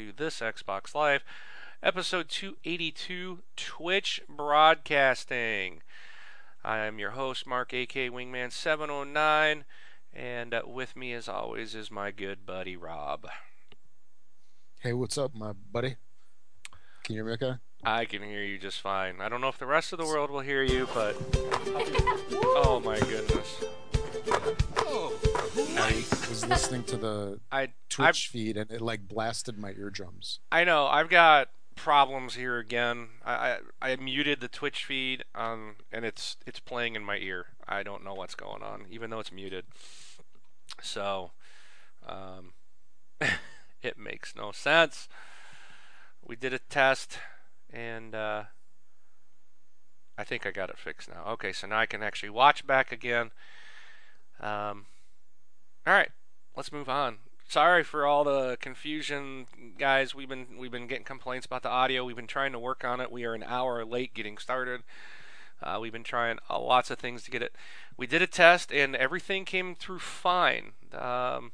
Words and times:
everybody, 0.00 0.08
and 0.08 0.16
welcome 0.16 0.16
to 0.16 0.24
this 0.24 0.40
Xbox 0.40 0.94
Life, 0.94 1.24
episode 1.82 2.28
282, 2.28 3.40
Twitch 3.56 4.20
Broadcasting. 4.28 5.82
I 6.64 6.78
am 6.78 6.98
your 6.98 7.10
host, 7.10 7.46
Mark, 7.46 7.72
AK 7.72 7.94
Wingman709, 8.10 9.64
and 10.12 10.54
uh, 10.54 10.62
with 10.66 10.96
me, 10.96 11.12
as 11.12 11.28
always, 11.28 11.74
is 11.74 11.90
my 11.90 12.10
good 12.10 12.46
buddy 12.46 12.76
Rob. 12.76 13.26
Hey, 14.80 14.92
what's 14.92 15.18
up, 15.18 15.34
my 15.34 15.52
buddy? 15.52 15.96
Can 17.04 17.16
you 17.16 17.24
hear 17.24 17.24
me 17.24 17.32
okay? 17.32 17.58
I 17.84 18.04
can 18.04 18.22
hear 18.22 18.42
you 18.42 18.58
just 18.58 18.80
fine. 18.80 19.20
I 19.20 19.28
don't 19.28 19.40
know 19.40 19.48
if 19.48 19.58
the 19.58 19.66
rest 19.66 19.92
of 19.92 19.98
the 19.98 20.06
world 20.06 20.30
will 20.30 20.40
hear 20.40 20.62
you, 20.62 20.88
but. 20.94 21.16
Oh 22.62 22.78
my 22.78 22.98
goodness. 23.00 23.64
I 24.32 26.04
was 26.28 26.46
listening 26.46 26.84
to 26.84 26.96
the 26.96 27.40
I 27.52 27.68
Twitch 27.88 28.06
I've, 28.08 28.16
feed 28.16 28.56
and 28.56 28.70
it 28.70 28.80
like 28.80 29.08
blasted 29.08 29.58
my 29.58 29.70
eardrums. 29.72 30.40
I 30.52 30.64
know 30.64 30.86
I've 30.86 31.08
got 31.08 31.48
problems 31.74 32.34
here 32.34 32.58
again. 32.58 33.08
I, 33.24 33.32
I, 33.80 33.92
I 33.92 33.96
muted 33.96 34.40
the 34.40 34.48
Twitch 34.48 34.84
feed 34.84 35.24
um 35.34 35.76
and 35.90 36.04
it's 36.04 36.36
it's 36.46 36.60
playing 36.60 36.94
in 36.96 37.04
my 37.04 37.16
ear. 37.16 37.46
I 37.66 37.82
don't 37.82 38.04
know 38.04 38.14
what's 38.14 38.34
going 38.34 38.62
on, 38.62 38.86
even 38.90 39.10
though 39.10 39.20
it's 39.20 39.32
muted. 39.32 39.64
So, 40.82 41.32
um, 42.06 42.52
it 43.82 43.98
makes 43.98 44.34
no 44.34 44.52
sense. 44.52 45.08
We 46.22 46.36
did 46.36 46.52
a 46.52 46.58
test, 46.58 47.18
and 47.72 48.14
uh, 48.14 48.44
I 50.18 50.24
think 50.24 50.46
I 50.46 50.50
got 50.50 50.70
it 50.70 50.78
fixed 50.78 51.08
now. 51.08 51.24
Okay, 51.32 51.52
so 51.52 51.66
now 51.66 51.78
I 51.78 51.86
can 51.86 52.02
actually 52.02 52.30
watch 52.30 52.66
back 52.66 52.92
again. 52.92 53.30
Um, 54.40 54.86
all 55.86 55.94
right, 55.94 56.10
let's 56.56 56.72
move 56.72 56.88
on. 56.88 57.18
Sorry 57.48 57.82
for 57.82 58.06
all 58.06 58.24
the 58.24 58.56
confusion, 58.60 59.46
guys. 59.78 60.14
We've 60.14 60.28
been 60.28 60.46
we've 60.58 60.70
been 60.70 60.86
getting 60.86 61.04
complaints 61.04 61.46
about 61.46 61.62
the 61.62 61.68
audio. 61.68 62.04
We've 62.04 62.16
been 62.16 62.26
trying 62.26 62.52
to 62.52 62.58
work 62.58 62.84
on 62.84 63.00
it. 63.00 63.10
We 63.10 63.24
are 63.24 63.34
an 63.34 63.42
hour 63.42 63.84
late 63.84 64.14
getting 64.14 64.38
started. 64.38 64.82
Uh, 65.62 65.78
we've 65.80 65.92
been 65.92 66.04
trying 66.04 66.38
uh, 66.48 66.58
lots 66.58 66.90
of 66.90 66.98
things 66.98 67.22
to 67.24 67.30
get 67.30 67.42
it. 67.42 67.54
We 67.96 68.06
did 68.06 68.22
a 68.22 68.26
test 68.26 68.72
and 68.72 68.96
everything 68.96 69.44
came 69.44 69.74
through 69.74 69.98
fine. 69.98 70.72
Um, 70.92 71.52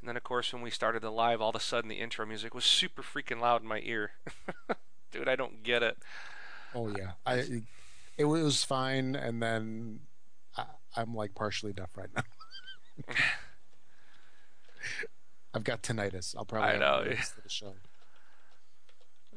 and 0.00 0.08
then, 0.08 0.16
of 0.16 0.24
course, 0.24 0.52
when 0.52 0.62
we 0.62 0.70
started 0.70 1.02
the 1.02 1.10
live, 1.10 1.40
all 1.40 1.50
of 1.50 1.56
a 1.56 1.60
sudden 1.60 1.88
the 1.88 2.00
intro 2.00 2.26
music 2.26 2.54
was 2.54 2.64
super 2.64 3.02
freaking 3.02 3.40
loud 3.40 3.62
in 3.62 3.68
my 3.68 3.80
ear. 3.84 4.12
Dude, 5.12 5.28
I 5.28 5.36
don't 5.36 5.62
get 5.62 5.82
it. 5.82 5.98
Oh 6.74 6.88
yeah, 6.88 7.12
I 7.26 7.62
it 8.16 8.24
was 8.24 8.64
fine, 8.64 9.14
and 9.14 9.42
then 9.42 10.00
I'm 10.96 11.14
like 11.14 11.34
partially 11.34 11.72
deaf 11.72 11.90
right 11.96 12.10
now. 12.14 12.22
I've 15.54 15.64
got 15.64 15.82
tinnitus. 15.82 16.34
I'll 16.36 16.44
probably 16.44 16.70
I 16.70 16.78
know. 16.78 17.04
the 17.04 17.48
show. 17.48 17.74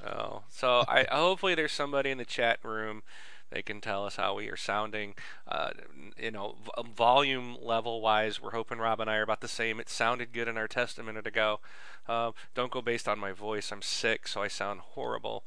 Oh, 0.05 0.43
so 0.49 0.83
I 0.87 1.05
hopefully 1.11 1.55
there's 1.55 1.71
somebody 1.71 2.11
in 2.11 2.17
the 2.17 2.25
chat 2.25 2.59
room. 2.63 3.03
They 3.51 3.61
can 3.61 3.79
tell 3.79 4.05
us 4.05 4.15
how 4.15 4.35
we 4.35 4.49
are 4.49 4.57
sounding. 4.57 5.13
Uh, 5.47 5.69
you 6.17 6.31
know, 6.31 6.55
v- 6.65 6.89
volume 6.95 7.57
level 7.61 8.01
wise, 8.01 8.41
we're 8.41 8.51
hoping 8.51 8.79
Rob 8.79 8.99
and 8.99 9.09
I 9.09 9.17
are 9.17 9.21
about 9.21 9.41
the 9.41 9.47
same. 9.47 9.79
It 9.79 9.87
sounded 9.87 10.33
good 10.33 10.47
in 10.47 10.57
our 10.57 10.67
test 10.67 10.97
a 10.97 11.03
minute 11.03 11.27
ago. 11.27 11.59
Uh, 12.07 12.31
don't 12.55 12.71
go 12.71 12.81
based 12.81 13.07
on 13.07 13.19
my 13.19 13.31
voice. 13.31 13.71
I'm 13.71 13.81
sick, 13.83 14.27
so 14.27 14.41
I 14.41 14.47
sound 14.47 14.79
horrible. 14.81 15.43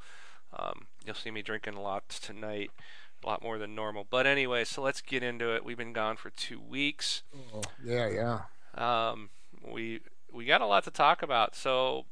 Um, 0.57 0.87
you'll 1.05 1.15
see 1.17 1.31
me 1.31 1.43
drinking 1.43 1.75
a 1.75 1.83
lot 1.83 2.09
tonight, 2.09 2.71
a 3.23 3.27
lot 3.27 3.43
more 3.43 3.59
than 3.59 3.75
normal. 3.75 4.07
But 4.09 4.27
anyway, 4.27 4.65
so 4.65 4.83
let's 4.83 5.01
get 5.01 5.23
into 5.23 5.55
it. 5.55 5.65
We've 5.65 5.77
been 5.77 5.93
gone 5.93 6.17
for 6.17 6.31
two 6.31 6.61
weeks. 6.61 7.23
Oh, 7.55 7.63
yeah, 7.85 8.09
yeah. 8.09 8.41
Um, 8.75 9.31
we 9.67 10.01
we 10.33 10.45
got 10.45 10.61
a 10.61 10.67
lot 10.67 10.85
to 10.85 10.91
talk 10.91 11.23
about. 11.23 11.55
So 11.55 12.05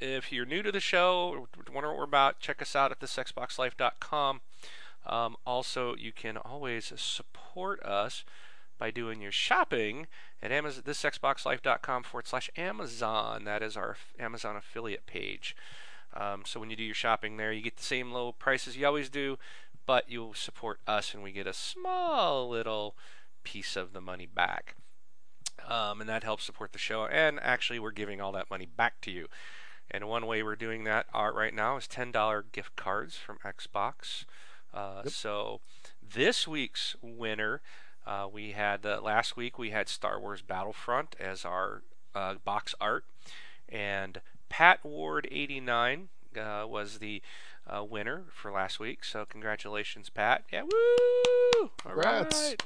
if 0.00 0.32
you're 0.32 0.46
new 0.46 0.62
to 0.62 0.72
the 0.72 0.80
show, 0.80 1.46
wonder 1.72 1.88
what 1.88 1.98
we're 1.98 2.04
about, 2.04 2.40
check 2.40 2.60
us 2.60 2.74
out 2.74 2.90
at 2.90 3.00
thisxboxlife.com. 3.00 4.40
Um, 5.06 5.36
also, 5.46 5.94
you 5.96 6.12
can 6.12 6.36
always 6.36 6.92
support 6.96 7.82
us 7.82 8.24
by 8.78 8.90
doing 8.90 9.20
your 9.20 9.32
shopping 9.32 10.06
at 10.42 10.50
Amazon, 10.50 10.82
thisxboxlife.com 10.84 12.02
forward 12.02 12.26
slash 12.26 12.50
Amazon. 12.56 13.44
That 13.44 13.62
is 13.62 13.76
our 13.76 13.96
Amazon 14.18 14.56
affiliate 14.56 15.06
page. 15.06 15.54
Um, 16.14 16.42
so 16.44 16.60
when 16.60 16.70
you 16.70 16.76
do 16.76 16.82
your 16.82 16.94
shopping 16.94 17.36
there, 17.36 17.52
you 17.52 17.62
get 17.62 17.76
the 17.76 17.82
same 17.82 18.12
low 18.12 18.32
prices 18.32 18.76
you 18.76 18.86
always 18.86 19.08
do, 19.08 19.38
but 19.86 20.04
you'll 20.08 20.34
support 20.34 20.80
us 20.86 21.14
and 21.14 21.22
we 21.22 21.32
get 21.32 21.46
a 21.46 21.52
small 21.52 22.48
little 22.48 22.96
piece 23.44 23.76
of 23.76 23.92
the 23.92 24.00
money 24.00 24.26
back. 24.26 24.76
Um, 25.66 26.00
and 26.00 26.08
that 26.08 26.24
helps 26.24 26.44
support 26.44 26.72
the 26.72 26.78
show. 26.78 27.06
And 27.06 27.38
actually, 27.40 27.78
we're 27.78 27.92
giving 27.92 28.20
all 28.20 28.32
that 28.32 28.50
money 28.50 28.66
back 28.66 29.00
to 29.02 29.10
you. 29.10 29.28
And 29.90 30.08
one 30.08 30.26
way 30.26 30.42
we're 30.42 30.56
doing 30.56 30.84
that 30.84 31.06
uh, 31.14 31.30
right 31.32 31.54
now 31.54 31.76
is 31.76 31.86
$10 31.86 32.44
gift 32.52 32.74
cards 32.76 33.16
from 33.16 33.38
Xbox. 33.44 34.24
Uh, 34.72 35.02
Yep. 35.04 35.12
So 35.12 35.60
this 36.02 36.48
week's 36.48 36.96
winner, 37.02 37.60
uh, 38.06 38.26
we 38.32 38.52
had 38.52 38.84
uh, 38.86 39.00
last 39.02 39.36
week 39.36 39.58
we 39.58 39.70
had 39.70 39.88
Star 39.88 40.18
Wars 40.18 40.42
Battlefront 40.42 41.14
as 41.20 41.44
our 41.44 41.82
uh, 42.14 42.34
box 42.44 42.74
art, 42.80 43.04
and 43.68 44.20
Pat 44.48 44.84
Ward 44.84 45.28
89 45.30 46.08
uh, 46.36 46.64
was 46.66 46.98
the 46.98 47.22
uh, 47.66 47.84
winner 47.84 48.24
for 48.32 48.50
last 48.50 48.80
week. 48.80 49.04
So 49.04 49.24
congratulations, 49.24 50.08
Pat! 50.10 50.44
Yeah, 50.52 50.62
woo! 50.62 50.70
All 51.62 51.70
Congrats. 51.92 52.54
right. 52.54 52.62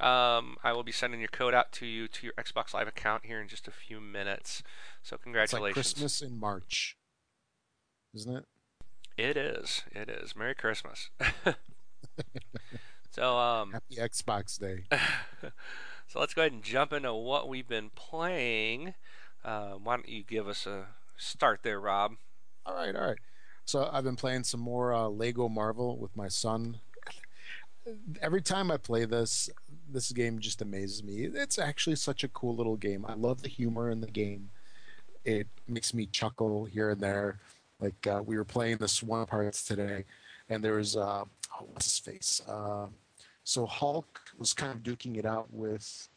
Um, 0.00 0.56
I 0.62 0.72
will 0.72 0.84
be 0.84 0.92
sending 0.92 1.18
your 1.20 1.28
code 1.28 1.54
out 1.54 1.72
to 1.72 1.86
you 1.86 2.06
to 2.06 2.26
your 2.26 2.34
Xbox 2.34 2.72
Live 2.72 2.86
account 2.86 3.26
here 3.26 3.40
in 3.40 3.48
just 3.48 3.66
a 3.66 3.72
few 3.72 4.00
minutes. 4.00 4.62
So 5.02 5.16
congratulations. 5.16 5.76
It's 5.78 6.00
like. 6.00 6.02
Christmas 6.10 6.22
in 6.22 6.38
March, 6.38 6.96
isn't 8.14 8.36
it? 8.36 8.44
It 9.16 9.36
is. 9.36 9.82
It 9.90 10.08
is. 10.08 10.36
Merry 10.36 10.54
Christmas. 10.54 11.10
so 13.10 13.36
um 13.36 13.72
Happy 13.72 13.96
Xbox 13.96 14.58
Day. 14.58 14.84
so 16.06 16.20
let's 16.20 16.34
go 16.34 16.42
ahead 16.42 16.52
and 16.52 16.62
jump 16.62 16.92
into 16.92 17.12
what 17.12 17.48
we've 17.48 17.68
been 17.68 17.90
playing. 17.96 18.94
Uh, 19.44 19.72
why 19.72 19.96
don't 19.96 20.08
you 20.08 20.22
give 20.22 20.46
us 20.46 20.66
a 20.66 20.86
start 21.16 21.60
there, 21.64 21.80
Rob? 21.80 22.12
All 22.64 22.76
right, 22.76 22.94
all 22.94 23.08
right. 23.08 23.18
So 23.68 23.90
I've 23.92 24.04
been 24.04 24.16
playing 24.16 24.44
some 24.44 24.60
more 24.60 24.94
uh, 24.94 25.08
Lego 25.08 25.46
Marvel 25.46 25.98
with 25.98 26.16
my 26.16 26.28
son. 26.28 26.78
Every 28.22 28.40
time 28.40 28.70
I 28.70 28.78
play 28.78 29.04
this, 29.04 29.50
this 29.92 30.10
game 30.10 30.38
just 30.38 30.62
amazes 30.62 31.04
me. 31.04 31.24
It's 31.24 31.58
actually 31.58 31.96
such 31.96 32.24
a 32.24 32.28
cool 32.28 32.56
little 32.56 32.76
game. 32.76 33.04
I 33.06 33.12
love 33.12 33.42
the 33.42 33.50
humor 33.50 33.90
in 33.90 34.00
the 34.00 34.06
game. 34.06 34.48
It 35.26 35.48
makes 35.68 35.92
me 35.92 36.06
chuckle 36.06 36.64
here 36.64 36.88
and 36.88 37.00
there. 37.02 37.40
Like 37.78 38.06
uh, 38.06 38.22
we 38.24 38.38
were 38.38 38.44
playing 38.44 38.78
the 38.78 38.88
Swan 38.88 39.26
parts 39.26 39.62
today, 39.62 40.06
and 40.48 40.64
there 40.64 40.76
was 40.76 40.96
uh, 40.96 41.24
oh, 41.60 41.66
what's 41.70 41.84
his 41.84 41.98
face? 41.98 42.40
Uh, 42.48 42.86
so 43.44 43.66
Hulk 43.66 44.18
was 44.38 44.54
kind 44.54 44.72
of 44.72 44.82
duking 44.82 45.18
it 45.18 45.26
out 45.26 45.52
with 45.52 46.08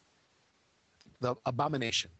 the 1.20 1.34
Abomination. 1.44 2.10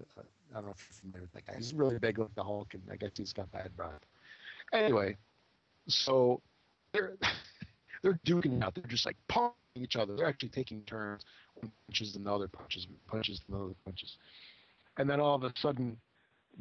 Uh, 0.00 0.22
I 0.52 0.54
don't 0.54 0.64
know 0.64 0.70
if 0.70 0.88
you're 0.88 1.00
familiar 1.02 1.20
with 1.20 1.32
that 1.32 1.46
guy. 1.46 1.58
He's 1.58 1.74
really 1.74 1.98
big 1.98 2.18
like 2.18 2.34
the 2.34 2.44
Hulk, 2.44 2.72
and 2.72 2.82
I 2.90 2.96
guess 2.96 3.10
he's 3.14 3.34
got 3.34 3.52
bad 3.52 3.76
breath. 3.76 4.06
Anyway, 4.72 5.16
so 5.88 6.40
they're 6.92 7.16
they're 8.02 8.18
duking 8.26 8.62
out. 8.62 8.74
They're 8.74 8.84
just 8.84 9.06
like 9.06 9.16
punching 9.28 9.54
each 9.76 9.96
other. 9.96 10.16
They're 10.16 10.28
actually 10.28 10.50
taking 10.50 10.82
turns. 10.82 11.22
One 11.54 11.72
punches 11.86 12.16
another, 12.16 12.48
punches, 12.48 12.86
punches 13.06 13.40
another, 13.48 13.74
punches. 13.84 14.16
And 14.96 15.08
then 15.08 15.20
all 15.20 15.34
of 15.34 15.44
a 15.44 15.52
sudden, 15.60 15.96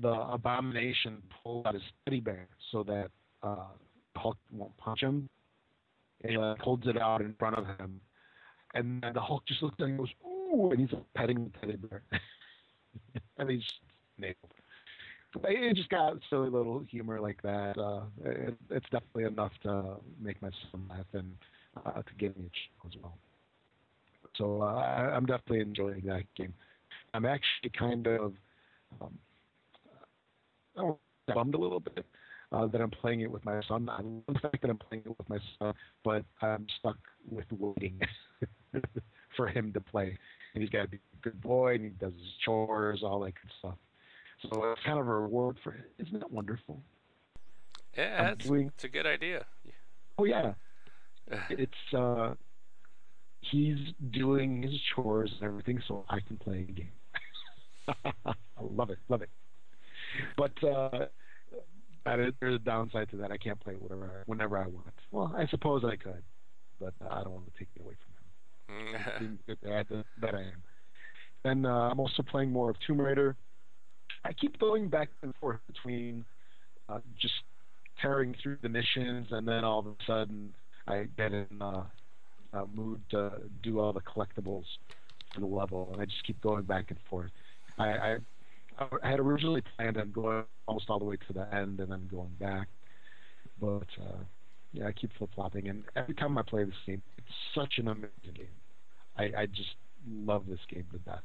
the 0.01 0.11
abomination 0.11 1.21
pulls 1.43 1.65
out 1.65 1.73
his 1.73 1.83
teddy 2.05 2.19
bear 2.19 2.47
so 2.71 2.83
that 2.83 3.09
uh, 3.43 3.67
Hulk 4.15 4.37
won't 4.51 4.75
punch 4.77 5.01
him. 5.01 5.29
And 6.21 6.31
he 6.31 6.37
like, 6.37 6.59
holds 6.59 6.87
it 6.87 7.01
out 7.01 7.21
in 7.21 7.33
front 7.39 7.57
of 7.57 7.65
him. 7.65 8.01
And 8.73 9.01
then 9.01 9.13
the 9.13 9.21
Hulk 9.21 9.45
just 9.47 9.63
looks 9.63 9.75
at 9.79 9.85
him 9.85 9.91
and 9.91 9.99
goes, 9.99 10.09
ooh, 10.25 10.71
and 10.71 10.79
he's 10.79 10.99
petting 11.15 11.51
the 11.51 11.59
teddy 11.59 11.77
bear. 11.77 12.03
and 13.37 13.49
he's 13.49 13.63
nailed. 14.17 14.35
It 15.43 15.75
just 15.75 15.89
got 15.89 16.13
silly 16.29 16.49
little 16.49 16.79
humor 16.89 17.19
like 17.19 17.41
that. 17.43 17.77
Uh, 17.77 18.03
it, 18.25 18.55
it's 18.71 18.85
definitely 18.91 19.25
enough 19.25 19.51
to 19.63 19.95
make 20.19 20.41
my 20.41 20.49
son 20.71 20.85
laugh 20.89 21.05
and 21.13 21.35
uh, 21.85 22.01
to 22.01 22.13
give 22.17 22.35
me 22.37 22.45
a 22.45 22.49
chuckle 22.49 22.89
as 22.89 23.01
well. 23.01 23.17
So 24.35 24.61
uh, 24.61 24.75
I, 24.75 25.15
I'm 25.15 25.25
definitely 25.25 25.61
enjoying 25.61 26.01
that 26.05 26.23
game. 26.35 26.53
I'm 27.13 27.25
actually 27.25 27.71
kind 27.77 28.07
of 28.07 28.33
um, 29.01 29.17
bummed 31.33 31.55
a 31.55 31.57
little 31.57 31.79
bit 31.79 32.05
uh, 32.51 32.67
that 32.67 32.81
I'm 32.81 32.89
playing 32.89 33.21
it 33.21 33.31
with 33.31 33.45
my 33.45 33.61
son. 33.67 33.89
I 33.89 34.01
love 34.01 34.23
the 34.27 34.39
fact 34.39 34.61
that 34.61 34.69
I'm 34.69 34.77
playing 34.77 35.03
it 35.05 35.15
with 35.17 35.29
my 35.29 35.39
son, 35.59 35.73
but 36.03 36.23
I'm 36.41 36.65
stuck 36.79 36.97
with 37.29 37.45
waiting 37.51 37.99
for 39.37 39.47
him 39.47 39.71
to 39.73 39.81
play. 39.81 40.17
And 40.53 40.61
he's 40.63 40.69
got 40.71 40.83
to 40.83 40.87
be 40.87 40.97
a 40.97 41.21
good 41.21 41.41
boy, 41.41 41.75
and 41.75 41.83
he 41.83 41.89
does 41.89 42.13
his 42.13 42.33
chores, 42.43 43.01
all 43.03 43.19
that 43.21 43.33
good 43.35 43.51
stuff. 43.59 43.75
So 44.41 44.71
it's 44.71 44.81
kind 44.85 44.99
of 44.99 45.07
a 45.07 45.19
reward 45.19 45.57
for 45.63 45.71
him. 45.71 45.83
Isn't 45.97 46.19
that 46.19 46.31
wonderful? 46.31 46.81
Yeah, 47.97 48.29
it's, 48.31 48.45
doing- 48.45 48.67
it's 48.73 48.83
a 48.83 48.89
good 48.89 49.05
idea. 49.05 49.45
Oh 50.17 50.23
yeah, 50.23 50.53
it's 51.49 51.93
uh, 51.95 52.33
he's 53.41 53.77
doing 54.11 54.61
his 54.63 54.79
chores 54.95 55.31
and 55.39 55.43
everything, 55.47 55.81
so 55.87 56.05
I 56.09 56.19
can 56.19 56.37
play 56.37 56.67
a 56.69 56.71
game. 56.71 56.91
I 58.25 58.33
love 58.61 58.89
it, 58.89 58.99
love 59.09 59.21
it. 59.21 59.29
but 60.37 60.51
uh, 60.63 61.05
that 62.05 62.19
is, 62.19 62.33
there's 62.39 62.55
a 62.55 62.59
downside 62.59 63.09
to 63.09 63.17
that. 63.17 63.31
I 63.31 63.37
can't 63.37 63.59
play 63.59 63.73
whatever 63.73 64.05
I, 64.05 64.23
whenever 64.25 64.57
I 64.57 64.67
want. 64.67 64.93
Well, 65.11 65.33
I 65.37 65.47
suppose 65.47 65.83
I 65.83 65.95
could, 65.95 66.23
but 66.79 66.93
I 67.09 67.23
don't 67.23 67.33
want 67.33 67.45
to 67.51 67.59
take 67.59 67.69
it 67.75 67.81
away 67.81 67.95
from 68.67 68.75
him. 68.75 69.39
that 70.21 70.35
I 70.35 70.39
am. 70.41 70.63
And 71.45 71.65
uh, 71.65 71.69
I'm 71.69 71.99
also 71.99 72.21
playing 72.23 72.51
more 72.51 72.69
of 72.69 72.75
Tomb 72.85 73.01
Raider. 73.01 73.35
I 74.25 74.33
keep 74.33 74.59
going 74.59 74.89
back 74.89 75.09
and 75.21 75.33
forth 75.35 75.59
between 75.67 76.25
uh, 76.87 76.99
just 77.19 77.33
tearing 78.01 78.35
through 78.41 78.57
the 78.61 78.69
missions, 78.69 79.27
and 79.31 79.47
then 79.47 79.63
all 79.63 79.79
of 79.79 79.87
a 79.87 79.95
sudden 80.05 80.53
I 80.87 81.07
get 81.17 81.33
in 81.33 81.47
uh, 81.61 81.83
a 82.53 82.65
mood 82.73 83.01
to 83.11 83.31
do 83.63 83.79
all 83.79 83.93
the 83.93 84.01
collectibles 84.01 84.65
for 85.33 85.41
the 85.41 85.45
level, 85.45 85.89
and 85.93 86.01
I 86.01 86.05
just 86.05 86.23
keep 86.25 86.41
going 86.41 86.63
back 86.63 86.85
and 86.89 86.99
forth. 87.09 87.31
I, 87.77 87.87
I 87.87 88.17
I 89.01 89.09
had 89.09 89.19
originally 89.19 89.61
planned 89.75 89.97
on 89.97 90.11
going 90.11 90.45
almost 90.65 90.89
all 90.89 90.99
the 90.99 91.05
way 91.05 91.17
to 91.27 91.33
the 91.33 91.53
end 91.53 91.81
and 91.81 91.91
then 91.91 92.07
going 92.09 92.31
back, 92.39 92.67
but 93.59 93.87
uh, 94.01 94.23
yeah, 94.71 94.87
I 94.87 94.91
keep 94.93 95.11
flip 95.17 95.31
flopping, 95.35 95.67
and 95.67 95.83
every 95.95 96.13
time 96.13 96.37
I 96.37 96.43
play 96.43 96.63
this 96.63 96.73
game, 96.85 97.01
it's 97.17 97.27
such 97.53 97.77
an 97.77 97.89
amazing 97.89 98.35
game. 98.35 98.47
I, 99.17 99.23
I 99.41 99.45
just 99.47 99.75
love 100.09 100.45
this 100.47 100.59
game 100.73 100.85
to 100.93 100.99
death. 100.99 101.23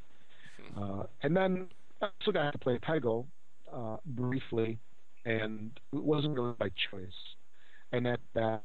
Hmm. 0.74 0.82
Uh, 0.82 1.02
and 1.22 1.36
then 1.36 1.68
I 2.02 2.08
also 2.20 2.32
got 2.32 2.52
to 2.52 2.58
play 2.58 2.78
Peggle 2.78 3.26
uh, 3.72 3.96
briefly, 4.04 4.78
and 5.24 5.70
it 5.92 6.02
wasn't 6.02 6.34
really 6.34 6.54
by 6.58 6.70
choice. 6.90 7.08
And 7.92 8.06
at 8.06 8.20
that 8.34 8.62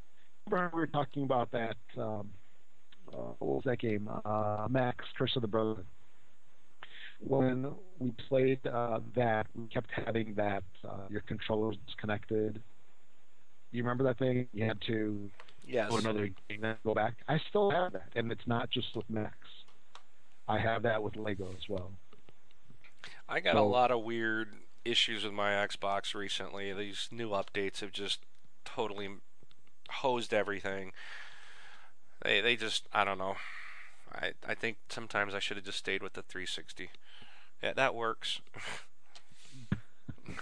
remember 0.48 0.76
we 0.76 0.80
were 0.80 0.86
talking 0.86 1.22
about 1.22 1.50
that. 1.52 1.76
Um, 1.96 2.30
uh, 3.12 3.32
what 3.38 3.56
was 3.56 3.62
that 3.64 3.78
game? 3.78 4.08
Uh, 4.24 4.66
Max 4.70 5.04
Curse 5.18 5.36
of 5.36 5.42
the 5.42 5.48
Brotherhood. 5.48 5.86
When 7.20 7.72
we 7.98 8.12
played 8.28 8.66
uh, 8.66 9.00
that, 9.14 9.46
we 9.54 9.66
kept 9.66 9.90
having 9.92 10.34
that 10.34 10.62
uh, 10.88 11.06
your 11.10 11.20
controllers 11.22 11.76
disconnected. 11.86 12.62
You 13.72 13.82
remember 13.82 14.04
that 14.04 14.18
thing? 14.18 14.48
You 14.52 14.64
had 14.64 14.80
to 14.86 15.28
yes. 15.66 15.90
go 15.90 15.98
another 15.98 16.30
game, 16.48 16.60
then 16.62 16.76
go 16.84 16.94
back. 16.94 17.14
I 17.28 17.38
still 17.50 17.70
have 17.70 17.92
that, 17.92 18.08
and 18.16 18.32
it's 18.32 18.46
not 18.46 18.70
just 18.70 18.88
with 18.96 19.08
Max. 19.10 19.36
I 20.48 20.58
have 20.58 20.82
that 20.84 21.02
with 21.02 21.16
Lego 21.16 21.48
as 21.50 21.68
well. 21.68 21.90
I 23.30 23.38
got 23.38 23.54
a 23.54 23.62
lot 23.62 23.92
of 23.92 24.02
weird 24.02 24.48
issues 24.84 25.22
with 25.24 25.32
my 25.32 25.52
Xbox 25.52 26.14
recently. 26.14 26.72
These 26.72 27.08
new 27.12 27.30
updates 27.30 27.80
have 27.80 27.92
just 27.92 28.18
totally 28.64 29.08
hosed 29.88 30.34
everything. 30.34 30.92
They 32.22 32.40
they 32.40 32.56
just 32.56 32.88
I 32.92 33.04
don't 33.04 33.18
know. 33.18 33.36
I 34.12 34.32
I 34.46 34.54
think 34.54 34.78
sometimes 34.88 35.32
I 35.32 35.38
should 35.38 35.56
have 35.56 35.64
just 35.64 35.78
stayed 35.78 36.02
with 36.02 36.14
the 36.14 36.22
360. 36.22 36.90
Yeah, 37.62 37.72
that 37.74 37.94
works. 37.94 38.40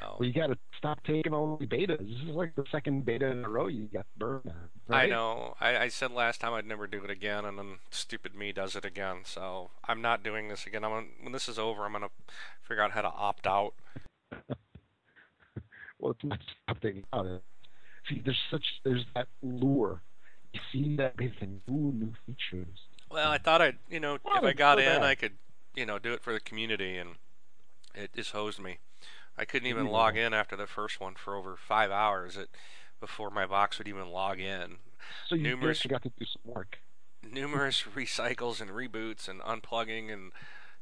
So 0.00 0.16
well, 0.18 0.26
you 0.26 0.32
got 0.32 0.48
to 0.48 0.58
stop 0.78 1.02
taking 1.04 1.32
all 1.32 1.56
the 1.56 1.66
betas. 1.66 1.98
This 1.98 2.28
is 2.28 2.34
like 2.34 2.54
the 2.54 2.64
second 2.70 3.04
beta 3.04 3.26
in 3.26 3.44
a 3.44 3.48
row 3.48 3.66
you 3.66 3.88
got 3.92 4.06
burned. 4.16 4.52
Right? 4.88 5.04
I 5.04 5.06
know. 5.06 5.54
I, 5.60 5.76
I 5.76 5.88
said 5.88 6.10
last 6.10 6.40
time 6.40 6.54
I'd 6.54 6.66
never 6.66 6.86
do 6.86 7.02
it 7.04 7.10
again, 7.10 7.44
and 7.44 7.58
then 7.58 7.78
stupid 7.90 8.34
me 8.34 8.52
does 8.52 8.76
it 8.76 8.84
again. 8.84 9.18
So 9.24 9.70
I'm 9.84 10.00
not 10.00 10.22
doing 10.22 10.48
this 10.48 10.66
again. 10.66 10.84
I'm 10.84 10.90
gonna, 10.90 11.06
when 11.20 11.32
this 11.32 11.48
is 11.48 11.58
over, 11.58 11.84
I'm 11.84 11.92
gonna 11.92 12.10
figure 12.62 12.82
out 12.82 12.92
how 12.92 13.02
to 13.02 13.08
opt 13.08 13.46
out. 13.46 13.74
well, 15.98 16.12
it's 16.12 16.24
not 16.24 16.40
opting 16.70 17.04
out. 17.12 17.26
It. 17.26 17.42
See, 18.08 18.22
there's 18.24 18.40
such 18.50 18.64
there's 18.84 19.04
that 19.14 19.28
lure. 19.42 20.02
You 20.52 20.60
see 20.72 20.96
that 20.96 21.16
thing. 21.16 21.60
Ooh, 21.70 21.92
new 21.92 22.12
features. 22.24 22.78
Well, 23.10 23.30
I 23.30 23.38
thought 23.38 23.60
I'd 23.60 23.78
you 23.90 24.00
know 24.00 24.18
well, 24.24 24.38
if 24.38 24.44
I 24.44 24.52
got 24.52 24.78
in, 24.78 24.86
bad. 24.86 25.02
I 25.02 25.14
could 25.14 25.32
you 25.74 25.86
know 25.86 25.98
do 25.98 26.12
it 26.12 26.22
for 26.22 26.32
the 26.32 26.40
community, 26.40 26.96
and 26.96 27.16
it 27.94 28.12
just 28.14 28.32
hosed 28.32 28.60
me. 28.60 28.78
I 29.38 29.44
couldn't 29.44 29.68
even 29.68 29.86
log 29.86 30.16
in 30.16 30.32
after 30.32 30.56
the 30.56 30.66
first 30.66 31.00
one 31.00 31.14
for 31.14 31.34
over 31.36 31.56
five 31.56 31.90
hours 31.90 32.36
it, 32.36 32.48
before 33.00 33.30
my 33.30 33.46
box 33.46 33.78
would 33.78 33.88
even 33.88 34.08
log 34.08 34.40
in. 34.40 34.76
So 35.28 35.34
you 35.34 35.42
numerous, 35.42 35.82
got 35.82 36.02
to 36.02 36.12
do 36.18 36.24
some 36.24 36.52
work. 36.54 36.78
Numerous 37.22 37.82
recycles 37.94 38.60
and 38.60 38.70
reboots 38.70 39.28
and 39.28 39.40
unplugging 39.42 40.12
and, 40.12 40.32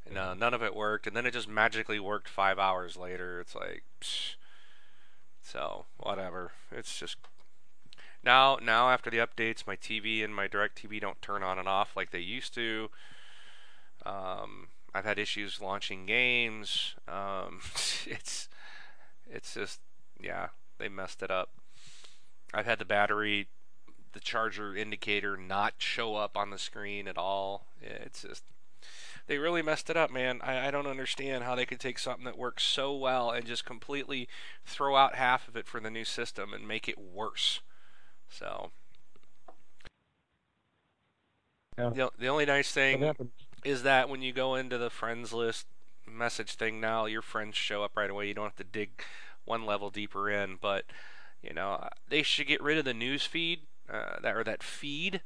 and 0.07 0.17
uh, 0.17 0.35
none 0.35 0.55
of 0.55 0.63
it 0.63 0.75
worked. 0.75 1.07
And 1.07 1.17
then 1.17 1.27
it 1.27 1.33
just 1.33 1.49
magically 1.49 1.99
worked 1.99 2.29
five 2.29 2.59
hours 2.59 2.97
later. 2.97 3.41
It's 3.41 3.55
like, 3.55 3.83
psh. 4.01 4.37
so 5.43 5.87
whatever. 5.97 6.53
It's 6.71 6.99
just 6.99 7.17
now. 8.23 8.59
Now 8.63 8.91
after 8.91 9.11
the 9.11 9.19
updates, 9.19 9.67
my 9.67 9.77
TV 9.77 10.25
and 10.25 10.35
my 10.35 10.47
DirecTV 10.47 11.01
don't 11.01 11.21
turn 11.21 11.43
on 11.43 11.59
and 11.59 11.69
off 11.69 11.97
like 11.97 12.13
they 12.13 12.21
used 12.21 12.55
to. 12.55 12.89
Um, 14.07 14.69
I've 14.95 15.05
had 15.05 15.19
issues 15.19 15.61
launching 15.61 16.07
games. 16.07 16.95
Um, 17.09 17.61
it's 18.07 18.49
it's 19.31 19.55
just 19.55 19.81
yeah, 20.21 20.49
they 20.79 20.89
messed 20.89 21.23
it 21.23 21.31
up. 21.31 21.51
I've 22.53 22.67
had 22.67 22.79
the 22.79 22.85
battery, 22.85 23.49
the 24.13 24.21
charger 24.21 24.77
indicator 24.77 25.37
not 25.37 25.75
show 25.79 26.15
up 26.15 26.37
on 26.37 26.51
the 26.51 26.59
screen 26.59 27.09
at 27.09 27.19
all. 27.19 27.67
It's 27.83 28.23
just 28.23 28.45
they 29.27 29.39
really 29.39 29.63
messed 29.63 29.91
it 29.91 29.97
up, 29.97 30.11
man. 30.11 30.41
I, 30.43 30.69
I 30.69 30.71
don't 30.71 30.87
understand 30.87 31.45
how 31.45 31.55
they 31.55 31.67
could 31.67 31.81
take 31.81 31.99
something 31.99 32.25
that 32.27 32.39
works 32.39 32.63
so 32.63 32.95
well 32.95 33.31
and 33.31 33.47
just 33.47 33.65
completely 33.65 34.29
throw 34.65 34.97
out 34.97 35.15
half 35.15 35.49
of 35.49 35.57
it 35.57 35.67
for 35.67 35.81
the 35.81 35.91
new 35.91 36.05
system 36.05 36.53
and 36.53 36.69
make 36.69 36.89
it 36.89 36.99
worse. 36.99 37.61
So. 38.29 38.71
Yeah. 41.79 41.91
The, 41.91 42.11
the 42.19 42.29
only 42.29 42.47
nice 42.47 42.71
thing 42.71 43.03
is 43.65 43.83
that 43.83 44.09
when 44.09 44.23
you 44.23 44.33
go 44.33 44.55
into 44.55 44.79
the 44.79 44.91
friends 44.91 45.33
list 45.33 45.67
message 46.07 46.55
thing 46.55 46.81
now, 46.81 47.07
your 47.07 47.23
friends 47.23 47.57
show 47.57 47.83
up 47.83 47.97
right 47.97 48.11
away. 48.11 48.29
You 48.29 48.35
don't 48.35 48.45
have 48.45 48.57
to 48.57 48.65
dig 48.65 49.03
one 49.45 49.67
level 49.67 49.91
deeper 49.91 50.31
in. 50.31 50.59
But 50.61 50.85
you 51.43 51.53
know, 51.53 51.89
they 52.09 52.23
should 52.23 52.47
get 52.47 52.63
rid 52.63 52.79
of 52.79 52.85
the 52.85 52.95
news 52.95 53.25
feed 53.25 53.61
uh, 53.93 54.21
that 54.23 54.37
or 54.37 54.45
that 54.45 54.63
feed. 54.63 55.21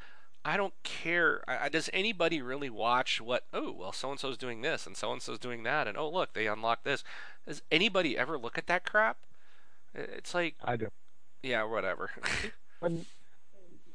I 0.45 0.57
don't 0.57 0.75
care. 0.83 1.43
I, 1.49 1.69
does 1.69 1.91
anybody 1.93 2.41
really 2.41 2.71
watch 2.71 3.21
what? 3.21 3.45
Oh, 3.53 3.73
well, 3.73 3.93
so 3.93 4.11
and 4.11 4.21
so's 4.21 4.39
doing 4.39 4.63
this, 4.63 4.87
and 4.87 4.97
so 4.97 5.13
and 5.13 5.21
so's 5.21 5.39
doing 5.39 5.63
that, 5.65 5.87
and 5.87 5.99
oh, 5.99 6.09
look, 6.09 6.33
they 6.33 6.47
unlocked 6.47 6.85
this. 6.85 7.05
Does 7.47 7.63
anybody 7.71 8.17
ever 8.17 8.39
look 8.39 8.57
at 8.57 8.67
that 8.69 8.85
crap? 8.85 9.19
It's 9.95 10.35
like 10.35 10.55
I 10.65 10.77
do. 10.77 10.89
Yeah, 11.43 11.65
whatever. 11.65 12.11
when 12.81 13.05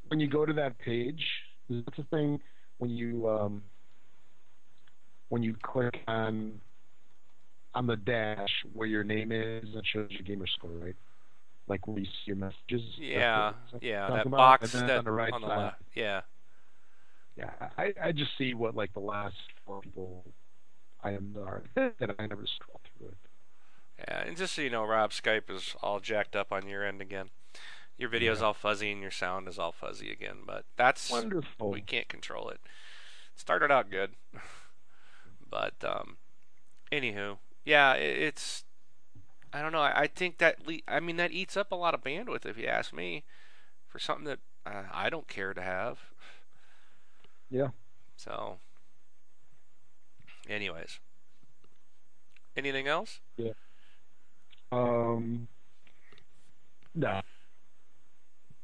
when 0.07 0.19
you 0.19 0.27
go 0.27 0.45
to 0.45 0.53
that 0.53 0.77
page, 0.77 1.25
that's 1.69 1.97
the 1.97 2.03
thing. 2.03 2.39
When 2.77 2.89
you 2.91 3.29
um, 3.29 3.63
when 5.33 5.41
you 5.41 5.55
click 5.63 5.99
on 6.07 6.61
on 7.73 7.87
the 7.87 7.95
dash 7.95 8.51
where 8.71 8.87
your 8.87 9.03
name 9.03 9.31
is, 9.31 9.63
that 9.73 9.83
shows 9.83 10.11
your 10.11 10.21
gamer 10.21 10.45
score, 10.45 10.69
right? 10.69 10.95
Like 11.67 11.87
where 11.87 11.97
you 11.97 12.05
see 12.05 12.25
your 12.25 12.35
messages. 12.35 12.83
Yeah, 12.99 13.53
yeah, 13.81 14.09
that 14.11 14.27
about? 14.27 14.37
box 14.37 14.73
that 14.73 14.91
on 14.91 15.05
the 15.05 15.11
right 15.11 15.33
on 15.33 15.41
the 15.41 15.47
side. 15.47 15.57
Left. 15.57 15.81
Yeah. 15.95 16.21
Yeah, 17.35 17.49
I, 17.79 17.95
I 17.99 18.11
just 18.11 18.29
see 18.37 18.53
what 18.53 18.75
like 18.75 18.93
the 18.93 18.99
last 18.99 19.33
four 19.65 19.81
people 19.81 20.23
items 21.03 21.35
are 21.35 21.63
that 21.73 22.15
I 22.19 22.27
never 22.27 22.45
scroll 22.45 22.79
through 22.95 23.07
it. 23.07 23.17
Yeah, 24.07 24.19
and 24.27 24.37
just 24.37 24.53
so 24.53 24.61
you 24.61 24.69
know, 24.69 24.83
Rob, 24.83 25.09
Skype 25.09 25.49
is 25.49 25.75
all 25.81 25.99
jacked 25.99 26.35
up 26.35 26.51
on 26.51 26.67
your 26.67 26.85
end 26.85 27.01
again. 27.01 27.29
Your 27.97 28.09
video's 28.09 28.41
yeah. 28.41 28.47
all 28.47 28.53
fuzzy 28.53 28.91
and 28.91 29.01
your 29.01 29.09
sound 29.09 29.47
is 29.47 29.57
all 29.57 29.71
fuzzy 29.71 30.11
again, 30.11 30.43
but 30.45 30.65
that's 30.77 31.09
wonderful. 31.09 31.71
We 31.71 31.81
can't 31.81 32.07
control 32.07 32.49
it. 32.49 32.59
Started 33.35 33.71
out 33.71 33.89
good. 33.89 34.11
But 35.53 35.75
um, 35.87 36.17
anywho, 36.91 37.37
yeah, 37.63 37.93
it, 37.93 38.17
it's 38.17 38.63
I 39.53 39.61
don't 39.61 39.71
know. 39.71 39.81
I, 39.81 40.01
I 40.01 40.07
think 40.07 40.39
that 40.39 40.67
le- 40.67 40.79
I 40.87 40.99
mean 40.99 41.17
that 41.17 41.31
eats 41.31 41.55
up 41.55 41.71
a 41.71 41.75
lot 41.75 41.93
of 41.93 42.03
bandwidth 42.03 42.47
if 42.47 42.57
you 42.57 42.65
ask 42.65 42.91
me 42.91 43.23
for 43.87 43.99
something 43.99 44.25
that 44.25 44.39
uh, 44.65 44.85
I 44.91 45.11
don't 45.11 45.27
care 45.27 45.53
to 45.53 45.61
have. 45.61 45.99
Yeah. 47.51 47.67
So, 48.17 48.57
anyways, 50.49 50.99
anything 52.57 52.87
else? 52.87 53.19
Yeah. 53.37 53.51
Um. 54.71 55.47
No. 56.95 57.21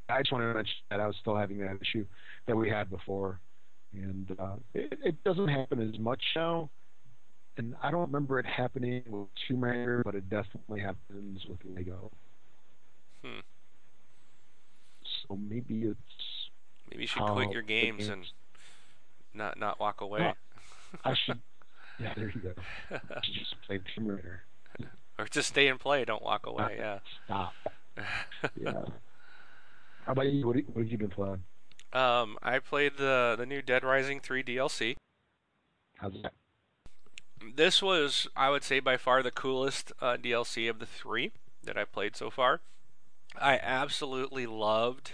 I 0.10 0.22
just 0.22 0.32
wanted 0.32 0.48
to 0.48 0.54
mention 0.56 0.74
that 0.90 1.00
I 1.00 1.06
was 1.06 1.16
still 1.22 1.36
having 1.36 1.60
that 1.60 1.78
issue 1.84 2.08
that 2.48 2.58
we 2.58 2.68
had 2.68 2.90
before, 2.90 3.40
and 3.94 4.36
uh, 4.40 4.56
it, 4.74 4.98
it 5.06 5.24
doesn't 5.24 5.50
happen 5.50 5.88
as 5.88 6.00
much 6.00 6.24
now 6.36 6.72
and 7.60 7.76
I 7.84 7.92
don't 7.92 8.02
remember 8.02 8.40
it 8.40 8.46
happening 8.46 9.04
with 9.08 9.28
Tomb 9.48 9.64
Raider, 9.64 10.02
but 10.04 10.16
it 10.16 10.30
definitely 10.30 10.80
happens 10.80 11.46
with 11.48 11.60
Lego. 11.66 12.10
Hmm. 13.24 13.42
So 15.04 15.36
maybe 15.36 15.84
it's 15.84 16.50
maybe 16.90 17.04
you 17.04 17.08
should 17.08 17.24
quit 17.24 17.52
your 17.52 17.62
games, 17.62 18.08
games, 18.08 18.10
and 18.10 18.26
not 19.34 19.60
not 19.60 19.80
walk 19.80 20.00
away. 20.00 20.34
I 21.06 21.14
should. 21.14 21.40
Yeah, 22.00 22.14
there 22.16 22.32
you 22.34 22.40
go. 22.40 22.54
I 22.92 23.20
should 23.24 23.36
just 23.36 23.56
play 23.68 23.82
Tomb 23.94 24.08
Raider. 24.08 24.44
or 25.20 25.26
just 25.26 25.50
stay 25.50 25.68
and 25.68 25.78
play. 25.80 26.06
Don't 26.06 26.24
walk 26.24 26.46
away. 26.46 26.78
Yeah. 26.80 27.00
Stop. 27.26 27.54
yeah. 28.56 28.86
How 30.06 30.14
about 30.14 30.32
you? 30.32 30.48
What, 30.48 30.56
what 30.74 30.84
have 30.84 30.88
you 30.88 30.98
been 30.98 31.10
playing? 31.10 31.44
Um, 31.92 32.38
I 32.42 32.60
played 32.60 32.94
the 32.98 33.36
the 33.38 33.46
new 33.46 33.62
Dead 33.62 33.84
Rising 33.84 34.22
3 34.22 34.44
DLC. 34.44 34.96
How's 35.98 36.14
that? 36.24 36.32
This 37.56 37.82
was, 37.82 38.28
I 38.36 38.50
would 38.50 38.64
say, 38.64 38.80
by 38.80 38.98
far 38.98 39.24
the 39.24 39.32
coolest 39.32 39.92
uh, 40.02 40.18
DLC 40.18 40.70
of 40.70 40.80
the 40.80 40.86
three 40.86 41.32
that 41.64 41.78
I 41.78 41.86
played 41.86 42.16
so 42.16 42.30
far. 42.30 42.62
I 43.40 43.60
absolutely 43.62 44.48
loved 44.48 45.14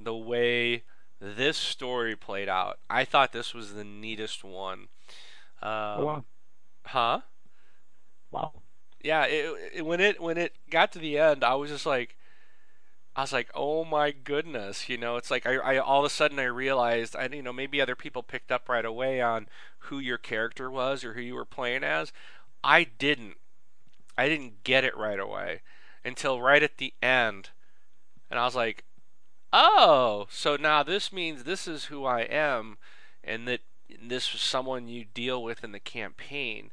the 0.00 0.16
way 0.16 0.84
this 1.20 1.56
story 1.58 2.16
played 2.16 2.48
out. 2.48 2.78
I 2.90 3.04
thought 3.04 3.32
this 3.32 3.54
was 3.54 3.74
the 3.74 3.84
neatest 3.84 4.44
one. 4.44 4.88
Um, 5.62 6.00
Oh, 6.00 6.04
wow. 6.06 6.24
Huh? 6.86 7.20
Wow. 8.30 8.62
Yeah. 9.02 9.24
It, 9.26 9.72
it, 9.76 9.86
when 9.86 10.00
it 10.00 10.20
when 10.20 10.38
it 10.38 10.54
got 10.70 10.92
to 10.92 10.98
the 10.98 11.18
end, 11.18 11.44
I 11.44 11.54
was 11.54 11.70
just 11.70 11.86
like, 11.86 12.16
I 13.18 13.22
was 13.22 13.32
like, 13.32 13.50
oh 13.52 13.84
my 13.84 14.12
goodness, 14.12 14.88
you 14.88 14.96
know, 14.96 15.16
it's 15.16 15.28
like 15.28 15.44
I, 15.44 15.56
I 15.56 15.78
all 15.78 15.98
of 15.98 16.04
a 16.04 16.08
sudden 16.08 16.38
I 16.38 16.44
realized, 16.44 17.16
I 17.16 17.26
you 17.26 17.42
know 17.42 17.52
maybe 17.52 17.80
other 17.80 17.96
people 17.96 18.22
picked 18.22 18.52
up 18.52 18.68
right 18.68 18.84
away 18.84 19.20
on 19.20 19.48
who 19.80 19.98
your 19.98 20.18
character 20.18 20.70
was 20.70 21.02
or 21.02 21.14
who 21.14 21.20
you 21.20 21.34
were 21.34 21.44
playing 21.44 21.82
as. 21.82 22.12
I 22.62 22.84
didn't. 22.84 23.34
I 24.16 24.28
didn't 24.28 24.62
get 24.62 24.84
it 24.84 24.96
right 24.96 25.18
away 25.18 25.62
until 26.04 26.40
right 26.40 26.62
at 26.62 26.78
the 26.78 26.94
end, 27.02 27.50
and 28.30 28.38
I 28.38 28.44
was 28.44 28.54
like, 28.54 28.84
oh, 29.52 30.28
so 30.30 30.54
now 30.54 30.84
this 30.84 31.12
means 31.12 31.42
this 31.42 31.66
is 31.66 31.86
who 31.86 32.04
I 32.04 32.20
am, 32.20 32.78
and 33.24 33.48
that 33.48 33.62
this 34.00 34.32
was 34.32 34.42
someone 34.42 34.86
you 34.86 35.04
deal 35.12 35.42
with 35.42 35.64
in 35.64 35.72
the 35.72 35.80
campaign. 35.80 36.70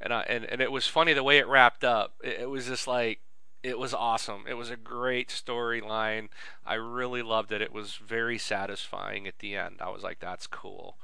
And 0.00 0.12
I, 0.12 0.20
and 0.28 0.44
and 0.44 0.60
it 0.60 0.70
was 0.70 0.86
funny 0.86 1.12
the 1.12 1.24
way 1.24 1.38
it 1.38 1.48
wrapped 1.48 1.82
up. 1.82 2.14
It, 2.22 2.42
it 2.42 2.50
was 2.50 2.68
just 2.68 2.86
like 2.86 3.18
it 3.62 3.78
was 3.78 3.94
awesome. 3.94 4.44
It 4.48 4.54
was 4.54 4.70
a 4.70 4.76
great 4.76 5.28
storyline. 5.28 6.28
I 6.66 6.74
really 6.74 7.22
loved 7.22 7.52
it. 7.52 7.62
It 7.62 7.72
was 7.72 7.94
very 7.94 8.38
satisfying 8.38 9.26
at 9.26 9.38
the 9.38 9.56
end. 9.56 9.76
I 9.80 9.88
was 9.90 10.02
like, 10.02 10.18
that's 10.18 10.46
cool. 10.46 10.96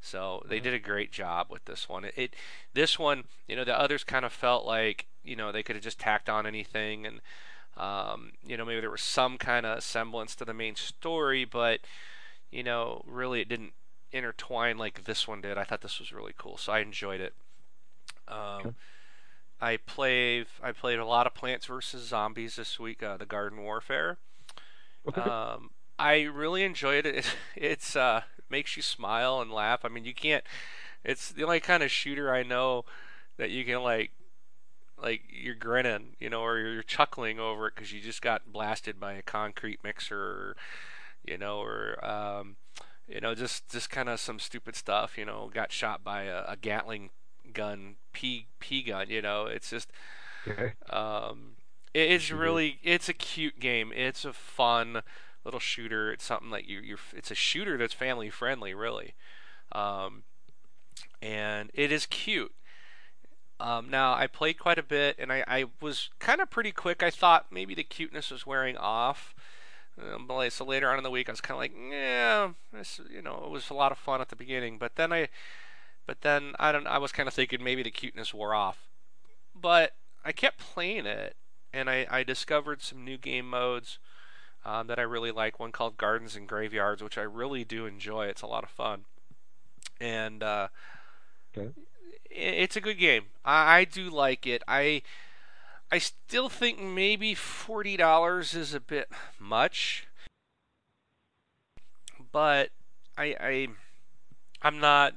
So 0.00 0.42
they 0.46 0.60
did 0.60 0.74
a 0.74 0.78
great 0.78 1.12
job 1.12 1.46
with 1.48 1.64
this 1.64 1.88
one. 1.88 2.04
It, 2.04 2.14
it 2.16 2.36
this 2.74 2.98
one, 2.98 3.24
you 3.46 3.56
know, 3.56 3.64
the 3.64 3.78
others 3.78 4.04
kind 4.04 4.24
of 4.24 4.32
felt 4.32 4.66
like 4.66 5.06
you 5.24 5.36
know 5.36 5.52
they 5.52 5.62
could 5.62 5.76
have 5.76 5.84
just 5.84 6.00
tacked 6.00 6.28
on 6.28 6.44
anything, 6.44 7.06
and 7.06 7.20
um, 7.76 8.32
you 8.44 8.56
know 8.56 8.64
maybe 8.64 8.80
there 8.80 8.90
was 8.90 9.00
some 9.00 9.38
kind 9.38 9.64
of 9.64 9.82
semblance 9.82 10.34
to 10.36 10.44
the 10.44 10.52
main 10.52 10.74
story, 10.74 11.44
but 11.44 11.80
you 12.50 12.64
know 12.64 13.04
really 13.06 13.40
it 13.40 13.48
didn't 13.48 13.74
intertwine 14.10 14.76
like 14.76 15.04
this 15.04 15.28
one 15.28 15.40
did. 15.40 15.56
I 15.56 15.62
thought 15.62 15.82
this 15.82 16.00
was 16.00 16.12
really 16.12 16.34
cool, 16.36 16.56
so 16.56 16.72
I 16.72 16.80
enjoyed 16.80 17.20
it. 17.20 17.34
Um. 18.26 18.74
I 19.62 19.76
play 19.76 20.44
I 20.60 20.72
played 20.72 20.98
a 20.98 21.06
lot 21.06 21.28
of 21.28 21.34
Plants 21.34 21.66
vs 21.66 22.02
Zombies 22.02 22.56
this 22.56 22.80
week, 22.80 23.00
uh, 23.00 23.16
the 23.16 23.24
Garden 23.24 23.62
Warfare. 23.62 24.18
Um, 25.14 25.70
I 25.98 26.22
really 26.22 26.64
enjoyed 26.64 27.06
it. 27.06 27.24
It's 27.56 27.94
uh, 27.94 28.22
makes 28.50 28.76
you 28.76 28.82
smile 28.82 29.40
and 29.40 29.52
laugh. 29.52 29.84
I 29.84 29.88
mean, 29.88 30.04
you 30.04 30.14
can't. 30.14 30.44
It's 31.04 31.30
the 31.30 31.44
only 31.44 31.60
kind 31.60 31.82
of 31.82 31.92
shooter 31.92 32.34
I 32.34 32.42
know 32.42 32.84
that 33.36 33.50
you 33.50 33.64
can 33.64 33.82
like, 33.82 34.10
like 35.00 35.22
you're 35.30 35.54
grinning, 35.54 36.16
you 36.18 36.28
know, 36.28 36.42
or 36.42 36.58
you're 36.58 36.82
chuckling 36.82 37.38
over 37.38 37.68
it 37.68 37.74
because 37.76 37.92
you 37.92 38.00
just 38.00 38.20
got 38.20 38.52
blasted 38.52 38.98
by 38.98 39.12
a 39.14 39.22
concrete 39.22 39.78
mixer, 39.84 40.18
or, 40.18 40.56
you 41.24 41.38
know, 41.38 41.60
or 41.60 42.04
um, 42.04 42.56
you 43.06 43.20
know, 43.20 43.34
just 43.34 43.68
just 43.68 43.90
kind 43.90 44.08
of 44.08 44.18
some 44.18 44.40
stupid 44.40 44.74
stuff. 44.74 45.16
You 45.16 45.24
know, 45.24 45.50
got 45.52 45.70
shot 45.70 46.02
by 46.02 46.24
a, 46.24 46.44
a 46.48 46.56
Gatling 46.60 47.10
gun, 47.52 47.96
P 48.12 48.46
P 48.58 48.82
gun. 48.82 49.06
You 49.08 49.22
know, 49.22 49.46
it's 49.46 49.70
just 49.70 49.90
okay. 50.48 50.72
um, 50.90 51.56
it, 51.94 52.10
it's 52.10 52.24
Shooter. 52.24 52.40
really 52.40 52.78
it's 52.82 53.08
a 53.08 53.14
cute 53.14 53.60
game. 53.60 53.92
It's 53.94 54.24
a 54.24 54.32
fun 54.32 55.02
little 55.44 55.60
shooter. 55.60 56.12
It's 56.12 56.24
something 56.24 56.50
that 56.50 56.66
you 56.66 56.80
you're 56.80 56.98
it's 57.14 57.30
a 57.30 57.34
shooter 57.36 57.76
that's 57.76 57.94
family 57.94 58.30
friendly, 58.30 58.74
really, 58.74 59.14
um, 59.72 60.24
and 61.20 61.70
it 61.74 61.92
is 61.92 62.06
cute. 62.06 62.52
Um, 63.60 63.88
now 63.90 64.14
I 64.14 64.26
played 64.26 64.58
quite 64.58 64.78
a 64.78 64.82
bit, 64.82 65.16
and 65.20 65.32
I, 65.32 65.44
I 65.46 65.66
was 65.80 66.10
kind 66.18 66.40
of 66.40 66.50
pretty 66.50 66.72
quick. 66.72 67.00
I 67.00 67.10
thought 67.10 67.52
maybe 67.52 67.76
the 67.76 67.84
cuteness 67.84 68.32
was 68.32 68.44
wearing 68.44 68.76
off. 68.76 69.36
Um, 70.00 70.28
so 70.48 70.64
later 70.64 70.90
on 70.90 70.98
in 70.98 71.04
the 71.04 71.10
week, 71.10 71.28
I 71.28 71.32
was 71.32 71.40
kind 71.40 71.56
of 71.56 71.60
like, 71.60 71.72
yeah, 71.76 72.52
this, 72.72 72.98
you 73.08 73.22
know, 73.22 73.42
it 73.44 73.50
was 73.50 73.70
a 73.70 73.74
lot 73.74 73.92
of 73.92 73.98
fun 73.98 74.20
at 74.20 74.30
the 74.30 74.36
beginning. 74.36 74.78
But 74.78 74.96
then 74.96 75.12
I, 75.12 75.28
but 76.06 76.20
then 76.22 76.54
I 76.58 76.72
don't. 76.72 76.86
I 76.86 76.98
was 76.98 77.12
kind 77.12 77.28
of 77.28 77.34
thinking 77.34 77.62
maybe 77.62 77.82
the 77.82 77.90
cuteness 77.90 78.34
wore 78.34 78.54
off. 78.54 78.88
But 79.54 79.92
I 80.24 80.32
kept 80.32 80.58
playing 80.58 81.06
it, 81.06 81.36
and 81.72 81.88
I, 81.90 82.06
I 82.10 82.22
discovered 82.22 82.82
some 82.82 83.04
new 83.04 83.18
game 83.18 83.48
modes 83.48 83.98
um, 84.64 84.86
that 84.88 84.98
I 84.98 85.02
really 85.02 85.30
like. 85.30 85.60
One 85.60 85.72
called 85.72 85.96
Gardens 85.96 86.36
and 86.36 86.48
Graveyards, 86.48 87.02
which 87.02 87.18
I 87.18 87.22
really 87.22 87.64
do 87.64 87.86
enjoy. 87.86 88.26
It's 88.26 88.42
a 88.42 88.46
lot 88.46 88.64
of 88.64 88.70
fun, 88.70 89.04
and 90.00 90.42
uh, 90.42 90.68
Okay. 91.56 91.72
i- 92.30 92.34
it's 92.34 92.76
a 92.76 92.80
good 92.80 92.98
game. 92.98 93.26
I, 93.44 93.78
I 93.80 93.84
do 93.84 94.10
like 94.10 94.46
it. 94.46 94.62
I 94.66 95.02
I 95.90 95.98
still 95.98 96.48
think 96.48 96.80
maybe 96.80 97.34
forty 97.34 97.96
dollars 97.96 98.54
is 98.54 98.74
a 98.74 98.80
bit 98.80 99.10
much, 99.38 100.06
but 102.32 102.70
I 103.16 103.36
I 103.40 103.68
I'm 104.62 104.78
not. 104.80 105.14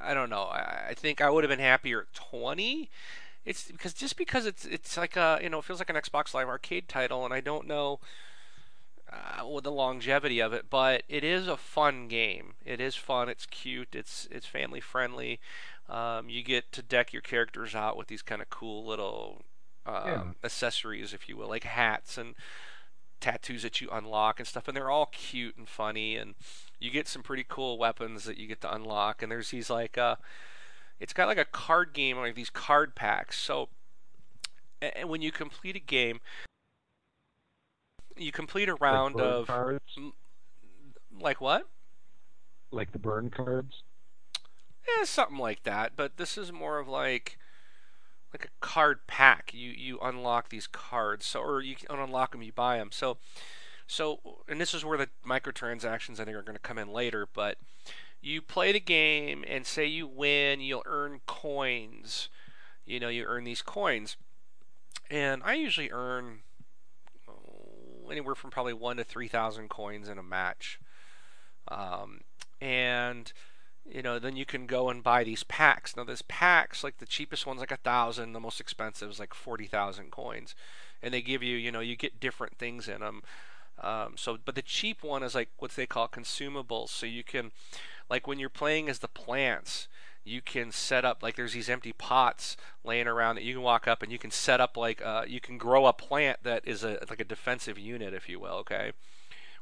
I 0.00 0.14
don't 0.14 0.30
know. 0.30 0.44
I, 0.44 0.94
think 0.96 1.20
I 1.20 1.30
would 1.30 1.44
have 1.44 1.50
been 1.50 1.58
happier 1.58 2.02
at 2.02 2.12
twenty. 2.14 2.88
It's 3.44 3.64
because 3.70 3.92
just 3.92 4.16
because 4.16 4.46
it's 4.46 4.64
it's 4.64 4.96
like 4.96 5.16
a 5.16 5.40
you 5.42 5.48
know 5.50 5.58
it 5.58 5.64
feels 5.64 5.80
like 5.80 5.90
an 5.90 5.96
Xbox 5.96 6.34
Live 6.34 6.48
Arcade 6.48 6.88
title, 6.88 7.24
and 7.24 7.34
I 7.34 7.40
don't 7.40 7.66
know 7.66 7.98
uh, 9.12 9.46
with 9.46 9.64
the 9.64 9.72
longevity 9.72 10.40
of 10.40 10.52
it, 10.52 10.66
but 10.70 11.02
it 11.08 11.24
is 11.24 11.46
a 11.48 11.56
fun 11.56 12.08
game. 12.08 12.54
It 12.64 12.80
is 12.80 12.94
fun. 12.96 13.28
It's 13.28 13.46
cute. 13.46 13.88
It's 13.94 14.28
it's 14.30 14.46
family 14.46 14.80
friendly. 14.80 15.40
Um, 15.88 16.28
you 16.28 16.42
get 16.42 16.72
to 16.72 16.82
deck 16.82 17.12
your 17.12 17.22
characters 17.22 17.74
out 17.74 17.96
with 17.96 18.06
these 18.06 18.22
kind 18.22 18.40
of 18.40 18.48
cool 18.50 18.84
little 18.86 19.42
Yeah. 19.86 20.22
um, 20.22 20.36
accessories, 20.44 21.12
if 21.12 21.28
you 21.28 21.36
will, 21.36 21.48
like 21.48 21.64
hats 21.64 22.16
and 22.16 22.34
tattoos 23.22 23.62
that 23.62 23.80
you 23.80 23.88
unlock 23.90 24.38
and 24.38 24.46
stuff, 24.46 24.68
and 24.68 24.76
they're 24.76 24.90
all 24.90 25.06
cute 25.06 25.56
and 25.56 25.68
funny. 25.68 26.16
And 26.16 26.34
you 26.78 26.90
get 26.90 27.08
some 27.08 27.22
pretty 27.22 27.46
cool 27.48 27.78
weapons 27.78 28.24
that 28.24 28.36
you 28.36 28.46
get 28.46 28.60
to 28.62 28.74
unlock. 28.74 29.22
And 29.22 29.32
there's 29.32 29.50
these 29.50 29.70
like 29.70 29.96
uh, 29.96 30.16
it's 31.00 31.14
got 31.14 31.28
like 31.28 31.38
a 31.38 31.46
card 31.46 31.94
game, 31.94 32.18
like 32.18 32.34
these 32.34 32.50
card 32.50 32.94
packs. 32.94 33.38
So, 33.38 33.70
and 34.82 35.08
when 35.08 35.22
you 35.22 35.32
complete 35.32 35.76
a 35.76 35.80
game, 35.80 36.20
you 38.16 38.32
complete 38.32 38.68
a 38.68 38.76
Like 38.80 38.80
round 38.80 39.14
burn 39.16 39.24
of 39.24 39.46
cards, 39.46 39.98
like 41.18 41.40
what? 41.40 41.68
like 42.72 42.92
the 42.92 42.98
burn 42.98 43.30
cards. 43.30 43.82
Yeah, 44.88 45.04
something 45.04 45.38
like 45.38 45.62
that. 45.64 45.92
But 45.94 46.16
this 46.16 46.36
is 46.36 46.50
more 46.52 46.78
of 46.78 46.88
like 46.88 47.38
like 48.32 48.46
a 48.46 48.66
card 48.66 49.06
pack. 49.06 49.52
You 49.54 49.70
you 49.70 49.98
unlock 50.00 50.48
these 50.48 50.66
cards, 50.66 51.26
so 51.26 51.40
or 51.40 51.60
you 51.60 51.76
unlock 51.88 52.32
them, 52.32 52.42
you 52.42 52.52
buy 52.52 52.78
them. 52.78 52.90
So 52.92 53.18
so 53.86 54.20
and 54.48 54.60
this 54.60 54.74
is 54.74 54.84
where 54.84 54.98
the 54.98 55.08
microtransactions 55.26 56.18
I 56.18 56.24
think 56.24 56.36
are 56.36 56.42
going 56.42 56.56
to 56.56 56.60
come 56.60 56.78
in 56.78 56.92
later. 56.92 57.28
But 57.32 57.58
you 58.20 58.40
play 58.40 58.72
the 58.72 58.80
game 58.80 59.44
and 59.46 59.66
say 59.66 59.86
you 59.86 60.06
win, 60.06 60.60
you'll 60.60 60.84
earn 60.86 61.20
coins. 61.26 62.28
You 62.84 62.98
know, 62.98 63.08
you 63.08 63.24
earn 63.24 63.44
these 63.44 63.62
coins, 63.62 64.16
and 65.08 65.42
I 65.44 65.54
usually 65.54 65.90
earn 65.92 66.40
oh, 67.28 68.10
anywhere 68.10 68.34
from 68.34 68.50
probably 68.50 68.72
one 68.72 68.96
to 68.96 69.04
three 69.04 69.28
thousand 69.28 69.68
coins 69.68 70.08
in 70.08 70.18
a 70.18 70.22
match. 70.22 70.80
Um, 71.68 72.22
and 72.60 73.32
you 73.90 74.02
know, 74.02 74.18
then 74.18 74.36
you 74.36 74.46
can 74.46 74.66
go 74.66 74.88
and 74.88 75.02
buy 75.02 75.24
these 75.24 75.42
packs. 75.44 75.96
Now, 75.96 76.04
this 76.04 76.22
packs, 76.26 76.84
like 76.84 76.98
the 76.98 77.06
cheapest 77.06 77.46
one's 77.46 77.60
like 77.60 77.70
a 77.72 77.76
thousand, 77.76 78.32
the 78.32 78.40
most 78.40 78.60
expensive 78.60 79.10
is 79.10 79.18
like 79.18 79.34
forty 79.34 79.66
thousand 79.66 80.10
coins, 80.10 80.54
and 81.02 81.12
they 81.12 81.22
give 81.22 81.42
you, 81.42 81.56
you 81.56 81.72
know, 81.72 81.80
you 81.80 81.96
get 81.96 82.20
different 82.20 82.58
things 82.58 82.88
in 82.88 83.00
them. 83.00 83.22
Um, 83.80 84.14
so, 84.16 84.38
but 84.44 84.54
the 84.54 84.62
cheap 84.62 85.02
one 85.02 85.22
is 85.22 85.34
like 85.34 85.48
what 85.58 85.72
they 85.72 85.86
call 85.86 86.08
consumables. 86.08 86.90
So 86.90 87.06
you 87.06 87.24
can, 87.24 87.50
like 88.08 88.26
when 88.26 88.38
you're 88.38 88.48
playing 88.48 88.88
as 88.88 89.00
the 89.00 89.08
plants, 89.08 89.88
you 90.24 90.40
can 90.40 90.70
set 90.70 91.04
up 91.04 91.22
like 91.22 91.34
there's 91.34 91.54
these 91.54 91.68
empty 91.68 91.92
pots 91.92 92.56
laying 92.84 93.08
around 93.08 93.34
that 93.34 93.44
you 93.44 93.54
can 93.54 93.62
walk 93.62 93.88
up 93.88 94.02
and 94.02 94.12
you 94.12 94.18
can 94.18 94.30
set 94.30 94.60
up 94.60 94.76
like 94.76 95.02
uh, 95.04 95.24
you 95.26 95.40
can 95.40 95.58
grow 95.58 95.86
a 95.86 95.92
plant 95.92 96.38
that 96.44 96.62
is 96.66 96.84
a 96.84 96.98
like 97.10 97.20
a 97.20 97.24
defensive 97.24 97.78
unit, 97.78 98.14
if 98.14 98.28
you 98.28 98.38
will. 98.38 98.54
Okay 98.54 98.92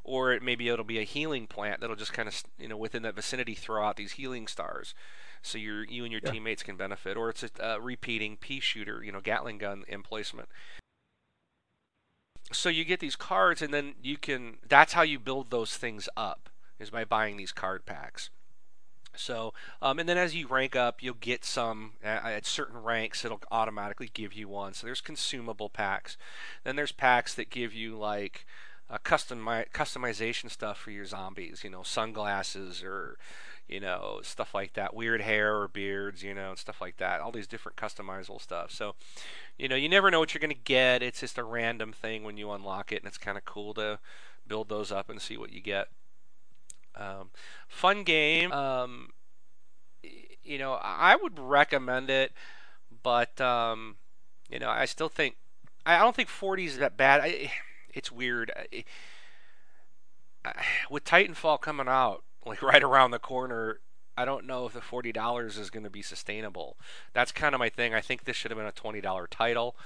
or 0.04 0.33
it, 0.33 0.42
maybe 0.42 0.69
it'll 0.69 0.85
be 0.85 0.99
a 0.99 1.04
healing 1.04 1.47
plant 1.47 1.80
that'll 1.80 1.97
just 1.97 2.12
kind 2.12 2.28
of 2.28 2.42
you 2.59 2.69
know 2.69 2.76
within 2.76 3.02
that 3.02 3.14
vicinity 3.14 3.54
throw 3.54 3.85
out 3.85 3.97
these 3.97 4.12
healing 4.12 4.47
stars. 4.47 4.95
So 5.42 5.59
you 5.59 5.85
you 5.88 6.04
and 6.04 6.12
your 6.12 6.21
Yeah. 6.23 6.30
teammates 6.30 6.62
can 6.62 6.76
benefit 6.76 7.16
or 7.16 7.30
it's 7.30 7.42
a 7.42 7.75
uh, 7.75 7.78
repeating 7.78 8.37
pea 8.37 8.61
shooter 8.61 9.02
you 9.02 9.12
know 9.12 9.21
gatling 9.21 9.59
gun 9.59 9.85
emplacement. 9.88 10.49
So 12.52 12.69
you 12.69 12.85
get 12.85 13.00
these 13.00 13.16
cards 13.16 13.62
and 13.62 13.73
then 13.73 13.95
you 14.02 14.16
can 14.16 14.59
that's 14.69 14.92
how 14.95 15.02
you 15.02 15.19
build 15.19 15.50
those 15.50 15.76
things 15.76 16.09
up 16.16 16.49
is 16.78 16.90
by 16.90 17.04
buying 17.04 17.37
these 17.37 17.52
card 17.52 17.87
packs. 17.87 18.30
So 19.14 19.54
um, 19.83 19.99
and 19.99 20.09
then 20.09 20.19
as 20.19 20.35
you 20.35 20.47
rank 20.49 20.76
up 20.76 21.02
you'll 21.02 21.14
get 21.14 21.45
some 21.45 21.95
at, 22.02 22.25
at 22.25 22.47
certain 22.47 22.83
ranks 22.83 23.25
it'll 23.25 23.42
automatically 23.50 24.11
give 24.12 24.33
you 24.33 24.49
one. 24.49 24.75
So 24.75 24.87
there's 24.87 25.00
consumable 25.00 25.69
packs. 25.71 26.16
Then 26.64 26.76
there's 26.76 26.92
packs 26.92 27.35
that 27.35 27.50
give 27.50 27.73
you 27.75 27.97
like 27.97 28.47
uh, 28.91 28.99
custom 29.03 29.47
customization 29.73 30.51
stuff 30.51 30.79
for 30.79 30.91
your 30.91 31.05
zombies. 31.05 31.63
You 31.65 31.71
know, 31.71 31.83
sunglasses 31.83 32.83
or 32.83 33.17
you 33.71 33.79
know, 33.79 34.19
stuff 34.25 34.53
like 34.53 34.73
that, 34.73 34.95
weird 34.95 35.21
hair 35.21 35.57
or 35.57 35.69
beards, 35.69 36.25
you 36.25 36.35
know, 36.35 36.51
and 36.51 36.59
stuff 36.59 36.81
like 36.81 36.97
that. 36.97 37.21
All 37.21 37.31
these 37.31 37.47
different 37.47 37.77
customizable 37.77 38.41
stuff. 38.41 38.73
So, 38.73 38.97
you 39.57 39.69
know, 39.69 39.77
you 39.77 39.89
never 39.89 40.11
know 40.11 40.19
what 40.19 40.35
you're 40.35 40.41
going 40.41 40.51
to 40.51 40.57
get. 40.57 41.05
It's 41.05 41.21
just 41.21 41.39
a 41.39 41.45
random 41.45 41.93
thing 41.93 42.25
when 42.25 42.37
you 42.37 42.51
unlock 42.51 42.91
it, 42.91 42.97
and 42.97 43.07
it's 43.07 43.17
kind 43.17 43.39
of 43.39 43.45
cool 43.45 43.73
to 43.75 44.01
build 44.45 44.69
those 44.69 44.91
up 44.91 45.09
and 45.09 45.23
see 45.23 45.37
what 45.37 45.53
you 45.53 45.61
get. 45.61 45.87
Um, 46.97 47.31
fun 47.69 48.03
game. 48.03 48.51
Um, 48.51 49.11
you 50.43 50.59
know, 50.59 50.73
I 50.83 51.15
would 51.15 51.39
recommend 51.39 52.11
it, 52.11 52.33
but 53.05 53.41
um, 53.41 53.97
you 54.51 54.59
know, 54.59 54.69
I 54.69 54.85
still 54.85 55.09
think 55.09 55.37
I 55.87 55.99
don't 55.99 56.17
think 56.17 56.29
40 56.29 56.65
is 56.65 56.79
that 56.79 56.97
bad. 56.97 57.21
I, 57.21 57.53
it's 57.95 58.13
weird. 58.13 58.53
I, 58.57 58.85
I, 60.45 60.65
with 60.91 61.05
Titanfall 61.05 61.61
coming 61.61 61.89
out 61.89 62.25
like 62.45 62.63
right 62.63 62.83
around 62.83 63.11
the 63.11 63.19
corner, 63.19 63.81
I 64.17 64.25
don't 64.25 64.47
know 64.47 64.67
if 64.67 64.73
the 64.73 64.81
forty 64.81 65.13
dollars 65.13 65.59
is 65.59 65.71
going 65.71 65.85
to 65.85 65.91
be 65.91 66.03
sustainable. 66.03 66.77
That's 67.13 67.33
kind 67.33 67.55
of 67.55 67.59
my 67.59 67.69
thing. 67.69 67.95
I 67.95 68.01
think 68.01 68.25
this 68.25 68.37
should 68.37 68.51
have 68.51 68.59
been 68.59 68.67
a 68.67 68.73
twenty 68.73 69.01
dollar 69.01 69.27
title, 69.27 69.77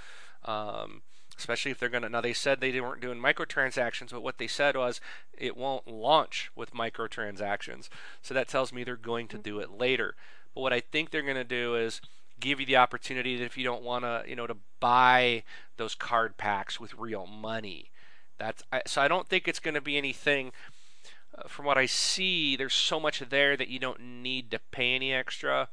um, 0.45 1.03
especially 1.39 1.71
if 1.71 1.79
they're 1.79 1.89
going 1.89 2.03
to. 2.03 2.09
Now 2.09 2.21
they 2.21 2.33
said 2.33 2.61
they 2.61 2.81
weren't 2.81 3.03
doing 3.03 3.19
microtransactions, 3.19 4.11
but 4.11 4.23
what 4.23 4.39
they 4.39 4.47
said 4.47 4.77
was 4.77 5.01
it 5.37 5.57
won't 5.57 5.87
launch 5.87 6.51
with 6.55 6.73
microtransactions. 6.73 7.89
So 8.23 8.35
that 8.35 8.49
tells 8.49 8.73
me 8.73 8.85
they're 8.85 8.97
going 8.97 9.29
to 9.29 9.39
do 9.39 9.61
it 9.61 9.71
later. 9.71 10.15
But 10.55 10.63
what 10.63 10.73
I 10.73 10.81
think 10.81 11.11
they're 11.11 11.23
going 11.23 11.35
to 11.35 11.45
do 11.45 11.75
is 11.75 12.01
give 12.41 12.61
you 12.61 12.67
the 12.67 12.77
opportunity 12.77 13.37
that 13.37 13.45
if 13.45 13.57
you 13.57 13.65
don't 13.65 13.83
want 13.83 14.05
to, 14.05 14.25
you 14.27 14.37
know, 14.37 14.47
to 14.47 14.57
buy 14.81 15.43
those 15.77 15.95
card 15.95 16.37
packs 16.37 16.79
with 16.79 16.95
real 16.95 17.27
money. 17.27 17.91
That's 18.38 18.62
I, 18.73 18.83
so 18.87 19.03
I 19.03 19.09
don't 19.09 19.29
think 19.29 19.47
it's 19.47 19.61
going 19.61 19.75
to 19.75 19.81
be 19.81 19.97
anything. 19.97 20.53
Uh, 21.37 21.49
from 21.49 21.64
what 21.64 21.79
I 21.79 21.87
see, 21.87 22.57
there's 22.57 22.75
so 22.75 23.00
much 23.00 23.21
there 23.21 23.57
that 23.57 23.69
you 23.69 23.79
don't 23.79 24.00
need 24.00 24.50
to 24.53 24.61
pay 24.71 24.95
any 24.95 25.12
extra. 25.12 25.69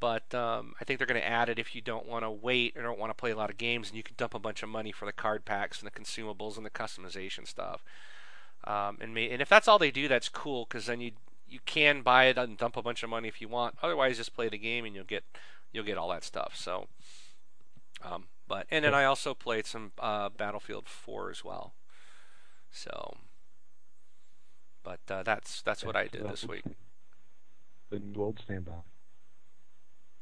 But 0.00 0.34
um, 0.34 0.74
I 0.80 0.84
think 0.84 0.98
they're 0.98 1.06
going 1.06 1.20
to 1.20 1.26
add 1.28 1.48
it 1.48 1.58
if 1.58 1.74
you 1.74 1.80
don't 1.80 2.06
want 2.06 2.24
to 2.24 2.30
wait 2.30 2.76
or 2.76 2.82
don't 2.82 2.98
want 2.98 3.10
to 3.10 3.14
play 3.14 3.30
a 3.30 3.36
lot 3.36 3.50
of 3.50 3.58
games, 3.58 3.88
and 3.88 3.96
you 3.96 4.02
can 4.02 4.16
dump 4.16 4.34
a 4.34 4.38
bunch 4.38 4.62
of 4.62 4.68
money 4.68 4.90
for 4.90 5.04
the 5.04 5.12
card 5.12 5.44
packs 5.44 5.80
and 5.80 5.86
the 5.86 6.00
consumables 6.00 6.56
and 6.56 6.66
the 6.66 6.70
customization 6.70 7.46
stuff. 7.46 7.84
Um, 8.64 8.98
and 9.00 9.14
may, 9.14 9.30
and 9.30 9.42
if 9.42 9.48
that's 9.48 9.68
all 9.68 9.78
they 9.78 9.90
do, 9.90 10.08
that's 10.08 10.28
cool 10.28 10.66
because 10.68 10.86
then 10.86 11.00
you 11.00 11.12
you 11.48 11.60
can 11.66 12.02
buy 12.02 12.24
it 12.24 12.38
and 12.38 12.56
dump 12.56 12.76
a 12.76 12.82
bunch 12.82 13.02
of 13.02 13.10
money 13.10 13.28
if 13.28 13.40
you 13.40 13.48
want. 13.48 13.76
Otherwise, 13.82 14.16
just 14.16 14.34
play 14.34 14.48
the 14.48 14.58
game 14.58 14.84
and 14.84 14.94
you'll 14.94 15.04
get 15.04 15.24
you'll 15.72 15.84
get 15.84 15.98
all 15.98 16.08
that 16.08 16.24
stuff. 16.24 16.54
So, 16.56 16.86
um, 18.02 18.24
but 18.48 18.66
and 18.70 18.84
then 18.84 18.94
I 18.94 19.04
also 19.04 19.34
played 19.34 19.66
some 19.66 19.92
uh, 19.98 20.28
Battlefield 20.28 20.88
4 20.88 21.30
as 21.30 21.44
well. 21.44 21.74
So, 22.70 23.16
but 24.82 25.00
uh, 25.10 25.22
that's 25.22 25.62
that's 25.62 25.84
what 25.84 25.96
I 25.96 26.06
did 26.06 26.28
this 26.28 26.46
week. 26.46 26.64
The 27.90 27.98
new 27.98 28.22
old 28.22 28.40
standby. 28.42 28.72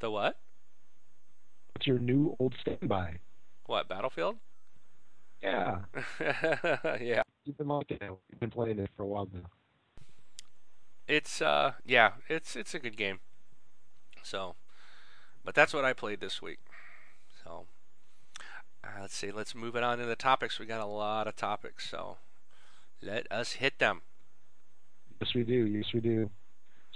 The 0.01 0.11
what? 0.11 0.41
What's 1.73 1.87
your 1.87 1.99
new 1.99 2.37
old 2.39 2.55
standby? 2.61 3.21
What 3.67 3.89
Battlefield? 3.89 4.37
Yeah, 5.43 5.79
yeah. 7.01 7.23
you've 7.45 7.57
been 7.57 7.69
liking 7.69 7.99
it. 8.01 8.11
You've 8.31 8.41
been 8.41 8.51
playing 8.51 8.79
it 8.79 8.91
for 8.97 9.05
a 9.05 9.07
while 9.07 9.29
now. 9.33 9.49
It's 11.07 11.41
uh 11.41 11.73
yeah, 11.87 12.13
it's 12.29 12.57
it's 12.57 12.75
a 12.75 12.79
good 12.79 12.97
game. 12.97 13.21
So, 14.23 14.57
but 15.45 15.55
that's 15.55 15.73
what 15.73 15.85
I 15.85 15.93
played 15.93 16.21
this 16.21 16.43
week. 16.43 16.59
So, 17.43 17.67
uh, 18.85 18.89
let's 19.01 19.15
see. 19.15 19.31
Let's 19.31 19.55
move 19.55 19.77
it 19.77 19.83
on 19.83 19.99
to 19.99 20.07
the 20.07 20.17
topics. 20.17 20.59
We 20.59 20.67
got 20.67 20.81
a 20.81 20.87
lot 20.87 21.27
of 21.27 21.37
topics, 21.37 21.89
so 21.91 22.17
let 23.03 23.31
us 23.31 23.53
hit 23.55 23.79
them. 23.79 24.03
Yes, 25.21 25.35
we 25.35 25.43
do. 25.45 25.67
Yes, 25.67 25.85
we 25.93 26.01
do. 26.01 26.31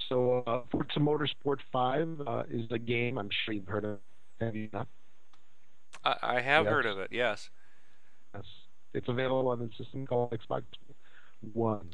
So, 0.09 0.43
uh, 0.47 0.63
Forza 0.71 0.99
Motorsport 0.99 1.59
5 1.73 2.21
uh, 2.27 2.43
is 2.51 2.71
a 2.71 2.79
game 2.79 3.17
I'm 3.19 3.31
sure 3.45 3.55
you've 3.55 3.69
heard 3.69 3.85
of. 3.85 3.99
Have 4.41 4.57
you 4.57 4.69
not? 4.73 4.89
I, 6.05 6.17
I 6.23 6.41
have 6.41 6.65
Yes. 6.65 6.73
heard 6.73 6.87
of 6.87 6.99
it. 6.99 7.09
Yes. 7.13 7.51
Yes. 8.35 8.45
It's 8.93 9.09
available 9.09 9.49
on 9.51 9.59
the 9.61 9.71
system 9.77 10.07
called 10.07 10.33
Xbox 10.33 10.63
One. 11.53 11.91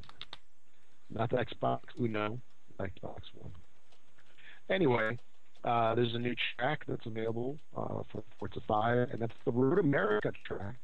Not 1.10 1.30
the 1.30 1.36
Xbox 1.38 1.80
Uno, 2.00 2.40
Xbox 2.78 3.20
One. 3.34 3.52
Anyway, 4.68 5.18
uh, 5.64 5.94
there's 5.94 6.14
a 6.14 6.18
new 6.18 6.34
track 6.56 6.84
that's 6.88 7.06
available 7.06 7.58
uh, 7.76 8.02
for 8.10 8.22
Forza 8.38 8.60
5, 8.66 9.10
and 9.12 9.20
that's 9.20 9.32
the 9.44 9.52
Road 9.52 9.78
America 9.78 10.32
track. 10.46 10.76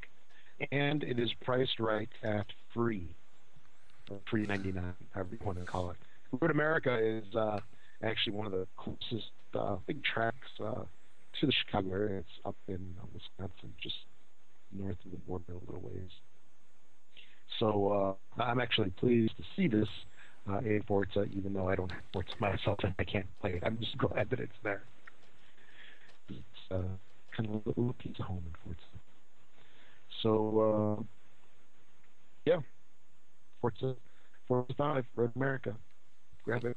And 0.72 1.02
it 1.02 1.18
is 1.18 1.30
priced 1.44 1.78
right 1.78 2.08
at 2.22 2.46
free. 2.72 3.14
Or 4.10 4.18
free 4.30 4.46
99, 4.46 4.94
however 5.12 5.30
you 5.32 5.44
want 5.44 5.58
to 5.58 5.64
call 5.64 5.90
it. 5.90 5.96
Road 6.40 6.50
America 6.50 6.98
is 6.98 7.34
uh, 7.34 7.60
actually 8.02 8.34
one 8.34 8.46
of 8.46 8.52
the 8.52 8.66
closest 8.76 9.30
uh, 9.54 9.76
big 9.86 10.02
tracks 10.04 10.48
uh, 10.60 10.84
to 11.40 11.46
the 11.46 11.52
Chicago 11.64 11.92
area. 11.92 12.18
It's 12.18 12.28
up 12.44 12.56
in 12.68 12.94
uh, 13.00 13.06
Wisconsin, 13.12 13.72
just 13.82 13.96
north 14.72 14.96
of 15.04 15.10
the 15.10 15.18
border 15.18 15.52
a 15.52 15.72
little 15.72 15.88
ways. 15.88 16.10
So 17.58 18.16
uh, 18.38 18.42
I'm 18.42 18.60
actually 18.60 18.90
pleased 18.90 19.36
to 19.36 19.42
see 19.56 19.68
this 19.68 19.88
uh, 20.48 20.58
in 20.58 20.82
Forza, 20.86 21.26
even 21.32 21.52
though 21.52 21.68
I 21.68 21.74
don't 21.74 21.90
have 21.90 22.02
Forza 22.12 22.32
myself 22.38 22.78
and 22.82 22.94
I 22.98 23.04
can't 23.04 23.26
play 23.40 23.54
it. 23.54 23.62
I'm 23.64 23.78
just 23.78 23.96
glad 23.98 24.30
that 24.30 24.40
it's 24.40 24.56
there. 24.62 24.82
It's 26.28 26.70
uh, 26.70 26.82
kind 27.36 27.48
of 27.48 27.66
a 27.66 27.68
little 27.68 27.94
piece 27.94 28.18
of 28.18 28.26
home 28.26 28.42
in 28.46 28.54
Forza. 28.64 28.80
So 30.22 30.98
uh, 30.98 31.02
yeah, 32.44 32.60
Forza, 33.60 33.96
Forza 34.46 34.74
5, 34.76 35.04
Road 35.16 35.32
America. 35.36 35.74
Grab 36.44 36.64
it. 36.64 36.76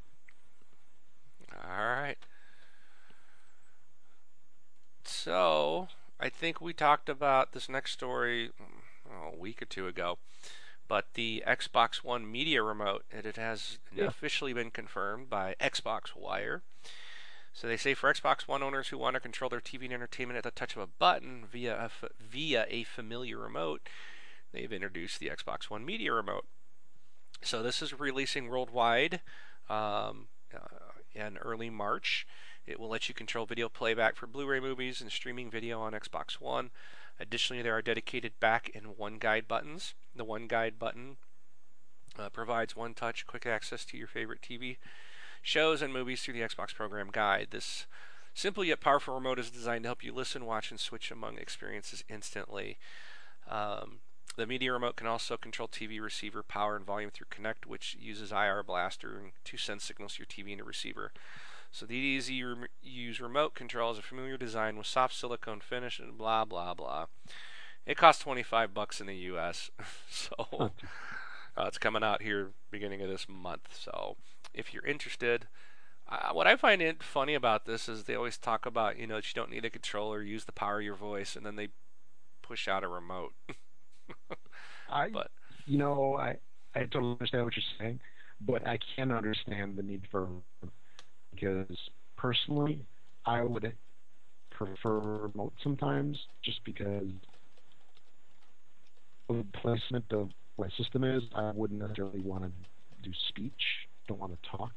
All 1.54 1.86
right. 1.86 2.18
So, 5.04 5.88
I 6.20 6.30
think 6.30 6.60
we 6.62 6.74
talked 6.74 7.10
about 7.10 7.52
this 7.52 7.70
next 7.70 7.92
story 7.92 8.52
oh, 9.10 9.34
a 9.34 9.38
week 9.38 9.62
or 9.62 9.66
two 9.66 9.88
ago, 9.88 10.18
but 10.90 11.14
the 11.14 11.42
Xbox 11.48 11.98
One 12.04 12.30
media 12.30 12.62
remote, 12.62 13.06
and 13.12 13.26
it 13.26 13.38
has 13.38 13.78
Yeah. 13.94 14.06
officially 14.06 14.52
been 14.52 14.72
confirmed 14.72 15.30
by 15.30 15.56
Xbox 15.62 16.14
Wire. 16.16 16.64
So 17.54 17.68
they 17.68 17.78
say 17.78 17.94
for 17.94 18.14
Xbox 18.14 18.48
One 18.48 18.62
owners 18.64 18.90
who 18.90 18.98
want 18.98 19.14
to 19.14 19.20
control 19.22 19.50
their 19.50 19.62
TV 19.62 19.86
and 19.86 19.94
entertainment 19.94 20.38
at 20.38 20.44
the 20.44 20.52
touch 20.52 20.76
of 20.76 20.82
a 20.82 20.88
button 20.88 21.46
via 21.46 21.76
a 21.86 22.10
via 22.20 22.66
a 22.70 22.84
familiar 22.84 23.38
remote, 23.38 23.88
they've 24.52 24.72
introduced 24.74 25.20
the 25.20 25.30
Xbox 25.30 25.70
One 25.70 25.86
media 25.86 26.12
remote. 26.12 26.46
So 27.42 27.64
this 27.64 27.82
is 27.82 27.98
releasing 28.00 28.50
worldwide 28.50 29.22
um, 29.70 30.28
uh, 30.54 30.92
in 31.14 31.38
early 31.38 31.70
March. 31.70 32.28
It 32.66 32.80
will 32.80 32.90
let 32.90 33.08
you 33.08 33.16
control 33.16 33.46
video 33.46 33.70
playback 33.70 34.16
for 34.16 34.28
Blu-ray 34.28 34.60
movies 34.60 35.02
and 35.02 35.12
streaming 35.12 35.50
video 35.50 35.80
on 35.80 35.94
Xbox 35.94 36.34
One. 36.34 36.72
Additionally, 37.20 37.62
there 37.62 37.76
are 37.76 37.82
dedicated 37.82 38.40
back 38.40 38.72
and 38.74 38.98
one 38.98 39.18
guide 39.18 39.48
buttons. 39.48 39.94
The 40.16 40.24
one 40.24 40.48
guide 40.48 40.80
button 40.80 41.18
uh, 42.18 42.30
provides 42.30 42.76
one-touch 42.76 43.28
quick 43.28 43.46
access 43.46 43.84
to 43.86 43.98
your 43.98 44.08
favorite 44.08 44.42
TV 44.42 44.78
shows 45.42 45.82
and 45.82 45.94
movies 45.94 46.22
through 46.22 46.34
the 46.36 46.42
Xbox 46.42 46.74
Program 46.74 47.10
Guide. 47.12 47.48
This 47.52 47.86
simple 48.34 48.64
yet 48.64 48.82
powerful 48.82 49.14
remote 49.14 49.40
is 49.40 49.52
designed 49.52 49.84
to 49.84 49.90
help 49.90 50.04
you 50.04 50.14
listen, 50.14 50.46
watch, 50.46 50.72
and 50.72 50.80
switch 50.80 51.12
among 51.12 51.38
experiences 51.38 52.04
instantly. 52.10 52.78
Um, 53.50 54.00
the 54.38 54.48
media 54.48 54.72
remote 54.72 54.96
can 54.96 55.08
also 55.08 55.36
control 55.38 55.68
TV 55.68 56.00
receiver 56.02 56.44
power 56.44 56.76
and 56.76 56.86
volume 56.86 57.12
through 57.12 57.28
Kinect, 57.30 57.66
which 57.66 57.98
uses 58.00 58.32
IR 58.32 58.64
Blaster 58.64 59.32
to 59.44 59.58
send 59.58 59.82
signals 59.82 60.16
to 60.16 60.20
your 60.20 60.28
TV 60.28 60.54
and 60.54 60.62
a 60.62 60.64
receiver. 60.64 61.12
So 61.72 61.86
the 61.86 61.96
easy 61.96 62.44
rem- 62.44 62.68
use 62.82 63.22
remote 63.22 63.54
control 63.54 63.92
is 63.92 63.98
a 64.00 64.02
familiar 64.02 64.38
design 64.38 64.78
with 64.78 64.88
soft 64.88 65.16
silicone 65.16 65.60
finish 65.62 66.00
and 66.00 66.18
blah 66.18 66.46
blah 66.46 66.74
blah. 66.74 67.06
It 67.86 67.98
costs 67.98 68.22
25 68.24 68.74
bucks 68.74 69.00
in 69.02 69.08
the 69.08 69.16
U.S. 69.16 69.72
so 70.10 70.34
uh, 70.60 71.64
it's 71.68 71.78
coming 71.78 72.04
out 72.04 72.22
here 72.22 72.52
beginning 72.72 73.02
of 73.02 73.10
this 73.10 73.28
month. 73.30 73.70
So 73.80 74.18
if 74.54 74.74
you're 74.74 74.86
interested, 74.86 75.48
uh, 76.08 76.32
what 76.34 76.48
I 76.48 76.56
find 76.56 76.82
it 76.82 77.02
funny 77.04 77.34
about 77.36 77.66
this 77.66 77.88
is 77.88 78.04
they 78.04 78.16
always 78.16 78.38
talk 78.38 78.66
about 78.66 78.98
you 78.98 79.08
know 79.08 79.16
that 79.16 79.28
you 79.34 79.40
don't 79.40 79.52
need 79.52 79.66
a 79.66 79.70
controller, 79.70 80.22
use 80.24 80.46
the 80.46 80.52
power 80.52 80.80
of 80.80 80.86
your 80.86 80.96
voice, 80.96 81.36
and 81.36 81.46
then 81.46 81.56
they 81.56 81.70
push 82.42 82.68
out 82.68 82.84
a 82.84 82.88
remote. 82.88 83.34
I, 84.90 85.10
But- 85.10 85.32
you 85.66 85.78
know, 85.78 86.16
I 86.16 86.38
I 86.76 86.82
totally 86.82 87.14
understand 87.14 87.46
what 87.46 87.56
you're 87.56 87.64
saying, 87.80 88.00
but 88.42 88.68
I 88.68 88.80
can 88.96 89.12
understand 89.12 89.78
the 89.78 89.84
need 89.84 90.08
for 90.12 90.28
because 91.40 91.78
personally, 92.18 92.86
I 93.26 93.44
would 93.44 93.74
prefer 94.52 95.00
remote 95.00 95.54
sometimes, 95.64 96.18
just 96.44 96.64
because 96.66 97.04
of 99.30 99.38
the 99.38 99.46
placement 99.62 100.06
of 100.12 100.30
my 100.58 100.68
system 100.78 101.04
is. 101.04 101.24
I 101.36 101.52
wouldn't 101.52 101.80
necessarily 101.80 102.22
want 102.22 102.44
to 102.44 102.52
do 103.04 103.12
speech. 103.30 103.52
Don't 104.08 104.20
want 104.20 104.34
to 104.34 104.50
talk. 104.50 104.74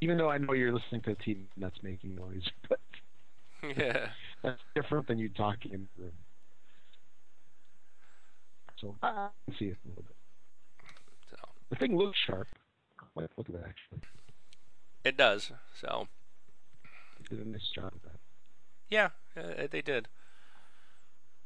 Even 0.00 0.18
though 0.18 0.28
I 0.28 0.38
know 0.38 0.52
you're 0.52 0.72
listening 0.72 1.00
to 1.02 1.12
a 1.12 1.16
TV 1.16 1.44
that's 1.56 1.76
making 1.82 2.14
noise, 2.14 2.42
but 2.68 2.80
yeah. 3.76 4.08
that's 4.42 4.60
different 4.74 5.08
than 5.08 5.18
you 5.18 5.28
talking 5.30 5.72
in 5.72 5.88
the 5.96 6.02
room. 6.04 6.12
So 8.80 8.94
I 9.02 9.28
can 9.46 9.56
see 9.58 9.66
it 9.66 9.78
a 9.84 9.88
little 9.88 10.02
bit. 10.02 10.16
So 11.30 11.36
The 11.70 11.76
thing 11.76 11.96
looks 11.96 12.18
sharp. 12.26 12.48
Wait, 13.14 13.30
look 13.38 13.48
at 13.48 13.54
that 13.54 13.64
actually. 13.64 14.00
It 15.04 15.16
does. 15.16 15.52
So 15.80 16.08
They 17.30 17.36
did 17.36 17.46
a 17.46 17.48
nice 17.48 17.68
job 17.74 17.92
of 17.94 18.02
that. 18.02 18.18
yeah, 18.88 19.10
uh, 19.36 19.66
they 19.70 19.82
did. 19.82 20.08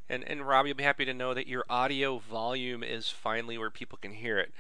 And 0.08 0.24
and 0.24 0.46
Rob, 0.46 0.66
you'll 0.66 0.76
be 0.76 0.84
happy 0.84 1.04
to 1.04 1.12
know 1.14 1.34
that 1.34 1.46
your 1.46 1.64
audio 1.68 2.18
volume 2.18 2.82
is 2.82 3.08
finally 3.10 3.58
where 3.58 3.70
people 3.70 3.98
can 4.00 4.12
hear 4.12 4.38
it, 4.38 4.52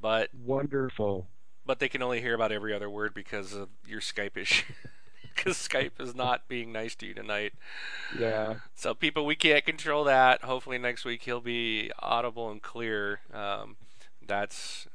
but 0.00 0.30
Wonderful. 0.32 1.26
but 1.66 1.80
they 1.80 1.88
can 1.88 2.02
only 2.02 2.20
hear 2.20 2.34
about 2.34 2.52
every 2.52 2.72
other 2.72 2.88
word 2.88 3.12
because 3.14 3.54
of 3.54 3.68
your 3.86 4.00
Skype 4.00 4.36
issue. 4.36 4.72
Because 5.34 5.56
Skype 5.56 6.00
is 6.00 6.14
not 6.14 6.46
being 6.46 6.70
nice 6.70 6.94
to 6.94 7.06
you 7.06 7.12
tonight. 7.12 7.54
Yeah. 8.16 8.54
So 8.76 8.94
people, 8.94 9.26
we 9.26 9.34
can't 9.34 9.64
control 9.64 10.04
that. 10.04 10.44
Hopefully 10.44 10.78
next 10.78 11.04
week 11.04 11.22
he'll 11.22 11.40
be 11.40 11.90
audible 11.98 12.52
and 12.52 12.62
clear. 12.62 13.18
Um, 13.32 13.74
that's 14.24 14.86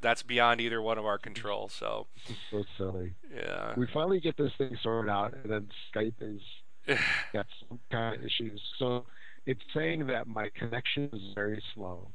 that's 0.00 0.22
beyond 0.22 0.60
either 0.60 0.80
one 0.80 0.98
of 0.98 1.04
our 1.06 1.18
control. 1.18 1.68
So 1.68 2.06
so 2.50 2.64
silly. 2.76 3.14
yeah, 3.34 3.74
We 3.76 3.86
finally 3.92 4.20
get 4.20 4.36
this 4.36 4.52
thing 4.58 4.76
sorted 4.82 5.10
out, 5.10 5.34
and 5.34 5.52
then 5.52 5.68
Skype 5.94 6.14
is 6.20 6.40
got 7.32 7.46
some 7.68 7.78
kind 7.90 8.16
of 8.16 8.24
issues. 8.24 8.60
So 8.78 9.04
it's 9.46 9.60
saying 9.74 10.06
that 10.08 10.26
my 10.26 10.50
connection 10.58 11.10
is 11.12 11.32
very 11.34 11.62
slow, 11.74 12.08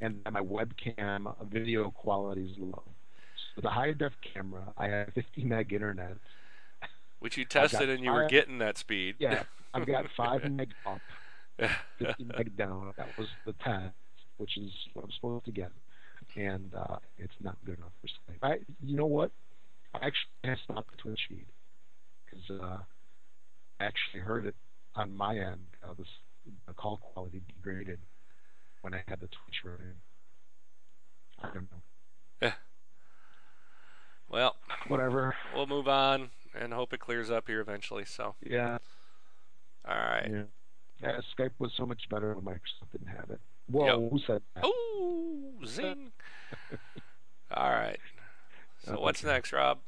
and 0.00 0.20
that 0.24 0.32
my 0.32 0.40
webcam 0.40 1.34
video 1.50 1.90
quality 1.90 2.44
is 2.50 2.58
low. 2.58 2.82
So 3.54 3.62
the 3.62 3.70
high 3.70 3.92
def 3.92 4.12
camera, 4.34 4.72
I 4.76 4.88
have 4.88 5.12
50 5.14 5.44
meg 5.44 5.72
internet. 5.72 6.16
which 7.18 7.36
you 7.36 7.44
tested 7.44 7.88
and 7.88 8.04
you 8.04 8.12
were 8.12 8.26
getting 8.28 8.58
that 8.58 8.78
speed. 8.78 9.16
Yeah, 9.18 9.42
I've 9.74 9.86
got 9.86 10.06
five 10.16 10.44
meg 10.50 10.70
up, 10.86 11.00
50 11.98 12.24
meg 12.24 12.56
down. 12.56 12.92
That 12.96 13.08
was 13.18 13.26
the 13.46 13.52
test, 13.54 13.94
which 14.36 14.56
is 14.56 14.70
what 14.94 15.04
I'm 15.04 15.10
supposed 15.12 15.44
to 15.46 15.52
get, 15.52 15.72
and 16.38 16.72
uh, 16.74 16.96
it's 17.18 17.34
not 17.40 17.56
good 17.64 17.78
enough 17.78 17.92
for 18.00 18.06
Skype. 18.08 18.38
I, 18.42 18.58
you 18.84 18.96
know 18.96 19.06
what? 19.06 19.30
I 19.94 19.98
actually 19.98 20.30
have 20.44 20.58
stopped 20.64 20.90
the 20.90 20.96
Twitch 20.96 21.20
feed 21.28 21.46
because 22.24 22.60
uh, 22.62 22.78
I 23.80 23.84
actually 23.84 24.20
heard 24.20 24.46
it 24.46 24.54
on 24.94 25.16
my 25.16 25.36
end. 25.36 25.66
Uh, 25.82 25.94
this 25.98 26.06
the 26.66 26.72
call 26.74 26.98
quality 26.98 27.42
degraded 27.46 27.98
when 28.82 28.94
I 28.94 29.02
had 29.08 29.20
the 29.20 29.26
Twitch 29.26 29.56
running. 29.64 29.94
I 31.42 31.46
don't 31.52 31.70
know. 31.70 31.78
Yeah. 32.42 32.52
Well, 34.28 34.56
Whatever. 34.88 35.34
we'll 35.54 35.66
move 35.66 35.88
on 35.88 36.30
and 36.58 36.72
hope 36.72 36.92
it 36.92 37.00
clears 37.00 37.30
up 37.30 37.48
here 37.48 37.60
eventually. 37.60 38.04
So 38.04 38.34
Yeah. 38.42 38.78
all 39.86 39.94
right. 39.96 40.28
Yeah. 40.30 40.42
yeah. 41.02 41.20
Skype 41.38 41.52
was 41.58 41.72
so 41.76 41.86
much 41.86 42.08
better 42.10 42.34
when 42.34 42.44
Microsoft 42.44 42.92
didn't 42.92 43.08
have 43.08 43.30
it. 43.30 43.40
Whoa, 43.70 43.86
Yep. 44.02 44.10
who 44.10 44.18
said 44.26 44.42
that? 44.54 44.64
Oh, 44.64 45.52
zing! 45.66 46.12
all 47.54 47.70
right. 47.70 47.98
So 48.84 48.92
Okay. 48.92 49.02
what's 49.02 49.22
next, 49.24 49.52
Rob? 49.52 49.78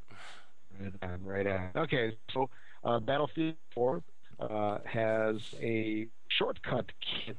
Right 0.79 0.93
on, 1.03 1.25
right 1.25 1.47
on. 1.47 1.71
Okay, 1.77 2.17
so 2.33 2.49
uh, 2.85 2.99
Battlefield 3.01 3.57
4 3.75 4.03
uh, 4.41 4.79
has 4.85 5.37
a 5.61 6.07
shortcut 6.29 6.87
kit 7.01 7.39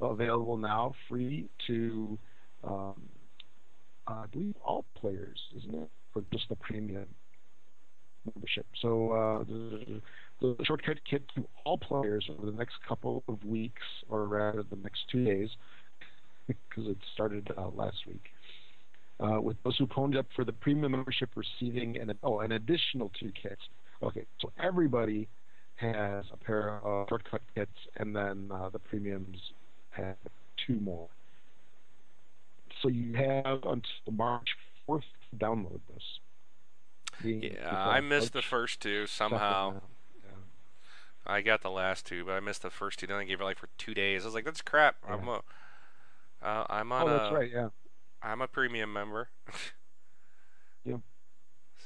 available 0.00 0.56
now, 0.56 0.94
free 1.08 1.48
to, 1.66 2.18
um, 2.64 3.08
I 4.06 4.26
believe, 4.32 4.54
all 4.64 4.84
players, 4.94 5.40
isn't 5.56 5.74
it? 5.74 5.90
For 6.12 6.22
just 6.32 6.48
the 6.48 6.56
premium 6.56 7.06
membership. 8.34 8.66
So 8.80 9.12
uh, 9.12 9.44
the, 10.40 10.56
shortcut 10.64 10.98
kit 11.08 11.22
to 11.34 11.46
all 11.64 11.78
players 11.78 12.28
over 12.30 12.46
the 12.50 12.56
next 12.56 12.74
couple 12.86 13.22
of 13.28 13.44
weeks, 13.44 13.82
or 14.08 14.24
rather 14.26 14.62
the 14.62 14.76
next 14.76 15.00
two 15.10 15.24
days, 15.24 15.50
because 16.46 16.86
it 16.88 16.98
started 17.14 17.50
uh, 17.56 17.68
last 17.74 18.06
week 18.06 18.30
uh, 19.20 19.40
with 19.40 19.56
those 19.64 19.76
who 19.76 19.86
phoned 19.94 20.16
up 20.16 20.26
for 20.34 20.44
the 20.44 20.52
premium 20.52 20.92
membership 20.92 21.30
receiving 21.34 21.96
an 21.98 22.12
oh 22.22 22.40
an 22.40 22.52
additional 22.52 23.10
two 23.18 23.32
kits. 23.40 23.62
Okay, 24.02 24.24
so 24.40 24.52
everybody 24.62 25.28
has 25.76 26.24
a 26.32 26.36
pair 26.36 26.80
of 26.84 27.08
shortcut 27.08 27.42
kits, 27.54 27.70
and 27.96 28.14
then 28.14 28.50
uh, 28.52 28.68
the 28.68 28.78
premiums 28.78 29.38
have 29.90 30.16
two 30.66 30.78
more. 30.80 31.08
So 32.82 32.88
you 32.88 33.14
have 33.14 33.58
until 33.64 34.12
March 34.12 34.48
fourth 34.86 35.04
to 35.30 35.36
download 35.36 35.80
this. 35.92 36.02
The- 37.22 37.50
Yeah, 37.54 37.76
I 37.76 38.00
missed 38.00 38.32
the 38.32 38.42
first 38.42 38.80
two 38.80 39.04
2nd 39.04 39.08
somehow. 39.08 39.80
Yeah. 41.28 41.34
I 41.34 41.42
got 41.42 41.62
the 41.62 41.70
last 41.70 42.06
two, 42.06 42.24
but 42.24 42.32
I 42.32 42.40
missed 42.40 42.62
the 42.62 42.70
first 42.70 42.98
two. 42.98 43.06
They 43.06 43.12
only 43.14 43.26
gave 43.26 43.40
it 43.40 43.44
like 43.44 43.58
for 43.58 43.68
two 43.78 43.94
days. 43.94 44.22
I 44.22 44.26
was 44.26 44.34
like, 44.34 44.44
"That's 44.44 44.62
crap." 44.62 44.96
I'm 45.08 45.28
a, 45.28 45.42
uh, 46.42 46.64
I'm 46.68 46.90
on 46.92 47.02
Oh, 47.08 47.14
a, 47.14 47.18
that's 47.18 47.32
right. 47.34 47.50
Yeah. 47.52 47.68
I'm 48.22 48.40
a 48.40 48.48
premium 48.48 48.92
member. 48.92 49.28
Yep. 50.84 51.00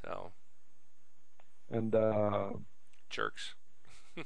So 0.05 0.33
And 1.71 1.95
uh, 1.95 2.51
jerks. 3.11 3.55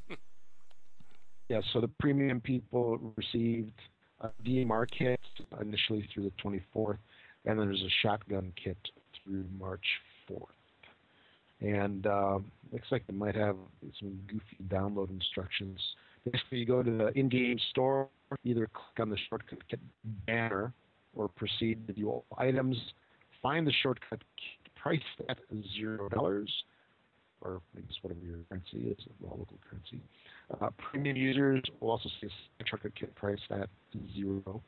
Yeah, 1.48 1.61
so 1.72 1.81
the 1.81 1.88
premium 2.00 2.40
people 2.40 3.14
received 3.16 3.81
a 4.20 4.31
DMR 4.44 4.90
kit 4.90 5.20
initially 5.61 6.09
through 6.12 6.24
the 6.24 6.33
24th, 6.42 6.98
and 7.44 7.59
then 7.59 7.68
there's 7.68 7.83
a 7.83 7.88
shotgun 8.02 8.52
kit 8.62 8.76
through 9.14 9.44
March 9.57 9.87
4th. 10.29 10.56
And 11.61 12.07
uh, 12.07 12.38
looks 12.73 12.88
like 12.90 13.07
they 13.07 13.14
might 13.14 13.35
have 13.35 13.57
some 13.99 14.19
goofy 14.27 14.59
download 14.69 15.11
instructions. 15.11 15.79
Basically, 16.31 16.59
you 16.59 16.66
go 16.66 16.83
to 16.83 16.90
the 16.90 17.19
in-game 17.19 17.59
store, 17.71 18.09
either 18.45 18.69
click 18.75 19.01
on 19.01 19.11
the 19.11 19.16
shortcut 19.29 19.66
kit 19.69 19.81
banner, 20.27 20.73
or 21.14 21.29
proceed 21.29 21.87
to 21.87 21.95
view 21.95 22.11
all 22.11 22.25
items. 22.37 22.77
Find 23.42 23.66
the 23.66 23.73
shortcut 23.83 24.21
kit 24.37 24.73
priced 24.75 25.05
at 25.31 25.38
zero 25.77 26.09
dollars, 26.09 26.51
or 27.40 27.62
I 27.77 27.81
guess 27.81 27.97
whatever 28.03 28.21
your 28.25 28.38
currency 28.49 28.90
is, 28.90 28.99
local 29.23 29.47
currency. 29.71 30.01
Uh, 30.61 30.69
premium 30.90 31.16
users 31.16 31.62
will 31.81 31.90
also 31.90 32.09
see 32.21 32.27
a 32.61 32.64
shortcut 32.66 32.95
kit 32.95 33.14
price 33.14 33.38
at 33.51 33.69
zero, 34.14 34.61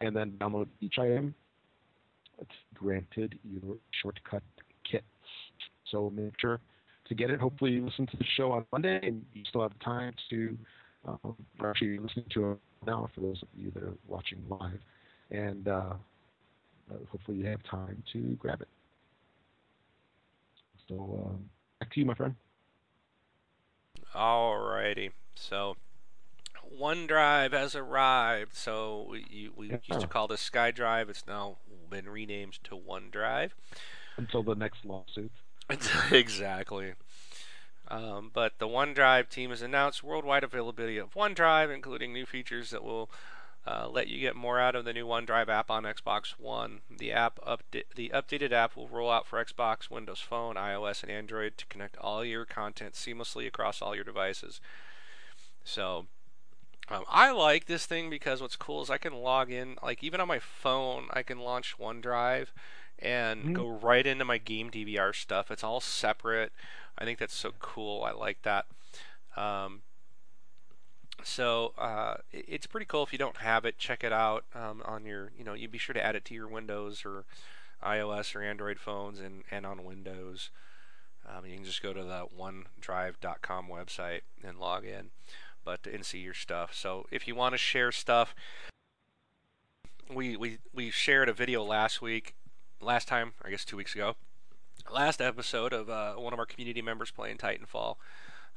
and 0.00 0.16
then 0.16 0.32
download 0.38 0.66
each 0.80 0.98
item. 0.98 1.34
It's 2.40 2.50
granted 2.74 3.38
your 3.44 3.76
shortcut 4.02 4.42
kits. 4.90 5.04
So 5.90 6.10
make 6.10 6.38
sure 6.40 6.60
to 7.08 7.14
get 7.14 7.30
it. 7.30 7.40
Hopefully, 7.40 7.72
you 7.72 7.84
listen 7.84 8.06
to 8.06 8.16
the 8.16 8.24
show 8.36 8.52
on 8.52 8.66
Monday, 8.72 9.00
and 9.02 9.24
you 9.32 9.44
still 9.48 9.62
have 9.62 9.78
time 9.80 10.14
to, 10.30 10.58
um, 11.06 11.36
actually 11.64 11.98
listening 11.98 12.26
to 12.34 12.52
it 12.52 12.58
now 12.86 13.08
for 13.14 13.20
those 13.20 13.42
of 13.42 13.48
you 13.56 13.70
that 13.72 13.82
are 13.82 13.94
watching 14.06 14.38
live, 14.48 14.80
and 15.30 15.68
uh, 15.68 15.94
uh, 16.90 16.94
hopefully 17.10 17.38
you 17.38 17.46
have 17.46 17.62
time 17.64 18.02
to 18.12 18.20
grab 18.38 18.60
it. 18.60 18.68
So 20.88 21.26
um, 21.26 21.50
back 21.80 21.92
to 21.92 22.00
you, 22.00 22.06
my 22.06 22.14
friend. 22.14 22.34
Alrighty. 24.14 25.12
So 25.34 25.76
OneDrive 26.74 27.52
has 27.52 27.74
arrived. 27.74 28.54
So 28.54 29.06
we, 29.10 29.50
we 29.54 29.70
used 29.70 30.00
to 30.00 30.06
call 30.06 30.28
this 30.28 30.48
SkyDrive. 30.48 31.08
It's 31.10 31.26
now 31.26 31.58
been 31.90 32.08
renamed 32.08 32.58
to 32.64 32.76
OneDrive. 32.76 33.50
Until 34.16 34.42
the 34.42 34.54
next 34.54 34.84
lawsuit. 34.84 35.32
exactly. 36.10 36.94
Um, 37.88 38.30
but 38.32 38.58
the 38.58 38.68
OneDrive 38.68 39.28
team 39.28 39.50
has 39.50 39.62
announced 39.62 40.02
worldwide 40.02 40.44
availability 40.44 40.98
of 40.98 41.14
OneDrive, 41.14 41.74
including 41.74 42.12
new 42.12 42.26
features 42.26 42.70
that 42.70 42.84
will 42.84 43.10
uh, 43.66 43.88
let 43.88 44.08
you 44.08 44.20
get 44.20 44.36
more 44.36 44.60
out 44.60 44.74
of 44.74 44.84
the 44.84 44.92
new 44.92 45.06
OneDrive 45.06 45.48
app 45.48 45.70
on 45.70 45.84
Xbox 45.84 46.30
One. 46.38 46.80
The 46.94 47.12
app 47.12 47.38
upda- 47.46 47.84
the 47.94 48.10
updated 48.14 48.52
app 48.52 48.76
will 48.76 48.88
roll 48.88 49.10
out 49.10 49.26
for 49.26 49.42
Xbox, 49.42 49.90
Windows 49.90 50.20
Phone, 50.20 50.56
iOS, 50.56 51.02
and 51.02 51.10
Android 51.10 51.56
to 51.58 51.66
connect 51.66 51.96
all 51.98 52.24
your 52.24 52.44
content 52.44 52.94
seamlessly 52.94 53.46
across 53.46 53.82
all 53.82 53.94
your 53.94 54.04
devices. 54.04 54.60
So. 55.64 56.06
Um, 56.90 57.04
I 57.06 57.32
like 57.32 57.66
this 57.66 57.84
thing 57.84 58.08
because 58.08 58.40
what's 58.40 58.56
cool 58.56 58.80
is 58.80 58.88
I 58.88 58.96
can 58.96 59.12
log 59.12 59.50
in, 59.52 59.76
like 59.82 60.02
even 60.02 60.22
on 60.22 60.28
my 60.28 60.38
phone, 60.38 61.08
I 61.12 61.22
can 61.22 61.38
launch 61.38 61.76
OneDrive 61.78 62.46
and 62.98 63.44
Mhm. 63.44 63.52
go 63.54 63.68
right 63.68 64.06
into 64.06 64.24
my 64.24 64.38
game 64.38 64.70
DVR 64.70 65.12
stuff. 65.12 65.50
It's 65.50 65.64
all 65.64 65.80
separate. 65.80 66.52
I 66.96 67.04
think 67.04 67.18
that's 67.18 67.34
so 67.34 67.52
cool. 67.60 68.02
I 68.04 68.10
like 68.12 68.42
that. 68.42 68.66
Um, 69.36 69.82
so 71.22 71.74
uh, 71.78 72.18
it's 72.32 72.66
pretty 72.66 72.86
cool. 72.86 73.02
If 73.02 73.12
you 73.12 73.18
don't 73.18 73.38
have 73.38 73.64
it, 73.64 73.78
check 73.78 74.02
it 74.04 74.12
out 74.12 74.44
um, 74.54 74.82
on 74.84 75.04
your. 75.04 75.32
You 75.36 75.44
know, 75.44 75.54
you'd 75.54 75.70
be 75.72 75.78
sure 75.78 75.94
to 75.94 76.04
add 76.04 76.16
it 76.16 76.24
to 76.26 76.34
your 76.34 76.48
Windows 76.48 77.04
or 77.04 77.24
iOS 77.82 78.34
or 78.34 78.42
Android 78.42 78.78
phones 78.78 79.20
and 79.20 79.44
and 79.50 79.64
on 79.66 79.84
Windows. 79.84 80.50
Um, 81.28 81.44
you 81.44 81.56
can 81.56 81.64
just 81.64 81.82
go 81.82 81.92
to 81.92 82.02
the 82.02 82.26
OneDrive.com 82.36 83.68
website 83.68 84.22
and 84.42 84.58
log 84.58 84.84
in, 84.86 85.10
but 85.64 85.86
and 85.86 86.04
see 86.06 86.20
your 86.20 86.34
stuff. 86.34 86.72
So 86.74 87.06
if 87.10 87.28
you 87.28 87.34
want 87.34 87.52
to 87.52 87.58
share 87.58 87.92
stuff, 87.92 88.34
we 90.12 90.36
we 90.36 90.58
we 90.72 90.90
shared 90.90 91.28
a 91.28 91.32
video 91.32 91.62
last 91.62 92.00
week, 92.00 92.34
last 92.80 93.08
time 93.08 93.32
I 93.44 93.50
guess 93.50 93.64
two 93.64 93.76
weeks 93.76 93.94
ago, 93.94 94.16
last 94.92 95.20
episode 95.20 95.72
of 95.72 95.90
uh, 95.90 96.14
one 96.14 96.32
of 96.32 96.38
our 96.38 96.46
community 96.46 96.82
members 96.82 97.10
playing 97.10 97.38
Titanfall. 97.38 97.96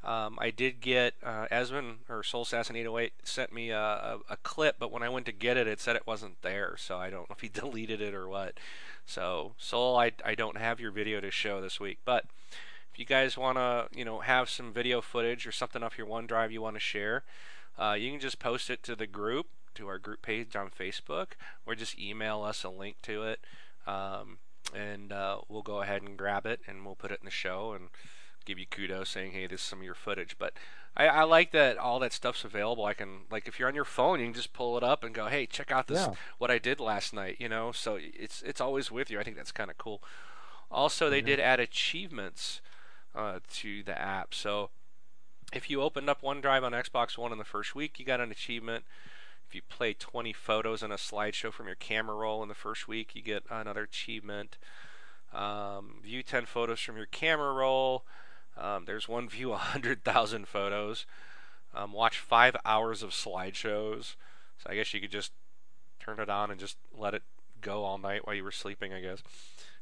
Um, 0.04 0.36
I 0.40 0.50
did 0.50 0.80
get 0.80 1.14
uh, 1.22 1.46
Esmond 1.48 1.98
or 2.08 2.24
Soul 2.24 2.42
Assassin 2.42 2.74
808 2.74 3.12
sent 3.22 3.52
me 3.52 3.70
a, 3.70 3.78
a, 3.78 4.18
a, 4.30 4.36
clip, 4.38 4.76
but 4.80 4.90
when 4.90 5.04
I 5.04 5.08
went 5.08 5.26
to 5.26 5.32
get 5.32 5.56
it, 5.56 5.68
it 5.68 5.80
said 5.80 5.94
it 5.94 6.08
wasn't 6.08 6.42
there. 6.42 6.74
So 6.76 6.98
I 6.98 7.08
don't 7.08 7.30
know 7.30 7.36
if 7.36 7.40
he 7.40 7.48
deleted 7.52 8.00
it 8.00 8.12
or 8.12 8.28
what. 8.28 8.58
So 9.06 9.52
Soul, 9.58 9.96
I, 9.96 10.10
I 10.24 10.34
don't 10.34 10.56
have 10.56 10.80
your 10.80 10.90
video 10.90 11.20
to 11.20 11.30
show 11.30 11.60
this 11.60 11.78
week. 11.78 11.98
But 12.04 12.24
if 12.92 12.98
you 12.98 13.04
guys 13.04 13.38
want 13.38 13.58
to, 13.58 13.86
you 13.96 14.04
know, 14.04 14.20
have 14.20 14.50
some 14.50 14.72
video 14.72 15.00
footage 15.00 15.46
or 15.46 15.52
something 15.52 15.84
off 15.84 15.96
your 15.96 16.08
OneDrive 16.08 16.50
you 16.50 16.60
want 16.60 16.74
to 16.74 16.80
share, 16.80 17.22
uh, 17.78 17.96
you 17.96 18.10
can 18.10 18.20
just 18.20 18.40
post 18.40 18.70
it 18.70 18.82
to 18.82 18.96
the 18.96 19.06
group, 19.06 19.46
to 19.76 19.86
our 19.86 19.98
group 19.98 20.20
page 20.20 20.56
on 20.56 20.68
Facebook, 20.68 21.28
or 21.64 21.76
just 21.76 21.98
email 21.98 22.42
us 22.42 22.64
a 22.64 22.68
link 22.68 22.96
to 23.02 23.22
it. 23.22 23.40
Um, 23.86 24.38
and 24.74 25.12
uh, 25.12 25.38
we'll 25.48 25.62
go 25.62 25.82
ahead 25.82 26.02
and 26.02 26.16
grab 26.16 26.46
it 26.46 26.60
and 26.66 26.84
we'll 26.84 26.94
put 26.94 27.10
it 27.10 27.20
in 27.20 27.24
the 27.24 27.30
show 27.30 27.72
and 27.72 27.88
give 28.44 28.58
you 28.58 28.66
kudos 28.66 29.10
saying, 29.10 29.32
hey, 29.32 29.46
this 29.46 29.60
is 29.60 29.66
some 29.66 29.80
of 29.80 29.84
your 29.84 29.94
footage. 29.94 30.36
But 30.38 30.54
I, 30.96 31.06
I, 31.06 31.22
like 31.24 31.52
that 31.52 31.78
all 31.78 31.98
that 32.00 32.12
stuff's 32.12 32.44
available. 32.44 32.84
I 32.84 32.94
can, 32.94 33.22
like, 33.30 33.48
if 33.48 33.58
you're 33.58 33.68
on 33.68 33.74
your 33.74 33.84
phone, 33.84 34.20
you 34.20 34.26
can 34.26 34.34
just 34.34 34.52
pull 34.52 34.76
it 34.76 34.84
up 34.84 35.04
and 35.04 35.14
go, 35.14 35.26
hey, 35.26 35.46
check 35.46 35.70
out 35.70 35.88
this, 35.88 35.98
yeah. 35.98 36.14
what 36.38 36.50
I 36.50 36.58
did 36.58 36.80
last 36.80 37.12
night, 37.12 37.36
you 37.38 37.48
know? 37.48 37.72
So 37.72 37.98
it's, 38.00 38.42
it's 38.42 38.60
always 38.60 38.90
with 38.90 39.10
you. 39.10 39.18
I 39.20 39.24
think 39.24 39.36
that's 39.36 39.52
kind 39.52 39.70
of 39.70 39.78
cool. 39.78 40.02
Also, 40.70 41.10
they 41.10 41.20
did 41.20 41.38
add 41.38 41.60
achievements 41.60 42.62
uh, 43.14 43.40
to 43.54 43.82
the 43.82 43.98
app. 44.00 44.34
So 44.34 44.70
if 45.52 45.68
you 45.68 45.82
opened 45.82 46.08
up 46.08 46.22
OneDrive 46.22 46.62
on 46.62 46.72
Xbox 46.72 47.18
One 47.18 47.32
in 47.32 47.38
the 47.38 47.44
first 47.44 47.74
week, 47.74 47.98
you 47.98 48.06
got 48.06 48.20
an 48.20 48.30
achievement. 48.30 48.84
If 49.52 49.56
you 49.56 49.62
play 49.68 49.92
20 49.92 50.32
photos 50.32 50.82
in 50.82 50.90
a 50.90 50.94
slideshow 50.94 51.52
from 51.52 51.66
your 51.66 51.74
camera 51.74 52.16
roll 52.16 52.42
in 52.42 52.48
the 52.48 52.54
first 52.54 52.88
week, 52.88 53.14
you 53.14 53.20
get 53.20 53.44
another 53.50 53.82
achievement. 53.82 54.56
Um, 55.30 56.00
view 56.02 56.22
10 56.22 56.46
photos 56.46 56.80
from 56.80 56.96
your 56.96 57.04
camera 57.04 57.52
roll. 57.52 58.06
Um, 58.56 58.86
there's 58.86 59.10
one 59.10 59.28
view 59.28 59.50
100,000 59.50 60.48
photos. 60.48 61.04
Um, 61.74 61.92
watch 61.92 62.18
five 62.18 62.56
hours 62.64 63.02
of 63.02 63.10
slideshows. 63.10 64.14
So 64.56 64.70
I 64.70 64.74
guess 64.74 64.94
you 64.94 65.02
could 65.02 65.10
just 65.10 65.32
turn 66.00 66.18
it 66.18 66.30
on 66.30 66.50
and 66.50 66.58
just 66.58 66.78
let 66.96 67.12
it 67.12 67.22
go 67.60 67.84
all 67.84 67.98
night 67.98 68.26
while 68.26 68.34
you 68.34 68.44
were 68.44 68.52
sleeping, 68.52 68.94
I 68.94 69.02
guess, 69.02 69.22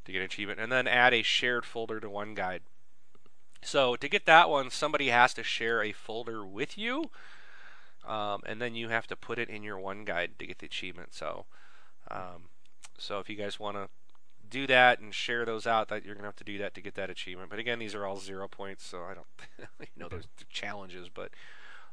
to 0.05 0.11
get 0.11 0.19
an 0.19 0.25
achievement. 0.25 0.59
And 0.59 0.73
then 0.73 0.89
add 0.89 1.15
a 1.15 1.23
shared 1.23 1.65
folder 1.65 2.01
to 2.01 2.11
one 2.11 2.35
guide. 2.35 2.63
So 3.63 3.95
to 3.95 4.09
get 4.09 4.27
that 4.27 4.51
one, 4.51 4.69
somebody 4.71 5.11
has 5.11 5.33
to 5.35 5.45
share 5.45 5.81
a 5.81 5.93
folder 5.93 6.45
with 6.45 6.77
you 6.77 7.13
um, 8.11 8.43
and 8.45 8.61
then 8.61 8.75
you 8.75 8.89
have 8.89 9.07
to 9.07 9.17
put 9.17 9.39
it 9.39 9.49
in 9.49 9.63
your 9.63 9.79
one 9.79 10.05
guide 10.05 10.33
to 10.41 10.47
get 10.47 10.59
the 10.59 10.67
achievement. 10.67 11.15
So, 11.15 11.47
um, 12.11 12.49
so 12.99 13.21
if 13.21 13.31
you 13.31 13.37
guys 13.37 13.61
want 13.61 13.77
to 13.77 13.89
do 14.49 14.67
that 14.67 14.99
and 14.99 15.15
share 15.15 15.45
those 15.45 15.65
out, 15.67 15.89
that 15.89 16.05
you're 16.05 16.17
gonna 16.17 16.27
have 16.27 16.37
to 16.37 16.45
do 16.45 16.59
that 16.59 16.75
to 16.75 16.81
get 16.81 16.97
that 16.97 17.09
achievement. 17.09 17.51
But 17.51 17.61
again, 17.61 17.79
these 17.79 17.95
are 17.95 18.05
all 18.05 18.19
zero 18.19 18.49
points, 18.49 18.85
so 18.85 19.03
I 19.05 19.15
don't 19.15 19.27
you 19.81 19.87
know 19.97 20.09
there's 20.09 20.29
challenges, 20.51 21.09
but. 21.09 21.31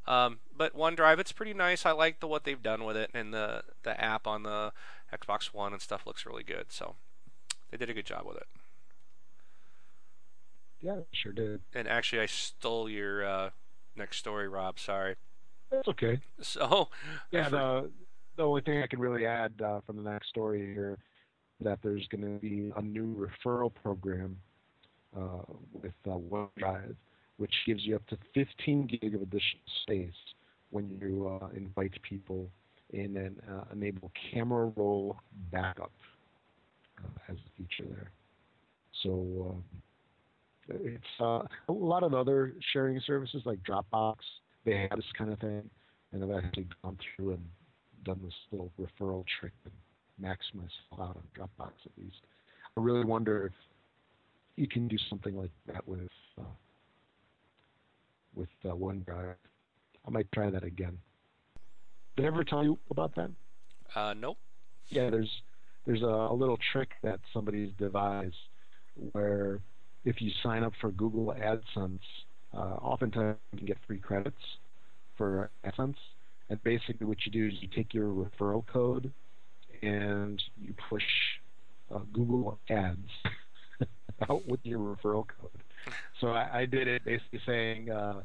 Um, 0.08 0.39
but 0.56 0.73
OneDrive, 0.73 1.19
it's 1.19 1.34
pretty 1.34 1.53
nice. 1.53 1.86
I 1.86 1.91
like 1.91 2.21
the 2.21 2.27
what 2.27 2.45
they've 2.45 2.63
done 2.63 2.86
with 2.86 2.95
it, 2.95 3.12
and 3.13 3.34
the 3.34 3.63
the 3.84 4.01
app 4.01 4.25
on 4.25 4.43
the 4.43 4.71
Xbox 5.13 5.47
One 5.47 5.73
and 5.73 5.82
stuff 5.82 6.08
looks 6.08 6.25
really 6.25 6.43
good. 6.43 6.67
So 6.69 6.95
they 7.69 7.75
did 7.75 7.89
a 7.89 7.93
good 7.93 8.06
job 8.06 8.23
with 8.25 8.38
it. 8.38 8.47
Yeah, 10.80 10.99
sure 11.12 11.34
did. 11.34 11.60
And 11.73 11.89
actually, 11.89 12.21
I 12.21 12.25
stole 12.27 12.88
your 12.88 13.25
uh, 13.25 13.49
next 13.97 14.17
story, 14.17 14.47
Rob. 14.47 14.80
Sorry. 14.80 15.17
That's 15.71 15.88
okay. 15.88 16.19
So, 16.41 16.89
yeah, 17.32 17.49
the 17.49 17.89
the 18.38 18.43
only 18.43 18.62
thing 18.62 18.82
I 18.82 18.88
can 18.88 18.99
really 18.99 19.25
add 19.25 19.53
uh, 19.63 19.82
from 19.86 19.97
the 19.97 20.10
next 20.10 20.30
story 20.30 20.73
here 20.73 20.97
that 21.60 21.80
there's 21.82 22.08
going 22.10 22.21
to 22.21 22.39
be 22.39 22.71
a 22.75 22.82
new 22.82 23.15
referral 23.15 23.73
program 23.73 24.38
uh, 25.17 25.41
with 25.73 25.93
uh, 26.08 26.12
OneDrive, 26.12 26.95
which 27.38 27.53
gives 27.65 27.84
you 27.86 27.95
up 27.95 28.06
to 28.08 28.17
15 28.36 28.86
gig 28.88 29.15
of 29.15 29.21
additional 29.23 29.63
space 29.82 30.13
when 30.69 30.88
you 31.01 31.39
uh, 31.41 31.47
invite 31.56 31.99
people 32.03 32.47
in 32.91 33.17
and 33.17 33.41
uh, 33.51 33.63
enable 33.73 34.12
camera 34.32 34.71
roll 34.75 35.17
backup 35.51 35.91
uh, 37.03 37.32
as 37.32 37.38
a 37.38 37.58
feature 37.58 37.86
there. 37.89 38.12
So 39.01 39.63
it's 40.69 41.19
a 41.19 41.71
lot 41.71 42.03
of 42.03 42.13
other 42.13 42.53
sharing 42.71 43.01
services 43.06 43.41
like 43.45 43.60
Dropbox 43.63 44.17
they 44.67 44.88
have 44.89 44.97
this 44.97 45.06
kind 45.17 45.32
of 45.32 45.39
thing, 45.39 45.69
and 46.12 46.23
I've 46.23 46.43
actually 46.43 46.67
gone 46.84 46.97
through 47.15 47.32
and 47.32 47.45
done 48.03 48.19
this 48.23 48.34
little 48.51 48.71
referral 48.80 49.23
trick 49.39 49.53
and 49.63 49.73
maximize 50.21 50.69
out 51.01 51.15
on 51.15 51.23
Dropbox 51.36 51.71
at 51.86 51.91
least. 51.97 52.17
I 52.75 52.82
really 52.82 53.06
wonder 53.06 53.47
if 53.47 53.53
you 54.58 54.67
can 54.67 54.89
do 54.89 54.97
something 55.10 55.36
like 55.38 55.51
that 55.67 55.88
with 55.88 56.10
uh, 56.38 56.43
with 58.36 58.49
uh, 58.65 58.69
OneDrive. 58.69 59.36
I 60.06 60.10
might 60.10 60.30
try 60.34 60.49
that 60.49 60.63
again. 60.63 60.97
Did 62.17 62.25
I 62.25 62.27
ever 62.27 62.43
tell 62.43 62.63
you 62.63 62.77
about 62.91 63.15
that? 63.15 63.32
Uh, 63.95 64.13
nope. 64.15 64.38
Yeah, 64.89 65.10
there's 65.10 65.32
there's 65.86 66.01
a, 66.01 66.06
a 66.06 66.34
little 66.34 66.60
trick 66.73 66.89
that 67.03 67.21
somebody's 67.34 67.71
devised 67.77 68.36
where 69.13 69.62
if 70.03 70.21
you 70.21 70.32
sign 70.43 70.63
up 70.63 70.73
for 70.82 70.91
Google 70.91 71.34
AdSense 71.39 71.99
oftentimes 72.60 73.38
you 73.52 73.60
can 73.60 73.67
get 73.67 73.78
free 73.86 74.00
credits 74.00 74.41
for 75.17 75.50
AdSense. 75.65 75.96
And 76.50 76.63
basically, 76.63 77.06
what 77.06 77.17
you 77.26 77.32
do 77.32 77.48
is 77.48 77.54
you 77.62 77.67
take 77.67 77.93
your 77.93 78.08
referral 78.08 78.65
code 78.65 79.12
and 79.82 80.41
you 80.62 80.74
push 80.89 81.04
uh, 81.93 82.00
Google 82.13 82.58
Ads 82.70 82.98
out 84.30 84.48
with 84.48 84.60
your 84.63 84.80
referral 84.80 85.26
code. 85.28 85.52
So 86.22 86.30
I, 86.30 86.62
I 86.62 86.65
did 86.65 86.88
it 86.88 87.04
basically 87.06 87.41
saying 87.46 87.86
because 87.86 88.17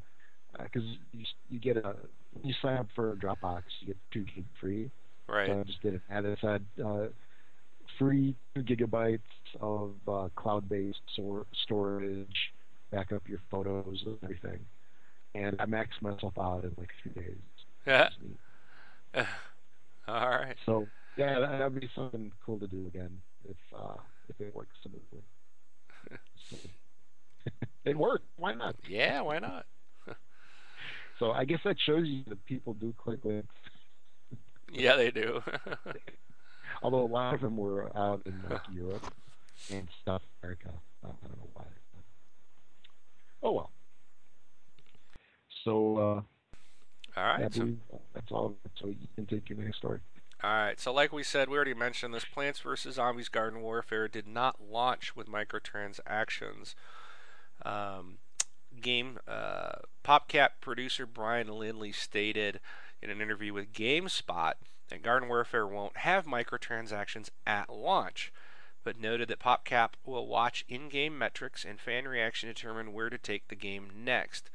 uh, 0.59 0.63
uh 0.63 0.81
you, 1.13 1.25
you 1.51 1.59
get 1.59 1.77
a 1.77 1.97
you 2.43 2.55
sign 2.63 2.79
up 2.79 2.87
for 2.95 3.15
Dropbox, 3.17 3.63
you 3.81 3.89
get 3.89 3.97
two 4.13 4.25
gig 4.35 4.45
free. 4.61 4.91
Right. 5.29 5.49
So 5.49 5.61
I 5.61 5.63
just 5.65 5.83
did 5.83 5.95
an 5.95 6.03
ad 6.11 6.25
that 6.25 6.39
said 6.41 6.65
uh, 6.85 7.07
free 7.99 8.35
two 8.55 8.63
gigabytes 8.63 9.21
of 9.61 9.93
uh, 10.09 10.29
cloud-based 10.35 10.99
storage 11.65 12.52
back 12.93 13.11
up 13.11 13.23
your 13.27 13.41
photos 13.51 14.03
and 14.07 14.19
everything. 14.23 14.61
And 15.35 15.57
I 15.59 15.65
maxed 15.65 16.01
myself 16.03 16.35
out 16.39 16.63
in 16.63 16.73
like 16.79 16.91
three 17.03 17.13
days. 17.13 17.37
Yeah. 17.85 18.11
All 20.07 20.29
right. 20.29 20.55
So 20.67 20.87
yeah, 21.17 21.41
that'd 21.41 21.81
be 21.81 21.91
something 21.97 22.31
cool 22.47 22.61
to 22.61 22.69
do 22.69 22.87
again 22.87 23.21
if 23.45 23.57
uh, 23.77 23.97
if 24.29 24.41
it 24.41 24.55
works 24.55 24.77
smoothly. 24.85 25.25
so, 26.49 26.57
it 27.85 27.99
worked. 27.99 28.27
Why 28.37 28.55
not? 28.55 28.77
Yeah, 28.89 29.23
why 29.23 29.41
not? 29.41 29.67
so 31.19 31.33
I 31.33 31.45
guess 31.45 31.59
that 31.65 31.75
shows 31.85 32.07
you 32.07 32.23
that 32.29 32.45
people 32.47 32.75
do 32.75 32.95
click 32.97 33.25
links. 33.25 33.53
yeah, 34.73 34.95
they 34.95 35.11
do. 35.11 35.43
Although 36.85 37.05
a 37.05 37.13
lot 37.13 37.35
of 37.35 37.41
them 37.41 37.57
were 37.57 37.91
out 37.97 38.23
in 38.27 38.41
like 38.49 38.63
Europe 38.73 39.13
and 39.73 39.89
South 40.05 40.23
America. 40.41 40.71
I 41.03 41.09
don't 41.09 41.37
know 41.37 41.49
why. 41.55 41.65
Oh 43.43 43.53
well. 43.53 43.71
So. 45.65 45.97
Uh, 45.97 46.23
all 47.15 47.25
right. 47.25 47.53
So, 47.53 47.69
that's 48.15 48.33
all. 48.33 48.57
So 48.81 48.89
you 48.89 49.09
can 49.15 49.27
take 49.27 49.49
your 49.51 49.59
next 49.59 49.79
story. 49.79 50.01
All 50.43 50.51
right. 50.51 50.81
So, 50.81 50.93
like 50.93 51.13
we 51.13 51.23
said, 51.23 51.49
we 51.49 51.57
already 51.57 51.75
mentioned 51.75 52.15
this. 52.15 52.25
Plants 52.25 52.61
vs. 52.61 52.95
Zombies: 52.95 53.29
Garden 53.29 53.61
Warfare 53.61 54.09
did 54.09 54.27
not 54.27 54.57
launch 54.61 55.15
with 55.15 55.29
microtransactions. 55.29 56.75
Um, 57.65 58.19
game 58.81 59.19
uh, 59.29 59.73
PopCap 60.05 60.49
producer 60.61 61.07
Brian 61.07 61.49
Lindley 61.49 61.93
stated 61.93 62.61
in 63.03 63.11
an 63.11 63.21
interview 63.21 63.53
with 63.53 63.73
GameSpot 63.73 64.55
that 64.89 65.03
Garden 65.03 65.29
Warfare 65.29 65.67
won't 65.67 65.99
have 65.99 66.27
microtransactions 66.27 67.29
at 67.47 67.71
launch 67.71 68.33
but 68.85 69.01
noted 69.01 69.29
that 69.29 69.41
PopCap 69.41 69.91
will 70.05 70.27
watch 70.27 70.65
in 70.69 70.89
game 70.89 71.17
metrics 71.19 71.65
and 71.65 71.81
fan 71.81 72.07
reaction 72.07 72.49
to 72.49 72.55
determine 72.55 72.93
where 72.93 73.11
to 73.11 73.19
take 73.19 73.49
the 73.49 73.55
game 73.55 73.91
next. 74.05 74.51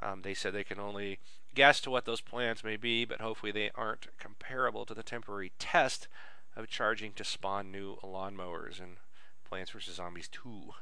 Um, 0.00 0.22
they 0.22 0.34
said 0.34 0.52
they 0.52 0.64
can 0.64 0.80
only 0.80 1.18
guess 1.54 1.80
to 1.82 1.90
what 1.90 2.04
those 2.04 2.20
plans 2.20 2.64
may 2.64 2.76
be, 2.76 3.04
but 3.04 3.20
hopefully 3.20 3.52
they 3.52 3.70
aren't 3.74 4.06
comparable 4.18 4.84
to 4.86 4.94
the 4.94 5.02
temporary 5.02 5.52
test 5.58 6.08
of 6.56 6.68
charging 6.68 7.12
to 7.14 7.24
spawn 7.24 7.70
new 7.70 7.96
lawnmowers 8.02 8.80
in 8.80 8.96
Plants 9.44 9.70
vs. 9.70 9.94
Zombies 9.94 10.28
2. 10.28 10.74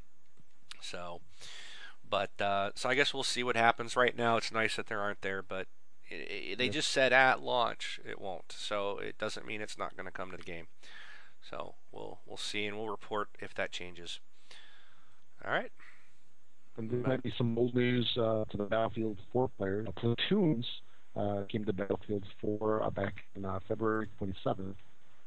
so, 0.80 1.20
but, 2.08 2.40
uh, 2.40 2.70
so 2.74 2.88
I 2.88 2.94
guess 2.94 3.12
we'll 3.12 3.22
see 3.22 3.42
what 3.42 3.56
happens. 3.56 3.96
Right 3.96 4.16
now, 4.16 4.36
it's 4.36 4.52
nice 4.52 4.76
that 4.76 4.86
there 4.86 5.00
aren't 5.00 5.22
there, 5.22 5.42
but 5.42 5.66
it, 6.08 6.52
it, 6.52 6.58
they 6.58 6.68
just 6.68 6.90
said 6.90 7.12
at 7.12 7.42
launch 7.42 8.00
it 8.04 8.20
won't. 8.20 8.52
So 8.52 8.98
it 8.98 9.18
doesn't 9.18 9.46
mean 9.46 9.60
it's 9.60 9.78
not 9.78 9.96
going 9.96 10.06
to 10.06 10.12
come 10.12 10.30
to 10.30 10.36
the 10.36 10.42
game. 10.42 10.68
So 11.48 11.74
we'll 11.90 12.20
we'll 12.26 12.36
see 12.36 12.66
and 12.66 12.76
we'll 12.76 12.88
report 12.88 13.28
if 13.40 13.54
that 13.54 13.72
changes. 13.72 14.20
All 15.44 15.52
right. 15.52 15.72
And 16.76 16.90
there 16.90 17.00
might 17.00 17.22
be 17.22 17.32
some 17.36 17.58
old 17.58 17.74
news 17.74 18.08
uh, 18.16 18.44
to 18.50 18.56
the 18.56 18.64
Battlefield 18.64 19.18
4 19.32 19.48
players. 19.58 19.86
Platoons 19.96 20.66
uh, 21.14 21.42
came 21.50 21.64
to 21.66 21.72
Battlefield 21.72 22.24
4 22.40 22.82
uh, 22.82 22.90
back 22.90 23.14
in 23.34 23.44
uh, 23.44 23.58
February 23.68 24.08
27th, 24.20 24.74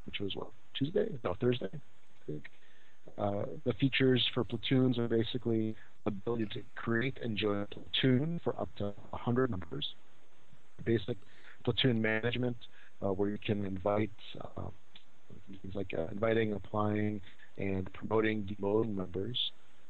which 0.06 0.20
was 0.20 0.36
what 0.36 0.48
Tuesday? 0.74 1.08
No, 1.24 1.36
Thursday. 1.40 1.70
I 1.72 2.26
think. 2.26 2.46
Uh, 3.18 3.44
the 3.64 3.74
features 3.74 4.26
for 4.34 4.44
platoons 4.44 4.98
are 4.98 5.08
basically 5.08 5.76
ability 6.06 6.48
to 6.48 6.62
create 6.76 7.18
and 7.24 7.38
join 7.38 7.62
a 7.62 7.68
platoon 7.68 8.42
for 8.44 8.60
up 8.60 8.70
to 8.78 8.86
100 9.12 9.52
members, 9.52 9.94
basic 10.84 11.18
platoon 11.64 12.02
management, 12.02 12.58
uh, 13.04 13.10
where 13.10 13.30
you 13.30 13.38
can 13.38 13.64
invite 13.66 14.10
things 15.48 15.76
like 15.76 15.92
uh, 15.98 16.08
inviting, 16.12 16.54
applying, 16.54 17.22
and 17.58 17.92
promoting, 17.94 18.44
demoting 18.44 18.96
members. 18.96 19.38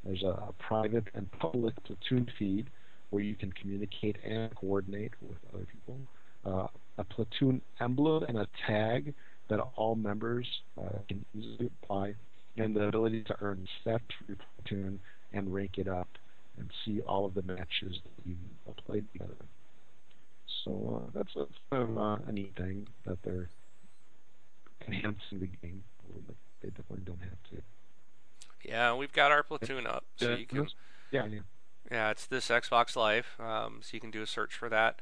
There's 0.03 0.23
a, 0.23 0.27
a 0.27 0.53
private 0.59 1.05
and 1.13 1.31
public 1.39 1.73
platoon 1.83 2.29
feed 2.37 2.69
where 3.09 3.23
you 3.23 3.35
can 3.35 3.51
communicate 3.53 4.17
and 4.23 4.53
coordinate 4.55 5.13
with 5.21 5.37
other 5.53 5.65
people. 5.71 5.99
Uh, 6.45 6.67
a 6.97 7.03
platoon 7.03 7.61
emblem 7.79 8.23
and 8.23 8.37
a 8.37 8.47
tag 8.67 9.13
that 9.49 9.59
all 9.75 9.95
members 9.95 10.47
uh, 10.79 10.97
can 11.07 11.25
easily 11.33 11.69
apply, 11.83 12.13
and 12.57 12.75
the 12.75 12.83
ability 12.83 13.23
to 13.23 13.35
earn 13.41 13.67
stats 13.83 13.99
for 14.17 14.25
your 14.27 14.37
platoon 14.55 14.99
and 15.33 15.53
rank 15.53 15.77
it 15.77 15.87
up 15.87 16.07
and 16.57 16.69
see 16.83 17.01
all 17.01 17.25
of 17.25 17.33
the 17.33 17.41
matches 17.41 17.99
that 18.03 18.25
you 18.25 18.35
played 18.85 19.05
together. 19.13 19.35
So 20.63 21.03
uh, 21.03 21.11
that's, 21.13 21.35
of 21.71 21.97
uh, 21.97 22.17
a 22.27 22.31
neat 22.31 22.55
thing 22.55 22.87
that 23.05 23.17
they're 23.23 23.49
enhancing 24.87 25.39
the 25.39 25.47
game. 25.47 25.83
They 26.61 26.69
definitely 26.69 27.05
don't 27.05 27.21
have 27.21 27.41
to. 27.51 27.61
Yeah, 28.63 28.95
we've 28.95 29.13
got 29.13 29.31
our 29.31 29.43
platoon 29.43 29.85
up, 29.85 30.05
so 30.15 30.33
you 30.35 30.45
can. 30.45 30.67
Yeah, 31.11 31.25
yeah. 31.27 31.39
Yeah, 31.91 32.09
it's 32.09 32.25
this 32.25 32.49
Xbox 32.49 32.95
Life, 32.95 33.39
um, 33.39 33.79
so 33.81 33.91
you 33.93 33.99
can 33.99 34.09
do 34.09 34.23
a 34.23 34.27
search 34.27 34.55
for 34.55 34.69
that. 34.69 34.99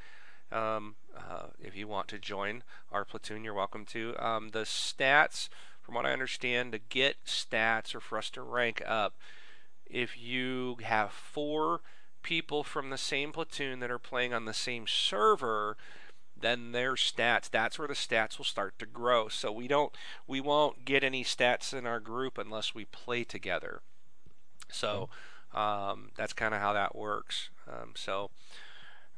Um, 0.51 0.95
uh, 1.17 1.47
if 1.59 1.75
you 1.75 1.87
want 1.87 2.09
to 2.09 2.19
join 2.19 2.63
our 2.91 3.05
platoon, 3.05 3.43
you're 3.43 3.53
welcome 3.53 3.85
to. 3.85 4.15
Um, 4.19 4.49
the 4.49 4.63
stats, 4.63 5.47
from 5.81 5.95
what 5.95 6.05
I 6.05 6.11
understand, 6.11 6.73
to 6.73 6.79
get 6.79 7.23
stats 7.25 7.95
or 7.95 8.01
for 8.01 8.17
us 8.17 8.29
to 8.31 8.41
rank 8.41 8.83
up, 8.85 9.15
if 9.85 10.17
you 10.17 10.77
have 10.83 11.11
four 11.11 11.81
people 12.21 12.63
from 12.63 12.89
the 12.89 12.97
same 12.97 13.31
platoon 13.31 13.79
that 13.79 13.91
are 13.91 13.99
playing 13.99 14.33
on 14.33 14.45
the 14.45 14.53
same 14.53 14.85
server, 14.87 15.77
then 16.43 16.71
their 16.71 16.93
stats. 16.93 17.49
That's 17.49 17.79
where 17.79 17.87
the 17.87 17.93
stats 17.93 18.37
will 18.37 18.45
start 18.45 18.77
to 18.79 18.85
grow. 18.85 19.27
So 19.29 19.51
we 19.51 19.67
don't 19.67 19.93
we 20.27 20.39
won't 20.39 20.85
get 20.85 21.03
any 21.03 21.23
stats 21.23 21.73
in 21.73 21.87
our 21.87 21.99
group 21.99 22.37
unless 22.37 22.75
we 22.75 22.85
play 22.85 23.23
together. 23.23 23.81
So 24.69 25.09
um, 25.53 26.11
that's 26.15 26.33
kind 26.33 26.53
of 26.53 26.61
how 26.61 26.73
that 26.73 26.95
works. 26.95 27.49
Um, 27.67 27.93
so 27.95 28.29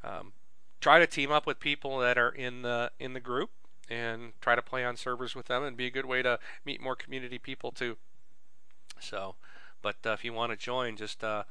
um, 0.03 0.33
try 0.79 0.99
to 0.99 1.07
team 1.07 1.31
up 1.31 1.45
with 1.45 1.59
people 1.59 1.99
that 1.99 2.17
are 2.17 2.29
in 2.29 2.61
the 2.61 2.91
in 2.99 3.13
the 3.13 3.19
group 3.19 3.49
and 3.89 4.33
try 4.41 4.55
to 4.55 4.61
play 4.61 4.85
on 4.85 4.95
servers 4.95 5.35
with 5.35 5.47
them 5.47 5.63
and 5.63 5.75
be 5.75 5.85
a 5.85 5.91
good 5.91 6.05
way 6.05 6.21
to 6.21 6.39
meet 6.63 6.81
more 6.81 6.95
community 6.95 7.37
people 7.39 7.71
too. 7.71 7.97
So 8.99 9.35
but 9.81 9.97
uh, 10.03 10.13
if 10.13 10.25
you 10.25 10.33
want 10.33 10.51
to 10.51 10.57
join 10.57 10.95
just 10.95 11.23
uh, 11.23 11.43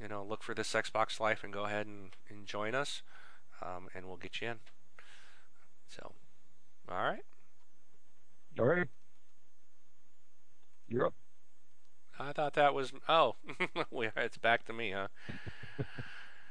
you 0.00 0.08
know 0.08 0.24
look 0.24 0.42
for 0.42 0.54
this 0.54 0.72
xbox 0.72 1.20
life 1.20 1.44
and 1.44 1.52
go 1.52 1.66
ahead 1.66 1.86
and, 1.86 2.16
and 2.28 2.44
join 2.44 2.74
us 2.74 3.02
um, 3.62 3.88
and 3.94 4.06
we'll 4.06 4.16
get 4.16 4.40
you 4.40 4.48
in 4.48 4.56
so, 5.88 6.12
all 6.88 6.96
right. 6.96 7.24
All 8.58 8.66
right. 8.66 8.88
You're 10.88 11.06
up. 11.06 11.14
I 12.18 12.32
thought 12.32 12.54
that 12.54 12.74
was 12.74 12.92
oh, 13.08 13.36
it's 13.92 14.38
back 14.38 14.64
to 14.66 14.72
me, 14.72 14.92
huh? 14.92 15.08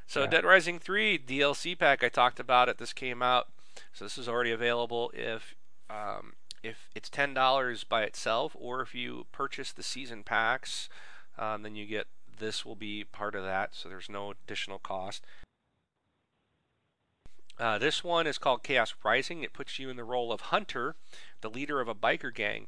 so 0.06 0.22
Yeah. 0.22 0.28
Dead 0.28 0.46
Rising 0.46 0.80
3 0.80 1.18
DLC 1.18 1.78
pack 1.78 2.04
I 2.04 2.10
talked 2.10 2.40
about 2.40 2.70
it. 2.70 2.78
This 2.78 2.94
came 2.94 3.22
out, 3.24 3.48
so 3.94 4.06
this 4.06 4.18
is 4.18 4.30
already 4.30 4.52
available. 4.52 5.12
If 5.14 5.56
um, 5.90 6.34
if 6.64 6.90
it's 6.96 7.10
ten 7.10 7.34
dollars 7.34 7.84
by 7.84 8.04
itself, 8.04 8.56
or 8.60 8.82
if 8.82 8.94
you 8.94 9.26
purchase 9.32 9.72
the 9.72 9.84
season 9.84 10.24
packs, 10.24 10.90
um, 11.38 11.64
then 11.64 11.76
you 11.76 11.86
get 11.86 12.08
this 12.38 12.66
will 12.66 12.76
be 12.76 13.04
part 13.04 13.36
of 13.36 13.44
that. 13.44 13.74
So 13.74 13.90
there's 13.90 14.10
no 14.10 14.32
additional 14.32 14.80
cost. 14.80 15.24
Uh, 17.58 17.78
this 17.78 18.04
one 18.04 18.28
is 18.28 18.38
called 18.38 18.64
Chaos 18.64 18.94
Rising. 19.04 19.44
It 19.44 19.54
puts 19.54 19.80
you 19.80 19.90
in 19.90 19.96
the 19.96 20.04
role 20.04 20.32
of 20.32 20.42
Hunter, 20.42 20.96
the 21.42 21.50
leader 21.50 21.80
of 21.80 21.88
a 21.88 21.96
biker 21.96 22.34
gang. 22.34 22.68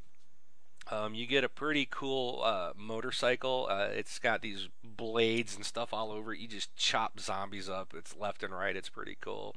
Um, 0.90 1.14
you 1.14 1.26
get 1.26 1.44
a 1.44 1.50
pretty 1.50 1.86
cool 1.90 2.42
uh, 2.42 2.72
motorcycle. 2.74 3.68
Uh, 3.70 3.88
it's 3.92 4.18
got 4.18 4.40
these 4.40 4.68
blades 4.82 5.54
and 5.54 5.64
stuff 5.64 5.92
all 5.92 6.10
over 6.10 6.32
it. 6.32 6.40
You 6.40 6.48
just 6.48 6.74
chop 6.76 7.20
zombies 7.20 7.68
up. 7.68 7.92
It's 7.94 8.16
left 8.16 8.42
and 8.42 8.54
right. 8.54 8.74
It's 8.74 8.88
pretty 8.88 9.16
cool. 9.20 9.54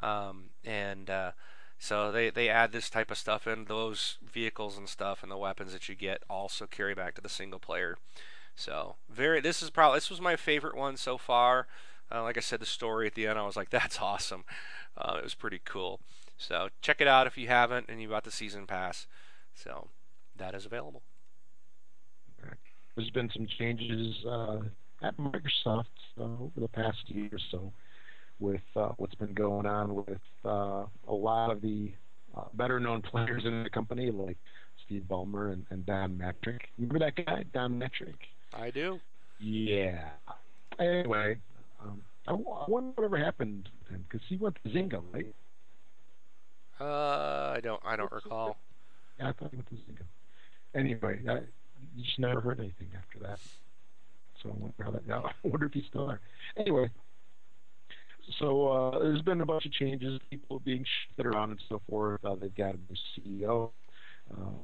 Um, 0.00 0.50
and 0.64 1.10
uh, 1.10 1.32
so 1.78 2.12
they, 2.12 2.30
they 2.30 2.48
add 2.48 2.70
this 2.70 2.88
type 2.88 3.10
of 3.10 3.18
stuff 3.18 3.48
in. 3.48 3.64
Those 3.64 4.18
vehicles 4.24 4.78
and 4.78 4.88
stuff 4.88 5.24
and 5.24 5.32
the 5.32 5.36
weapons 5.36 5.72
that 5.72 5.88
you 5.88 5.96
get 5.96 6.22
also 6.30 6.66
carry 6.66 6.94
back 6.94 7.16
to 7.16 7.20
the 7.20 7.28
single 7.28 7.58
player. 7.58 7.98
So 8.54 8.96
very. 9.10 9.40
This 9.40 9.62
is 9.62 9.70
probably 9.70 9.96
this 9.96 10.10
was 10.10 10.20
my 10.20 10.36
favorite 10.36 10.76
one 10.76 10.96
so 10.96 11.18
far. 11.18 11.66
Uh, 12.12 12.22
like 12.22 12.36
I 12.36 12.40
said, 12.40 12.60
the 12.60 12.66
story 12.66 13.06
at 13.06 13.14
the 13.14 13.26
end, 13.26 13.38
I 13.38 13.46
was 13.46 13.56
like, 13.56 13.70
that's 13.70 14.00
awesome. 14.00 14.44
Uh, 14.96 15.16
it 15.18 15.24
was 15.24 15.34
pretty 15.34 15.60
cool. 15.64 16.00
So 16.36 16.68
check 16.80 17.00
it 17.00 17.08
out 17.08 17.26
if 17.26 17.38
you 17.38 17.48
haven't 17.48 17.86
and 17.88 18.00
you 18.02 18.08
got 18.08 18.24
the 18.24 18.30
season 18.30 18.66
pass. 18.66 19.06
So 19.54 19.88
that 20.36 20.54
is 20.54 20.66
available. 20.66 21.02
There's 22.96 23.10
been 23.10 23.30
some 23.34 23.46
changes 23.58 24.14
uh, 24.26 24.58
at 25.02 25.16
Microsoft 25.16 25.84
uh, 26.20 26.24
over 26.24 26.60
the 26.60 26.68
past 26.68 26.98
year 27.06 27.30
or 27.32 27.38
so 27.50 27.72
with 28.38 28.60
uh, 28.76 28.90
what's 28.98 29.14
been 29.14 29.32
going 29.32 29.66
on 29.66 29.94
with 29.94 30.20
uh, 30.44 30.84
a 31.08 31.14
lot 31.14 31.50
of 31.50 31.62
the 31.62 31.90
uh, 32.36 32.44
better 32.54 32.78
known 32.78 33.00
players 33.00 33.44
in 33.46 33.62
the 33.62 33.70
company, 33.70 34.10
like 34.10 34.36
Steve 34.84 35.04
Ballmer 35.08 35.52
and, 35.52 35.64
and 35.70 35.86
Don 35.86 36.18
Mattrick. 36.18 36.60
Remember 36.76 36.98
that 36.98 37.24
guy, 37.24 37.44
Don 37.54 37.78
Mattrick? 37.78 38.14
I 38.52 38.70
do. 38.70 39.00
Yeah. 39.40 40.10
Anyway, 40.78 41.38
um, 41.82 42.02
I, 42.26 42.32
I 42.32 42.64
wonder 42.68 42.92
whatever 42.94 43.16
happened 43.16 43.68
because 43.90 44.20
he 44.28 44.36
went 44.36 44.56
to 44.64 44.70
Zynga, 44.70 45.02
right? 45.12 45.34
Uh, 46.80 47.54
I 47.56 47.60
don't. 47.62 47.80
I 47.84 47.96
don't 47.96 48.10
recall. 48.10 48.56
Yeah, 49.18 49.28
I 49.28 49.32
thought 49.32 49.50
he 49.50 49.56
went 49.56 49.68
to 49.68 49.74
Zynga. 49.74 50.04
Anyway, 50.74 51.20
I 51.28 51.40
you 51.94 52.04
just 52.04 52.18
never 52.18 52.40
heard 52.40 52.60
anything 52.60 52.88
after 52.96 53.18
that. 53.20 53.38
So 54.42 54.50
I 54.50 54.52
wonder 54.52 54.74
how 54.82 54.90
that. 54.90 55.06
Now 55.06 55.24
I 55.44 55.48
wonder 55.48 55.66
if 55.66 55.72
he's 55.72 55.84
still 55.88 56.06
there. 56.06 56.20
Anyway, 56.56 56.90
so 58.38 58.68
uh, 58.68 58.98
there's 58.98 59.22
been 59.22 59.40
a 59.40 59.46
bunch 59.46 59.66
of 59.66 59.72
changes. 59.72 60.20
People 60.30 60.60
being 60.60 60.84
shifted 61.06 61.26
around 61.26 61.50
and 61.50 61.60
so 61.68 61.80
forth. 61.88 62.24
Uh, 62.24 62.34
they've 62.34 62.54
got 62.54 62.74
a 62.74 62.78
new 62.78 63.42
CEO. 63.46 63.70
Um, 64.36 64.60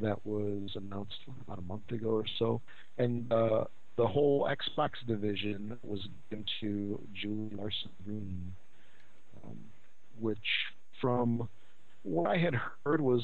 that 0.00 0.24
was 0.24 0.70
announced 0.76 1.18
about 1.42 1.58
a 1.58 1.62
month 1.62 1.90
ago 1.90 2.10
or 2.10 2.24
so, 2.38 2.60
and 2.98 3.30
uh, 3.32 3.64
the 4.00 4.06
whole 4.06 4.48
Xbox 4.48 4.92
division 5.06 5.76
was 5.82 6.00
given 6.30 6.46
to 6.58 6.98
Julie 7.12 7.50
Larson 7.54 7.90
Green, 8.02 8.54
um, 9.44 9.58
which, 10.18 10.38
from 11.02 11.46
what 12.02 12.26
I 12.26 12.38
had 12.38 12.54
heard, 12.82 13.02
was, 13.02 13.20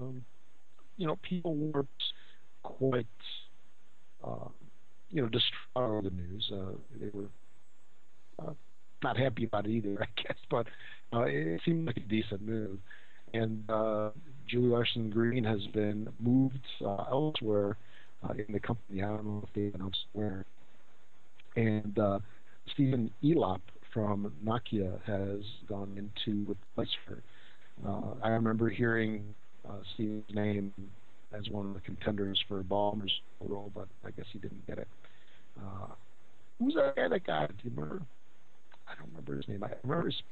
um, 0.00 0.24
you 0.96 1.06
know, 1.06 1.18
people 1.20 1.54
weren't 1.54 1.88
quite, 2.62 3.06
uh, 4.24 4.48
you 5.10 5.20
know, 5.20 5.28
distraught 5.28 5.90
over 5.90 6.00
the 6.00 6.16
news. 6.16 6.50
Uh, 6.50 6.72
they 6.98 7.10
were 7.12 7.28
uh, 8.38 8.54
not 9.04 9.18
happy 9.18 9.44
about 9.44 9.66
it 9.66 9.70
either, 9.70 9.98
I 10.02 10.22
guess, 10.22 10.38
but 10.50 10.66
uh, 11.12 11.24
it 11.24 11.60
seemed 11.66 11.86
like 11.86 11.98
a 11.98 12.00
decent 12.00 12.40
move. 12.40 12.78
And 13.34 13.68
uh, 13.68 14.12
Julie 14.48 14.68
Larson 14.68 15.10
Green 15.10 15.44
has 15.44 15.60
been 15.74 16.08
moved 16.18 16.66
elsewhere 16.80 17.76
uh, 18.22 18.32
in 18.32 18.52
the 18.52 18.60
company. 18.60 19.02
I 19.02 19.08
don't 19.08 19.24
know 19.24 19.44
if 19.46 19.52
they've 19.54 19.74
announced 19.74 20.06
where. 20.12 20.44
And 21.56 21.98
uh, 21.98 22.20
Stephen 22.72 23.10
Elop 23.22 23.60
from 23.92 24.32
Nokia 24.44 25.00
has 25.04 25.44
gone 25.68 25.92
into 25.96 26.50
replace 26.50 26.94
her. 27.06 27.22
Uh, 27.86 28.14
I 28.22 28.28
remember 28.28 28.68
hearing 28.68 29.34
uh, 29.68 29.78
Stephen's 29.94 30.24
name 30.32 30.72
as 31.32 31.48
one 31.48 31.66
of 31.66 31.74
the 31.74 31.80
contenders 31.80 32.42
for 32.48 32.62
Ballmer's 32.62 33.20
role, 33.40 33.70
but 33.74 33.88
I 34.04 34.10
guess 34.10 34.26
he 34.32 34.38
didn't 34.38 34.66
get 34.66 34.78
it. 34.78 34.88
Uh, 35.58 35.86
who's 36.58 36.74
that 36.74 36.96
guy 36.96 37.08
that 37.08 37.26
got 37.26 37.50
it? 37.50 37.56
Do 37.58 37.68
you 37.68 37.70
remember? 37.74 38.02
I 38.88 38.94
don't 38.98 39.08
remember 39.08 39.36
his 39.36 39.48
name. 39.48 39.62
I 39.62 39.70
remember 39.82 40.06
his 40.06 40.22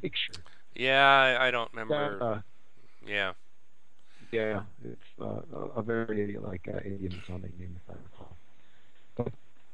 picture. 0.00 0.42
Yeah, 0.74 1.36
I, 1.38 1.48
I 1.48 1.50
don't 1.50 1.70
remember. 1.72 2.22
Uh, 2.22 2.40
yeah. 3.06 3.32
Yeah, 4.32 4.62
it's 4.84 5.00
uh, 5.20 5.40
a- 5.76 5.82
very 5.82 6.36
like 6.40 6.66
uh, 6.72 6.78
Indian 6.84 7.20
sounding 7.26 7.52
name, 7.58 7.76
if 7.76 7.94
I 7.94 7.98
recall. 8.02 8.36
But 9.16 9.32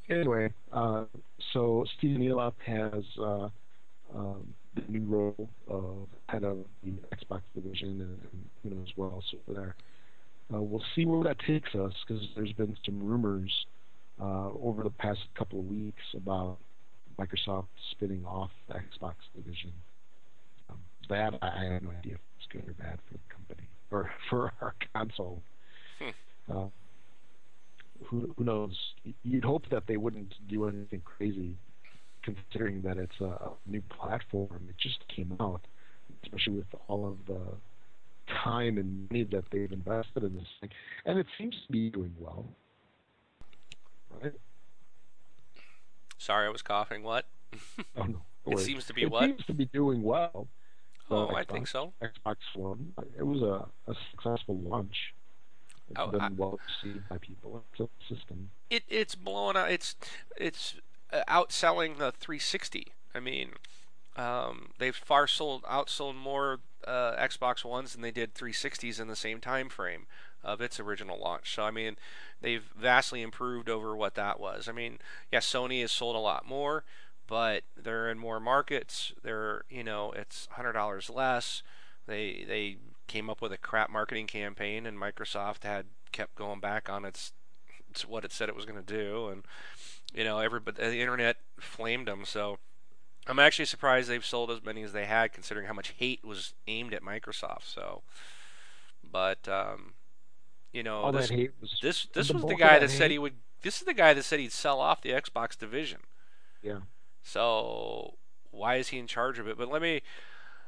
anyway, 0.09 0.53
uh, 0.72 1.05
so 1.53 1.84
Stephen 1.98 2.22
Elop 2.22 2.55
has 2.66 3.05
uh, 3.18 3.48
um, 4.14 4.55
the 4.74 4.82
new 4.88 5.05
role 5.05 5.48
of 5.68 6.09
head 6.28 6.44
of 6.44 6.59
the 6.84 6.92
Xbox 7.14 7.40
division, 7.55 8.00
and, 8.00 8.18
and 8.32 8.48
who 8.62 8.70
knows 8.70 8.88
what 8.96 9.12
else 9.12 9.34
over 9.48 9.59
there. 9.59 9.74
Uh, 10.53 10.61
we'll 10.61 10.82
see 10.94 11.07
where 11.07 11.24
that 11.24 11.38
takes 11.46 11.74
us 11.74 11.92
because 12.07 12.22
there's 12.36 12.53
been 12.53 12.76
some 12.84 13.03
rumors 13.03 13.50
uh, 14.20 14.50
over 14.62 14.82
the 14.82 14.90
past 14.90 15.20
couple 15.36 15.59
of 15.61 15.66
weeks 15.66 16.03
about 16.14 16.59
Microsoft 17.18 17.66
spinning 17.90 18.24
off 18.26 18.50
the 18.68 18.74
Xbox 18.74 19.14
division. 19.34 19.72
Um, 20.68 20.78
that 21.09 21.34
I 21.42 21.64
have 21.64 21.82
no 21.82 21.90
idea 21.90 22.14
if 22.14 22.20
it's 22.38 22.46
good 22.53 22.68
or 22.68 22.74
bad 22.74 22.98
for 23.09 23.14
the 23.14 23.20
company 23.30 23.41
or 23.93 24.11
for 24.30 24.53
our 24.61 24.74
console. 24.95 25.43
Hmm. 25.99 26.11
Uh, 26.53 26.66
who 28.05 28.34
who 28.36 28.45
knows? 28.45 28.76
You'd 29.22 29.45
hope 29.45 29.68
that 29.70 29.86
they 29.86 29.97
wouldn't 29.97 30.34
do 30.49 30.66
anything 30.66 31.03
crazy, 31.05 31.57
considering 32.22 32.82
that 32.82 32.97
it's 32.97 33.20
a 33.20 33.51
new 33.66 33.82
platform. 33.82 34.66
It 34.68 34.76
just 34.78 35.07
came 35.09 35.36
out, 35.40 35.61
especially 36.24 36.55
with 36.55 36.80
all 36.88 37.07
of 37.07 37.18
the 37.26 37.40
time 38.43 38.78
and 38.78 39.09
money 39.11 39.24
that 39.24 39.45
they've 39.51 39.70
invested 39.70 40.24
in 40.24 40.34
this 40.34 40.47
thing, 40.61 40.70
and 41.05 41.18
it 41.18 41.26
seems 41.38 41.55
to 41.66 41.72
be 41.72 41.90
doing 41.90 42.14
well. 42.18 42.47
Right? 44.22 44.32
Sorry, 46.18 46.47
I 46.47 46.51
was 46.51 46.62
coughing. 46.62 47.03
What? 47.03 47.26
Oh 47.97 48.05
no. 48.05 48.22
It 48.45 48.59
seems 48.59 48.86
to 48.86 48.93
be 48.93 49.03
it 49.03 49.11
what? 49.12 49.22
seems 49.22 49.47
to 49.47 49.55
be 49.55 49.66
doing 49.66 50.03
well. 50.03 50.49
Oh, 51.11 51.26
the 51.26 51.34
I 51.34 51.44
think 51.44 51.68
so. 51.68 51.92
Xbox 52.03 52.36
One. 52.55 52.92
It 53.18 53.22
was 53.26 53.42
a, 53.42 53.66
a 53.90 53.94
successful 54.11 54.57
launch. 54.59 55.14
It's 55.90 55.98
Oh, 56.00 56.07
been 56.09 56.20
I- 56.20 56.28
well 56.30 56.59
received 56.82 57.09
by 57.09 57.18
people. 57.18 57.62
It's 57.72 57.80
a 57.80 58.14
system. 58.14 58.50
It 58.70 58.84
it's 58.88 59.14
blowing 59.14 59.57
out. 59.57 59.70
It's 59.70 59.94
it's 60.36 60.74
uh, 61.12 61.22
outselling 61.28 61.98
the 61.98 62.12
360. 62.12 62.92
I 63.14 63.20
mean, 63.20 63.50
um, 64.16 64.70
they've 64.78 64.96
far 64.96 65.26
sold 65.26 65.62
outsold 65.64 66.14
more 66.16 66.61
uh, 66.86 67.14
Xbox 67.16 67.64
Ones 67.64 67.92
than 67.92 68.00
they 68.03 68.11
did 68.11 68.34
360s 68.34 68.98
in 69.00 69.09
the 69.09 69.16
same 69.16 69.40
time 69.40 69.68
frame 69.68 70.07
of 70.42 70.61
its 70.61 70.80
original 70.80 71.20
launch. 71.20 71.55
So 71.55 71.64
I 71.64 71.70
mean, 71.70 71.96
they've 72.40 72.64
vastly 72.76 73.20
improved 73.20 73.68
over 73.68 73.94
what 73.94 74.14
that 74.14 74.40
was. 74.40 74.68
I 74.68 74.72
mean, 74.72 74.98
yeah, 75.30 75.40
Sony 75.40 75.82
has 75.82 75.92
sold 75.92 76.16
a 76.16 76.20
lot 76.20 76.48
more, 76.48 76.84
but 77.32 77.62
they're 77.82 78.10
in 78.10 78.18
more 78.18 78.38
markets. 78.38 79.14
They're 79.22 79.64
you 79.70 79.82
know 79.82 80.12
it's 80.12 80.48
hundred 80.52 80.74
dollars 80.74 81.08
less. 81.08 81.62
They 82.06 82.44
they 82.46 82.76
came 83.06 83.30
up 83.30 83.40
with 83.40 83.52
a 83.52 83.56
crap 83.56 83.88
marketing 83.88 84.26
campaign, 84.26 84.84
and 84.84 84.98
Microsoft 84.98 85.64
had 85.64 85.86
kept 86.12 86.34
going 86.34 86.60
back 86.60 86.90
on 86.90 87.06
its, 87.06 87.32
its 87.88 88.06
what 88.06 88.26
it 88.26 88.32
said 88.32 88.50
it 88.50 88.54
was 88.54 88.66
going 88.66 88.84
to 88.84 88.94
do, 88.94 89.28
and 89.28 89.44
you 90.12 90.24
know 90.24 90.40
everybody 90.40 90.76
the 90.82 91.00
internet 91.00 91.38
flamed 91.58 92.06
them. 92.06 92.26
So 92.26 92.58
I'm 93.26 93.38
actually 93.38 93.64
surprised 93.64 94.10
they've 94.10 94.22
sold 94.22 94.50
as 94.50 94.62
many 94.62 94.82
as 94.82 94.92
they 94.92 95.06
had, 95.06 95.32
considering 95.32 95.66
how 95.66 95.72
much 95.72 95.94
hate 95.96 96.22
was 96.22 96.52
aimed 96.66 96.92
at 96.92 97.02
Microsoft. 97.02 97.64
So, 97.64 98.02
but 99.10 99.48
um, 99.48 99.94
you 100.70 100.82
know 100.82 100.98
all 100.98 101.12
this 101.12 101.28
that 101.28 101.34
hate 101.34 101.52
was 101.62 101.78
this 101.80 102.08
this 102.12 102.28
the 102.28 102.34
was 102.34 102.44
the 102.44 102.56
guy 102.56 102.78
that 102.78 102.88
that 102.88 102.90
said 102.90 103.10
he 103.10 103.18
would. 103.18 103.36
This 103.62 103.78
is 103.78 103.86
the 103.86 103.94
guy 103.94 104.12
that 104.12 104.22
said 104.22 104.38
he'd 104.38 104.52
sell 104.52 104.80
off 104.80 105.00
the 105.00 105.12
Xbox 105.12 105.56
division. 105.56 106.00
yeah. 106.62 106.80
So 107.22 108.14
why 108.50 108.76
is 108.76 108.88
he 108.88 108.98
in 108.98 109.06
charge 109.06 109.38
of 109.38 109.48
it? 109.48 109.56
But 109.58 109.68
let 109.68 109.82
me. 109.82 110.02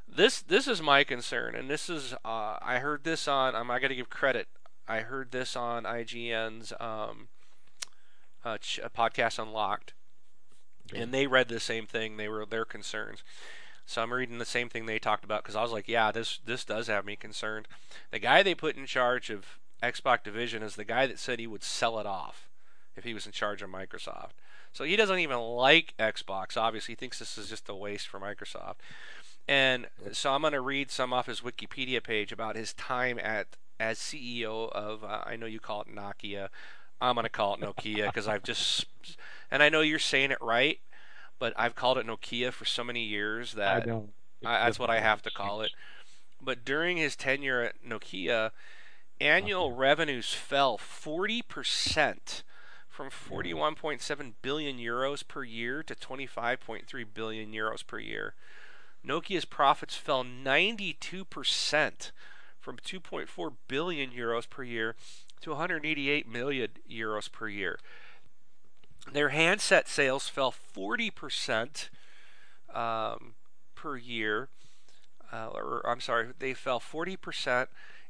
This 0.07 0.43
this 0.43 0.69
is 0.69 0.83
my 0.83 1.03
concern, 1.03 1.55
and 1.55 1.69
this 1.71 1.89
is 1.89 2.13
uh, 2.25 2.59
I 2.61 2.79
heard 2.81 3.05
this 3.05 3.27
on. 3.27 3.55
I'm 3.55 3.71
I 3.71 3.79
got 3.79 3.89
to 3.89 3.95
give 3.95 4.11
credit. 4.11 4.49
I 4.87 5.01
heard 5.01 5.31
this 5.33 5.57
on 5.57 5.85
IGN's 5.85 6.75
um, 6.79 7.29
uh, 8.45 8.59
ch- 8.59 8.81
uh, 8.85 8.91
podcast 8.91 9.39
Unlocked, 9.39 9.95
Okay. 10.93 11.01
and 11.03 11.13
they 11.13 11.27
read 11.27 11.49
the 11.49 11.59
same 11.59 11.87
thing. 11.87 12.19
They 12.19 12.29
were 12.29 12.45
their 12.45 12.67
concerns. 12.67 13.23
So 13.87 14.03
I'm 14.03 14.13
reading 14.13 14.39
the 14.39 14.45
same 14.45 14.69
thing 14.69 14.85
they 14.87 14.99
talked 14.99 15.25
about 15.25 15.43
because 15.43 15.57
I 15.57 15.63
was 15.63 15.73
like, 15.73 15.89
yeah, 15.89 16.13
this 16.13 16.39
this 16.45 16.65
does 16.67 16.87
have 16.89 17.07
me 17.07 17.17
concerned. 17.17 17.67
The 18.11 18.19
guy 18.19 18.43
they 18.43 18.55
put 18.55 18.77
in 18.77 18.85
charge 18.87 19.31
of 19.31 19.59
Xbox 19.83 20.23
Division 20.23 20.63
is 20.63 20.77
the 20.77 20.85
guy 20.85 21.07
that 21.07 21.19
said 21.19 21.39
he 21.41 21.47
would 21.47 21.63
sell 21.63 21.99
it 21.99 22.07
off 22.07 22.47
if 22.95 23.05
he 23.05 23.15
was 23.15 23.25
in 23.27 23.33
charge 23.33 23.63
of 23.63 23.71
Microsoft. 23.71 24.31
So 24.75 24.85
he 24.85 24.97
doesn't 24.97 25.21
even 25.21 25.39
like 25.39 25.95
Xbox. 25.99 26.57
Obviously, 26.57 26.93
he 26.93 26.97
thinks 26.97 27.21
this 27.21 27.39
is 27.39 27.49
just 27.49 27.69
a 27.69 27.75
waste 27.75 28.09
for 28.09 28.19
Microsoft. 28.21 28.75
And 29.47 29.87
so 30.13 30.33
I'm 30.33 30.41
going 30.41 30.53
to 30.53 30.61
read 30.61 30.91
some 30.91 31.13
off 31.13 31.27
his 31.27 31.41
Wikipedia 31.41 32.03
page 32.03 32.33
about 32.33 32.57
his 32.57 32.73
time 32.75 33.19
at 33.19 33.47
as 33.79 33.99
CEO 33.99 34.71
of. 34.73 35.05
Uh, 35.05 35.23
I 35.25 35.37
know 35.37 35.47
you 35.47 35.61
call 35.61 35.83
it 35.83 35.89
Nokia. 35.89 36.49
I'm 37.01 37.15
going 37.15 37.25
to 37.25 37.31
call 37.31 37.55
it 37.55 37.61
Nokia 37.61 38.07
because 38.07 38.27
I've 38.27 38.43
just. 38.43 38.87
And 39.51 39.63
I 39.63 39.69
know 39.69 39.81
you're 39.81 39.99
saying 40.01 40.33
it 40.33 40.39
right, 40.41 40.81
but 41.39 41.53
I've 41.57 41.77
called 41.77 41.99
it 41.99 42.07
Nokia 42.07 42.53
for 42.53 42.65
so 42.65 42.83
many 42.83 43.05
years 43.05 43.53
that. 43.53 43.87
I, 44.45 44.65
that's 44.65 44.79
what 44.79 44.91
I 44.91 45.01
have 45.01 45.23
to 45.23 45.31
call 45.31 45.63
it. 45.63 45.71
But 46.43 46.65
during 46.65 46.97
his 46.97 47.17
tenure 47.17 47.63
at 47.63 47.85
Nokia, 47.87 48.51
annual 49.21 49.73
revenues 49.73 50.35
fell 50.35 50.77
40% 50.77 52.43
from 52.95 53.11
41.7 53.11 54.35
billion 54.41 54.79
euros 54.79 55.27
per 55.27 55.43
year 55.43 55.83
to 55.83 55.97
25.3 55.97 57.05
billion 57.13 57.51
euros 57.51 57.85
per 57.85 57.99
year. 57.99 58.35
Nokia's 59.05 59.45
profits 59.45 59.97
fell 59.97 60.23
92% 60.23 62.13
from 62.61 62.77
2.4 62.77 63.53
billion 63.67 64.11
euros 64.11 64.49
per 64.49 64.63
year 64.63 64.95
to 65.41 65.51
188 65.51 66.29
million 66.29 66.69
euros 66.89 67.31
per 67.31 67.49
year. 67.49 67.81
Their 69.13 69.31
handset 69.31 69.89
sales 69.89 70.29
fell 70.29 70.53
40% 70.53 71.89
um, 72.73 73.35
per 73.75 73.97
year, 73.97 74.49
uh, 75.33 75.49
or 75.49 75.83
I'm 75.85 76.01
sorry, 76.01 76.29
they 76.39 76.55
fell 76.55 76.79
40%, 76.79 77.67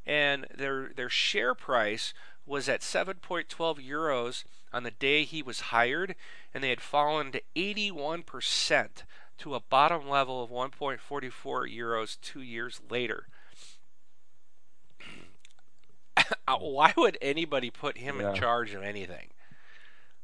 and 0.07 0.47
their 0.55 0.91
their 0.95 1.09
share 1.09 1.55
price 1.55 2.13
was 2.47 2.69
at 2.69 2.83
7.12 2.83 3.49
euros 3.89 4.45
on 4.75 4.83
the 4.83 4.91
day 4.91 5.25
he 5.25 5.43
was 5.43 5.61
hired, 5.73 6.15
and 6.53 6.63
they 6.63 6.69
had 6.69 6.81
fallen 6.81 7.33
to 7.33 7.43
81% 7.57 8.89
to 9.39 9.55
a 9.55 9.61
bottom 9.61 10.09
level 10.09 10.43
of 10.43 10.51
1.44 10.51 11.01
euros 11.73 12.21
two 12.21 12.43
years 12.43 12.81
later. 12.91 13.29
Uh, 16.47 16.57
Why 16.59 16.93
would 16.97 17.17
anybody 17.23 17.71
put 17.71 17.99
him 17.99 18.21
Yeah. 18.21 18.31
in 18.31 18.35
charge 18.35 18.73
of 18.75 18.83
anything? 18.83 19.31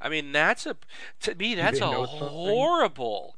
I 0.00 0.08
mean, 0.08 0.32
that's 0.32 0.64
a 0.66 0.76
to 1.20 1.34
me 1.34 1.54
that's 1.54 1.80
a 1.80 1.86
horrible, 1.86 3.36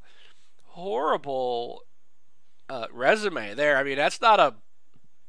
horrible 0.67 1.83
uh, 2.69 2.87
resume 2.91 3.53
there. 3.53 3.77
I 3.77 3.83
mean, 3.83 3.97
that's 3.97 4.21
not 4.21 4.39
a 4.39 4.55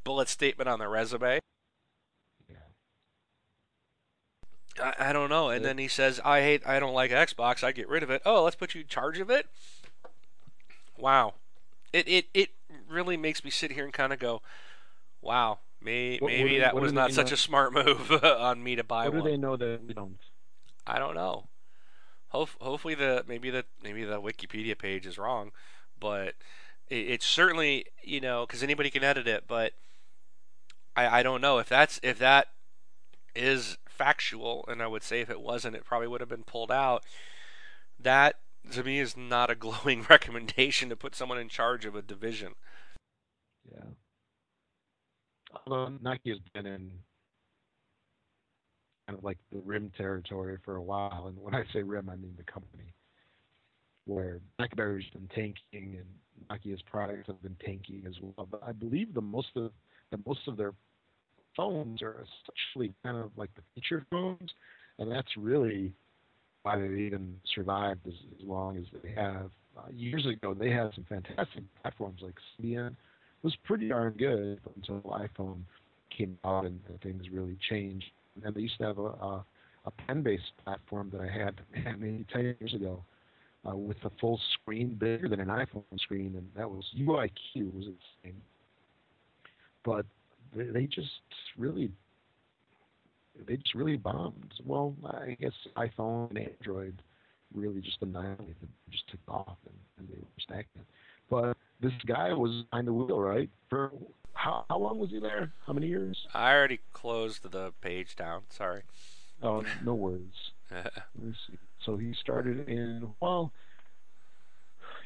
bullet 0.05 0.29
statement 0.29 0.69
on 0.69 0.79
the 0.79 0.87
resume. 0.89 1.41
Yeah. 2.49 2.57
I, 4.83 4.95
I 5.11 5.13
don't 5.13 5.29
know. 5.29 5.51
And 5.51 5.63
Yeah. 5.63 5.69
then 5.69 5.79
he 5.79 5.89
says, 5.89 6.21
"I 6.25 6.41
hate, 6.43 6.67
I 6.67 6.79
don't 6.81 6.95
like 6.95 7.11
Xbox. 7.11 7.63
I 7.63 7.73
get 7.73 7.89
rid 7.89 8.03
of 8.03 8.11
it." 8.11 8.23
Oh, 8.25 8.43
let's 8.45 8.57
put 8.57 8.75
you 8.75 8.83
in 8.83 8.87
charge 8.89 9.19
of 9.19 9.31
it. 9.31 9.47
Wow, 10.99 11.35
it 11.93 12.09
it 12.09 12.27
it 12.35 12.51
really 12.89 13.17
makes 13.17 13.45
me 13.45 13.51
sit 13.51 13.73
here 13.73 13.85
and 13.85 13.93
kind 13.93 14.13
of 14.13 14.19
go, 14.19 14.43
"Wow, 15.21 15.59
may, 15.81 16.13
What- 16.15 16.23
what 16.23 16.29
maybe 16.33 16.51
do- 16.51 16.61
that 16.61 16.75
what 16.75 16.83
was 16.83 16.93
not 16.93 17.13
such 17.13 17.31
know? 17.31 17.35
a 17.35 17.37
smart 17.37 17.73
move 17.73 18.11
on 18.25 18.63
me 18.63 18.77
to 18.77 18.85
buy 18.85 19.09
one. 19.09 19.19
What 19.19 19.25
do 19.25 19.31
they 19.31 19.37
know 19.37 19.57
that 19.57 19.83
we 19.85 19.93
don't? 19.95 20.19
I 20.87 20.99
don't 20.99 21.15
know. 21.15 21.49
Hope, 22.29 22.51
hopefully 22.61 22.95
the 22.95 23.25
maybe 23.27 23.51
the 23.51 23.65
maybe 23.83 24.05
the 24.05 24.21
Wikipedia 24.21 24.77
page 24.79 25.07
is 25.07 25.19
wrong, 25.19 25.51
but 25.99 26.35
it, 26.89 26.97
it's 27.09 27.27
certainly 27.27 27.87
you 28.03 28.21
know 28.21 28.47
because 28.47 28.63
anybody 28.63 28.91
can 28.91 29.03
edit 29.05 29.27
it. 29.27 29.45
But 29.49 29.73
I 30.97 31.21
I 31.21 31.23
don't 31.25 31.41
know 31.41 31.59
if 31.59 31.69
that's 31.69 31.99
if 32.03 32.19
that 32.21 32.49
is 33.35 33.79
factual, 33.95 34.65
and 34.69 34.83
I 34.83 34.87
would 34.87 35.03
say 35.03 35.21
if 35.21 35.31
it 35.31 35.41
wasn't, 35.41 35.77
it 35.77 35.85
probably 35.85 36.09
would 36.09 36.21
have 36.21 36.29
been 36.29 36.45
pulled 36.45 36.71
out. 36.71 37.05
That 37.99 38.41
to 38.73 38.83
me 38.83 38.99
is 38.99 39.17
not 39.17 39.51
a 39.51 39.55
glowing 39.55 40.05
recommendation 40.09 40.89
to 40.89 40.97
put 40.97 41.15
someone 41.15 41.39
in 41.39 41.49
charge 41.49 41.85
of 41.85 41.95
a 41.95 42.03
division. 42.03 42.55
Yeah. 43.71 43.91
Although 45.67 45.93
Nokia's 46.03 46.41
been 46.53 46.67
in 46.67 46.91
kind 49.07 49.19
of 49.19 49.25
like 49.25 49.39
the 49.53 49.61
RIM 49.61 49.93
territory 49.97 50.59
for 50.65 50.77
a 50.77 50.83
while, 50.83 51.27
and 51.29 51.39
when 51.39 51.55
I 51.55 51.65
say 51.73 51.83
RIM, 51.83 52.09
I 52.09 52.17
mean 52.17 52.35
the 52.37 52.51
company, 52.51 52.93
where 54.07 54.41
BlackBerry's 54.59 55.09
been 55.13 55.29
tanking 55.29 55.99
and 55.99 56.07
Nokia's 56.51 56.83
products 56.83 57.27
have 57.29 57.41
been 57.43 57.57
tanking 57.65 58.05
as 58.07 58.15
well. 58.21 58.49
But 58.51 58.63
I 58.67 58.73
believe 58.73 59.15
the 59.15 59.21
most 59.21 59.57
of 59.57 59.71
the 60.11 60.19
most 60.27 60.41
of 60.49 60.57
their 60.57 60.75
phones 61.57 62.03
are 62.03 62.25
essentially 62.25 62.95
kind 63.03 63.17
of 63.17 63.31
like 63.37 63.51
the 63.55 63.63
feature 63.75 64.05
phones, 64.11 64.51
and 64.99 65.11
that's 65.11 65.37
really 65.37 65.93
why 66.63 66.79
they've 66.79 66.99
even 66.99 67.37
survived 67.55 68.01
as, 68.07 68.15
as 68.41 68.47
long 68.47 68.77
as 68.79 68.85
they 69.03 69.11
have. 69.13 69.51
Uh, 69.77 69.91
years 69.93 70.25
ago, 70.27 70.55
they 70.55 70.71
had 70.71 70.91
some 70.95 71.05
fantastic 71.09 71.65
platforms 71.83 72.21
like 72.23 72.35
It 72.59 72.95
was 73.43 73.55
pretty 73.65 73.89
darn 73.89 74.15
good 74.15 74.61
until 74.77 75.01
iPhone 75.11 75.61
came 76.17 76.39
out 76.45 76.65
and, 76.65 76.81
and 76.89 77.01
things 77.01 77.25
really 77.33 77.59
changed. 77.69 78.07
And 78.45 78.55
they 78.55 78.63
used 78.63 78.79
to 78.79 78.85
have 78.85 78.99
a, 78.99 79.03
a, 79.03 79.45
a 79.87 79.91
pen-based 80.07 80.53
platform 80.65 81.11
that 81.13 81.21
I 81.21 81.31
had 81.31 81.55
many 81.99 82.13
maybe 82.13 82.27
10 82.33 82.57
years 82.61 82.75
ago 82.75 83.03
uh, 83.69 83.77
with 83.77 83.97
a 84.05 84.11
full 84.21 84.41
screen 84.55 84.97
bigger 84.99 85.29
than 85.29 85.41
an 85.41 85.49
iPhone 85.49 85.83
screen, 85.99 86.35
and 86.37 86.49
that 86.57 86.71
was 86.71 86.85
UIQ 86.99 87.75
was 87.75 87.87
its 87.87 88.05
name. 88.25 88.41
But 89.85 90.07
they, 90.55 90.65
they 90.65 90.87
just 90.87 91.21
really, 91.57 91.91
they 93.47 93.57
just 93.57 93.75
really 93.75 93.97
bombed. 93.97 94.55
Well, 94.65 94.95
I 95.07 95.37
guess 95.41 95.53
iPhone 95.77 96.31
and 96.31 96.39
Android 96.39 97.03
really 97.55 97.81
just 97.81 97.99
annihilated, 98.03 98.61
them, 98.61 98.69
just 98.91 99.09
took 99.09 99.21
off, 99.29 99.57
and, 99.67 99.77
and 99.99 100.09
they 100.09 100.21
were 100.21 100.27
stagnant. 100.41 100.87
But 101.31 101.57
this 101.81 101.93
guy 102.07 102.33
was 102.33 102.65
behind 102.71 102.89
the 102.89 102.93
wheel, 102.93 103.21
right? 103.21 103.49
For 103.71 103.93
how 104.35 104.65
how 104.69 104.79
long 104.79 104.99
was 104.99 105.11
he 105.11 105.21
there? 105.21 105.53
How 105.67 105.73
many 105.73 105.87
years? 105.87 106.27
I 106.35 106.53
already 106.53 106.81
closed 106.93 107.51
the 107.51 107.73
page 107.81 108.17
down. 108.17 108.43
Sorry. 108.51 108.83
Oh, 109.43 109.65
no 109.85 109.95
words. 109.95 110.53
Let 110.71 110.85
me 111.21 111.35
see. 111.47 111.59
So 111.85 111.97
he 111.97 112.15
started 112.15 112.69
in 112.69 113.09
well, 113.21 113.53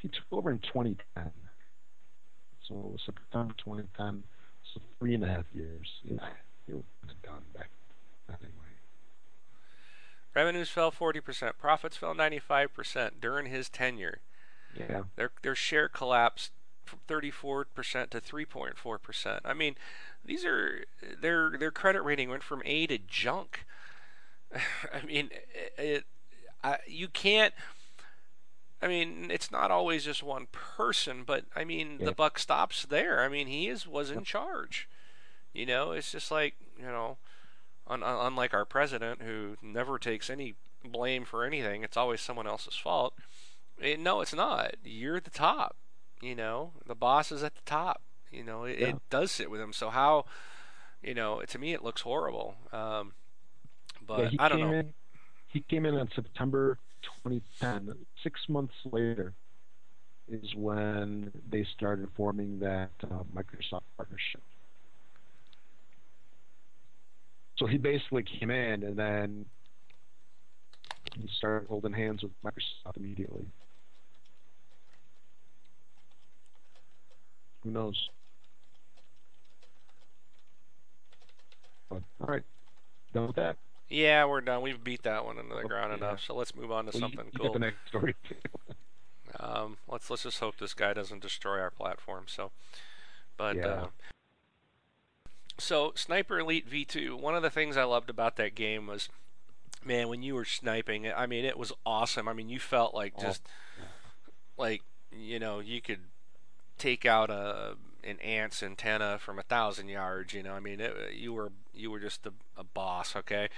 he 0.00 0.08
took 0.08 0.24
over 0.32 0.50
in 0.50 0.58
2010. 0.58 1.30
So 2.66 2.96
September 3.04 3.54
2010. 3.58 4.22
So 4.74 4.80
three 4.98 5.14
and 5.14 5.24
a 5.24 5.28
half 5.28 5.44
years. 5.54 6.00
Yeah, 6.04 6.18
he 6.66 6.74
was 6.74 6.84
done 7.22 7.42
back 7.54 7.70
anyway. 8.28 8.52
Revenues 10.34 10.68
fell 10.68 10.92
40%, 10.92 11.52
profits 11.58 11.96
fell 11.96 12.14
95% 12.14 13.12
during 13.20 13.46
his 13.46 13.68
tenure. 13.68 14.20
Yeah. 14.76 15.04
Their 15.16 15.30
their 15.42 15.54
share 15.54 15.88
collapsed 15.88 16.52
from 16.84 17.00
34% 17.08 17.66
to 18.10 18.20
3.4%. 18.20 19.40
I 19.44 19.54
mean, 19.54 19.76
these 20.24 20.44
are 20.44 20.84
their 21.20 21.56
their 21.58 21.70
credit 21.70 22.02
rating 22.02 22.28
went 22.28 22.42
from 22.42 22.62
A 22.64 22.86
to 22.86 22.98
junk. 22.98 23.64
I 24.54 25.04
mean, 25.04 25.30
it, 25.32 25.82
it 25.82 26.04
I, 26.62 26.78
you 26.86 27.08
can't 27.08 27.54
I 28.80 28.86
mean, 28.88 29.30
it's 29.30 29.50
not 29.50 29.70
always 29.70 30.04
just 30.04 30.22
one 30.22 30.46
person, 30.52 31.24
but 31.26 31.44
I 31.56 31.64
mean, 31.64 31.96
Yeah. 31.98 32.06
the 32.06 32.12
buck 32.12 32.38
stops 32.38 32.84
there. 32.86 33.22
I 33.22 33.28
mean, 33.28 33.46
he 33.48 33.68
is 33.68 33.86
was 33.86 34.10
in 34.10 34.24
charge. 34.24 34.88
You 35.52 35.66
know, 35.66 35.92
it's 35.92 36.12
just 36.12 36.30
like 36.30 36.54
you 36.78 36.84
know, 36.84 37.18
un, 37.86 38.02
un, 38.02 38.26
unlike 38.26 38.54
our 38.54 38.64
president 38.64 39.22
who 39.22 39.56
never 39.62 39.98
takes 39.98 40.30
any 40.30 40.54
blame 40.84 41.24
for 41.24 41.44
anything. 41.44 41.82
It's 41.82 41.96
always 41.96 42.20
someone 42.20 42.46
else's 42.46 42.76
fault. 42.76 43.14
It, 43.80 43.98
no, 43.98 44.20
it's 44.20 44.34
not. 44.34 44.76
You're 44.84 45.20
the 45.20 45.30
top. 45.30 45.76
You 46.20 46.34
know, 46.34 46.72
the 46.86 46.94
boss 46.94 47.30
is 47.32 47.42
at 47.42 47.54
the 47.56 47.62
top. 47.64 48.02
You 48.30 48.44
know, 48.44 48.64
it, 48.64 48.78
Yeah. 48.78 48.88
it 48.88 48.96
does 49.10 49.32
sit 49.32 49.50
with 49.50 49.60
him. 49.60 49.72
So 49.72 49.90
how, 49.90 50.26
you 51.02 51.14
know, 51.14 51.42
to 51.42 51.58
me 51.58 51.72
it 51.72 51.82
looks 51.82 52.02
horrible. 52.02 52.56
Um, 52.72 53.14
but 54.06 54.32
yeah, 54.32 54.42
I 54.42 54.48
don't 54.48 54.60
know. 54.60 54.72
In, 54.72 54.94
he 55.48 55.60
came 55.60 55.84
in 55.86 55.94
on 55.96 56.08
September 56.14 56.78
2010. 57.02 57.94
Six 58.22 58.40
months 58.48 58.74
later 58.84 59.34
is 60.28 60.54
when 60.54 61.30
they 61.48 61.64
started 61.74 62.08
forming 62.16 62.58
that 62.60 62.90
uh, 63.04 63.22
Microsoft 63.34 63.82
partnership. 63.96 64.42
So 67.56 67.66
he 67.66 67.78
basically 67.78 68.22
came 68.22 68.50
in 68.50 68.84
and 68.84 68.96
then 68.96 69.46
he 71.16 71.28
started 71.38 71.68
holding 71.68 71.92
hands 71.92 72.22
with 72.22 72.32
Microsoft 72.44 72.96
immediately. 72.96 73.46
Who 77.64 77.70
knows? 77.70 78.08
But, 81.90 82.02
all 82.20 82.28
right, 82.28 82.42
done 83.12 83.26
with 83.26 83.36
that. 83.36 83.56
Yeah, 83.88 84.26
we're 84.26 84.40
done. 84.42 84.60
We've 84.62 84.82
beat 84.82 85.02
that 85.04 85.24
one 85.24 85.38
into 85.38 85.54
the 85.54 85.62
Oh, 85.62 85.68
ground 85.68 85.90
yeah. 85.92 85.96
enough. 86.08 86.22
So 86.22 86.34
let's 86.34 86.54
move 86.54 86.70
on 86.70 86.84
to 86.86 86.90
Well, 86.92 87.00
something 87.00 87.26
you, 87.32 87.38
cool. 87.38 87.52
the 87.52 87.58
next 87.58 87.86
story. 87.88 88.14
Um, 89.40 89.76
let's 89.86 90.08
let's 90.10 90.22
just 90.22 90.40
hope 90.40 90.56
this 90.56 90.72
guy 90.74 90.94
doesn't 90.94 91.20
destroy 91.20 91.60
our 91.60 91.70
platform. 91.70 92.24
So, 92.26 92.50
but 93.36 93.56
Yeah. 93.56 93.66
uh, 93.66 93.86
so 95.58 95.92
Sniper 95.94 96.38
Elite 96.40 96.68
V2. 96.68 97.14
One 97.14 97.34
of 97.34 97.42
the 97.42 97.50
things 97.50 97.76
I 97.76 97.84
loved 97.84 98.08
about 98.10 98.36
that 98.36 98.54
game 98.54 98.86
was, 98.86 99.08
man, 99.84 100.08
when 100.08 100.22
you 100.22 100.34
were 100.34 100.46
sniping, 100.46 101.06
I 101.12 101.26
mean, 101.26 101.44
it 101.44 101.58
was 101.58 101.72
awesome. 101.84 102.26
I 102.26 102.32
mean, 102.32 102.48
you 102.48 102.58
felt 102.58 102.94
like 102.94 103.12
Oh. 103.18 103.22
just 103.22 103.42
like 104.56 104.82
you 105.12 105.38
know 105.38 105.60
you 105.60 105.80
could 105.80 106.04
take 106.78 107.04
out 107.04 107.28
a 107.30 107.76
an 108.04 108.18
ant's 108.20 108.62
antenna 108.62 109.18
from 109.18 109.38
a 109.38 109.42
thousand 109.42 109.88
yards. 109.88 110.32
You 110.32 110.42
know, 110.42 110.54
I 110.54 110.60
mean, 110.60 110.80
it, 110.80 111.14
you 111.14 111.32
were 111.34 111.52
you 111.74 111.90
were 111.90 112.00
just 112.00 112.26
a, 112.26 112.32
a 112.56 112.64
boss. 112.64 113.14
Okay. 113.14 113.48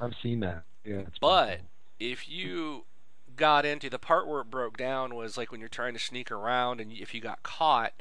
I've 0.00 0.14
seen 0.22 0.40
that. 0.40 0.64
Yeah. 0.84 1.02
But 1.20 1.60
if 1.98 2.28
you 2.28 2.84
got 3.36 3.64
into 3.64 3.88
the 3.90 3.98
part 3.98 4.26
where 4.26 4.40
it 4.40 4.50
broke 4.50 4.76
down 4.76 5.14
was 5.14 5.36
like 5.36 5.50
when 5.50 5.60
you're 5.60 5.68
trying 5.68 5.94
to 5.94 5.98
sneak 5.98 6.30
around 6.30 6.80
and 6.80 6.92
if 6.92 7.14
you 7.14 7.20
got 7.20 7.42
caught, 7.42 7.92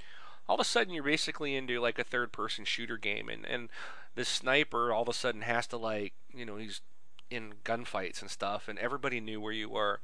all 0.47 0.55
of 0.55 0.61
a 0.61 0.65
sudden 0.65 0.93
you're 0.93 1.03
basically 1.03 1.55
into 1.55 1.79
like 1.79 1.99
a 1.99 2.03
third 2.03 2.31
person 2.31 2.65
shooter 2.65 2.97
game 2.97 3.29
and 3.29 3.45
and 3.45 3.69
the 4.15 4.25
sniper 4.25 4.91
all 4.91 5.03
of 5.03 5.09
a 5.09 5.13
sudden 5.13 5.41
has 5.41 5.67
to 5.67 5.77
like, 5.77 6.13
you 6.33 6.45
know, 6.45 6.57
he's 6.57 6.81
in 7.29 7.53
gunfights 7.63 8.21
and 8.21 8.31
stuff 8.31 8.67
and 8.67 8.79
everybody 8.79 9.19
knew 9.19 9.39
where 9.39 9.53
you 9.53 9.69
were. 9.69 9.99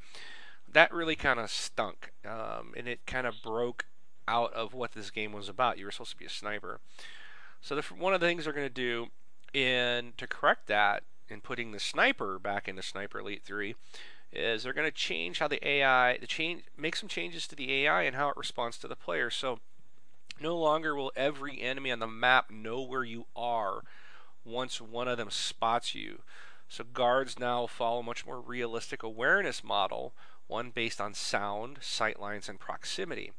That 0.72 0.94
really 0.94 1.16
kind 1.16 1.40
of 1.40 1.50
stunk. 1.50 2.12
Um, 2.26 2.74
and 2.76 2.88
it 2.88 3.06
kind 3.06 3.26
of 3.28 3.36
broke 3.44 3.86
out 4.28 4.54
of 4.54 4.74
what 4.74 4.94
this 4.94 5.10
game 5.10 5.34
was 5.34 5.50
about. 5.50 5.78
You 5.78 5.86
were 5.86 5.92
supposed 5.92 6.12
to 6.12 6.18
be 6.18 6.26
a 6.26 6.30
sniper. 6.30 6.80
So 7.62 7.76
the, 7.76 7.82
one 7.82 8.14
of 8.14 8.22
the 8.22 8.28
things 8.28 8.44
they're 8.44 8.54
going 8.54 8.68
to 8.68 8.74
do 8.74 9.08
in 9.54 10.14
to 10.18 10.28
correct 10.28 10.68
that 10.68 11.04
in 11.30 11.42
putting 11.42 11.72
the 11.72 11.80
sniper 11.80 12.40
back 12.40 12.68
into 12.68 12.82
Sniper 12.82 13.20
Elite 13.20 13.44
3 13.44 13.76
is 14.32 14.64
they're 14.64 14.74
going 14.74 14.88
to 14.88 14.92
change 14.92 15.40
how 15.40 15.48
the 15.48 15.66
AI, 15.68 16.18
the 16.18 16.28
change, 16.28 16.64
make 16.78 16.96
some 16.96 17.10
changes 17.10 17.48
to 17.48 17.56
the 17.56 17.86
AI 17.86 18.04
and 18.04 18.16
how 18.16 18.30
it 18.30 18.38
responds 18.38 18.78
to 18.80 18.88
the 18.88 18.96
player. 18.96 19.30
So 19.30 19.60
no 20.42 20.58
longer 20.58 20.96
will 20.96 21.12
every 21.16 21.62
enemy 21.62 21.92
on 21.92 22.00
the 22.00 22.08
map 22.08 22.50
know 22.50 22.82
where 22.82 23.04
you 23.04 23.26
are 23.36 23.82
once 24.44 24.82
one 24.82 25.08
of 25.08 25.18
them 25.18 25.30
spots 25.30 25.94
you. 25.96 26.22
So 26.68 26.84
guards 26.84 27.38
now 27.38 27.68
follow 27.68 28.00
a 28.00 28.04
much 28.04 28.26
more 28.26 28.42
realistic 28.42 29.04
awareness 29.04 29.64
model, 29.64 30.14
one 30.48 30.72
based 30.72 31.00
on 31.00 31.14
sound, 31.14 31.78
sight 31.82 32.20
lines, 32.20 32.50
and 32.50 32.60
proximity. 32.60 33.32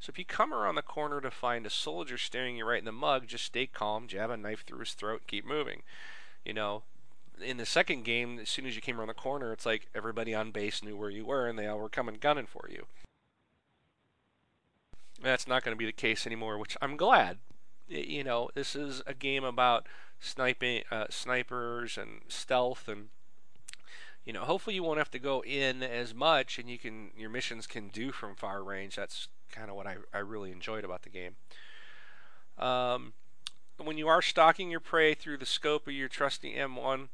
So 0.00 0.10
if 0.10 0.18
you 0.18 0.24
come 0.24 0.52
around 0.52 0.74
the 0.74 0.82
corner 0.82 1.20
to 1.20 1.30
find 1.30 1.64
a 1.64 1.70
soldier 1.70 2.18
staring 2.18 2.56
you 2.56 2.66
right 2.66 2.80
in 2.80 2.84
the 2.84 2.90
mug, 2.90 3.28
just 3.28 3.44
stay 3.44 3.66
calm, 3.66 4.08
jab 4.08 4.30
a 4.30 4.36
knife 4.36 4.64
through 4.66 4.80
his 4.80 4.94
throat, 4.94 5.20
and 5.20 5.28
keep 5.28 5.46
moving. 5.46 5.82
You 6.44 6.54
know, 6.54 6.82
in 7.42 7.56
the 7.56 7.66
second 7.66 8.04
game, 8.04 8.38
as 8.38 8.48
soon 8.48 8.66
as 8.66 8.74
you 8.74 8.82
came 8.82 8.98
around 8.98 9.08
the 9.08 9.14
corner, 9.14 9.52
it's 9.52 9.66
like 9.66 9.88
everybody 9.94 10.34
on 10.34 10.50
base 10.50 10.82
knew 10.82 10.96
where 10.96 11.10
you 11.10 11.24
were 11.24 11.46
and 11.46 11.58
they 11.58 11.66
all 11.66 11.78
were 11.78 11.88
coming 11.88 12.16
gunning 12.20 12.46
for 12.46 12.68
you. 12.70 12.86
That's 15.22 15.46
not 15.46 15.62
going 15.62 15.74
to 15.74 15.78
be 15.78 15.86
the 15.86 15.92
case 15.92 16.26
anymore, 16.26 16.58
which 16.58 16.76
I'm 16.82 16.96
glad. 16.96 17.38
You 17.88 18.24
know, 18.24 18.50
this 18.54 18.74
is 18.74 19.02
a 19.06 19.14
game 19.14 19.44
about 19.44 19.86
sniping, 20.18 20.82
uh, 20.90 21.06
snipers 21.10 21.98
and 21.98 22.22
stealth, 22.28 22.88
and 22.88 23.08
you 24.24 24.32
know, 24.32 24.42
hopefully 24.42 24.74
you 24.74 24.82
won't 24.82 24.98
have 24.98 25.10
to 25.12 25.18
go 25.18 25.42
in 25.44 25.82
as 25.82 26.14
much, 26.14 26.58
and 26.58 26.70
you 26.70 26.78
can 26.78 27.10
your 27.16 27.30
missions 27.30 27.66
can 27.66 27.88
do 27.88 28.12
from 28.12 28.34
far 28.34 28.62
range. 28.64 28.96
That's 28.96 29.28
kind 29.50 29.68
of 29.68 29.76
what 29.76 29.86
I 29.86 29.96
I 30.12 30.18
really 30.18 30.50
enjoyed 30.50 30.84
about 30.84 31.02
the 31.02 31.10
game. 31.10 31.36
Um, 32.58 33.12
when 33.76 33.98
you 33.98 34.08
are 34.08 34.22
stalking 34.22 34.70
your 34.70 34.80
prey 34.80 35.14
through 35.14 35.38
the 35.38 35.46
scope 35.46 35.86
of 35.86 35.92
your 35.92 36.08
trusty 36.08 36.54
M1 36.54 37.08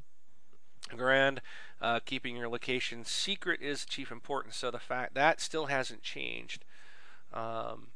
Garand, 0.97 1.39
uh, 1.80 2.01
keeping 2.01 2.36
your 2.36 2.49
location 2.49 3.05
secret 3.05 3.61
is 3.61 3.84
chief 3.84 4.11
importance. 4.11 4.57
So 4.57 4.70
the 4.70 4.78
fact 4.78 5.14
that 5.14 5.41
still 5.41 5.66
hasn't 5.66 6.03
changed. 6.03 6.64
Um, 7.32 7.89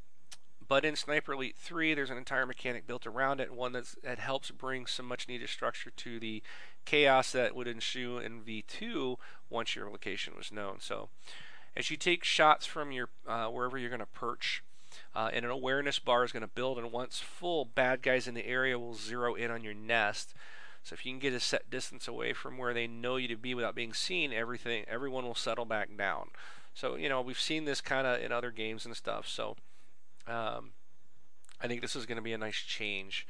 but 0.69 0.85
in 0.85 0.97
Sniper 0.97 1.35
Elite 1.35 1.57
3, 1.57 1.93
there's 1.93 2.11
an 2.11 2.17
entire 2.17 2.47
mechanic 2.47 2.87
built 2.87 3.07
around 3.07 3.41
it, 3.41 3.53
one 3.53 3.73
that 3.73 4.19
helps 4.19 4.51
bring 4.51 4.87
some 4.87 5.07
much 5.07 5.29
needed 5.29 5.49
structure 5.49 5.91
to 5.91 6.19
the 6.19 6.43
chaos 6.85 7.33
that 7.33 7.55
would 7.55 7.67
ensue 7.67 8.19
in 8.19 8.41
V2 8.41 9.17
once 9.51 9.77
your 9.77 9.91
location 9.91 10.35
was 10.37 10.51
known. 10.51 10.77
So, 10.81 11.11
as 11.77 11.91
you 11.91 11.97
take 11.97 12.25
shots 12.25 12.65
from 12.65 12.91
your 12.91 13.09
uh, 13.27 13.49
wherever 13.49 13.77
you're 13.77 13.91
going 13.91 14.01
to 14.01 14.07
perch, 14.07 14.63
uh, 15.15 15.31
and 15.33 15.45
an 15.45 15.51
awareness 15.51 15.99
bar 15.99 16.25
is 16.25 16.33
going 16.33 16.43
to 16.43 16.49
build, 16.49 16.79
and 16.79 16.91
once 16.91 17.19
full, 17.19 17.65
bad 17.65 18.03
guys 18.03 18.27
in 18.27 18.35
the 18.35 18.47
area 18.47 18.79
will 18.79 18.95
zero 18.95 19.35
in 19.35 19.51
on 19.51 19.63
your 19.63 19.75
nest. 19.75 20.35
So 20.83 20.95
if 20.95 21.07
you 21.07 21.13
can 21.13 21.21
get 21.21 21.33
a 21.33 21.41
set 21.41 21.71
distance 21.71 22.09
away 22.09 22.33
from 22.33 22.59
where 22.59 22.75
they 22.75 22.87
know 22.87 23.17
you 23.17 23.29
to 23.29 23.37
be 23.37 23.55
without 23.55 23.75
being 23.75 23.93
seen, 23.93 24.33
everything 24.33 24.85
everyone 24.89 25.25
will 25.25 25.35
settle 25.35 25.65
back 25.65 25.97
down. 25.97 26.31
So 26.75 26.97
you 26.97 27.09
know 27.09 27.21
we've 27.21 27.41
seen 27.41 27.65
this 27.65 27.81
kind 27.81 28.07
of 28.07 28.21
in 28.21 28.33
other 28.33 28.51
games 28.51 28.85
and 28.85 28.97
stuff. 28.97 29.29
So 29.29 29.57
um, 30.27 30.71
I 31.61 31.69
think 31.69 31.81
this 31.81 31.97
is 31.97 32.07
going 32.07 32.17
to 32.17 32.23
be 32.23 32.33
a 32.33 32.39
nice 32.39 32.57
change. 32.57 33.27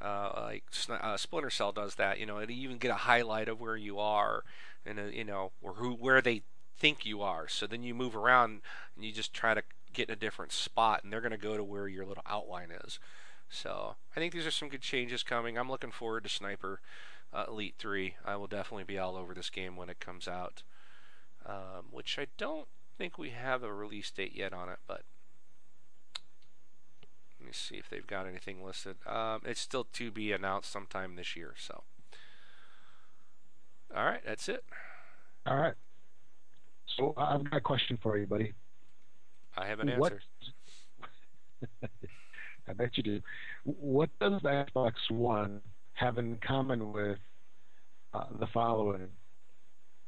Uh, 0.00 0.30
like 0.36 0.64
uh, 0.90 1.16
Splinter 1.16 1.50
Cell 1.50 1.72
does 1.72 1.94
that. 1.96 2.18
You 2.18 2.26
know, 2.26 2.38
it 2.38 2.50
even 2.50 2.78
get 2.78 2.90
a 2.90 2.94
highlight 2.94 3.48
of 3.48 3.60
where 3.60 3.76
you 3.76 3.98
are, 3.98 4.44
and 4.84 4.98
uh, 4.98 5.04
you 5.04 5.24
know, 5.24 5.52
or 5.62 5.74
who 5.74 5.92
where 5.92 6.20
they 6.20 6.42
think 6.76 7.06
you 7.06 7.22
are. 7.22 7.48
So 7.48 7.66
then 7.66 7.82
you 7.82 7.94
move 7.94 8.14
around 8.14 8.60
and 8.94 9.04
you 9.04 9.12
just 9.12 9.32
try 9.32 9.54
to 9.54 9.62
get 9.92 10.08
in 10.08 10.12
a 10.12 10.16
different 10.16 10.52
spot, 10.52 11.02
and 11.02 11.12
they're 11.12 11.20
going 11.20 11.30
to 11.32 11.38
go 11.38 11.56
to 11.56 11.64
where 11.64 11.88
your 11.88 12.04
little 12.04 12.24
outline 12.26 12.70
is. 12.84 12.98
So 13.48 13.96
I 14.14 14.20
think 14.20 14.32
these 14.32 14.46
are 14.46 14.50
some 14.50 14.68
good 14.68 14.82
changes 14.82 15.22
coming. 15.22 15.56
I'm 15.56 15.70
looking 15.70 15.90
forward 15.92 16.24
to 16.24 16.30
Sniper 16.30 16.80
uh, 17.32 17.44
Elite 17.48 17.74
3. 17.78 18.14
I 18.24 18.36
will 18.36 18.46
definitely 18.46 18.84
be 18.84 18.98
all 18.98 19.16
over 19.16 19.34
this 19.34 19.50
game 19.50 19.76
when 19.76 19.88
it 19.88 20.00
comes 20.00 20.26
out, 20.28 20.62
um, 21.46 21.86
which 21.90 22.18
I 22.18 22.26
don't 22.38 22.66
think 22.98 23.18
we 23.18 23.30
have 23.30 23.62
a 23.62 23.72
release 23.72 24.10
date 24.10 24.34
yet 24.34 24.52
on 24.52 24.68
it, 24.68 24.78
but 24.86 25.02
let 27.38 27.46
me 27.46 27.52
see 27.52 27.76
if 27.76 27.88
they've 27.88 28.06
got 28.06 28.26
anything 28.26 28.64
listed. 28.64 28.96
Um, 29.06 29.42
it's 29.44 29.60
still 29.60 29.84
to 29.92 30.10
be 30.10 30.32
announced 30.32 30.70
sometime 30.72 31.14
this 31.16 31.36
year. 31.36 31.54
So, 31.58 31.84
all 33.94 34.04
right, 34.04 34.22
that's 34.26 34.48
it. 34.48 34.64
All 35.46 35.56
right. 35.56 35.74
So 36.86 37.14
I've 37.16 37.44
got 37.44 37.56
a 37.56 37.60
question 37.60 37.98
for 38.02 38.16
you, 38.16 38.26
buddy. 38.26 38.54
I 39.56 39.66
have 39.66 39.80
an 39.80 39.90
What- 39.98 40.12
answer. 40.12 41.88
I 42.68 42.72
bet 42.72 42.96
you 42.96 43.02
do. 43.02 43.20
What 43.64 44.10
does 44.20 44.40
the 44.42 44.48
Xbox 44.48 44.92
One 45.10 45.60
have 45.94 46.18
in 46.18 46.38
common 46.46 46.92
with 46.92 47.18
the 48.38 48.46
following: 48.52 49.08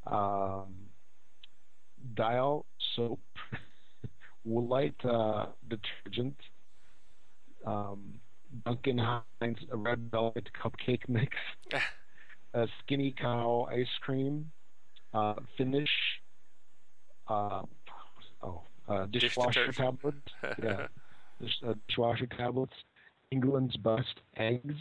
um, 0.07 0.75
Dial 2.15 2.65
soap, 2.95 3.21
Woolite 4.49 5.05
uh, 5.05 5.47
detergent, 5.69 6.37
um, 7.67 8.15
Duncan 8.65 8.99
Hines 8.99 9.59
red 9.71 10.11
velvet 10.11 10.49
cupcake 10.63 11.09
mix, 11.09 11.37
a 12.55 12.67
Skinny 12.81 13.15
Cow 13.21 13.69
ice 13.71 13.87
cream, 14.01 14.51
uh, 15.13 15.35
Finish, 15.57 15.91
uh, 17.29 17.63
oh, 18.43 18.63
uh, 18.89 19.07
dishwasher 19.07 19.67
Dish 19.67 19.77
tablets, 19.77 20.17
yeah, 20.63 20.87
uh, 21.67 21.75
dishwasher 21.89 22.27
tablets, 22.27 22.75
England's 23.31 23.77
best 23.77 24.21
eggs, 24.37 24.75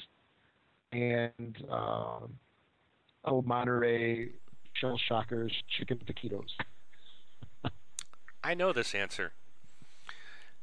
and 0.92 1.58
um, 1.70 2.34
oh 3.26 3.42
Monterey 3.42 4.30
Shell 4.74 5.00
Shockers 5.08 5.54
chicken 5.78 6.00
taquitos. 6.06 6.50
I 8.44 8.54
know 8.54 8.72
this 8.72 8.96
answer. 8.96 9.34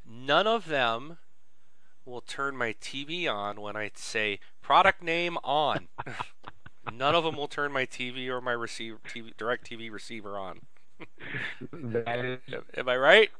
None 0.06 0.46
of 0.46 0.68
them 0.68 1.18
will 2.04 2.20
turn 2.20 2.56
my 2.56 2.74
TV 2.80 3.28
on 3.30 3.60
when 3.60 3.76
I 3.76 3.90
say 3.94 4.38
product 4.62 5.02
name 5.02 5.38
on. 5.42 5.88
None 6.92 7.14
of 7.14 7.24
them 7.24 7.36
will 7.36 7.48
turn 7.48 7.72
my 7.72 7.86
TV 7.86 8.28
or 8.28 8.40
my 8.40 8.52
receiver, 8.52 8.98
TV, 9.08 9.34
DirecTV 9.34 9.90
receiver 9.90 10.38
on. 10.38 10.60
Am 12.76 12.88
I 12.88 12.96
right? 12.96 13.30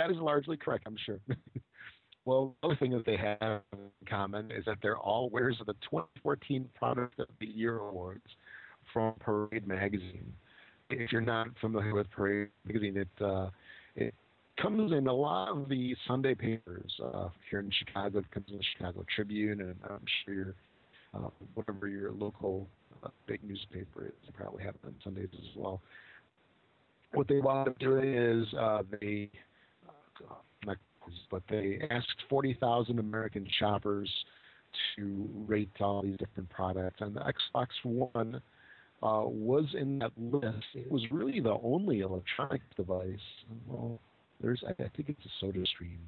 That 0.00 0.10
is 0.10 0.16
largely 0.16 0.56
correct, 0.56 0.84
I'm 0.86 0.96
sure. 1.04 1.20
well, 2.24 2.56
the 2.62 2.68
other 2.68 2.76
thing 2.76 2.92
that 2.92 3.04
they 3.04 3.16
have 3.16 3.60
in 3.72 3.78
common 4.08 4.50
is 4.50 4.64
that 4.64 4.78
they're 4.82 4.96
all 4.96 5.28
winners 5.30 5.58
of 5.60 5.66
the 5.66 5.74
2014 5.90 6.68
Product 6.74 7.18
of 7.18 7.26
the 7.38 7.46
Year 7.46 7.78
awards 7.78 8.24
from 8.92 9.14
Parade 9.20 9.66
Magazine. 9.66 10.32
If 10.88 11.12
you're 11.12 11.20
not 11.20 11.48
familiar 11.60 11.94
with 11.94 12.10
Parade 12.10 12.48
Magazine, 12.64 12.96
it 12.96 13.24
uh, 13.24 13.50
it 13.94 14.14
comes 14.60 14.90
in 14.92 15.06
a 15.06 15.12
lot 15.12 15.50
of 15.50 15.68
the 15.68 15.94
Sunday 16.08 16.34
papers 16.34 16.90
uh, 17.04 17.28
here 17.48 17.60
in 17.60 17.70
Chicago. 17.70 18.18
It 18.18 18.30
comes 18.32 18.46
in 18.50 18.56
the 18.56 18.64
Chicago 18.76 19.04
Tribune, 19.14 19.60
and 19.60 19.76
I'm 19.88 20.04
sure 20.24 20.54
uh, 21.14 21.28
whatever 21.54 21.86
your 21.86 22.10
local 22.10 22.66
uh, 23.04 23.08
big 23.26 23.44
newspaper 23.44 24.06
is, 24.06 24.34
probably 24.34 24.64
have 24.64 24.74
on 24.84 24.94
Sundays 25.04 25.28
as 25.32 25.56
well. 25.56 25.80
What 27.12 27.28
they 27.28 27.38
wound 27.38 27.68
up 27.68 27.78
doing 27.78 28.14
is 28.14 28.46
uh, 28.54 28.82
they 29.00 29.30
but 31.30 31.42
they 31.48 31.80
asked 31.90 32.24
40,000 32.28 32.98
American 32.98 33.46
shoppers 33.58 34.10
to 34.96 35.28
rate 35.46 35.70
all 35.80 36.02
these 36.02 36.16
different 36.16 36.48
products, 36.50 37.00
and 37.00 37.16
the 37.16 37.20
Xbox 37.20 37.68
One 37.82 38.40
uh, 39.02 39.22
was 39.24 39.64
in 39.74 39.98
that 40.00 40.12
list. 40.16 40.66
It 40.74 40.90
was 40.90 41.02
really 41.10 41.40
the 41.40 41.56
only 41.62 42.00
electronic 42.00 42.62
device. 42.76 43.18
Well, 43.66 43.98
there's 44.40 44.62
I 44.68 44.74
think 44.74 45.08
it's 45.08 45.24
a 45.24 45.28
Soda 45.40 45.64
Stream, 45.66 45.98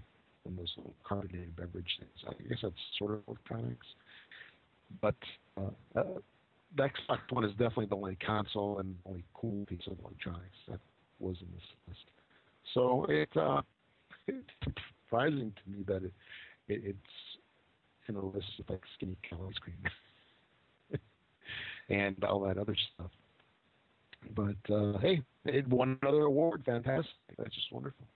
of 0.46 0.56
those 0.56 0.72
little 0.76 0.94
carbonated 1.04 1.56
beverage 1.56 1.98
things. 1.98 2.10
I 2.28 2.48
guess 2.48 2.58
that's 2.62 2.74
sort 2.98 3.12
of 3.12 3.20
electronics, 3.26 3.86
but 5.00 5.16
uh, 5.56 5.98
uh, 5.98 6.02
the 6.76 6.82
Xbox 6.82 7.18
One 7.30 7.44
is 7.44 7.52
definitely 7.52 7.86
the 7.86 7.96
only 7.96 8.16
console 8.24 8.78
and 8.78 8.94
only 9.06 9.24
cool 9.34 9.64
piece 9.66 9.86
of 9.86 9.98
electronics 10.04 10.56
that 10.68 10.80
was 11.18 11.36
in 11.40 11.48
this 11.54 11.64
list. 11.88 12.04
So 12.74 13.06
it 13.08 13.28
uh, 13.36 13.62
it's 14.26 14.48
surprising 14.64 15.52
to 15.64 15.70
me 15.70 15.82
that 15.86 16.02
it, 16.04 16.12
it 16.68 16.82
it's 16.84 17.38
in 18.08 18.16
a 18.16 18.24
list 18.24 18.48
of 18.60 18.68
like 18.70 18.82
skinny 18.94 19.16
cow 19.28 19.38
ice 19.48 19.58
cream 19.58 19.76
and 21.88 22.22
all 22.24 22.40
that 22.40 22.58
other 22.58 22.76
stuff. 22.94 23.10
But 24.34 24.72
uh, 24.74 24.98
hey, 24.98 25.22
it 25.44 25.66
won 25.68 25.98
another 26.02 26.22
award. 26.22 26.62
Fantastic. 26.64 27.12
That's 27.38 27.54
just 27.54 27.72
wonderful. 27.72 28.06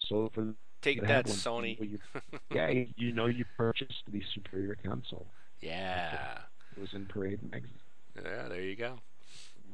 So 0.00 0.30
for 0.34 0.54
Take 0.82 1.02
that, 1.02 1.26
one, 1.26 1.36
Sony. 1.36 1.78
you- 1.80 1.98
yeah, 2.54 2.70
you- 2.96 3.12
know 3.12 3.26
you 3.26 3.44
purchased 3.56 4.02
the 4.10 4.22
superior 4.34 4.76
console. 4.82 5.26
Yeah. 5.60 6.38
It 6.76 6.80
was 6.80 6.94
in 6.94 7.04
Parade 7.06 7.40
magazine. 7.50 7.74
Yeah, 8.16 8.48
there 8.48 8.62
you 8.62 8.76
go. 8.76 8.98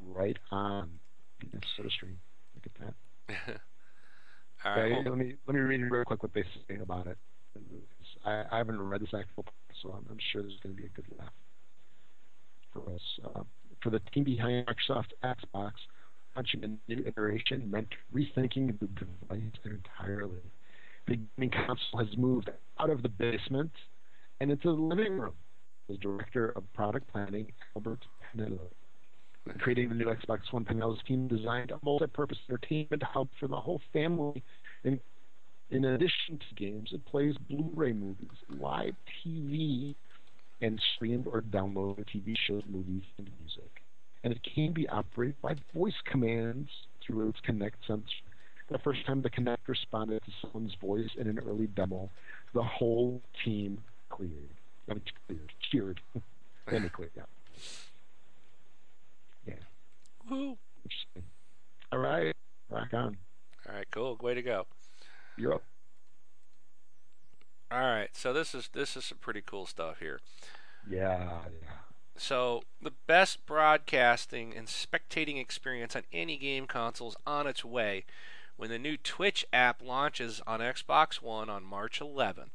Right 0.08 0.38
on. 0.50 0.90
Soda 1.76 1.90
Stream. 1.90 2.18
Look 2.54 2.66
at 2.66 2.94
that. 3.48 3.60
All 4.66 4.76
Yeah, 4.76 5.04
well, 5.04 5.16
let 5.16 5.18
me 5.18 5.34
let 5.46 5.54
me 5.54 5.60
read 5.60 5.80
real 5.90 6.04
quick 6.04 6.22
what 6.22 6.34
they 6.34 6.44
say 6.68 6.76
about 6.80 7.06
it. 7.06 7.18
I, 8.24 8.44
I 8.50 8.58
haven't 8.58 8.80
read 8.80 9.00
this 9.00 9.14
actual, 9.14 9.44
part, 9.44 9.54
so 9.82 9.90
I'm, 9.90 10.04
I'm 10.10 10.18
sure 10.32 10.42
there's 10.42 10.58
going 10.62 10.74
to 10.74 10.80
be 10.80 10.86
a 10.86 10.90
good 10.90 11.06
laugh 11.18 11.28
for 12.72 12.92
us. 12.92 13.00
Uh, 13.24 13.42
for 13.82 13.90
the 13.90 14.00
team 14.12 14.24
behind 14.24 14.66
Microsoft 14.66 15.12
Xbox, 15.24 15.72
launching 16.34 16.64
a 16.64 16.92
new 16.92 17.04
iteration 17.06 17.70
meant 17.70 17.88
rethinking 18.14 18.78
the 18.80 18.86
device 18.88 19.52
entirely. 19.64 20.40
The 21.06 21.18
gaming 21.36 21.50
console 21.50 22.04
has 22.04 22.16
moved 22.16 22.50
out 22.80 22.90
of 22.90 23.02
the 23.02 23.08
basement 23.08 23.70
and 24.40 24.50
into 24.50 24.68
the 24.68 24.82
living 24.82 25.18
room. 25.18 25.34
The 25.88 25.96
director 25.98 26.50
of 26.56 26.64
product 26.72 27.06
planning, 27.12 27.52
Albert 27.76 28.04
Penello. 28.36 28.58
Creating 29.58 29.88
the 29.88 29.94
new 29.94 30.06
Xbox 30.06 30.40
One, 30.50 30.64
Penello's 30.64 31.02
team 31.06 31.28
designed 31.28 31.70
a 31.70 31.78
multi-purpose 31.82 32.38
entertainment 32.48 33.02
hub 33.02 33.28
for 33.38 33.46
the 33.46 33.56
whole 33.56 33.80
family. 33.92 34.42
In, 34.84 35.00
in 35.70 35.84
addition 35.84 36.38
to 36.38 36.54
games, 36.56 36.90
it 36.92 37.04
plays 37.06 37.36
Blu-ray 37.48 37.92
movies, 37.92 38.28
live 38.58 38.94
TV, 39.24 39.94
and 40.60 40.80
streamed 40.94 41.26
or 41.26 41.42
downloaded 41.42 42.06
TV 42.14 42.34
shows, 42.46 42.62
movies, 42.68 43.02
and 43.18 43.30
music. 43.40 43.70
And 44.24 44.32
it 44.32 44.40
can 44.54 44.72
be 44.72 44.88
operated 44.88 45.40
by 45.42 45.54
voice 45.74 45.94
commands 46.10 46.68
through 47.06 47.28
its 47.28 47.38
Kinect 47.46 47.72
sensor. 47.86 48.04
The 48.68 48.78
first 48.78 49.06
time 49.06 49.22
the 49.22 49.30
Kinect 49.30 49.68
responded 49.68 50.22
to 50.24 50.32
someone's 50.42 50.74
voice 50.80 51.10
in 51.16 51.28
an 51.28 51.38
early 51.38 51.68
demo, 51.68 52.10
the 52.52 52.62
whole 52.62 53.20
team 53.44 53.78
cleared. 54.08 54.32
I 54.90 54.94
mean, 54.94 55.02
cleared, 55.28 55.52
cheered. 55.70 56.00
then 56.70 56.82
they 56.82 56.88
cleared, 56.88 57.12
yeah. 57.16 57.22
Woo. 60.28 60.58
All 61.92 61.98
right, 61.98 62.34
rock 62.70 62.92
on. 62.92 63.16
All 63.68 63.74
right, 63.74 63.86
cool. 63.90 64.16
Way 64.20 64.34
to 64.34 64.42
go. 64.42 64.66
You're 65.36 65.54
up. 65.54 65.64
All 67.70 67.80
right, 67.80 68.10
so 68.12 68.32
this 68.32 68.54
is 68.54 68.70
this 68.72 68.96
is 68.96 69.04
some 69.04 69.18
pretty 69.18 69.42
cool 69.44 69.66
stuff 69.66 69.98
here. 69.98 70.20
Yeah, 70.88 71.40
yeah. 71.62 71.68
So 72.16 72.62
the 72.80 72.92
best 73.06 73.44
broadcasting 73.44 74.54
and 74.56 74.68
spectating 74.68 75.40
experience 75.40 75.94
on 75.94 76.02
any 76.12 76.38
game 76.38 76.66
console 76.66 77.10
is 77.10 77.16
on 77.26 77.46
its 77.46 77.64
way 77.64 78.04
when 78.56 78.70
the 78.70 78.78
new 78.78 78.96
Twitch 78.96 79.44
app 79.52 79.82
launches 79.82 80.40
on 80.46 80.60
Xbox 80.60 81.16
One 81.16 81.50
on 81.50 81.62
March 81.62 82.00
11th. 82.00 82.54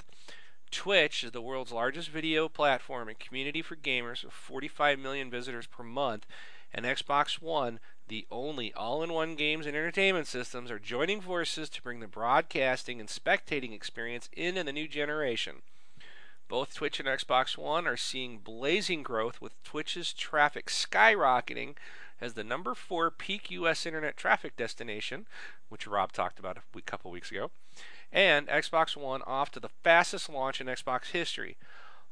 Twitch 0.72 1.24
is 1.24 1.32
the 1.32 1.42
world's 1.42 1.72
largest 1.72 2.10
video 2.10 2.48
platform 2.48 3.10
and 3.10 3.20
community 3.20 3.62
for 3.62 3.76
gamers 3.76 4.24
with 4.24 4.34
45 4.34 4.98
million 4.98 5.30
visitors 5.30 5.68
per 5.68 5.84
month, 5.84 6.26
and 6.74 6.86
Xbox 6.86 7.42
One, 7.42 7.80
the 8.08 8.26
only 8.32 8.74
all-in-one 8.74 9.36
games 9.36 9.66
and 9.66 9.76
entertainment 9.76 10.28
systems, 10.28 10.70
are 10.72 10.80
joining 10.80 11.22
forces 11.22 11.70
to 11.70 11.82
bring 11.82 12.00
the 12.00 12.08
broadcasting 12.08 13.00
and 13.00 13.10
spectating 13.10 13.74
experience 13.74 14.30
into 14.34 14.64
the 14.64 14.74
new 14.74 14.88
generation. 14.88 15.62
Both 16.48 16.76
Twitch 16.76 17.00
and 17.00 17.08
Xbox 17.08 17.58
One 17.58 17.88
are 17.88 17.96
seeing 17.96 18.40
blazing 18.40 19.04
growth 19.04 19.40
with 19.40 19.62
Twitch's 19.64 20.12
traffic 20.12 20.66
skyrocketing 20.66 21.76
as 22.20 22.34
the 22.34 22.44
number 22.44 22.76
four 22.76 23.10
peak 23.10 23.50
U.S. 23.52 23.86
internet 23.86 24.18
traffic 24.18 24.58
destination, 24.58 25.26
which 25.70 25.88
Rob 25.88 26.12
talked 26.12 26.40
about 26.40 26.58
a 26.58 26.82
couple 26.82 27.10
weeks 27.10 27.32
ago, 27.32 27.52
and 28.12 28.48
Xbox 28.48 28.98
One 28.98 29.22
off 29.24 29.50
to 29.52 29.60
the 29.60 29.70
fastest 29.84 30.30
launch 30.30 30.60
in 30.60 30.68
Xbox 30.68 31.12
history. 31.12 31.58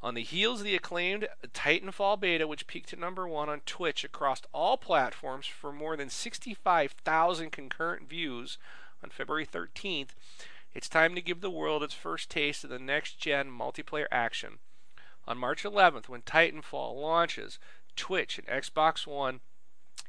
On 0.01 0.13
the 0.13 0.23
heels 0.23 0.61
of 0.61 0.65
the 0.65 0.75
acclaimed 0.75 1.27
Titanfall 1.53 2.21
beta, 2.21 2.47
which 2.47 2.67
peaked 2.67 2.93
at 2.93 2.99
number 2.99 3.27
one 3.27 3.49
on 3.49 3.59
Twitch 3.65 4.05
across 4.05 4.41
all 4.53 4.77
platforms 4.77 5.45
for 5.45 5.73
more 5.73 5.97
than 5.97 6.09
65,000 6.09 7.51
concurrent 7.51 8.07
views 8.07 8.57
on 9.03 9.09
February 9.09 9.45
13th, 9.45 10.11
it's 10.73 10.87
time 10.87 11.15
to 11.15 11.21
give 11.21 11.41
the 11.41 11.49
world 11.49 11.83
its 11.83 11.93
first 11.93 12.29
taste 12.29 12.63
of 12.63 12.69
the 12.69 12.79
next 12.79 13.19
gen 13.19 13.49
multiplayer 13.49 14.05
action. 14.09 14.59
On 15.27 15.37
March 15.37 15.63
11th, 15.63 16.07
when 16.07 16.21
Titanfall 16.21 16.99
launches, 16.99 17.59
Twitch 17.97 18.39
and 18.39 18.47
Xbox 18.47 19.05
One 19.05 19.41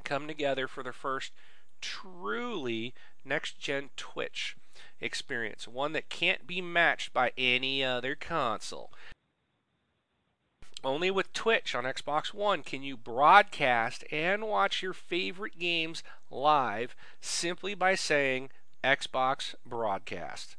come 0.04 0.28
together 0.28 0.68
for 0.68 0.84
the 0.84 0.92
first 0.92 1.32
truly 1.80 2.94
next 3.24 3.58
gen 3.58 3.90
Twitch 3.96 4.56
experience, 5.00 5.66
one 5.66 5.92
that 5.94 6.08
can't 6.08 6.46
be 6.46 6.60
matched 6.60 7.12
by 7.12 7.32
any 7.36 7.82
other 7.82 8.14
console. 8.14 8.92
Only 10.82 11.10
with 11.10 11.32
Twitch 11.34 11.74
on 11.74 11.84
Xbox 11.84 12.32
One 12.32 12.62
can 12.62 12.82
you 12.82 12.96
broadcast 12.96 14.04
and 14.10 14.44
watch 14.48 14.82
your 14.82 14.94
favorite 14.94 15.58
games 15.58 16.02
live 16.30 16.96
simply 17.20 17.74
by 17.74 17.94
saying 17.94 18.50
Xbox 18.82 19.54
Broadcast. 19.66 20.56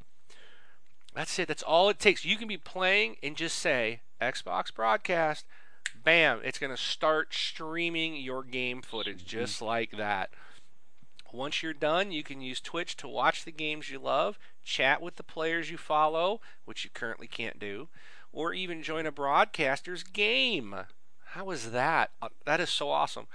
That's 1.16 1.38
it. 1.40 1.48
That's 1.48 1.64
all 1.64 1.90
it 1.90 2.00
takes. 2.00 2.24
You 2.24 2.38
can 2.38 2.48
be 2.48 2.58
playing 2.58 3.18
and 3.24 3.36
just 3.36 3.58
say 3.58 4.02
Xbox 4.22 4.74
Broadcast. 4.74 5.46
bam, 6.04 6.40
it's 6.44 6.60
going 6.60 6.76
to 6.76 6.82
start 6.82 7.34
streaming 7.34 8.16
your 8.16 8.44
game 8.44 8.82
footage 8.82 9.20
mm-hmm. 9.20 9.40
just 9.40 9.62
like 9.62 9.92
that. 9.98 10.30
Once 11.34 11.64
you're 11.64 11.74
done, 11.74 12.12
you 12.12 12.24
can 12.24 12.42
use 12.42 12.60
Twitch 12.60 12.96
to 12.98 13.08
watch 13.08 13.46
the 13.46 13.52
games 13.52 13.90
you 13.90 13.98
love, 13.98 14.38
chat 14.64 15.02
with 15.02 15.16
the 15.16 15.24
players 15.24 15.72
you 15.72 15.78
follow, 15.78 16.42
which 16.66 16.84
you 16.84 16.90
currently 16.94 17.28
can't 17.28 17.58
do, 17.58 17.88
or 18.32 18.54
even 18.54 18.84
join 18.84 19.06
a 19.06 19.12
broadcaster's 19.12 20.04
game. 20.04 20.76
How 21.28 21.50
is 21.52 21.72
that? 21.72 22.12
Uh, 22.22 22.30
that 22.46 22.60
is 22.60 22.70
so 22.70 22.90
awesome. 22.90 23.28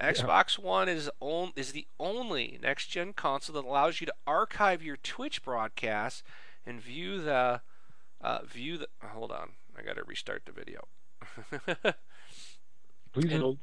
Xbox 0.00 0.58
One 0.58 0.88
is 0.88 1.10
on, 1.20 1.52
is 1.56 1.72
the 1.72 1.86
only 1.98 2.58
next 2.62 2.86
gen 2.86 3.12
console 3.12 3.54
that 3.60 3.68
allows 3.68 4.00
you 4.00 4.06
to 4.06 4.14
archive 4.26 4.82
your 4.82 4.96
Twitch 4.96 5.42
broadcasts 5.42 6.22
and 6.64 6.80
view 6.80 7.20
the 7.20 7.60
uh, 8.20 8.38
view 8.44 8.78
the. 8.78 8.88
Hold 9.02 9.32
on, 9.32 9.50
I 9.76 9.82
got 9.82 9.96
to 9.96 10.04
restart 10.04 10.44
the 10.46 10.52
video. 10.52 10.86
Please 13.12 13.32
And- 13.32 13.42
hold. 13.42 13.58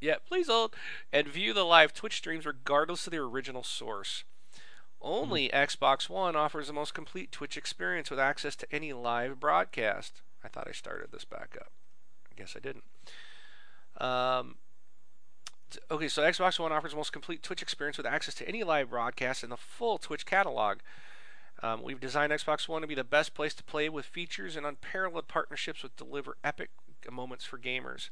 Yeah, 0.00 0.14
please 0.28 0.46
hold 0.46 0.76
and 1.12 1.26
view 1.26 1.52
the 1.52 1.64
live 1.64 1.92
Twitch 1.92 2.18
streams 2.18 2.46
regardless 2.46 3.08
of 3.08 3.10
their 3.10 3.24
original 3.24 3.64
source. 3.64 4.22
Only 5.00 5.48
Xbox 5.48 6.08
One 6.08 6.34
offers 6.34 6.66
the 6.66 6.72
most 6.72 6.94
complete 6.94 7.30
Twitch 7.30 7.56
experience 7.56 8.10
with 8.10 8.18
access 8.18 8.56
to 8.56 8.66
any 8.72 8.92
live 8.92 9.38
broadcast. 9.38 10.22
I 10.42 10.48
thought 10.48 10.68
I 10.68 10.72
started 10.72 11.12
this 11.12 11.24
back 11.24 11.56
up. 11.60 11.70
I 12.30 12.40
guess 12.40 12.54
I 12.56 12.60
didn't. 12.60 12.84
Um, 13.98 14.56
okay, 15.90 16.08
so 16.08 16.22
Xbox 16.22 16.58
One 16.58 16.72
offers 16.72 16.92
the 16.92 16.96
most 16.96 17.12
complete 17.12 17.42
Twitch 17.42 17.62
experience 17.62 17.96
with 17.96 18.06
access 18.06 18.34
to 18.36 18.48
any 18.48 18.64
live 18.64 18.90
broadcast 18.90 19.42
and 19.42 19.52
the 19.52 19.56
full 19.56 19.98
Twitch 19.98 20.26
catalog. 20.26 20.78
Um, 21.62 21.82
we've 21.82 22.00
designed 22.00 22.32
Xbox 22.32 22.68
One 22.68 22.82
to 22.82 22.88
be 22.88 22.94
the 22.94 23.04
best 23.04 23.34
place 23.34 23.54
to 23.54 23.64
play 23.64 23.88
with 23.88 24.06
features 24.06 24.56
and 24.56 24.64
unparalleled 24.64 25.28
partnerships 25.28 25.82
that 25.82 25.96
deliver 25.96 26.36
epic 26.44 26.70
moments 27.10 27.44
for 27.44 27.58
gamers. 27.58 28.10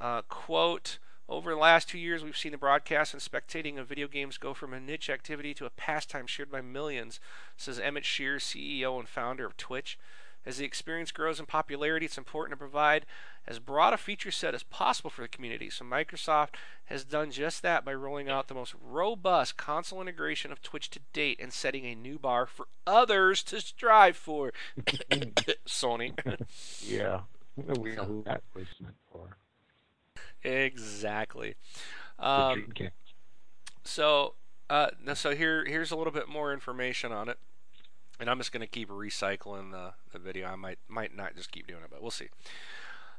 Uh, 0.00 0.22
quote, 0.22 0.98
over 1.30 1.50
the 1.50 1.60
last 1.60 1.88
two 1.88 1.98
years, 1.98 2.24
we've 2.24 2.36
seen 2.36 2.52
the 2.52 2.58
broadcast 2.58 3.14
and 3.14 3.22
spectating 3.22 3.78
of 3.78 3.88
video 3.88 4.08
games 4.08 4.36
go 4.36 4.52
from 4.52 4.74
a 4.74 4.80
niche 4.80 5.08
activity 5.08 5.54
to 5.54 5.64
a 5.64 5.70
pastime 5.70 6.26
shared 6.26 6.50
by 6.50 6.60
millions, 6.60 7.20
says 7.56 7.78
Emmett 7.78 8.04
Shear, 8.04 8.38
CEO 8.38 8.98
and 8.98 9.08
founder 9.08 9.46
of 9.46 9.56
Twitch. 9.56 9.96
As 10.44 10.56
the 10.56 10.64
experience 10.64 11.12
grows 11.12 11.38
in 11.38 11.46
popularity, 11.46 12.06
it's 12.06 12.18
important 12.18 12.52
to 12.52 12.56
provide 12.56 13.06
as 13.46 13.58
broad 13.58 13.92
a 13.92 13.98
feature 13.98 14.30
set 14.30 14.54
as 14.54 14.62
possible 14.64 15.10
for 15.10 15.22
the 15.22 15.28
community. 15.28 15.70
So 15.70 15.84
Microsoft 15.84 16.54
has 16.86 17.04
done 17.04 17.30
just 17.30 17.62
that 17.62 17.84
by 17.84 17.94
rolling 17.94 18.28
out 18.28 18.48
the 18.48 18.54
most 18.54 18.74
robust 18.82 19.56
console 19.56 20.00
integration 20.00 20.50
of 20.50 20.62
Twitch 20.62 20.90
to 20.90 21.00
date 21.12 21.38
and 21.40 21.52
setting 21.52 21.84
a 21.84 21.94
new 21.94 22.18
bar 22.18 22.46
for 22.46 22.66
others 22.86 23.42
to 23.44 23.60
strive 23.60 24.16
for. 24.16 24.52
Sony. 25.66 26.18
Yeah. 26.82 27.20
We 27.56 27.94
know 27.94 28.04
who 28.04 28.22
that 28.24 28.42
was 28.54 28.66
meant 28.80 28.94
for. 29.12 29.36
Exactly. 30.42 31.54
Um. 32.18 32.64
So, 33.84 34.34
uh, 34.68 34.88
so 35.14 35.34
here 35.34 35.64
here's 35.64 35.90
a 35.90 35.96
little 35.96 36.12
bit 36.12 36.28
more 36.28 36.52
information 36.52 37.12
on 37.12 37.28
it, 37.28 37.38
and 38.18 38.28
I'm 38.28 38.38
just 38.38 38.52
going 38.52 38.60
to 38.60 38.66
keep 38.66 38.88
recycling 38.88 39.72
the, 39.72 39.94
the 40.12 40.18
video. 40.18 40.48
I 40.48 40.56
might 40.56 40.78
might 40.88 41.16
not 41.16 41.34
just 41.34 41.50
keep 41.50 41.66
doing 41.66 41.82
it, 41.82 41.90
but 41.90 42.02
we'll 42.02 42.10
see. 42.10 42.28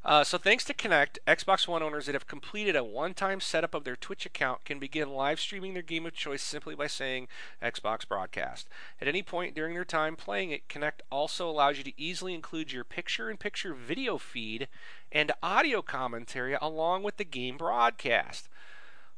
Uh, 0.04 0.24
so 0.24 0.38
thanks 0.38 0.64
to 0.64 0.74
Kinect, 0.74 1.20
Xbox 1.28 1.68
One 1.68 1.84
owners 1.84 2.08
that 2.08 2.16
have 2.16 2.26
completed 2.26 2.76
a 2.76 2.84
one-time 2.84 3.40
setup 3.40 3.76
of 3.76 3.84
their 3.84 3.96
Twitch 3.96 4.26
account 4.26 4.66
can 4.66 4.80
begin 4.80 5.12
live 5.12 5.40
streaming 5.40 5.74
their 5.74 5.84
game 5.84 6.08
of 6.08 6.14
choice 6.14 6.42
simply 6.42 6.74
by 6.74 6.88
saying 6.88 7.28
Xbox 7.62 8.08
Broadcast. 8.08 8.68
At 9.00 9.08
any 9.08 9.22
point 9.22 9.54
during 9.54 9.76
their 9.76 9.86
time 9.86 10.16
playing 10.16 10.50
it, 10.50 10.68
Kinect 10.68 11.02
also 11.12 11.48
allows 11.48 11.78
you 11.78 11.84
to 11.84 12.02
easily 12.02 12.34
include 12.34 12.72
your 12.72 12.84
picture-in-picture 12.84 13.76
video 13.76 14.18
feed 14.18 14.68
and 15.12 15.32
audio 15.44 15.84
commentary 15.84 16.58
along 16.60 17.04
with 17.04 17.18
the 17.18 17.24
game 17.24 17.58
broadcast. 17.58 18.50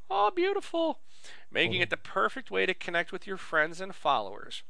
Oh, 0.09 0.31
beautiful! 0.36 0.99
Making 1.49 1.79
it 1.79 1.91
the 1.91 1.97
perfect 1.97 2.51
way 2.51 2.65
to 2.65 2.73
connect 2.73 3.13
with 3.13 3.25
your 3.25 3.38
friends 3.38 3.79
and 3.79 3.95
followers. 3.95 4.63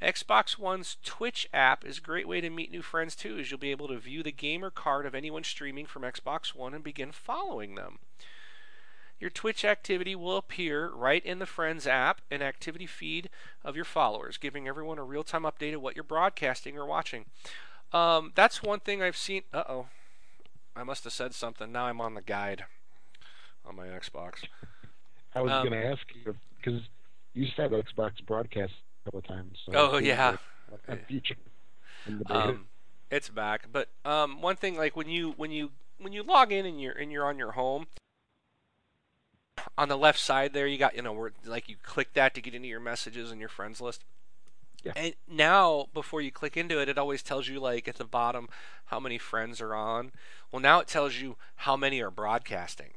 Xbox 0.00 0.58
One's 0.58 0.96
Twitch 1.02 1.48
app 1.52 1.84
is 1.84 1.98
a 1.98 2.02
great 2.02 2.28
way 2.28 2.40
to 2.40 2.50
meet 2.50 2.70
new 2.70 2.82
friends 2.82 3.16
too, 3.16 3.38
as 3.38 3.50
you'll 3.50 3.58
be 3.58 3.72
able 3.72 3.88
to 3.88 3.98
view 3.98 4.22
the 4.22 4.30
gamer 4.30 4.70
card 4.70 5.06
of 5.06 5.14
anyone 5.14 5.42
streaming 5.42 5.86
from 5.86 6.02
Xbox 6.02 6.54
One 6.54 6.72
and 6.72 6.84
begin 6.84 7.10
following 7.10 7.74
them. 7.74 7.98
Your 9.18 9.30
Twitch 9.30 9.64
activity 9.64 10.14
will 10.14 10.36
appear 10.36 10.90
right 10.90 11.24
in 11.24 11.40
the 11.40 11.46
Friends 11.46 11.88
app 11.88 12.20
and 12.30 12.40
activity 12.40 12.86
feed 12.86 13.28
of 13.64 13.74
your 13.74 13.84
followers, 13.84 14.36
giving 14.36 14.68
everyone 14.68 14.98
a 14.98 15.04
real 15.04 15.24
time 15.24 15.42
update 15.42 15.74
of 15.74 15.82
what 15.82 15.96
you're 15.96 16.04
broadcasting 16.04 16.78
or 16.78 16.86
watching. 16.86 17.24
Um, 17.92 18.32
that's 18.36 18.62
one 18.62 18.78
thing 18.78 19.02
I've 19.02 19.16
seen. 19.16 19.42
Uh 19.52 19.64
oh. 19.68 19.86
I 20.76 20.84
must 20.84 21.02
have 21.02 21.12
said 21.12 21.34
something. 21.34 21.72
Now 21.72 21.86
I'm 21.86 22.00
on 22.00 22.14
the 22.14 22.22
guide 22.22 22.66
on 23.64 23.74
my 23.74 23.88
Xbox. 23.88 24.44
I 25.34 25.40
was 25.40 25.50
um, 25.50 25.68
going 25.68 25.80
to 25.80 25.88
ask 25.88 26.02
you 26.14 26.36
because 26.56 26.82
you 27.34 27.48
said 27.56 27.72
Xbox 27.72 28.24
broadcast 28.24 28.72
couple 29.08 29.18
of 29.20 29.26
times. 29.26 29.58
So 29.64 29.72
Oh, 29.74 29.98
yeah. 29.98 30.36
like 30.70 30.80
a 30.88 30.96
feature 31.04 31.36
in 32.06 32.18
the 32.18 32.24
beta. 32.24 32.40
um, 32.40 32.66
it's 33.10 33.28
back. 33.28 33.66
But 33.72 33.88
um, 34.04 34.42
one 34.42 34.56
thing, 34.56 34.76
like 34.76 34.96
when 34.96 35.08
you 35.08 35.32
when 35.36 35.50
you 35.50 35.70
when 35.98 36.12
you 36.12 36.22
log 36.22 36.52
in 36.52 36.66
and 36.66 36.80
you're 36.80 36.92
and 36.92 37.10
you're 37.10 37.24
on 37.26 37.38
your 37.38 37.52
home, 37.52 37.86
on 39.76 39.88
the 39.88 39.96
left 39.96 40.18
side 40.18 40.52
there, 40.52 40.66
you 40.66 40.78
got 40.78 40.94
you 40.94 41.02
know 41.02 41.12
where 41.12 41.32
like 41.44 41.68
you 41.68 41.76
click 41.82 42.12
that 42.14 42.34
to 42.34 42.40
get 42.42 42.54
into 42.54 42.68
your 42.68 42.80
messages 42.80 43.30
and 43.30 43.40
your 43.40 43.48
friends 43.48 43.80
list. 43.80 44.04
Yeah. 44.84 44.92
And 44.94 45.14
now, 45.26 45.88
before 45.92 46.20
you 46.20 46.30
click 46.30 46.56
into 46.56 46.80
it, 46.80 46.88
it 46.88 46.98
always 46.98 47.22
tells 47.22 47.48
you 47.48 47.58
like 47.58 47.88
at 47.88 47.96
the 47.96 48.04
bottom 48.04 48.48
how 48.86 49.00
many 49.00 49.18
friends 49.18 49.60
are 49.60 49.74
on. 49.74 50.12
Well, 50.52 50.62
now 50.62 50.78
it 50.80 50.86
tells 50.86 51.16
you 51.16 51.36
how 51.56 51.76
many 51.76 52.00
are 52.00 52.12
broadcasting. 52.12 52.92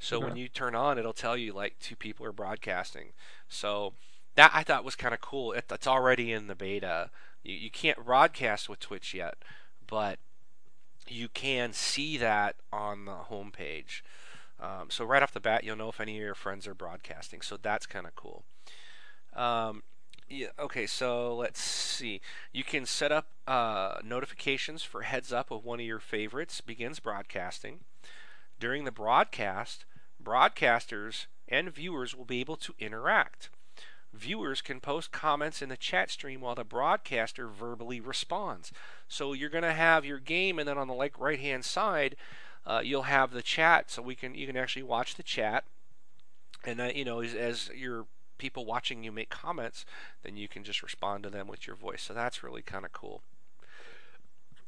So 0.00 0.18
when 0.18 0.34
you 0.36 0.48
turn 0.48 0.74
on, 0.74 0.98
it'll 0.98 1.12
tell 1.12 1.36
you 1.36 1.52
like 1.52 1.78
two 1.78 1.94
people 1.94 2.24
are 2.26 2.32
broadcasting. 2.32 3.12
So 3.48 3.92
that 4.34 4.50
I 4.54 4.62
thought 4.62 4.84
was 4.84 4.96
kind 4.96 5.14
of 5.14 5.20
cool. 5.20 5.52
It, 5.52 5.66
it's 5.70 5.86
already 5.86 6.32
in 6.32 6.46
the 6.46 6.54
beta. 6.54 7.10
You, 7.42 7.54
you 7.54 7.70
can't 7.70 8.04
broadcast 8.04 8.68
with 8.68 8.80
Twitch 8.80 9.14
yet, 9.14 9.36
but 9.86 10.18
you 11.08 11.28
can 11.28 11.72
see 11.72 12.16
that 12.18 12.56
on 12.72 13.04
the 13.04 13.16
homepage. 13.30 14.02
Um, 14.60 14.90
so 14.90 15.04
right 15.04 15.22
off 15.22 15.32
the 15.32 15.40
bat, 15.40 15.64
you'll 15.64 15.76
know 15.76 15.88
if 15.88 16.00
any 16.00 16.16
of 16.16 16.22
your 16.22 16.34
friends 16.34 16.66
are 16.66 16.74
broadcasting. 16.74 17.40
So 17.40 17.56
that's 17.56 17.86
kind 17.86 18.06
of 18.06 18.14
cool. 18.14 18.44
Um, 19.34 19.82
yeah. 20.28 20.48
Okay. 20.58 20.86
So 20.86 21.34
let's 21.34 21.60
see. 21.60 22.20
You 22.52 22.62
can 22.62 22.86
set 22.86 23.10
up 23.10 23.28
uh, 23.46 23.98
notifications 24.04 24.82
for 24.82 25.02
heads 25.02 25.32
up 25.32 25.50
of 25.50 25.64
one 25.64 25.80
of 25.80 25.86
your 25.86 25.98
favorites 25.98 26.60
begins 26.60 27.00
broadcasting. 27.00 27.80
During 28.58 28.84
the 28.84 28.92
broadcast, 28.92 29.86
broadcasters 30.22 31.26
and 31.48 31.74
viewers 31.74 32.14
will 32.14 32.26
be 32.26 32.40
able 32.40 32.56
to 32.56 32.74
interact. 32.78 33.50
Viewers 34.12 34.60
can 34.60 34.80
post 34.80 35.12
comments 35.12 35.62
in 35.62 35.68
the 35.68 35.76
chat 35.76 36.10
stream 36.10 36.40
while 36.40 36.54
the 36.54 36.64
broadcaster 36.64 37.46
verbally 37.46 38.00
responds. 38.00 38.72
So 39.08 39.32
you're 39.32 39.48
going 39.48 39.62
to 39.62 39.72
have 39.72 40.04
your 40.04 40.18
game, 40.18 40.58
and 40.58 40.68
then 40.68 40.78
on 40.78 40.88
the 40.88 40.94
like 40.94 41.18
right 41.18 41.38
hand 41.38 41.64
side, 41.64 42.16
uh, 42.66 42.80
you'll 42.84 43.02
have 43.02 43.30
the 43.30 43.42
chat, 43.42 43.90
so 43.90 44.02
we 44.02 44.14
can 44.14 44.34
you 44.34 44.46
can 44.46 44.56
actually 44.56 44.82
watch 44.82 45.14
the 45.14 45.22
chat, 45.22 45.64
and 46.64 46.80
you 46.94 47.04
know 47.04 47.20
as, 47.20 47.34
as 47.34 47.70
your 47.74 48.06
people 48.38 48.64
watching 48.64 49.04
you 49.04 49.12
make 49.12 49.30
comments, 49.30 49.84
then 50.22 50.36
you 50.36 50.48
can 50.48 50.64
just 50.64 50.82
respond 50.82 51.22
to 51.22 51.30
them 51.30 51.46
with 51.46 51.66
your 51.66 51.76
voice. 51.76 52.02
So 52.02 52.12
that's 52.12 52.42
really 52.42 52.62
kind 52.62 52.84
of 52.84 52.92
cool. 52.92 53.22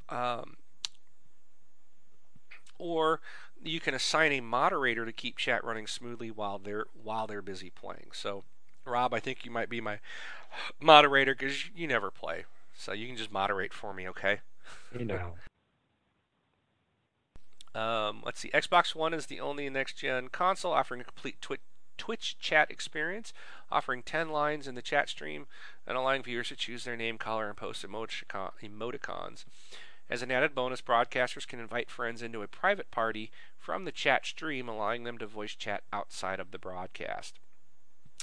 Um, 0.09 0.57
or 2.79 3.21
you 3.65 3.81
can 3.81 3.95
assign 3.95 4.33
a 4.33 4.41
moderator 4.41 5.07
to 5.07 5.13
keep 5.13 5.37
chat 5.39 5.65
running 5.65 5.87
smoothly 5.87 6.31
while 6.31 6.59
they're 6.59 6.87
while 7.03 7.27
they're 7.27 7.43
busy 7.43 7.71
playing. 7.71 8.09
So, 8.13 8.45
Rob, 8.85 9.15
I 9.15 9.21
think 9.21 9.45
you 9.45 9.51
might 9.51 9.69
be 9.69 9.81
my 9.81 9.99
moderator 10.81 11.35
because 11.35 11.71
you 11.75 11.87
never 11.87 12.11
play, 12.11 12.45
so 12.77 12.93
you 12.93 13.07
can 13.07 13.17
just 13.17 13.33
moderate 13.33 13.73
for 13.73 13.93
me, 13.93 14.09
okay? 14.09 14.41
you 14.99 15.05
know. 15.05 15.35
Um, 17.75 18.23
let's 18.25 18.41
see. 18.41 18.51
Xbox 18.51 18.95
One 18.95 19.15
is 19.15 19.27
the 19.27 19.41
only 19.41 19.69
next 19.71 19.97
gen 19.97 20.29
console 20.29 20.73
offering 20.73 21.01
a 21.01 21.05
complete 21.05 21.41
Twitch. 21.41 21.61
Twitch 21.99 22.37
chat 22.41 22.69
experience, 22.71 23.33
offering 23.71 24.03
10 24.03 24.31
lines 24.31 24.67
in 24.67 24.75
the 24.75 24.83
chat 24.83 25.09
stream 25.09 25.47
and 25.87 25.97
allowing 25.97 26.23
viewers 26.23 26.49
to 26.49 26.57
choose 26.57 26.83
their 26.83 26.97
name, 26.97 27.17
color, 27.17 27.47
and 27.47 27.57
post 27.57 27.87
emoticon- 27.87 28.51
emoticons. 28.61 29.45
As 30.11 30.21
an 30.21 30.33
added 30.33 30.55
bonus, 30.55 30.81
broadcasters 30.81 31.47
can 31.47 31.61
invite 31.61 31.91
friends 31.91 32.21
into 32.21 32.43
a 32.43 32.49
private 32.49 32.91
party 32.91 33.31
from 33.57 33.85
the 33.85 33.93
chat 33.93 34.27
stream, 34.27 34.69
allowing 34.69 35.05
them 35.05 35.17
to 35.19 35.27
voice 35.27 35.55
chat 35.55 35.85
outside 35.93 36.41
of 36.41 36.51
the 36.51 36.59
broadcast. 36.59 37.39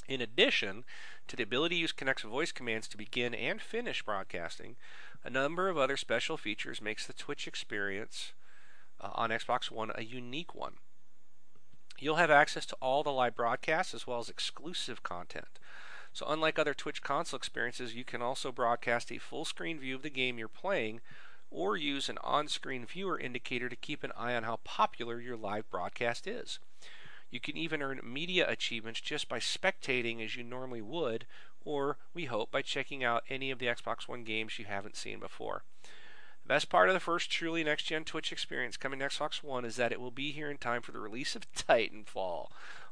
In 0.07 0.21
addition 0.21 0.85
to 1.27 1.35
the 1.35 1.43
ability 1.43 1.75
to 1.75 1.81
use 1.81 1.91
Kinect's 1.91 2.23
voice 2.23 2.51
commands 2.51 2.87
to 2.87 2.97
begin 2.97 3.33
and 3.35 3.61
finish 3.61 4.01
broadcasting, 4.01 4.75
a 5.23 5.29
number 5.29 5.69
of 5.69 5.77
other 5.77 5.97
special 5.97 6.37
features 6.37 6.81
makes 6.81 7.05
the 7.05 7.13
Twitch 7.13 7.47
experience 7.47 8.33
uh, 8.99 9.09
on 9.13 9.29
Xbox 9.29 9.69
One 9.69 9.91
a 9.95 10.03
unique 10.03 10.55
one. 10.55 10.75
You'll 11.99 12.15
have 12.15 12.31
access 12.31 12.65
to 12.67 12.77
all 12.81 13.03
the 13.03 13.11
live 13.11 13.35
broadcasts 13.35 13.93
as 13.93 14.07
well 14.07 14.19
as 14.19 14.29
exclusive 14.29 15.03
content. 15.03 15.59
So, 16.13 16.25
unlike 16.27 16.57
other 16.57 16.73
Twitch 16.73 17.03
console 17.03 17.37
experiences, 17.37 17.93
you 17.93 18.03
can 18.03 18.21
also 18.21 18.51
broadcast 18.51 19.11
a 19.11 19.19
full 19.19 19.45
screen 19.45 19.79
view 19.79 19.95
of 19.95 20.01
the 20.01 20.09
game 20.09 20.39
you're 20.39 20.47
playing 20.47 21.01
or 21.51 21.77
use 21.77 22.09
an 22.09 22.17
on 22.23 22.47
screen 22.47 22.85
viewer 22.85 23.19
indicator 23.19 23.69
to 23.69 23.75
keep 23.75 24.03
an 24.03 24.11
eye 24.17 24.35
on 24.35 24.43
how 24.43 24.59
popular 24.63 25.19
your 25.19 25.37
live 25.37 25.69
broadcast 25.69 26.27
is. 26.27 26.59
You 27.31 27.39
can 27.39 27.57
even 27.57 27.81
earn 27.81 28.01
media 28.03 28.49
achievements 28.49 29.01
just 29.01 29.29
by 29.29 29.39
spectating 29.39 30.23
as 30.23 30.35
you 30.35 30.43
normally 30.43 30.81
would, 30.81 31.25
or 31.63 31.97
we 32.13 32.25
hope 32.25 32.51
by 32.51 32.61
checking 32.61 33.03
out 33.03 33.23
any 33.29 33.51
of 33.51 33.59
the 33.59 33.67
Xbox 33.67 34.07
One 34.07 34.23
games 34.23 34.57
you 34.57 34.65
haven't 34.65 34.95
seen 34.95 35.19
before. 35.19 35.63
The 36.43 36.47
best 36.49 36.69
part 36.69 36.89
of 36.89 36.95
the 36.95 36.99
first 36.99 37.29
truly 37.29 37.63
next 37.63 37.83
gen 37.83 38.03
Twitch 38.03 38.31
experience 38.31 38.77
coming 38.77 38.99
to 38.99 39.07
Xbox 39.07 39.43
One 39.43 39.65
is 39.65 39.75
that 39.75 39.91
it 39.91 40.01
will 40.01 40.11
be 40.11 40.31
here 40.31 40.49
in 40.49 40.57
time 40.57 40.81
for 40.81 40.91
the 40.91 40.99
release 40.99 41.35
of 41.35 41.51
Titanfall 41.53 42.49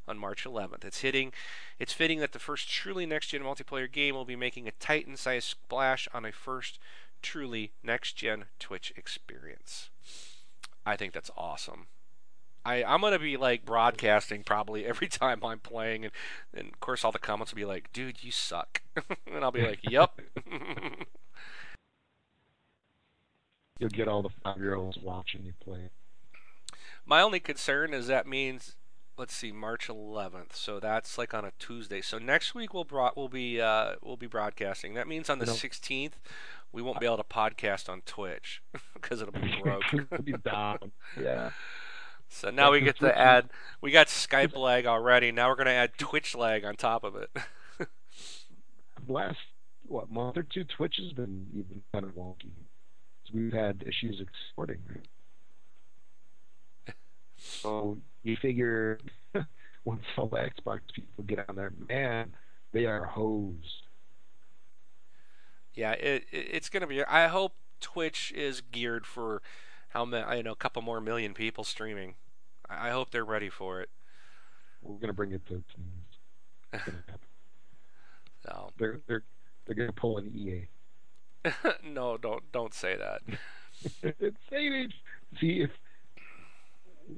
on 0.08 0.18
March 0.18 0.46
11th. 0.46 0.86
It's 0.86 1.02
hitting 1.02 1.34
it's 1.80 1.94
fitting 1.94 2.20
that 2.20 2.32
the 2.32 2.40
first 2.40 2.70
truly 2.70 3.06
next 3.06 3.28
gen 3.28 3.42
multiplayer 3.42 3.92
game 3.92 4.16
will 4.16 4.26
be 4.26 4.36
making 4.36 4.68
a 4.68 4.72
Titan-sized 4.72 5.48
splash 5.48 6.08
on 6.14 6.26
a 6.26 6.32
first 6.32 6.80
truly 7.22 7.72
next 7.84 8.14
gen 8.14 8.46
Twitch 8.60 8.94
experience. 8.96 9.90
I 10.86 10.96
think 10.96 11.14
that's 11.14 11.32
awesome. 11.36 11.88
I, 12.68 12.84
I'm 12.84 13.00
gonna 13.00 13.18
be 13.18 13.38
like 13.38 13.64
broadcasting 13.66 14.44
probably 14.44 14.86
every 14.86 15.08
time 15.10 15.40
I'm 15.44 15.60
playing, 15.60 16.04
and, 16.04 16.14
and 16.54 16.68
of 16.68 16.80
course 16.82 17.06
all 17.06 17.14
the 17.14 17.20
comments 17.20 17.54
will 17.54 17.58
be 17.58 17.66
like, 17.66 17.94
"Dude, 17.94 18.24
you 18.24 18.32
suck," 18.32 18.82
and 19.26 19.44
I'll 19.44 19.52
be 19.52 19.62
like, 19.66 19.80
"Yep." 19.90 20.20
You'll 23.80 23.90
get 23.92 24.08
all 24.08 24.24
the 24.24 24.30
five-year-olds 24.44 24.98
watching 25.04 25.44
you 25.46 25.54
play. 25.64 25.92
My 27.06 27.22
only 27.22 27.40
concern 27.40 27.94
is 27.94 28.08
that 28.08 28.26
means, 28.26 28.76
let's 29.20 29.36
see, 29.36 29.52
March 29.52 29.88
11th. 29.88 30.56
So 30.56 30.80
that's 30.80 31.16
like 31.20 31.36
on 31.36 31.46
a 31.46 31.52
Tuesday. 31.60 32.02
So 32.02 32.18
next 32.18 32.56
week 32.56 32.74
we'll 32.74 32.86
bro- 32.86 33.12
we'll 33.16 33.30
be 33.30 33.62
uh, 33.62 33.94
we'll 34.02 34.18
be 34.18 34.26
broadcasting. 34.26 34.96
That 34.96 35.08
means 35.08 35.30
on 35.30 35.38
the 35.40 35.46
No. 35.46 35.54
16th 35.54 36.14
we 36.72 36.82
won't 36.82 37.00
be 37.00 37.06
able 37.06 37.18
to 37.18 37.24
podcast 37.24 37.88
on 37.90 38.02
Twitch 38.02 38.62
because 38.94 39.22
it'll 39.22 39.32
be 39.32 39.56
broke. 39.64 39.94
It'll 39.94 40.24
be 40.24 40.34
down. 40.34 40.92
Yeah. 41.20 41.52
So 42.30 42.50
now 42.50 42.72
we 42.72 42.82
get 42.82 43.00
to 43.00 43.18
add. 43.18 43.50
We 43.82 43.92
got 43.92 44.08
Skype 44.08 44.56
lag 44.56 44.86
already. 44.86 45.32
Now 45.32 45.50
we're 45.50 45.56
gonna 45.56 45.72
add 45.72 45.98
Twitch 45.98 46.36
lag 46.36 46.64
on 46.66 46.76
top 46.76 47.04
of 47.04 47.16
it. 47.16 47.30
last 49.08 49.38
what 49.88 50.12
month 50.12 50.38
or 50.38 50.44
two, 50.44 50.64
Twitch 50.66 50.96
has 50.98 51.14
been 51.14 51.48
even 51.54 51.82
kind 51.94 52.06
of 52.06 52.12
wonky. 52.12 52.52
We've 53.34 53.54
had 53.54 53.84
issues 53.88 54.22
exporting. 54.22 54.80
So 57.40 58.00
you 58.24 58.36
figure 58.36 59.00
once 59.86 60.02
all 60.18 60.28
the 60.28 60.38
Xbox 60.38 60.80
people 60.94 61.24
get 61.26 61.48
on 61.48 61.56
there, 61.56 61.72
man, 61.88 62.34
they 62.74 62.86
are 62.86 63.06
hosed. 63.06 63.84
yeah, 65.76 65.92
it, 65.92 66.24
it 66.32 66.48
it's 66.52 66.70
gonna 66.70 66.88
be. 66.88 67.04
I 67.04 67.28
hope 67.28 67.54
Twitch 67.80 68.32
is 68.36 68.62
geared 68.62 69.06
for 69.06 69.42
how 69.90 70.06
many? 70.06 70.24
I 70.24 70.42
know 70.42 70.52
a 70.52 70.56
couple 70.56 70.82
more 70.82 71.02
million 71.02 71.34
people 71.34 71.64
streaming. 71.64 72.16
I 72.70 72.90
I 72.90 72.92
hope 72.92 73.12
they're 73.12 73.26
ready 73.26 73.50
for 73.50 73.82
it. 73.82 73.90
We're 74.82 75.00
gonna 75.00 75.14
bring 75.14 75.32
it 75.32 75.46
to. 75.48 75.64
Happen. 76.78 77.04
So 78.44 78.72
They're 78.78 79.00
they're 79.08 79.24
they're 79.66 79.76
gonna 79.76 79.94
pull 79.94 80.18
an 80.18 80.32
EA. 80.36 80.68
no, 81.86 82.18
don't 82.18 82.50
don't 82.52 82.74
say 82.74 82.96
that. 82.98 83.22
it's 84.20 84.38
saying 84.50 84.92
see 85.40 85.62
if 85.62 85.72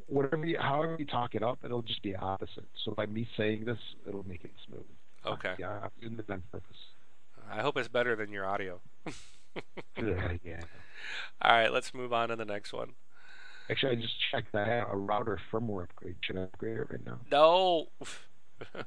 whatever 0.07 0.45
you, 0.45 0.57
however 0.59 0.95
you 0.99 1.05
talk 1.05 1.36
it 1.36 1.43
up, 1.43 1.59
it'll 1.63 1.82
just 1.82 2.01
be 2.03 2.15
opposite. 2.15 2.67
So 2.86 2.91
by 2.91 3.05
me 3.05 3.28
saying 3.38 3.65
this, 3.65 3.80
it'll 4.07 4.28
make 4.28 4.43
it 4.43 4.51
smooth. 4.67 4.86
Okay. 5.26 5.55
Yeah, 5.57 5.80
I'm 5.84 5.89
doing 5.99 6.20
it 6.20 6.30
on 6.30 6.43
purpose. 6.51 6.78
I 7.51 7.61
hope 7.61 7.78
it's 7.78 7.88
better 7.88 8.15
than 8.15 8.32
your 8.32 8.45
audio. 8.45 8.80
yeah, 9.97 10.34
yeah. 10.43 10.61
All 11.41 11.52
right, 11.52 11.72
let's 11.72 11.93
move 11.93 12.14
on 12.14 12.30
to 12.30 12.36
the 12.36 12.45
next 12.45 12.74
one. 12.74 12.93
Actually, 13.70 13.93
I 13.97 14.02
just 14.02 14.16
checked 14.32 14.52
that 14.54 14.68
out. 14.68 14.88
A 14.91 14.97
router 14.97 15.39
firmware 15.52 15.84
upgrade. 15.84 16.16
Should 16.22 16.38
I 16.38 16.41
upgrade 16.43 16.78
it 16.78 16.88
right 16.89 17.06
now? 17.06 17.20
No. 17.32 17.88
I'll 18.76 18.84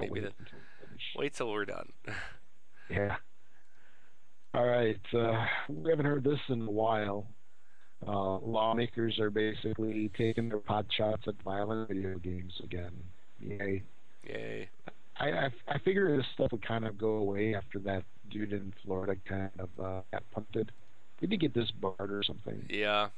Maybe 0.00 0.12
wait 0.12 0.22
the- 0.22 0.28
until 0.28 0.58
we 0.58 0.86
finish. 0.88 1.02
Wait 1.16 1.34
till 1.34 1.50
we're 1.52 1.64
done. 1.66 1.88
Yeah. 2.88 3.16
All 4.54 4.66
right. 4.66 4.98
Uh, 5.14 5.44
we 5.68 5.90
haven't 5.90 6.06
heard 6.06 6.24
this 6.24 6.40
in 6.48 6.62
a 6.62 6.70
while. 6.70 7.26
Uh, 8.06 8.38
lawmakers 8.38 9.18
are 9.20 9.30
basically 9.30 10.10
taking 10.16 10.48
their 10.48 10.58
pot 10.58 10.86
shots 10.96 11.22
at 11.28 11.34
violent 11.44 11.86
video 11.88 12.18
games 12.18 12.54
again. 12.64 12.92
Yay. 13.40 13.82
Yay. 14.26 14.68
I, 15.18 15.28
I, 15.30 15.50
I 15.68 15.78
figure 15.78 16.16
this 16.16 16.26
stuff 16.34 16.50
would 16.52 16.66
kind 16.66 16.86
of 16.86 16.96
go 16.96 17.16
away 17.16 17.54
after 17.54 17.78
that 17.80 18.04
dude 18.30 18.52
in 18.54 18.72
Florida 18.84 19.14
kind 19.28 19.50
of 19.58 19.68
uh, 19.78 20.00
got 20.12 20.22
punted. 20.32 20.72
Did 21.20 21.32
he 21.32 21.36
get 21.36 21.54
this 21.54 21.70
barred 21.70 22.10
or 22.12 22.22
something? 22.22 22.66
Yeah. 22.68 23.08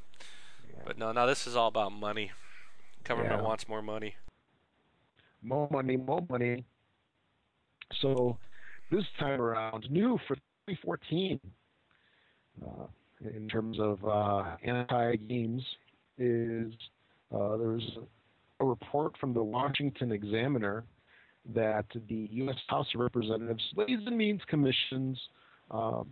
Yeah. 0.68 0.80
But 0.84 0.98
no, 0.98 1.12
now 1.12 1.26
this 1.26 1.46
is 1.46 1.54
all 1.56 1.68
about 1.68 1.92
money. 1.92 2.32
Government 3.04 3.36
Yeah. 3.36 3.42
wants 3.42 3.68
more 3.68 3.82
money. 3.82 4.16
More 5.42 5.68
money, 5.70 5.96
more 5.96 6.24
money. 6.28 6.64
So 8.00 8.38
this 8.90 9.04
time 9.18 9.40
around, 9.40 9.90
new 9.90 10.18
for 10.26 10.36
2014, 10.68 11.40
uh, 12.64 12.86
in 13.34 13.48
terms 13.48 13.78
of 13.80 14.04
uh, 14.04 14.56
anti-games, 14.62 15.62
is 16.18 16.72
uh, 17.34 17.56
there's 17.56 17.98
a 18.60 18.64
report 18.64 19.16
from 19.18 19.32
the 19.34 19.42
Washington 19.42 20.12
Examiner 20.12 20.84
that 21.54 21.86
the 22.08 22.28
U.S. 22.32 22.56
House 22.68 22.86
of 22.94 23.00
Representatives 23.00 23.64
Ways 23.74 23.98
and 24.06 24.16
Means 24.16 24.40
Commission's 24.46 25.18
um, 25.70 26.08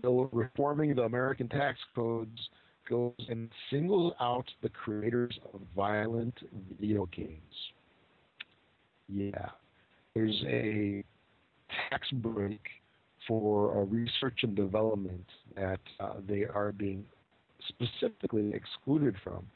bill 0.00 0.28
reforming 0.32 0.94
the 0.94 1.02
American 1.02 1.48
tax 1.48 1.78
codes 1.94 2.48
goes 2.88 3.12
and 3.28 3.48
singles 3.70 4.12
out 4.20 4.44
the 4.62 4.68
creators 4.68 5.38
of 5.52 5.60
violent 5.74 6.34
video 6.80 7.06
games. 7.06 7.54
Yeah. 9.08 9.48
There's 10.14 10.42
a 10.46 11.04
tax 11.90 12.08
break 12.10 12.60
for 13.26 13.78
uh, 13.78 13.84
research 13.84 14.40
and 14.42 14.54
development 14.56 15.24
that 15.54 15.80
uh, 16.00 16.14
they 16.26 16.44
are 16.44 16.72
being 16.72 17.04
specifically 17.68 18.52
excluded 18.52 19.14
from. 19.22 19.46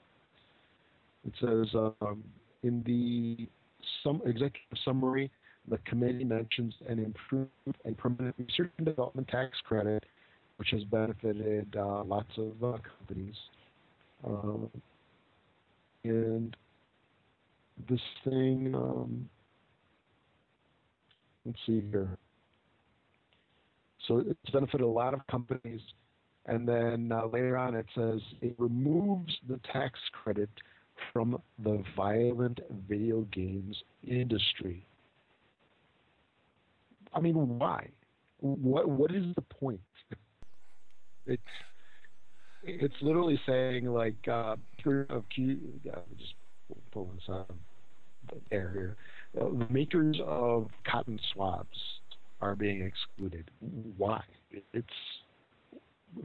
It 1.27 1.33
says 1.41 1.75
um, 2.01 2.23
in 2.63 2.83
the 2.87 3.49
some 4.05 4.23
executive 4.25 4.79
summary, 4.85 5.31
the 5.69 5.79
committee 5.79 6.25
mentions 6.25 6.75
an 6.89 6.99
improved 6.99 7.51
and 7.85 7.97
permanent 7.97 8.35
research 8.39 8.71
and 8.79 8.87
development 8.87 9.29
tax 9.29 9.59
credit, 9.65 10.05
which 10.57 10.71
has 10.71 10.85
benefited 10.85 11.75
uh, 11.77 12.05
lots 12.05 12.31
of 12.39 12.53
uh, 12.63 12.79
companies. 12.99 13.35
Um, 14.25 14.71
and 16.05 16.57
this 17.89 18.01
thing, 18.25 18.73
um, 18.75 19.29
let's 21.45 21.59
see 21.67 21.83
here. 21.91 22.09
So 24.07 24.19
it's 24.19 24.51
benefited 24.53 24.83
a 24.83 24.87
lot 24.87 25.15
of 25.15 25.27
companies. 25.27 25.81
And 26.47 26.67
then 26.67 27.11
uh, 27.13 27.27
later 27.27 27.57
on, 27.57 27.75
it 27.75 27.87
says 27.95 28.21
it 28.41 28.55
removes 28.57 29.37
the 29.49 29.59
tax 29.73 29.99
credit 30.23 30.49
from 31.13 31.41
the 31.63 31.83
violent 31.97 32.61
video 32.89 33.23
games 33.33 33.77
industry. 34.07 34.87
I 37.17 37.21
mean, 37.21 37.35
why? 37.59 37.89
What 38.41 38.89
What 38.89 39.15
is 39.15 39.25
the 39.35 39.43
point? 39.43 39.81
It's 41.25 41.43
it's 42.63 42.95
literally 43.01 43.41
saying 43.47 43.87
like 43.87 44.29
uh, 44.29 44.57
of 45.09 45.25
Q. 45.31 45.59
Just 46.19 46.35
pull 46.93 47.11
this 47.15 47.29
air 48.53 48.71
here. 48.75 48.97
Uh, 49.41 49.49
the 49.49 49.67
makers 49.73 50.21
of 50.25 50.69
cotton 50.85 51.19
swabs 51.33 51.79
are 52.41 52.55
being 52.55 52.83
excluded. 52.83 53.51
Why? 53.97 54.23
It's 54.73 54.87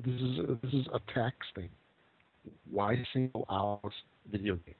this 0.04 0.22
is 0.22 0.40
a, 0.40 0.60
this 0.62 0.74
is 0.74 0.88
a 0.94 1.00
tax 1.14 1.36
thing. 1.56 1.70
Why 2.70 3.04
single 3.14 3.46
out 3.50 3.94
video 4.30 4.56
games? 4.56 4.78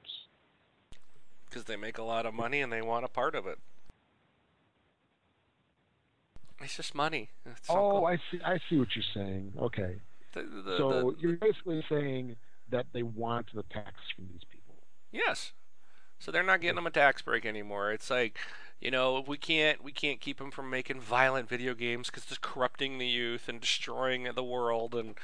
Because 1.48 1.64
they 1.64 1.76
make 1.76 1.98
a 1.98 2.02
lot 2.02 2.26
of 2.26 2.34
money 2.34 2.60
and 2.60 2.72
they 2.72 2.82
want 2.82 3.04
a 3.04 3.08
part 3.08 3.34
of 3.34 3.46
it. 3.46 3.58
It's 6.62 6.76
just 6.76 6.94
money. 6.94 7.30
It's 7.44 7.68
Oh, 7.68 8.04
I 8.04 8.16
see. 8.30 8.40
I 8.44 8.58
see 8.68 8.78
what 8.78 8.88
you're 8.94 9.04
saying. 9.14 9.52
Okay, 9.58 9.96
the, 10.32 10.42
the, 10.42 10.76
so 10.76 10.88
the- 11.10 11.16
you're 11.20 11.36
basically 11.36 11.84
saying 11.88 12.36
that 12.70 12.86
they 12.92 13.02
want 13.02 13.46
the 13.54 13.62
tax 13.64 13.94
from 14.14 14.28
these 14.32 14.44
people. 14.50 14.74
Yes. 15.10 15.52
So 16.18 16.30
they're 16.30 16.42
not 16.44 16.60
getting 16.60 16.76
them 16.76 16.86
a 16.86 16.90
tax 16.90 17.20
break 17.20 17.44
anymore. 17.44 17.90
It's 17.90 18.08
like, 18.08 18.38
you 18.80 18.92
know, 18.92 19.24
we 19.26 19.36
can't 19.36 19.82
we 19.82 19.90
can't 19.92 20.20
keep 20.20 20.38
them 20.38 20.50
from 20.52 20.70
making 20.70 21.00
violent 21.00 21.48
video 21.48 21.74
games 21.74 22.08
because 22.08 22.24
it's 22.24 22.38
corrupting 22.38 22.98
the 22.98 23.06
youth 23.06 23.48
and 23.48 23.60
destroying 23.60 24.28
the 24.34 24.44
world, 24.44 24.94
and 24.94 25.16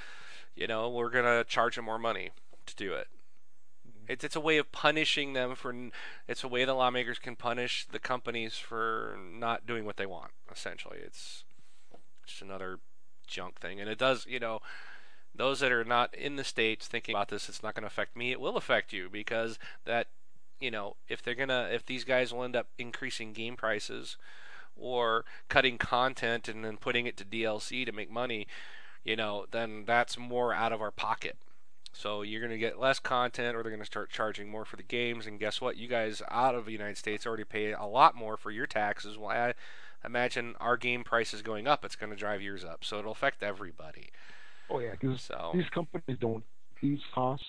you 0.56 0.66
know 0.66 0.88
we're 0.88 1.10
gonna 1.10 1.44
charge 1.44 1.76
them 1.76 1.84
more 1.84 1.98
money 1.98 2.30
to 2.66 2.74
do 2.74 2.92
it. 2.94 3.06
It's 4.08 4.24
it's 4.24 4.36
a 4.36 4.40
way 4.40 4.56
of 4.56 4.72
punishing 4.72 5.34
them 5.34 5.54
for. 5.54 5.74
It's 6.26 6.42
a 6.42 6.48
way 6.48 6.64
the 6.64 6.74
lawmakers 6.74 7.18
can 7.18 7.36
punish 7.36 7.86
the 7.90 7.98
companies 7.98 8.56
for 8.56 9.18
not 9.32 9.66
doing 9.66 9.84
what 9.84 9.98
they 9.98 10.06
want. 10.06 10.32
Essentially, 10.50 10.98
it's 11.02 11.44
just 12.26 12.42
another 12.42 12.80
junk 13.26 13.60
thing, 13.60 13.80
and 13.80 13.88
it 13.88 13.98
does. 13.98 14.26
You 14.26 14.40
know, 14.40 14.60
those 15.34 15.60
that 15.60 15.72
are 15.72 15.84
not 15.84 16.14
in 16.14 16.36
the 16.36 16.44
states 16.44 16.86
thinking 16.86 17.14
about 17.14 17.28
this, 17.28 17.48
it's 17.48 17.62
not 17.62 17.74
going 17.74 17.82
to 17.82 17.88
affect 17.88 18.16
me. 18.16 18.32
It 18.32 18.40
will 18.40 18.56
affect 18.56 18.92
you 18.92 19.08
because 19.10 19.58
that, 19.84 20.08
you 20.58 20.70
know, 20.70 20.96
if 21.08 21.22
they're 21.22 21.34
gonna, 21.34 21.68
if 21.72 21.84
these 21.84 22.04
guys 22.04 22.32
will 22.32 22.44
end 22.44 22.56
up 22.56 22.68
increasing 22.78 23.32
game 23.32 23.56
prices 23.56 24.16
or 24.74 25.24
cutting 25.48 25.76
content 25.78 26.48
and 26.48 26.64
then 26.64 26.76
putting 26.76 27.06
it 27.06 27.16
to 27.18 27.24
DLC 27.24 27.84
to 27.84 27.92
make 27.92 28.10
money, 28.10 28.46
you 29.04 29.16
know, 29.16 29.46
then 29.50 29.84
that's 29.86 30.18
more 30.18 30.54
out 30.54 30.72
of 30.72 30.80
our 30.80 30.90
pocket. 30.90 31.36
So 31.92 32.22
you're 32.22 32.40
going 32.40 32.52
to 32.52 32.58
get 32.58 32.78
less 32.78 32.98
content, 33.00 33.56
or 33.56 33.62
they're 33.62 33.72
going 33.72 33.82
to 33.82 33.86
start 33.86 34.10
charging 34.10 34.48
more 34.48 34.64
for 34.64 34.76
the 34.76 34.82
games. 34.82 35.26
And 35.26 35.40
guess 35.40 35.60
what? 35.60 35.76
You 35.76 35.88
guys 35.88 36.22
out 36.30 36.54
of 36.54 36.66
the 36.66 36.72
United 36.72 36.96
States 36.96 37.26
already 37.26 37.44
pay 37.44 37.72
a 37.72 37.84
lot 37.84 38.14
more 38.14 38.36
for 38.36 38.50
your 38.50 38.66
taxes. 38.66 39.18
Well, 39.18 39.30
I 39.30 39.54
imagine 40.04 40.54
our 40.60 40.76
game 40.76 41.02
prices 41.02 41.42
going 41.42 41.66
up. 41.66 41.84
It's 41.84 41.96
going 41.96 42.10
to 42.10 42.16
drive 42.16 42.40
yours 42.40 42.64
up. 42.64 42.84
So 42.84 42.98
it'll 42.98 43.12
affect 43.12 43.42
everybody. 43.42 44.10
Oh 44.70 44.78
yeah, 44.80 44.92
because 44.92 45.22
So 45.22 45.50
these 45.54 45.68
companies 45.70 46.18
don't 46.20 46.44
these 46.80 47.00
costs. 47.14 47.46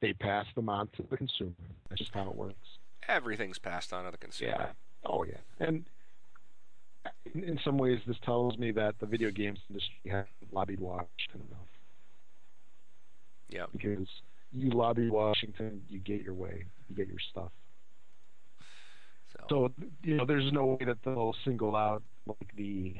They 0.00 0.12
pass 0.14 0.46
them 0.56 0.68
on 0.68 0.88
to 0.96 1.04
the 1.08 1.16
consumer. 1.16 1.52
That's 1.88 2.00
just 2.00 2.12
how 2.12 2.28
it 2.28 2.34
works. 2.34 2.56
everything's 3.08 3.58
passed 3.58 3.92
on 3.92 4.04
to 4.04 4.10
the 4.10 4.18
consumer. 4.18 4.54
Yeah. 4.58 4.72
Oh 5.04 5.24
yeah. 5.24 5.36
And 5.60 5.84
in, 7.34 7.44
in 7.44 7.60
some 7.64 7.78
ways, 7.78 8.00
this 8.06 8.16
tells 8.24 8.58
me 8.58 8.70
that 8.72 8.98
the 9.00 9.06
video 9.06 9.30
games 9.30 9.58
industry 9.68 10.10
hasn't 10.10 10.28
lobbied 10.52 10.80
Washington 10.80 11.42
enough. 11.48 11.61
Yep. 13.52 13.70
Because 13.72 14.08
you 14.52 14.70
lobby 14.70 15.10
Washington, 15.10 15.82
you 15.88 15.98
get 15.98 16.22
your 16.22 16.34
way, 16.34 16.64
you 16.88 16.96
get 16.96 17.08
your 17.08 17.18
stuff. 17.30 17.50
So, 19.32 19.44
So 19.48 19.72
you 20.02 20.16
know, 20.16 20.26
there's 20.26 20.52
no 20.52 20.66
way 20.66 20.84
that 20.86 20.98
they'll 21.04 21.34
single 21.44 21.76
out 21.76 22.02
like 22.26 22.52
the 22.56 22.94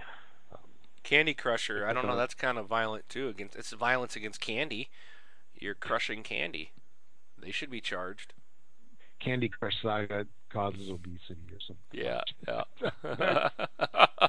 Candy 1.03 1.35
Crusher, 1.35 1.87
I 1.87 1.93
don't 1.93 2.07
know. 2.07 2.17
That's 2.17 2.35
kind 2.35 2.59
of 2.59 2.67
violent 2.67 3.09
too. 3.09 3.29
Against 3.29 3.57
it's 3.57 3.73
violence 3.73 4.15
against 4.15 4.41
candy. 4.41 4.89
You're 5.55 5.75
crushing 5.75 6.23
candy. 6.23 6.73
They 7.41 7.51
should 7.51 7.71
be 7.71 7.81
charged. 7.81 8.35
Candy 9.21 9.49
Crush 9.49 9.75
Saga 9.83 10.27
causes 10.53 10.91
obesity 10.91 11.47
or 11.53 11.61
something. 11.67 11.93
Yeah, 11.93 12.21
yeah. 12.49 13.49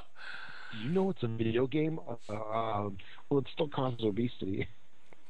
You 0.82 0.90
know 0.90 1.10
it's 1.10 1.22
a 1.22 1.28
video 1.28 1.66
game? 1.66 2.00
Uh, 2.28 2.32
um, 2.34 2.96
well, 3.28 3.38
it 3.40 3.46
still 3.52 3.68
causes 3.68 4.00
obesity. 4.02 4.66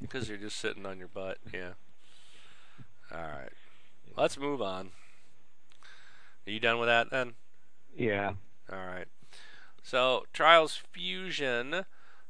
Because 0.00 0.28
you're 0.28 0.38
just 0.38 0.58
sitting 0.58 0.86
on 0.86 0.98
your 0.98 1.08
butt. 1.08 1.38
Yeah. 1.52 1.72
All 3.12 3.18
right. 3.18 3.52
Let's 4.16 4.38
move 4.38 4.60
on. 4.60 4.90
Are 6.46 6.50
you 6.50 6.60
done 6.60 6.78
with 6.78 6.88
that 6.88 7.10
then? 7.10 7.34
Yeah. 7.96 8.34
All 8.70 8.86
right. 8.86 9.06
So 9.82 10.24
Trials 10.32 10.80
Fusion, 10.92 11.84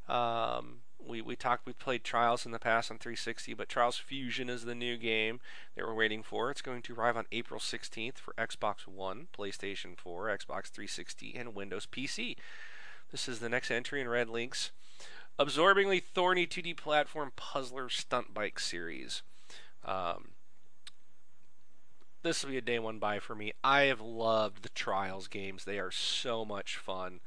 um, 0.09 0.81
we 0.99 1.21
we 1.21 1.37
talked 1.37 1.67
we 1.67 1.73
played 1.73 2.05
Trials 2.05 2.47
in 2.47 2.53
the 2.53 2.59
past 2.59 2.91
on 2.91 2.99
360, 2.99 3.55
but 3.55 3.69
Trials 3.69 3.99
Fusion 3.99 4.49
is 4.49 4.65
the 4.65 4.75
new 4.75 4.97
game 4.97 5.41
that 5.75 5.87
we're 5.87 5.95
waiting 5.95 6.23
for. 6.23 6.51
It's 6.51 6.63
going 6.63 6.83
to 6.83 6.95
arrive 6.95 7.17
on 7.17 7.27
April 7.33 7.61
16th 7.61 8.19
for 8.19 8.35
Xbox 8.35 8.87
One, 8.87 9.29
PlayStation 9.37 9.97
4, 9.97 10.27
Xbox 10.29 10.67
360, 10.69 11.35
and 11.37 11.55
Windows 11.55 11.87
PC. 11.91 12.37
This 13.11 13.29
is 13.29 13.39
the 13.39 13.49
next 13.49 13.71
entry 13.71 14.01
in 14.01 14.07
RedLynx 14.07 14.71
absorbingly 15.39 16.01
thorny 16.01 16.47
2D 16.47 16.77
platform 16.77 17.33
puzzler 17.37 17.89
stunt 17.89 18.33
bike 18.35 18.59
series. 18.59 19.23
Um, 19.85 20.31
this 22.23 22.43
will 22.43 22.53
be 22.53 22.59
a 22.59 22.63
day 22.63 22.79
one 22.79 22.99
buy 22.99 23.19
for 23.19 23.35
me. 23.35 23.53
I 23.63 23.83
have 23.83 24.01
loved 24.01 24.63
the 24.63 24.71
Trials 24.71 25.29
games. 25.29 25.65
They 25.65 25.79
are 25.79 25.91
so 25.91 26.45
much 26.45 26.77
fun. 26.77 27.21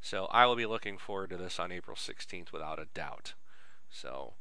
So 0.00 0.26
I 0.26 0.44
will 0.44 0.56
be 0.56 0.66
looking 0.66 0.98
forward 0.98 1.30
to 1.30 1.38
this 1.38 1.58
on 1.58 1.72
April 1.72 1.96
16th 1.96 2.52
without 2.52 2.78
a 2.78 2.86
doubt. 2.92 3.32
So 3.88 4.34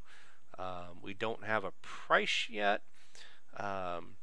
um, 0.59 0.99
we 1.01 1.13
don't 1.13 1.45
have 1.45 1.63
a 1.63 1.71
price 1.81 2.47
yet. 2.49 2.81
Um, 3.57 4.17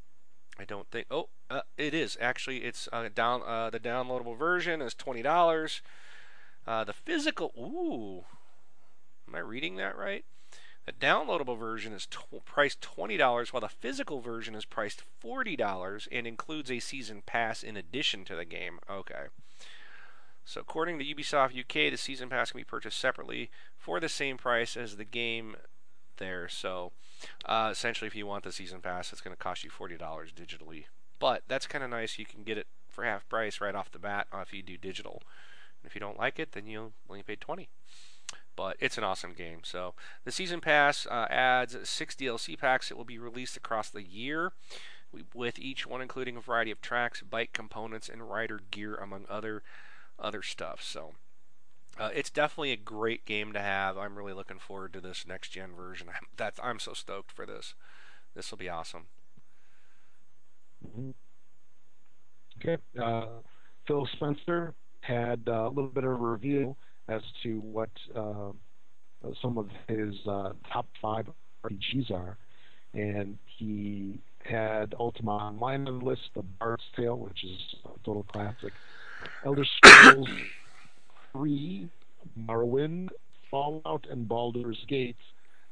I 0.59 0.65
don't 0.67 0.91
think. 0.91 1.07
Oh, 1.11 1.31
uh, 1.49 1.63
it 1.79 1.95
is 1.95 2.19
actually. 2.21 2.59
It's 2.59 2.89
uh, 2.93 3.09
down. 3.15 3.43
Uh, 3.43 3.71
the 3.71 3.81
downloadable 3.81 4.37
version 4.37 4.83
is 4.83 4.93
twenty 4.93 5.23
dollars. 5.23 5.81
Uh, 6.67 6.85
the 6.85 6.93
physical. 6.93 7.53
Ooh, 7.57 8.25
am 9.31 9.37
I 9.37 9.41
reading 9.41 9.77
that 9.77 9.97
right? 9.97 10.25
The 10.87 10.93
downloadable 10.93 11.59
version 11.59 11.93
is 11.93 12.07
tw- 12.07 12.45
priced 12.45 12.81
$20, 12.81 13.53
while 13.53 13.61
the 13.61 13.69
physical 13.69 14.21
version 14.21 14.55
is 14.55 14.65
priced 14.65 15.05
$40 15.23 16.09
and 16.11 16.27
includes 16.27 16.71
a 16.71 16.81
season 16.81 17.23
pass 17.25 17.63
in 17.63 17.77
addition 17.77 18.25
to 18.25 18.35
the 18.35 18.45
game. 18.45 18.81
Okay. 18.91 19.27
So, 20.45 20.61
according 20.61 20.99
to 20.99 21.05
Ubisoft 21.05 21.59
UK, 21.59 21.93
the 21.93 21.97
season 21.97 22.29
pass 22.29 22.51
can 22.51 22.61
be 22.61 22.65
purchased 22.65 22.99
separately 22.99 23.51
for 23.77 24.01
the 24.01 24.09
same 24.09 24.37
price 24.37 24.77
as 24.77 24.97
the 24.97 25.05
game 25.05 25.57
there. 26.17 26.49
So, 26.49 26.93
uh, 27.45 27.69
essentially, 27.71 28.09
if 28.09 28.17
you 28.17 28.27
want 28.27 28.45
the 28.45 28.51
season 28.51 28.81
pass, 28.81 29.13
it's 29.13 29.21
going 29.21 29.37
to 29.37 29.43
cost 29.43 29.63
you 29.63 29.71
$40 29.71 29.99
digitally. 30.35 30.87
But 31.19 31.43
that's 31.47 31.67
kind 31.67 31.85
of 31.85 31.91
nice. 31.91 32.19
You 32.19 32.25
can 32.25 32.43
get 32.43 32.59
it 32.59 32.67
for 32.89 33.05
half 33.05 33.29
price 33.29 33.61
right 33.61 33.75
off 33.75 33.93
the 33.93 33.99
bat 33.99 34.27
uh, 34.33 34.39
if 34.39 34.53
you 34.53 34.63
do 34.63 34.77
digital. 34.77 35.23
And 35.83 35.89
if 35.89 35.95
you 35.95 36.01
don't 36.01 36.19
like 36.19 36.39
it, 36.39 36.53
then 36.53 36.67
you'll 36.67 36.95
only 37.09 37.23
pay 37.23 37.37
20 37.37 37.69
but 38.57 38.77
it's 38.81 38.99
an 38.99 39.05
awesome 39.05 39.33
game. 39.33 39.61
So 39.63 39.95
the 40.25 40.33
season 40.33 40.61
pass 40.61 41.07
uh, 41.07 41.27
adds 41.31 41.77
six 41.89 42.15
DLC 42.15 42.59
packs 42.59 42.89
that 42.89 42.97
will 42.97 43.05
be 43.05 43.19
released 43.19 43.57
across 43.57 43.91
the 43.91 44.03
year, 44.03 44.53
with 45.35 45.59
each 45.59 45.87
one 45.87 46.01
including 46.01 46.37
a 46.37 46.41
variety 46.41 46.71
of 46.71 46.81
tracks, 46.81 47.23
bike 47.23 47.53
components, 47.53 48.09
and 48.09 48.31
rider 48.31 48.61
gear, 48.71 48.95
among 48.97 49.27
other 49.29 49.63
other 50.19 50.43
stuff. 50.43 50.83
So. 50.83 51.15
Uh, 51.99 52.09
it's 52.15 52.31
definitely 52.31 52.73
a 52.73 52.77
great 52.77 53.27
game 53.27 53.53
to 53.53 53.61
have. 53.61 53.99
I'm 53.99 54.17
really 54.17 54.33
looking 54.33 54.59
forward 54.59 54.95
to 54.95 55.03
this 55.03 55.27
next 55.27 55.51
gen 55.51 55.75
version. 55.77 56.09
I'm, 56.09 56.29
that's 56.35 56.59
I'm 56.63 56.79
so 56.79 56.95
stoked 56.95 57.31
for 57.31 57.45
this. 57.45 57.75
This 58.35 58.51
will 58.51 58.59
be 58.59 58.71
awesome. 58.71 59.07
Mm-hmm. 60.87 61.11
Okay. 62.59 62.77
Uh, 62.99 63.27
Phil 63.87 64.09
Spencer 64.13 64.75
had 65.01 65.43
uh, 65.49 65.67
a 65.67 65.69
little 65.69 65.91
bit 65.91 66.05
of 66.05 66.11
a 66.11 66.15
review 66.15 66.77
as 67.11 67.23
to 67.43 67.61
what 67.61 67.91
uh, 68.15 68.53
some 69.43 69.59
of 69.59 69.69
his 69.89 70.15
uh, 70.27 70.53
top 70.73 70.87
five 71.03 71.27
RPGs 71.65 72.11
are, 72.11 72.39
and 72.95 73.37
he 73.59 74.21
had 74.45 74.95
Ultima 74.99 75.33
Online 75.33 75.87
on 75.89 75.99
the 75.99 76.05
list, 76.05 76.23
The 76.35 76.43
Bard's 76.43 76.85
Tale, 76.97 77.19
which 77.19 77.45
is 77.45 77.59
a 77.85 77.99
total 78.05 78.25
classic, 78.33 78.73
Elder 79.45 79.65
Scrolls 79.77 80.29
3, 81.33 81.89
Morrowind, 82.39 83.09
Fallout, 83.51 84.07
and 84.11 84.27
Baldur's 84.27 84.79
Gate, 84.89 85.17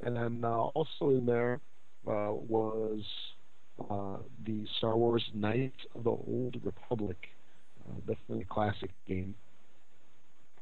and 0.04 0.16
then 0.16 0.40
uh, 0.44 0.48
also 0.48 1.10
in 1.10 1.24
there 1.24 1.60
uh, 2.06 2.32
was 2.32 3.00
uh, 3.90 4.16
the 4.44 4.66
Star 4.78 4.96
Wars 4.96 5.24
Knights 5.34 5.78
of 5.94 6.04
the 6.04 6.10
Old 6.10 6.56
Republic, 6.64 7.16
uh, 7.88 7.94
definitely 8.00 8.42
a 8.42 8.52
classic 8.52 8.90
game 9.06 9.34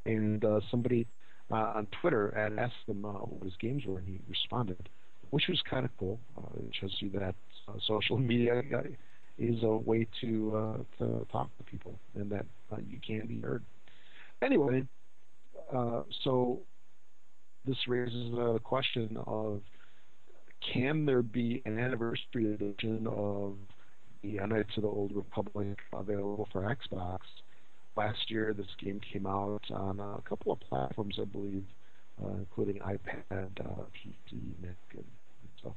and 0.06 0.44
uh, 0.44 0.60
somebody 0.70 1.06
uh, 1.50 1.72
on 1.76 1.86
Twitter 2.00 2.32
had 2.36 2.58
asked 2.58 2.74
him 2.86 3.04
uh, 3.04 3.12
what 3.12 3.44
his 3.44 3.56
games 3.60 3.84
were, 3.86 3.98
and 3.98 4.08
he 4.08 4.20
responded, 4.28 4.88
which 5.30 5.44
was 5.48 5.60
kind 5.68 5.84
of 5.84 5.90
cool. 5.98 6.18
Uh, 6.36 6.58
it 6.58 6.74
shows 6.80 6.94
you 7.00 7.10
that 7.10 7.34
uh, 7.68 7.72
social 7.86 8.18
media 8.32 8.62
is 9.38 9.62
a 9.62 9.76
way 9.76 10.06
to 10.20 10.56
uh, 10.56 10.76
to 10.98 11.26
talk 11.30 11.50
to 11.58 11.64
people, 11.64 11.98
and 12.14 12.30
that 12.30 12.46
uh, 12.72 12.76
you 12.88 12.98
can 13.06 13.26
be 13.26 13.40
heard. 13.40 13.62
Anyway, 14.42 14.84
uh, 15.74 16.02
so 16.24 16.60
this 17.66 17.76
raises 17.88 18.30
the 18.32 18.58
question 18.62 19.16
of 19.26 19.60
can 20.72 21.04
there 21.04 21.22
be 21.22 21.62
an 21.64 21.78
anniversary 21.78 22.54
edition 22.54 23.06
of 23.06 23.56
the 24.22 24.38
Knights 24.46 24.76
of 24.76 24.82
the 24.82 24.88
Old 24.88 25.12
Republic 25.14 25.78
available 25.92 26.48
for 26.52 26.62
Xbox? 26.62 27.18
Last 27.96 28.30
year 28.30 28.54
this 28.56 28.66
game 28.82 29.00
came 29.12 29.26
out 29.26 29.62
on 29.70 30.00
a 30.00 30.20
couple 30.28 30.52
of 30.52 30.60
platforms, 30.60 31.18
I 31.20 31.24
believe, 31.24 31.64
uh, 32.22 32.34
including 32.38 32.80
iPad, 32.80 33.60
uh, 33.60 33.84
PC, 33.94 34.38
Mac, 34.62 34.76
and, 34.92 35.04
and 35.04 35.50
stuff. 35.58 35.74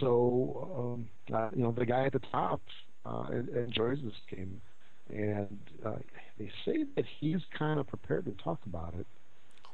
So, 0.00 0.96
um, 0.98 1.08
uh, 1.34 1.50
you 1.54 1.62
know, 1.62 1.72
the 1.72 1.86
guy 1.86 2.06
at 2.06 2.12
the 2.12 2.20
top 2.20 2.60
uh, 3.04 3.26
enjoys 3.30 3.98
this 4.02 4.14
game, 4.30 4.60
and 5.08 5.58
uh, 5.84 5.96
they 6.38 6.50
say 6.64 6.84
that 6.96 7.04
he's 7.20 7.40
kind 7.56 7.80
of 7.80 7.86
prepared 7.86 8.26
to 8.26 8.32
talk 8.42 8.60
about 8.66 8.94
it. 8.98 9.06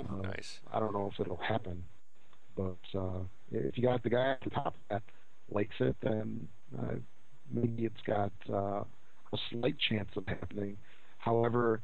Oh, 0.00 0.16
nice. 0.16 0.60
I 0.72 0.80
don't 0.80 0.92
know 0.92 1.10
if 1.12 1.20
it'll 1.20 1.36
happen, 1.36 1.84
but 2.56 2.76
uh, 2.98 3.20
if 3.52 3.76
you 3.76 3.82
got 3.84 4.02
the 4.02 4.10
guy 4.10 4.32
at 4.32 4.40
the 4.42 4.50
top 4.50 4.76
that 4.90 5.02
likes 5.50 5.76
it, 5.80 5.96
then 6.02 6.48
uh, 6.78 6.94
maybe 7.50 7.84
it's 7.84 8.00
got 8.06 8.32
uh, 8.52 8.82
a 9.32 9.38
slight 9.50 9.76
chance 9.78 10.10
of 10.16 10.26
happening. 10.26 10.76
However, 11.24 11.80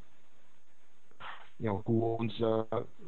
you 1.59 1.66
know, 1.66 1.82
who 1.86 2.16
owns 2.18 2.32
uh, 2.43 2.64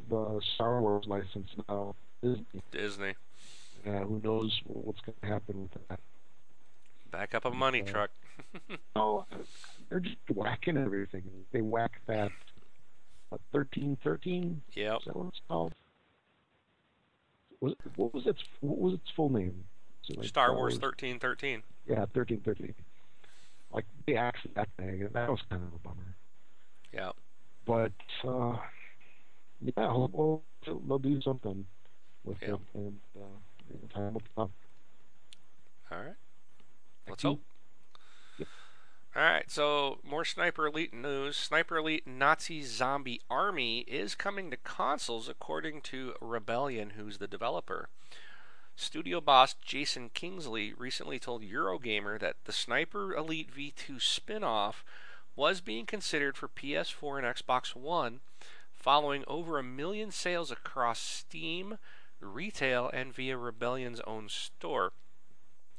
the 0.09 0.41
Star 0.55 0.81
Wars 0.81 1.05
license 1.07 1.49
now? 1.69 1.95
Disney. 2.23 2.45
Disney. 2.71 3.13
Uh, 3.85 3.99
who 3.99 4.19
knows 4.23 4.59
what's 4.65 5.01
going 5.01 5.15
to 5.21 5.27
happen 5.27 5.61
with 5.63 5.87
that? 5.89 5.99
Back 7.11 7.35
up 7.35 7.45
a 7.45 7.51
money 7.51 7.81
Uh, 7.83 7.85
truck. 7.85 8.09
Oh, 8.95 9.25
they're 9.89 9.99
just 9.99 10.17
whacking 10.33 10.77
everything. 10.77 11.23
They 11.51 11.61
whack 11.61 12.01
that 12.07 12.31
what, 13.29 13.41
1313? 13.51 14.61
Yep. 14.73 14.97
Is 14.99 15.05
that 15.05 15.15
what 15.15 15.27
it's 15.27 15.41
called? 15.47 15.73
was 17.59 17.75
what 17.95 18.13
was 18.13 18.25
its 18.27 18.43
what 18.61 18.77
was 18.79 18.93
its 18.95 19.09
full 19.15 19.29
name? 19.29 19.63
Was 20.09 20.17
like 20.17 20.27
Star, 20.27 20.53
Wars 20.55 20.77
thirteen 20.77 21.17
thirteen. 21.19 21.63
Yeah, 21.87 22.05
thirteen 22.13 22.41
thirteen. 22.41 22.73
Like 23.71 23.85
they 24.05 24.15
axed 24.15 24.45
that 24.55 24.67
thing. 24.77 25.07
That 25.13 25.29
was 25.29 25.39
kind 25.49 25.61
of 25.63 25.73
a 25.73 25.87
bummer. 25.87 26.12
Yeah. 26.93 27.11
But 27.65 27.93
uh, 28.23 28.57
yeah, 29.61 29.71
well, 30.11 30.43
they'll 30.65 30.99
do 30.99 31.21
something 31.21 31.65
with 32.23 32.37
yeah. 32.41 32.53
it, 32.53 32.59
and 32.73 32.99
uh, 33.15 33.93
time 33.93 34.13
will 34.13 34.21
come. 34.35 34.51
All 35.91 35.97
right. 35.97 36.15
Let's 37.07 37.23
hope. 37.23 37.41
All 39.15 39.21
right, 39.21 39.49
so 39.51 39.99
more 40.03 40.25
Sniper 40.25 40.65
Elite 40.65 40.91
news. 40.91 41.37
Sniper 41.37 41.77
Elite 41.77 42.07
Nazi 42.07 42.63
Zombie 42.63 43.21
Army 43.29 43.81
is 43.81 44.15
coming 44.15 44.49
to 44.49 44.57
consoles, 44.57 45.29
according 45.29 45.81
to 45.81 46.13
Rebellion, 46.19 46.91
who's 46.91 47.19
the 47.19 47.27
developer. 47.27 47.89
Studio 48.75 49.21
boss 49.21 49.53
Jason 49.63 50.09
Kingsley 50.09 50.73
recently 50.75 51.19
told 51.19 51.43
Eurogamer 51.43 52.19
that 52.19 52.37
the 52.45 52.51
Sniper 52.51 53.13
Elite 53.13 53.51
V2 53.55 54.01
spin 54.01 54.43
off 54.43 54.83
was 55.35 55.61
being 55.61 55.85
considered 55.85 56.37
for 56.37 56.47
PS4 56.47 57.17
and 57.17 57.35
Xbox 57.35 57.75
One, 57.75 58.19
following 58.71 59.23
over 59.27 59.57
a 59.57 59.63
million 59.63 60.11
sales 60.11 60.51
across 60.51 60.99
Steam, 60.99 61.77
retail, 62.19 62.89
and 62.93 63.13
via 63.13 63.37
Rebellion's 63.37 64.01
own 64.01 64.29
store. 64.29 64.93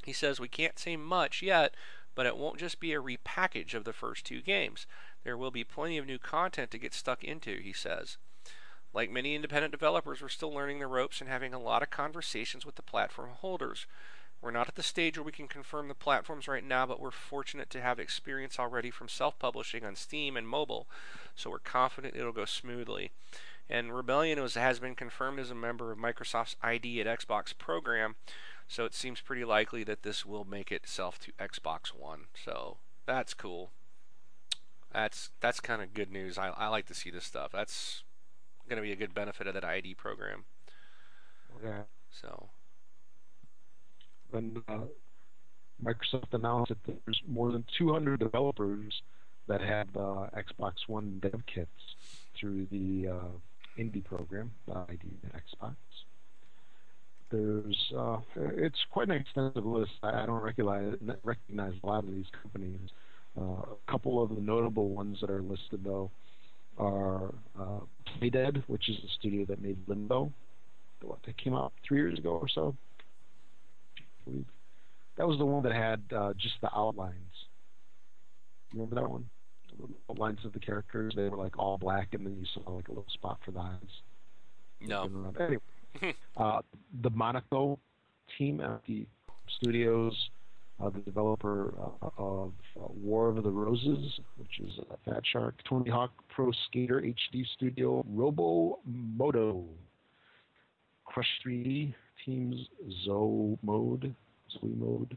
He 0.04 0.12
says, 0.12 0.40
We 0.40 0.48
can't 0.48 0.78
say 0.78 0.96
much 0.96 1.42
yet, 1.42 1.74
but 2.14 2.26
it 2.26 2.36
won't 2.36 2.58
just 2.58 2.80
be 2.80 2.92
a 2.92 3.00
repackage 3.00 3.74
of 3.74 3.84
the 3.84 3.92
first 3.92 4.26
two 4.26 4.40
games. 4.40 4.86
There 5.22 5.36
will 5.36 5.50
be 5.50 5.64
plenty 5.64 5.98
of 5.98 6.06
new 6.06 6.18
content 6.18 6.70
to 6.72 6.78
get 6.78 6.94
stuck 6.94 7.24
into, 7.24 7.58
he 7.60 7.72
says. 7.72 8.18
Like 8.92 9.10
many 9.10 9.34
independent 9.34 9.72
developers, 9.72 10.22
we're 10.22 10.28
still 10.28 10.52
learning 10.52 10.78
the 10.78 10.86
ropes 10.86 11.20
and 11.20 11.28
having 11.28 11.52
a 11.52 11.58
lot 11.58 11.82
of 11.82 11.90
conversations 11.90 12.64
with 12.64 12.76
the 12.76 12.82
platform 12.82 13.30
holders. 13.40 13.86
We're 14.44 14.50
not 14.50 14.68
at 14.68 14.74
the 14.74 14.82
stage 14.82 15.16
where 15.16 15.24
we 15.24 15.32
can 15.32 15.48
confirm 15.48 15.88
the 15.88 15.94
platforms 15.94 16.46
right 16.46 16.62
now, 16.62 16.84
but 16.84 17.00
we're 17.00 17.10
fortunate 17.10 17.70
to 17.70 17.80
have 17.80 17.98
experience 17.98 18.58
already 18.58 18.90
from 18.90 19.08
self 19.08 19.38
publishing 19.38 19.86
on 19.86 19.96
Steam 19.96 20.36
and 20.36 20.46
mobile, 20.46 20.86
so 21.34 21.48
we're 21.48 21.58
confident 21.58 22.14
it'll 22.14 22.30
go 22.30 22.44
smoothly. 22.44 23.10
And 23.70 23.96
Rebellion 23.96 24.42
was, 24.42 24.52
has 24.52 24.78
been 24.78 24.94
confirmed 24.94 25.38
as 25.38 25.50
a 25.50 25.54
member 25.54 25.90
of 25.90 25.98
Microsoft's 25.98 26.56
ID 26.62 27.00
at 27.00 27.06
Xbox 27.06 27.56
program, 27.56 28.16
so 28.68 28.84
it 28.84 28.92
seems 28.92 29.22
pretty 29.22 29.46
likely 29.46 29.82
that 29.84 30.02
this 30.02 30.26
will 30.26 30.44
make 30.44 30.70
itself 30.70 31.18
to 31.20 31.32
Xbox 31.32 31.88
One. 31.88 32.26
So 32.44 32.76
that's 33.06 33.32
cool. 33.32 33.70
That's 34.92 35.30
that's 35.40 35.58
kind 35.58 35.80
of 35.80 35.94
good 35.94 36.12
news. 36.12 36.36
I, 36.36 36.48
I 36.48 36.68
like 36.68 36.84
to 36.86 36.94
see 36.94 37.08
this 37.08 37.24
stuff. 37.24 37.50
That's 37.50 38.02
going 38.68 38.76
to 38.76 38.86
be 38.86 38.92
a 38.92 38.96
good 38.96 39.14
benefit 39.14 39.46
of 39.46 39.54
that 39.54 39.64
ID 39.64 39.94
program. 39.94 40.44
Yeah. 41.64 41.84
So. 42.10 42.50
And 44.34 44.62
uh, 44.68 44.80
Microsoft 45.82 46.32
announced 46.32 46.70
that 46.70 46.78
there's 46.86 47.22
more 47.26 47.52
than 47.52 47.64
200 47.78 48.18
developers 48.18 49.02
that 49.46 49.60
have 49.60 49.88
uh, 49.96 50.26
Xbox 50.36 50.72
One 50.86 51.18
dev 51.20 51.42
kits 51.46 51.70
through 52.38 52.66
the 52.70 53.08
uh, 53.08 53.78
indie 53.78 54.04
program, 54.04 54.50
ID 54.68 55.00
Xbox. 55.34 55.76
There's 57.30 57.92
uh, 57.96 58.18
it's 58.36 58.78
quite 58.90 59.08
an 59.08 59.16
extensive 59.16 59.66
list. 59.66 59.92
I 60.02 60.26
don't 60.26 60.42
recognize 60.42 60.94
recognize 61.24 61.74
a 61.82 61.86
lot 61.86 62.04
of 62.04 62.14
these 62.14 62.26
companies. 62.42 62.90
Uh, 63.36 63.42
a 63.42 63.90
couple 63.90 64.22
of 64.22 64.34
the 64.34 64.40
notable 64.40 64.90
ones 64.90 65.18
that 65.20 65.30
are 65.30 65.42
listed 65.42 65.82
though 65.82 66.10
are 66.78 67.34
uh, 67.58 67.80
Playdead, 68.06 68.62
which 68.66 68.88
is 68.88 68.96
the 69.02 69.08
studio 69.18 69.44
that 69.46 69.60
made 69.60 69.78
Limbo. 69.86 70.32
What 71.02 71.18
they 71.26 71.32
came 71.32 71.54
out 71.54 71.72
three 71.86 71.98
years 71.98 72.18
ago 72.18 72.30
or 72.30 72.48
so. 72.48 72.74
Believe 74.24 74.46
that 75.16 75.28
was 75.28 75.38
the 75.38 75.44
one 75.44 75.62
that 75.62 75.72
had 75.72 76.02
uh, 76.14 76.32
just 76.34 76.54
the 76.60 76.70
outlines. 76.74 77.14
Remember 78.72 78.96
that 78.96 79.08
one? 79.08 79.28
The 79.78 79.88
outlines 80.10 80.44
of 80.44 80.52
the 80.52 80.58
characters. 80.58 81.14
They 81.16 81.28
were 81.28 81.36
like 81.36 81.58
all 81.58 81.78
black, 81.78 82.08
and 82.12 82.26
then 82.26 82.36
you 82.38 82.46
saw 82.54 82.70
like 82.70 82.88
a 82.88 82.92
little 82.92 83.06
spot 83.12 83.38
for 83.44 83.52
the 83.52 83.60
eyes. 83.60 83.78
No. 84.80 85.08
Anyway, 85.40 86.14
uh, 86.36 86.60
the 87.02 87.10
Monaco 87.10 87.78
team 88.36 88.60
at 88.60 88.82
the 88.86 89.06
studios, 89.60 90.14
uh, 90.82 90.90
the 90.90 91.00
developer 91.00 91.74
uh, 91.78 92.08
of 92.18 92.52
uh, 92.76 92.86
War 92.88 93.28
of 93.28 93.42
the 93.42 93.50
Roses, 93.50 94.20
which 94.36 94.60
is 94.60 94.72
Fat 95.04 95.22
Shark, 95.32 95.54
Tony 95.68 95.90
Hawk 95.90 96.12
Pro 96.34 96.50
Skater 96.66 97.00
HD 97.00 97.44
Studio, 97.54 98.04
Robo 98.08 98.78
Moto, 98.84 99.64
Crush 101.04 101.26
3D 101.46 101.94
teams, 102.24 102.56
Zoe 103.04 103.58
Mode, 103.62 104.14
Zoe 104.52 104.74
Mode, 104.76 105.16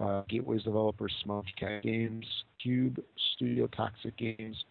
uh, 0.00 0.22
Gateways 0.28 0.62
developer 0.62 1.08
Smudge 1.22 1.52
Cat 1.58 1.82
Games, 1.82 2.26
Cube 2.62 3.02
Studio 3.34 3.68
Toxic 3.68 4.16
Games, 4.16 4.64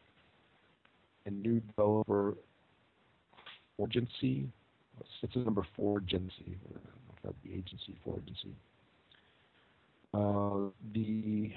and 1.26 1.42
new 1.42 1.60
developer 1.60 2.36
Agency 3.82 4.48
it's 5.24 5.36
number 5.36 5.66
four 5.76 6.00
agency. 6.00 6.58
That 7.24 7.36
the 7.44 7.52
agency 7.54 7.96
for 8.04 8.18
agency. 8.18 8.56
Uh, 10.14 10.72
the 10.94 11.52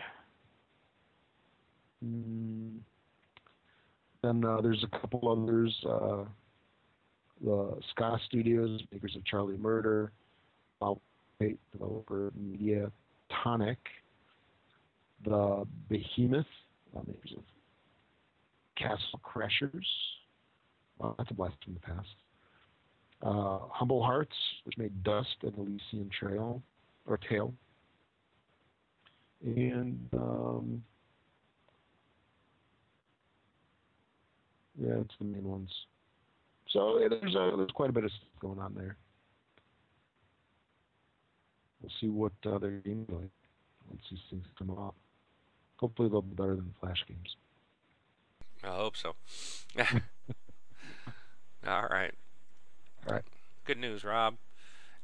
mm, 2.05 2.77
then 4.23 4.45
uh, 4.45 4.61
there's 4.61 4.85
a 4.85 4.99
couple 4.99 5.31
others. 5.31 5.75
Uh, 5.89 6.25
the 7.43 7.79
Ska 7.91 8.19
Studios, 8.27 8.83
makers 8.93 9.17
of 9.17 9.25
Charlie 9.25 9.57
Murder, 9.57 10.13
developer 11.73 12.33
Media 12.37 12.91
Tonic, 13.43 13.79
the 15.25 15.67
Behemoth, 15.89 16.47
uh, 16.97 17.01
makers 17.07 17.35
of 17.37 17.45
Castle 18.77 19.21
Crashers. 19.23 19.85
Well, 20.99 21.15
that's 21.19 21.31
a 21.31 21.35
blast 21.35 21.57
from 21.65 21.75
the 21.75 21.81
past 21.81 22.09
uh, 23.25 23.59
Humble 23.71 24.03
Hearts, 24.03 24.35
which 24.65 24.77
made 24.77 25.03
Dust 25.03 25.37
and 25.43 25.57
Elysian 25.57 26.11
Trail 26.19 26.63
or 27.07 27.19
Tail, 27.29 27.55
and 29.45 30.09
um, 30.13 30.83
yeah, 34.81 34.95
it's 35.01 35.15
the 35.19 35.25
main 35.25 35.45
ones. 35.45 35.71
So 36.75 36.99
yeah, 36.99 37.07
there's 37.09 37.37
a, 37.37 37.53
there's 37.57 37.71
quite 37.71 37.91
a 37.91 37.93
bit 37.93 38.05
of 38.05 38.11
stuff 38.11 38.29
going 38.41 38.59
on 38.59 38.75
there. 38.75 38.97
We'll 41.81 41.93
see 42.01 42.09
what 42.09 42.33
uh, 42.45 42.59
their 42.59 42.73
games 42.73 43.07
like 43.09 43.31
once 43.89 44.03
these 44.11 44.19
things 44.29 44.45
come 44.59 44.71
out. 44.71 44.95
Hopefully, 45.77 46.09
they'll 46.09 46.23
be 46.23 46.35
better 46.35 46.57
than 46.57 46.75
Flash 46.81 47.05
games. 47.07 47.37
I 48.65 48.75
hope 48.75 48.97
so. 48.97 49.15
All 51.67 51.87
right. 51.89 52.15
All 53.07 53.15
right. 53.15 53.25
Good 53.65 53.79
news, 53.79 54.03
Rob. 54.03 54.37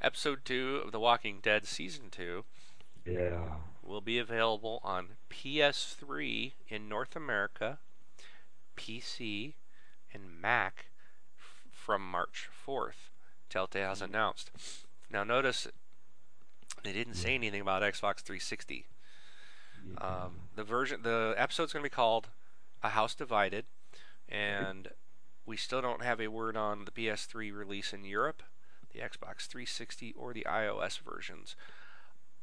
Episode 0.03 0.45
2 0.45 0.83
of 0.85 0.93
The 0.93 0.99
Walking 0.99 1.39
Dead 1.41 1.67
Season 1.67 2.07
2 2.11 2.45
yeah. 3.07 3.45
will 3.83 4.01
be 4.01 4.19
available 4.19 4.81
on 4.83 5.11
PS3 5.31 6.53
in 6.69 6.89
North 6.89 7.15
America, 7.15 7.79
PC, 8.77 9.55
and 10.13 10.41
Mac 10.41 10.90
from 11.81 12.09
March 12.09 12.49
4th. 12.67 13.09
Telltale 13.49 13.89
has 13.89 14.03
announced. 14.03 14.51
Now, 15.11 15.25
notice 15.25 15.67
they 16.85 16.93
didn't 16.93 17.15
say 17.15 17.35
anything 17.35 17.61
about 17.61 17.83
Xbox 17.83 18.21
360. 18.21 18.87
Yeah. 19.93 20.07
Um, 20.07 20.33
the 20.55 20.65
version, 20.65 21.03
the 21.03 21.35
episode's 21.37 21.73
going 21.73 21.83
to 21.83 21.91
be 21.91 21.95
called 21.95 22.29
"A 22.83 22.91
House 22.91 23.15
Divided," 23.15 23.65
and 24.29 24.89
we 25.47 25.57
still 25.57 25.81
don't 25.81 26.03
have 26.03 26.21
a 26.21 26.29
word 26.29 26.57
on 26.57 26.85
the 26.85 26.91
PS3 26.91 27.53
release 27.53 27.93
in 27.93 28.05
Europe, 28.05 28.43
the 28.93 29.01
Xbox 29.01 29.47
360, 29.47 30.15
or 30.17 30.33
the 30.33 30.47
iOS 30.49 30.99
versions. 30.99 31.57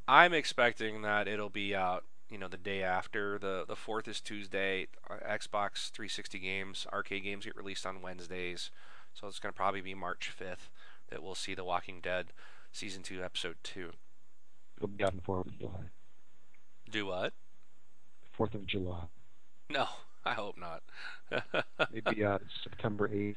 I'm 0.07 0.33
expecting 0.33 1.01
that 1.03 1.27
it'll 1.27 1.49
be 1.49 1.75
out, 1.75 2.05
you 2.29 2.37
know, 2.37 2.47
the 2.47 2.57
day 2.57 2.81
after. 2.81 3.37
the 3.37 3.65
The 3.67 3.75
fourth 3.75 4.07
is 4.07 4.19
Tuesday. 4.19 4.87
Uh, 5.09 5.15
Xbox 5.25 5.89
360 5.91 6.39
games, 6.39 6.87
arcade 6.91 7.23
games 7.23 7.45
get 7.45 7.55
released 7.55 7.85
on 7.85 8.01
Wednesdays, 8.01 8.71
so 9.19 9.27
it's 9.27 9.39
going 9.39 9.53
to 9.53 9.57
probably 9.57 9.81
be 9.81 9.93
March 9.93 10.31
5th 10.37 10.69
that 11.09 11.23
we'll 11.23 11.35
see 11.35 11.53
The 11.53 11.63
Walking 11.63 11.99
Dead 12.01 12.27
season 12.71 13.03
two, 13.03 13.23
episode 13.23 13.55
two. 13.63 13.91
It'll 14.77 14.87
be 14.87 15.03
out 15.03 15.11
on 15.11 15.17
the 15.17 15.21
Fourth 15.23 15.47
of 15.47 15.57
July. 15.57 15.71
Do 16.89 17.05
what? 17.07 17.33
Fourth 18.31 18.53
of 18.53 18.65
July. 18.65 19.05
No. 19.69 19.87
I 20.27 20.33
hope 20.33 20.57
not. 20.57 20.83
Maybe 21.93 22.25
uh, 22.25 22.39
September 22.63 23.07
8th. 23.07 23.35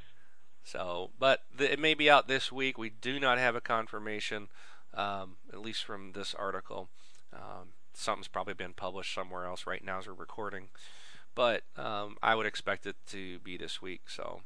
So, 0.64 1.10
but 1.18 1.42
the, 1.56 1.72
it 1.72 1.78
may 1.78 1.94
be 1.94 2.10
out 2.10 2.26
this 2.26 2.50
week. 2.50 2.76
We 2.76 2.90
do 2.90 3.20
not 3.20 3.38
have 3.38 3.54
a 3.54 3.60
confirmation, 3.60 4.48
um, 4.92 5.36
at 5.52 5.60
least 5.60 5.84
from 5.84 6.12
this 6.12 6.34
article. 6.34 6.88
Um, 7.32 7.70
something's 7.94 8.28
probably 8.28 8.54
been 8.54 8.72
published 8.72 9.14
somewhere 9.14 9.46
else 9.46 9.66
right 9.66 9.84
now 9.84 9.98
as 9.98 10.08
we're 10.08 10.14
recording. 10.14 10.68
But 11.36 11.62
um, 11.76 12.16
I 12.22 12.34
would 12.34 12.46
expect 12.46 12.86
it 12.86 12.96
to 13.08 13.38
be 13.38 13.56
this 13.56 13.80
week. 13.80 14.02
So, 14.08 14.40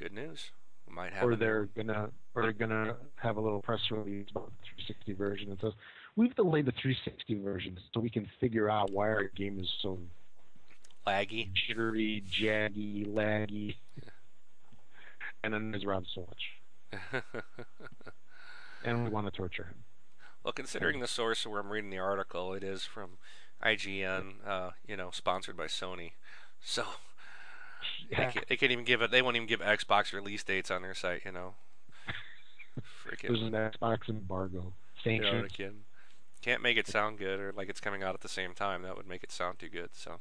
good 0.00 0.12
news. 0.12 0.50
might 0.88 1.12
have. 1.12 1.24
or 1.24 1.36
they're 1.36 1.66
gonna 1.76 2.10
or 2.34 2.42
they're 2.42 2.52
gonna 2.52 2.96
have 3.16 3.36
a 3.36 3.40
little 3.40 3.60
press 3.60 3.80
release 3.90 4.26
about 4.30 4.46
the 4.46 4.84
360 4.86 5.12
version 5.12 5.50
and 5.50 5.60
says 5.60 5.72
we've 6.16 6.34
delayed 6.34 6.64
the 6.66 6.72
360 6.72 7.42
version 7.42 7.78
so 7.92 8.00
we 8.00 8.08
can 8.10 8.26
figure 8.40 8.68
out 8.70 8.90
why 8.90 9.08
our 9.08 9.24
game 9.24 9.60
is 9.60 9.68
so 9.82 9.98
laggy. 11.06 11.52
jittery, 11.52 12.24
jaggy, 12.28 13.06
laggy, 13.06 13.76
and 15.44 15.52
then 15.52 15.70
there's 15.70 15.84
Rob 15.84 16.04
so 16.14 16.26
much, 16.26 17.22
and 18.84 19.04
we 19.04 19.10
want 19.10 19.26
to 19.26 19.30
torture 19.30 19.64
him. 19.64 19.84
well, 20.42 20.52
considering 20.52 21.00
the 21.00 21.06
source 21.06 21.46
where 21.46 21.60
I'm 21.60 21.70
reading 21.70 21.90
the 21.90 21.98
article, 21.98 22.54
it 22.54 22.64
is 22.64 22.84
from 22.84 23.18
IGN. 23.62 24.46
Uh, 24.46 24.70
you 24.86 24.96
know, 24.96 25.10
sponsored 25.12 25.56
by 25.56 25.66
Sony. 25.66 26.12
So 26.62 26.84
they, 28.10 28.16
can't, 28.16 28.48
they 28.48 28.56
can't 28.56 28.72
even 28.72 28.84
give 28.84 29.02
it. 29.02 29.10
They 29.10 29.22
won't 29.22 29.36
even 29.36 29.48
give 29.48 29.60
Xbox 29.60 30.12
release 30.12 30.42
dates 30.42 30.70
on 30.70 30.82
their 30.82 30.94
site. 30.94 31.22
You 31.24 31.32
know. 31.32 31.54
there's 33.22 33.42
an 33.42 33.52
Xbox 33.52 34.08
embargo 34.08 34.72
You 35.04 35.20
know, 35.20 35.22
sanctioned. 35.22 35.44
they 35.44 35.48
can, 35.48 35.74
can't 36.42 36.62
make 36.62 36.76
it 36.76 36.86
sound 36.86 37.18
good 37.18 37.40
or 37.40 37.52
like 37.52 37.68
it's 37.68 37.80
coming 37.80 38.02
out 38.02 38.14
at 38.14 38.20
the 38.20 38.28
same 38.28 38.54
time. 38.54 38.82
That 38.82 38.96
would 38.96 39.06
make 39.08 39.22
it 39.22 39.32
sound 39.32 39.58
too 39.58 39.68
good. 39.68 39.90
So. 39.92 40.20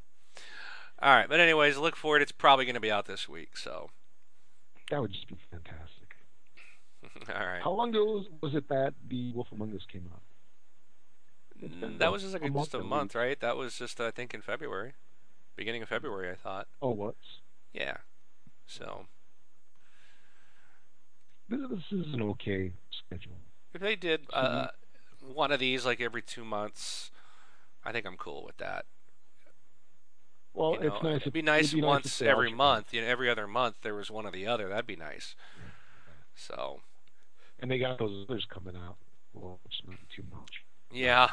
All 1.02 1.16
right, 1.16 1.30
but 1.30 1.40
anyways, 1.40 1.78
look 1.78 1.95
for 1.95 2.18
it. 2.18 2.22
It's 2.22 2.32
probably 2.32 2.66
going 2.66 2.76
to 2.76 2.82
be 2.82 2.91
out 2.91 3.06
this 3.06 3.30
week. 3.30 3.56
So. 3.56 3.90
That 4.91 5.02
would 5.02 5.11
just 5.11 5.28
be 5.28 5.38
fantastic. 5.49 5.99
All 7.36 7.45
right. 7.45 7.61
How 7.61 7.72
long 7.72 7.90
ago 7.90 8.24
was, 8.41 8.56
it 8.56 8.68
that 8.70 8.94
the 9.07 9.32
Wolf 9.34 9.48
Among 9.52 9.74
Us 9.76 9.86
came 9.91 10.10
out? 10.11 10.22
That 11.99 12.11
was 12.11 12.22
just 12.22 12.34
like 12.34 12.44
a 12.44 12.49
just 12.49 12.74
a 12.74 12.78
month 12.80 12.90
month, 12.90 13.16
right? 13.16 13.40
That 13.40 13.57
was 13.57 13.78
just 13.78 13.99
I 13.99 14.11
think 14.11 14.34
in 14.34 14.41
February, 14.41 14.94
beginning 15.57 15.82
of 15.82 15.90
February, 15.90 16.32
I 16.32 16.36
thought. 16.36 16.68
Oh, 16.82 16.91
what? 16.91 17.16
Yeah. 17.74 17.98
So 18.66 19.06
This, 21.48 21.60
is 21.91 22.14
an 22.14 22.22
okay 22.22 22.74
schedule. 22.91 23.38
if 23.74 23.82
they 23.82 23.96
did 23.96 24.22
uh, 24.34 24.68
one 25.34 25.52
of 25.52 25.60
these 25.60 25.86
like 25.86 26.00
every 26.02 26.22
two 26.22 26.46
months, 26.46 27.12
I 27.84 27.91
think 27.91 28.06
I'm 28.06 28.18
cool 28.18 28.44
with 28.46 28.58
that. 28.58 28.86
Well, 30.54 30.74
You 30.74 30.80
know, 30.90 30.96
it's 30.96 31.04
nice. 31.04 31.22
It'd 31.22 31.34
be 31.34 31.41
nice 31.41 31.74
it'd 31.74 31.84
once 31.84 32.06
if 32.08 32.18
they 32.20 32.28
every 32.28 32.52
month. 32.52 32.94
You 32.94 33.02
know, 33.02 33.08
every 33.08 33.30
other 33.30 33.48
month 33.48 33.78
there 33.82 33.96
was 33.96 34.12
one 34.12 34.26
or 34.26 34.32
the 34.32 34.48
other. 34.48 34.68
That'd 34.70 34.88
be 34.88 34.96
nice. 34.96 35.36
So 36.36 36.82
And 37.60 37.70
they 37.70 37.78
got 37.80 38.00
those 38.00 38.26
others 38.28 38.46
coming 38.52 38.76
out. 38.76 38.96
Well, 39.34 39.60
it's 39.66 39.82
not 39.88 39.98
too 40.16 40.24
much. 40.32 40.64
yeah. 40.91 41.30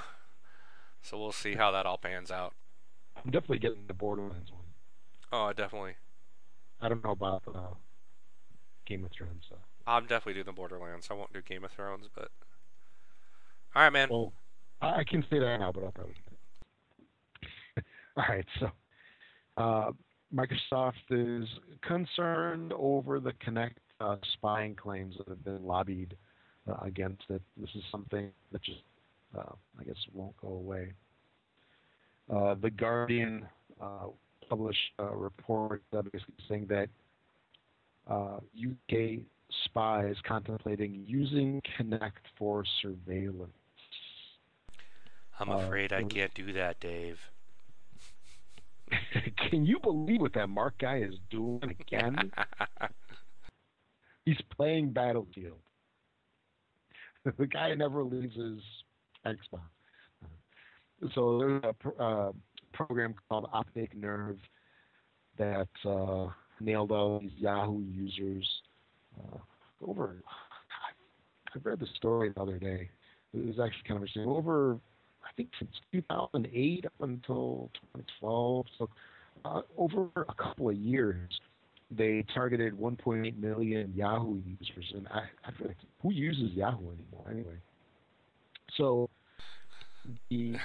So 1.02 1.18
we'll 1.18 1.32
see 1.32 1.54
how 1.54 1.70
that 1.70 1.86
all 1.86 1.98
pans 1.98 2.30
out. 2.30 2.54
I'm 3.16 3.30
definitely 3.30 3.58
getting 3.60 3.86
the 3.86 3.94
Borderlands 3.94 4.50
one. 4.52 4.64
Oh, 5.32 5.52
definitely. 5.52 5.94
I 6.80 6.88
don't 6.88 7.02
know 7.02 7.10
about 7.10 7.42
uh, 7.52 7.74
Game 8.86 9.04
of 9.04 9.10
Thrones 9.12 9.44
stuff. 9.46 9.58
I'm 9.86 10.02
definitely 10.02 10.34
doing 10.34 10.46
the 10.46 10.52
Borderlands. 10.52 11.08
I 11.10 11.14
won't 11.14 11.32
do 11.32 11.40
Game 11.42 11.64
of 11.64 11.70
Thrones, 11.70 12.06
but 12.14 12.30
all 13.74 13.82
right, 13.82 13.92
man. 13.92 14.08
Well, 14.10 14.32
I 14.80 15.04
can 15.04 15.22
say 15.30 15.38
that 15.38 15.60
now, 15.60 15.70
but 15.70 15.84
I'll 15.84 15.92
probably. 15.92 16.14
All 18.16 18.24
right, 18.26 18.46
so 18.58 18.70
uh, 19.58 19.92
Microsoft 20.34 20.92
is 21.10 21.46
concerned 21.82 22.72
over 22.74 23.20
the 23.20 23.32
Kinect 23.32 23.74
uh, 24.00 24.16
spying 24.32 24.74
claims 24.74 25.14
that 25.18 25.28
have 25.28 25.44
been 25.44 25.66
lobbied 25.66 26.16
uh, 26.66 26.76
against 26.82 27.24
it. 27.28 27.42
This 27.58 27.68
is 27.74 27.82
something 27.92 28.30
that 28.52 28.62
just, 28.62 28.80
uh, 29.36 29.52
I 29.78 29.84
guess, 29.84 29.96
won't 30.14 30.36
go 30.38 30.48
away. 30.48 30.94
Uh, 32.32 32.54
the 32.54 32.70
Guardian 32.70 33.46
uh, 33.78 34.06
published 34.48 34.92
a 34.98 35.06
report 35.06 35.82
uh, 35.92 36.02
basically 36.02 36.34
saying 36.48 36.66
that 36.68 36.88
uh, 38.08 38.38
UK 38.56 39.20
spies 39.64 40.16
contemplating 40.26 41.04
using 41.06 41.62
Kinect 41.78 42.12
for 42.38 42.64
surveillance. 42.82 43.52
I'm 45.38 45.50
uh, 45.50 45.58
afraid 45.58 45.92
I 45.92 46.02
can't 46.02 46.32
do 46.34 46.52
that, 46.54 46.80
Dave. 46.80 47.18
Can 49.50 49.66
you 49.66 49.78
believe 49.80 50.20
what 50.20 50.32
that 50.34 50.48
Mark 50.48 50.78
guy 50.78 50.98
is 50.98 51.14
doing 51.30 51.76
again? 51.80 52.32
He's 54.24 54.40
playing 54.56 54.90
Battlefield. 54.90 55.58
the 57.38 57.46
guy 57.46 57.74
never 57.74 58.04
leaves 58.04 58.36
his 58.36 58.60
Xbox. 59.24 59.60
So 61.14 61.38
there's 61.38 61.62
a 61.98 62.02
uh, 62.02 62.32
program 62.76 63.14
called 63.28 63.48
Optic 63.52 63.96
Nerve 63.96 64.38
that 65.38 65.68
uh, 65.84 66.28
nailed 66.60 66.92
all 66.92 67.20
these 67.20 67.32
Yahoo 67.36 67.82
users 67.82 68.46
uh, 69.18 69.38
over. 69.86 70.16
I 71.54 71.58
read 71.62 71.80
the 71.80 71.86
story 71.96 72.32
the 72.34 72.40
other 72.40 72.58
day. 72.58 72.88
It 73.34 73.46
was 73.46 73.58
actually 73.58 73.82
kind 73.88 73.96
of 73.96 74.02
interesting. 74.02 74.24
Over, 74.24 74.78
I 75.24 75.28
think, 75.36 75.48
since 75.58 75.70
2008 75.92 76.86
up 76.86 76.92
until 77.00 77.70
2012, 77.94 78.66
so 78.78 78.88
uh, 79.44 79.62
over 79.76 80.08
a 80.16 80.34
couple 80.34 80.68
of 80.68 80.76
years, 80.76 81.30
they 81.90 82.24
targeted 82.34 82.74
1.8 82.74 83.38
million 83.38 83.92
Yahoo 83.94 84.40
users, 84.44 84.92
and 84.94 85.06
I, 85.08 85.22
I 85.44 85.52
feel 85.56 85.68
like 85.68 85.76
who 86.02 86.12
uses 86.12 86.52
Yahoo 86.52 86.90
anymore 86.90 87.30
anyway? 87.30 87.56
So 88.76 89.08
the 90.30 90.56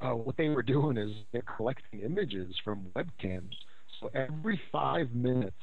uh, 0.00 0.14
what 0.14 0.36
they 0.36 0.48
were 0.48 0.62
doing 0.62 0.96
is 0.96 1.10
they're 1.32 1.42
collecting 1.56 2.00
images 2.00 2.54
from 2.64 2.86
webcams. 2.96 3.52
So 4.00 4.10
every 4.14 4.60
five 4.72 5.12
minutes 5.12 5.56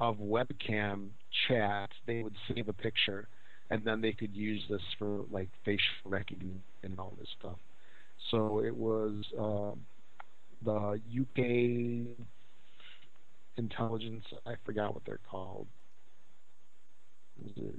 of 0.00 0.16
webcam 0.18 1.08
chat, 1.48 1.90
they 2.06 2.22
would 2.22 2.36
save 2.52 2.68
a 2.68 2.72
picture, 2.72 3.28
and 3.70 3.82
then 3.84 4.00
they 4.00 4.12
could 4.12 4.34
use 4.34 4.62
this 4.68 4.82
for 4.98 5.24
like 5.30 5.48
facial 5.64 5.80
recognition 6.04 6.62
and 6.82 6.98
all 6.98 7.14
this 7.18 7.28
stuff. 7.38 7.58
So 8.30 8.62
it 8.64 8.74
was 8.74 9.24
uh, 9.38 9.72
the 10.64 11.00
UK 11.20 12.26
intelligence. 13.56 14.24
I 14.46 14.54
forgot 14.64 14.94
what 14.94 15.04
they're 15.06 15.20
called. 15.30 15.66
It 17.38 17.56
was, 17.56 17.74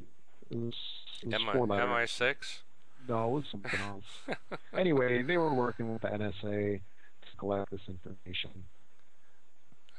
it 0.50 0.58
was, 0.58 0.74
it 1.22 1.28
was 1.28 1.36
M- 1.36 1.50
four 1.54 1.68
letters. 1.68 2.10
MI6? 2.20 2.62
No, 3.08 3.26
it 3.28 3.32
was 3.32 3.44
something 3.52 3.80
else. 3.80 4.60
anyway, 4.78 5.24
they 5.24 5.38
were 5.38 5.54
working 5.54 5.92
with 5.92 6.02
the 6.02 6.08
NSA 6.10 6.80
to 6.80 7.38
collect 7.38 7.72
this 7.72 7.82
information, 7.88 8.64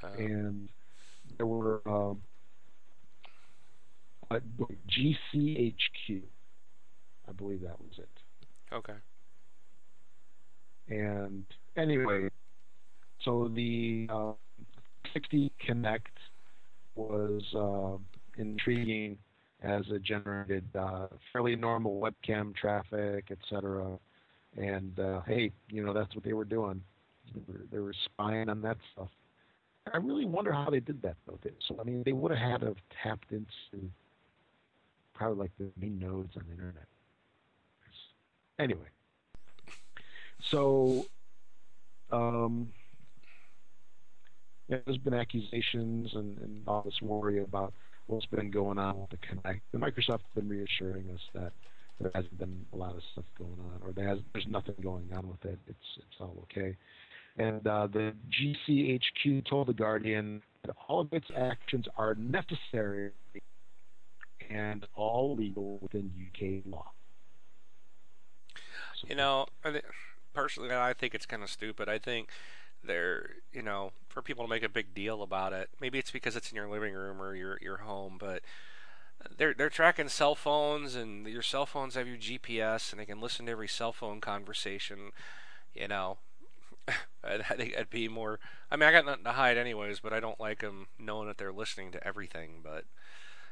Uh, 0.02 0.08
and 0.18 0.68
there 1.36 1.46
were 1.46 1.80
um, 1.86 2.22
uh, 4.30 4.38
GCHQ, 4.88 6.22
I 7.28 7.32
believe 7.32 7.60
that 7.62 7.78
was 7.80 7.98
it. 7.98 8.08
okay. 8.72 8.94
And 10.88 11.44
anyway, 11.76 12.28
so 13.24 13.48
the 13.54 14.08
uh, 14.10 14.32
60 15.12 15.52
Kinect 15.66 16.00
was 16.96 17.42
uh, 17.54 17.98
intriguing 18.40 19.16
as 19.62 19.84
it 19.90 20.02
generated 20.02 20.64
uh, 20.76 21.06
fairly 21.32 21.56
normal 21.56 22.00
webcam 22.00 22.54
traffic, 22.54 23.30
etc. 23.30 23.98
And 24.56 24.98
uh, 24.98 25.20
hey, 25.26 25.52
you 25.68 25.84
know 25.84 25.92
that's 25.92 26.14
what 26.14 26.24
they 26.24 26.32
were 26.32 26.44
doing. 26.44 26.82
They 27.34 27.40
were, 27.46 27.60
they 27.70 27.78
were 27.78 27.94
spying 28.04 28.48
on 28.48 28.60
that 28.62 28.78
stuff. 28.92 29.08
I 29.92 29.96
really 29.98 30.24
wonder 30.24 30.52
how 30.52 30.70
they 30.70 30.80
did 30.80 31.02
that 31.02 31.16
though. 31.26 31.38
So 31.66 31.78
I 31.80 31.84
mean, 31.84 32.02
they 32.04 32.12
would 32.12 32.30
have 32.30 32.40
had 32.40 32.60
to 32.60 32.66
have 32.66 32.76
tapped 33.02 33.32
into 33.32 33.90
probably 35.14 35.38
like 35.38 35.52
the 35.58 35.70
main 35.80 35.98
nodes 35.98 36.36
on 36.36 36.44
the 36.46 36.52
internet. 36.52 36.86
Anyway, 38.58 38.86
so 40.50 41.06
um, 42.10 42.68
yeah, 44.68 44.78
there's 44.84 44.98
been 44.98 45.14
accusations 45.14 46.14
and, 46.14 46.38
and 46.38 46.62
all 46.68 46.82
this 46.82 47.00
worry 47.02 47.42
about 47.42 47.72
what's 48.06 48.26
been 48.26 48.50
going 48.50 48.78
on 48.78 49.00
with 49.00 49.10
the 49.10 49.16
Kinect. 49.16 49.60
And 49.72 49.82
Microsoft 49.82 50.20
has 50.20 50.34
been 50.34 50.48
reassuring 50.48 51.10
us 51.14 51.20
that 51.34 51.52
there 52.00 52.10
hasn't 52.14 52.38
been 52.38 52.66
a 52.72 52.76
lot 52.76 52.94
of 52.96 53.02
stuff 53.12 53.24
going 53.38 53.58
on, 53.74 53.80
or 53.82 53.92
there 53.92 54.16
there's 54.32 54.46
nothing 54.48 54.74
going 54.82 55.08
on 55.14 55.28
with 55.28 55.44
it. 55.44 55.58
It's 55.68 55.78
it's 55.98 56.20
all 56.20 56.36
okay. 56.44 56.76
And 57.38 57.66
uh, 57.66 57.86
the 57.86 58.12
GCHQ 58.30 59.48
told 59.48 59.68
the 59.68 59.72
Guardian 59.72 60.42
that 60.64 60.74
all 60.88 61.00
of 61.00 61.12
its 61.12 61.26
actions 61.34 61.86
are 61.96 62.14
necessary 62.14 63.12
and 64.50 64.86
all 64.94 65.34
legal 65.36 65.78
within 65.80 66.10
UK 66.28 66.62
law. 66.70 66.90
So- 69.00 69.06
You 69.08 69.14
know, 69.16 69.46
personally, 70.34 70.74
I 70.74 70.92
think 70.92 71.14
it's 71.14 71.24
kind 71.26 71.42
of 71.42 71.48
stupid. 71.50 71.88
I 71.88 71.98
think 71.98 72.28
they're, 72.84 73.30
you 73.52 73.62
know, 73.62 73.92
for 74.08 74.22
people 74.22 74.44
to 74.44 74.50
make 74.50 74.62
a 74.62 74.68
big 74.68 74.94
deal 74.94 75.22
about 75.22 75.52
it. 75.52 75.70
Maybe 75.80 75.98
it's 75.98 76.10
because 76.10 76.36
it's 76.36 76.50
in 76.50 76.56
your 76.56 76.68
living 76.68 76.94
room 76.94 77.20
or 77.20 77.34
your 77.34 77.58
your 77.60 77.78
home, 77.78 78.16
but 78.18 78.42
they're 79.36 79.54
they're 79.54 79.70
tracking 79.70 80.08
cell 80.08 80.34
phones, 80.34 80.94
and 80.94 81.26
your 81.26 81.42
cell 81.42 81.66
phones 81.66 81.94
have 81.94 82.08
your 82.08 82.16
GPS, 82.16 82.92
and 82.92 83.00
they 83.00 83.06
can 83.06 83.20
listen 83.20 83.46
to 83.46 83.52
every 83.52 83.68
cell 83.68 83.92
phone 83.92 84.20
conversation. 84.20 85.10
You 85.74 85.88
know, 85.88 86.18
I 87.24 87.38
think 87.38 87.72
it'd 87.72 87.90
be 87.90 88.08
more. 88.08 88.38
I 88.70 88.76
mean, 88.76 88.88
I 88.88 88.92
got 88.92 89.06
nothing 89.06 89.24
to 89.24 89.32
hide, 89.32 89.56
anyways, 89.56 90.00
but 90.00 90.12
I 90.12 90.20
don't 90.20 90.40
like 90.40 90.60
them 90.60 90.88
knowing 90.98 91.28
that 91.28 91.38
they're 91.38 91.52
listening 91.52 91.92
to 91.92 92.06
everything. 92.06 92.60
But 92.62 92.84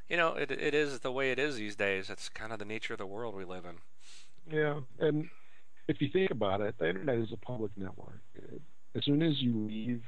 you 0.09 0.17
know, 0.17 0.35
it 0.35 0.51
it 0.51 0.75
is 0.75 1.01
the 1.01 1.13
way 1.13 1.31
it 1.31 1.39
is 1.39 1.57
these 1.57 1.77
days. 1.77 2.11
It's 2.11 2.29
kind 2.29 2.53
of 2.53 2.59
the 2.59 2.65
nature 2.65 2.95
of 2.95 2.99
the 2.99 3.07
world 3.07 3.35
we 3.35 3.45
live 3.45 3.65
in. 3.65 3.77
Yeah, 4.51 4.81
and 4.99 5.29
if 5.89 6.01
you 6.01 6.09
think 6.09 6.31
about 6.31 6.61
it, 6.61 6.77
the 6.79 6.89
internet 6.89 7.19
is 7.19 7.33
a 7.33 7.37
public 7.37 7.71
network. 7.77 8.21
As 8.97 9.05
soon 9.05 9.23
as 9.23 9.41
you 9.41 9.67
leave 9.67 10.03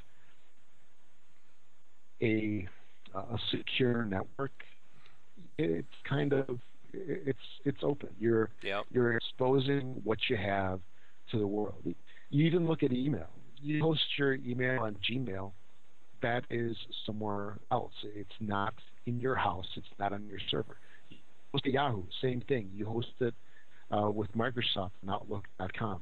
a 2.23 2.67
a 3.15 3.39
secure 3.51 4.05
network, 4.05 4.53
it's 5.59 5.87
kind 6.09 6.33
of 6.33 6.59
it's 6.93 7.39
it's 7.65 7.79
open. 7.83 8.09
You're 8.19 8.51
Yep. 8.63 8.85
you're 8.91 9.17
exposing 9.17 10.01
what 10.05 10.19
you 10.29 10.37
have 10.37 10.81
to 11.31 11.39
the 11.39 11.47
world. 11.47 11.83
You 12.31 12.47
even 12.47 12.67
look 12.67 12.83
at 12.83 12.93
email. 12.93 13.29
You 13.61 13.83
host 13.83 14.03
your 14.19 14.35
email 14.35 14.83
on 14.83 14.97
Gmail. 15.09 15.53
That 16.23 16.45
is 16.51 16.77
somewhere 17.07 17.59
else. 17.71 17.93
It's 18.15 18.31
not 18.41 18.75
in 19.07 19.21
your 19.21 19.35
house. 19.35 19.67
It's 19.77 19.87
not 19.99 20.13
on 20.13 20.27
your 20.27 20.39
server. 20.51 20.77
You 21.11 21.19
host 21.53 21.67
at 21.67 21.73
Yahoo, 21.73 22.03
same 22.21 22.41
thing. 22.43 22.71
You 22.75 22.87
host 22.87 23.09
it 23.21 23.35
uh, 23.93 24.11
with 24.11 24.33
Microsoft 24.37 24.91
and 25.03 25.11
Outlook.com. 25.11 26.01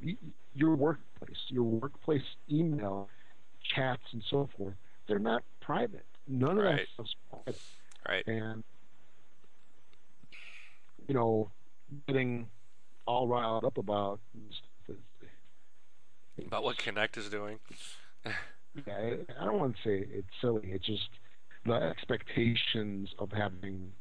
Your 0.54 0.74
workplace, 0.74 1.36
your 1.48 1.64
workplace 1.64 2.22
email, 2.50 3.08
chats, 3.74 4.02
and 4.12 4.22
so 4.30 4.48
forth, 4.56 4.74
they're 5.08 5.18
not 5.18 5.42
private. 5.60 6.04
None 6.28 6.58
of 6.58 6.64
that 6.64 6.70
Right. 6.70 6.88
stuff's 6.94 7.14
private. 7.30 7.60
Right. 8.08 8.26
And 8.26 8.64
you 11.08 11.14
know, 11.14 11.50
getting 12.06 12.48
all 13.06 13.26
riled 13.26 13.64
up 13.64 13.78
about 13.78 14.20
About 16.46 16.62
what 16.62 16.76
Kinect 16.78 17.16
is 17.18 17.28
doing. 17.28 17.58
yeah, 18.24 18.32
I, 18.88 19.18
I 19.40 19.44
don't 19.44 19.58
want 19.58 19.76
to 19.76 19.82
say 19.82 20.06
it's 20.10 20.28
silly. 20.40 20.70
It's 20.70 20.86
just 20.86 21.08
the 21.66 21.74
expectations 21.74 23.08
of 23.18 23.30
having 23.32 23.92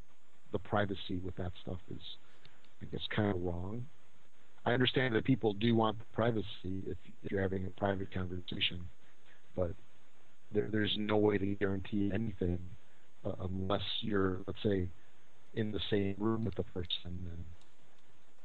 the 0.52 0.60
privacy 0.60 1.18
with 1.24 1.36
that 1.36 1.52
stuff 1.62 1.80
is, 1.94 2.02
I 2.82 2.86
guess, 2.92 3.02
kind 3.16 3.30
of 3.30 3.42
wrong. 3.42 3.86
I 4.66 4.74
understand 4.74 5.16
that 5.16 5.24
people 5.24 5.54
do 5.54 5.76
want 5.76 5.98
privacy 6.14 6.84
if, 6.86 6.98
if 7.24 7.32
you're 7.32 7.42
having 7.42 7.66
a 7.66 7.70
private 7.70 8.14
conversation, 8.14 8.82
but 9.56 9.72
there, 10.54 10.68
there's 10.72 10.96
no 10.98 11.18
way 11.18 11.38
to 11.38 11.46
guarantee 11.56 12.12
anything 12.14 12.60
uh, 13.26 13.32
unless 13.42 13.84
you're, 14.02 14.40
let's 14.48 14.62
say, 14.64 14.88
in 15.56 15.72
the 15.72 15.80
same 15.90 16.16
room 16.18 16.46
with 16.46 16.56
the 16.56 16.64
person 16.64 16.92
and 17.06 17.44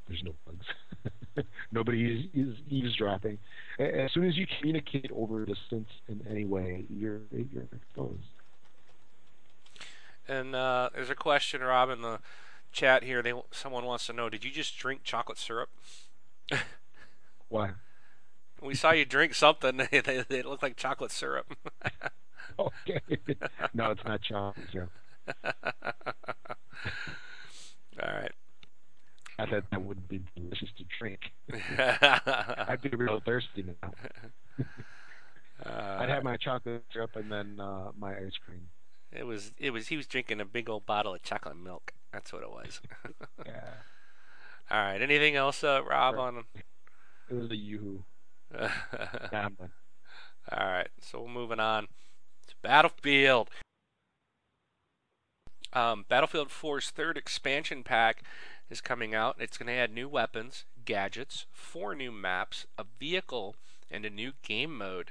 there's 0.08 0.22
no 0.22 0.34
bugs. 0.46 1.46
Nobody 1.72 2.28
is, 2.34 2.48
is 2.48 2.56
eavesdropping. 2.68 3.38
As 3.78 4.12
soon 4.12 4.24
as 4.24 4.36
you 4.36 4.46
communicate 4.58 5.10
over 5.14 5.44
distance 5.46 5.88
in 6.08 6.20
any 6.28 6.44
way, 6.44 6.84
you're 6.90 7.20
you're 7.32 7.66
exposed. 7.74 8.20
And 10.28 10.54
uh, 10.54 10.90
there's 10.94 11.10
a 11.10 11.14
question, 11.14 11.60
Rob, 11.62 11.90
in 11.90 12.02
the 12.02 12.18
chat 12.74 13.04
here. 13.04 13.22
They 13.22 13.32
someone 13.50 13.84
wants 13.84 14.06
to 14.06 14.12
know: 14.12 14.28
Did 14.28 14.44
you 14.44 14.50
just 14.50 14.76
drink 14.76 15.02
chocolate 15.04 15.38
syrup? 15.38 15.70
Why? 17.48 17.70
We 18.60 18.74
saw 18.74 18.92
you 18.92 19.04
drink 19.04 19.34
something. 19.34 19.76
They, 19.90 20.00
they, 20.00 20.24
they 20.28 20.42
look 20.42 20.62
like 20.62 20.76
chocolate 20.76 21.10
syrup. 21.10 21.54
Okay. 22.58 23.00
no, 23.72 23.90
it's 23.90 24.04
not 24.04 24.20
chocolate. 24.20 24.68
syrup. 24.70 24.90
All 28.00 28.12
right. 28.12 28.30
I 29.38 29.46
thought 29.46 29.64
that 29.70 29.82
would 29.82 30.06
be 30.08 30.20
delicious 30.36 30.68
to 30.76 30.84
drink. 30.98 31.18
I'd 31.48 32.80
be 32.82 32.90
real 32.90 33.20
thirsty 33.24 33.64
now. 33.82 33.92
Uh, 35.64 35.96
I'd 36.00 36.10
have 36.10 36.22
my 36.22 36.36
chocolate 36.36 36.84
syrup 36.92 37.16
and 37.16 37.32
then 37.32 37.58
uh, 37.58 37.90
my 37.98 38.12
ice 38.14 38.36
cream. 38.46 38.68
It 39.10 39.26
was. 39.26 39.52
It 39.58 39.70
was. 39.70 39.88
He 39.88 39.96
was 39.96 40.06
drinking 40.06 40.40
a 40.40 40.44
big 40.44 40.68
old 40.68 40.86
bottle 40.86 41.14
of 41.14 41.22
chocolate 41.22 41.56
milk. 41.56 41.92
That's 42.14 42.32
what 42.32 42.42
it 42.42 42.50
was. 42.50 42.80
Yeah. 43.44 43.74
All 44.70 44.78
right. 44.78 45.02
Anything 45.02 45.36
else, 45.36 45.62
uh, 45.62 45.82
Rob? 45.86 46.18
On. 46.18 46.44
It 47.28 47.34
was 47.34 47.50
a 47.50 47.56
yoo-hoo. 47.56 48.04
All 50.52 50.66
right, 50.66 50.88
so 51.00 51.22
we're 51.22 51.28
moving 51.28 51.58
on 51.60 51.88
to 52.46 52.54
Battlefield. 52.62 53.48
Um, 55.72 56.04
Battlefield 56.08 56.48
4's 56.48 56.90
third 56.90 57.16
expansion 57.18 57.82
pack 57.82 58.22
is 58.70 58.80
coming 58.80 59.14
out. 59.14 59.36
It's 59.40 59.58
going 59.58 59.66
to 59.68 59.72
add 59.72 59.92
new 59.92 60.08
weapons, 60.08 60.64
gadgets, 60.84 61.46
four 61.50 61.94
new 61.94 62.12
maps, 62.12 62.66
a 62.78 62.84
vehicle, 62.98 63.56
and 63.90 64.04
a 64.04 64.10
new 64.10 64.32
game 64.42 64.76
mode. 64.76 65.10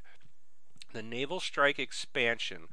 The 0.94 1.04
Naval 1.04 1.40
Strike 1.40 1.80
expansion 1.80 2.68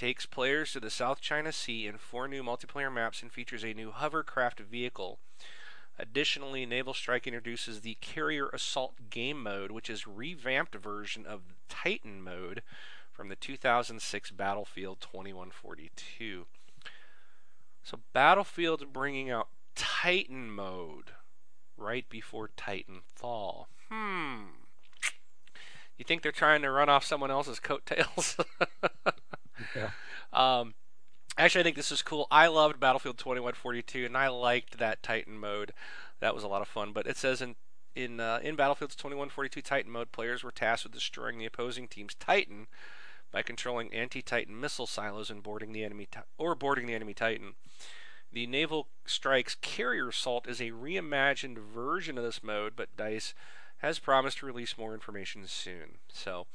takes 0.00 0.24
players 0.24 0.72
to 0.72 0.80
the 0.80 0.88
South 0.88 1.20
China 1.20 1.52
Sea 1.52 1.86
in 1.86 1.98
four 1.98 2.26
new 2.26 2.42
multiplayer 2.42 2.90
maps 2.90 3.20
and 3.20 3.30
features 3.30 3.62
a 3.62 3.74
new 3.74 3.90
hovercraft 3.90 4.58
vehicle. 4.58 5.18
Additionally, 5.98 6.64
Naval 6.64 6.94
Strike 6.94 7.26
introduces 7.26 7.82
the 7.82 7.98
Carrier 8.00 8.48
Assault 8.48 9.10
game 9.10 9.42
mode, 9.42 9.70
which 9.70 9.90
is 9.90 10.06
revamped 10.06 10.74
version 10.74 11.26
of 11.26 11.42
Titan 11.68 12.22
mode 12.22 12.62
from 13.12 13.28
the 13.28 13.36
2006 13.36 14.30
Battlefield 14.30 15.02
2142. 15.02 16.46
So 17.82 17.98
Battlefield's 18.14 18.84
bringing 18.84 19.30
out 19.30 19.48
Titan 19.74 20.50
mode 20.50 21.10
right 21.76 22.08
before 22.08 22.48
Titanfall. 22.56 23.66
Hmm. 23.90 24.44
You 25.98 26.06
think 26.06 26.22
they're 26.22 26.32
trying 26.32 26.62
to 26.62 26.70
run 26.70 26.88
off 26.88 27.04
someone 27.04 27.30
else's 27.30 27.60
coattails? 27.60 28.38
Yeah. 29.74 29.90
Um, 30.32 30.74
actually, 31.36 31.60
I 31.60 31.64
think 31.64 31.76
this 31.76 31.92
is 31.92 32.02
cool. 32.02 32.26
I 32.30 32.46
loved 32.46 32.80
Battlefield 32.80 33.18
2142, 33.18 34.06
and 34.06 34.16
I 34.16 34.28
liked 34.28 34.78
that 34.78 35.02
Titan 35.02 35.38
mode. 35.38 35.72
That 36.20 36.34
was 36.34 36.44
a 36.44 36.48
lot 36.48 36.62
of 36.62 36.68
fun. 36.68 36.92
But 36.92 37.06
it 37.06 37.16
says 37.16 37.40
in 37.40 37.56
in 37.94 38.20
uh, 38.20 38.40
in 38.42 38.56
Battlefield's 38.56 38.94
2142 38.96 39.62
Titan 39.62 39.90
mode, 39.90 40.12
players 40.12 40.42
were 40.42 40.52
tasked 40.52 40.84
with 40.84 40.92
destroying 40.92 41.38
the 41.38 41.46
opposing 41.46 41.88
team's 41.88 42.14
Titan 42.14 42.66
by 43.32 43.42
controlling 43.42 43.92
anti-Titan 43.94 44.58
missile 44.58 44.86
silos 44.86 45.30
and 45.30 45.42
boarding 45.42 45.72
the 45.72 45.84
enemy 45.84 46.08
or 46.36 46.54
boarding 46.54 46.86
the 46.86 46.94
enemy 46.94 47.14
Titan. 47.14 47.54
The 48.32 48.46
Naval 48.46 48.88
Strike's 49.06 49.56
Carrier 49.56 50.08
Assault 50.08 50.48
is 50.48 50.60
a 50.60 50.70
reimagined 50.70 51.58
version 51.58 52.16
of 52.16 52.24
this 52.24 52.42
mode, 52.42 52.74
but 52.76 52.96
Dice 52.96 53.34
has 53.78 53.98
promised 53.98 54.38
to 54.38 54.46
release 54.46 54.78
more 54.78 54.94
information 54.94 55.46
soon. 55.46 55.98
So, 56.12 56.46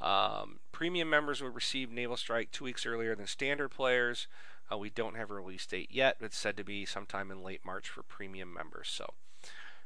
um, 0.00 0.60
premium 0.72 1.08
members 1.08 1.40
will 1.40 1.50
receive 1.50 1.90
Naval 1.90 2.16
Strike 2.16 2.50
two 2.50 2.64
weeks 2.64 2.84
earlier 2.84 3.14
than 3.14 3.26
standard 3.26 3.70
players. 3.70 4.26
Uh, 4.70 4.78
we 4.78 4.90
don't 4.90 5.16
have 5.16 5.30
a 5.30 5.34
release 5.34 5.66
date 5.66 5.90
yet, 5.90 6.16
but 6.18 6.26
it's 6.26 6.38
said 6.38 6.56
to 6.56 6.64
be 6.64 6.84
sometime 6.84 7.30
in 7.30 7.42
late 7.42 7.64
March 7.64 7.88
for 7.88 8.02
premium 8.02 8.52
members. 8.52 8.88
So, 8.88 9.14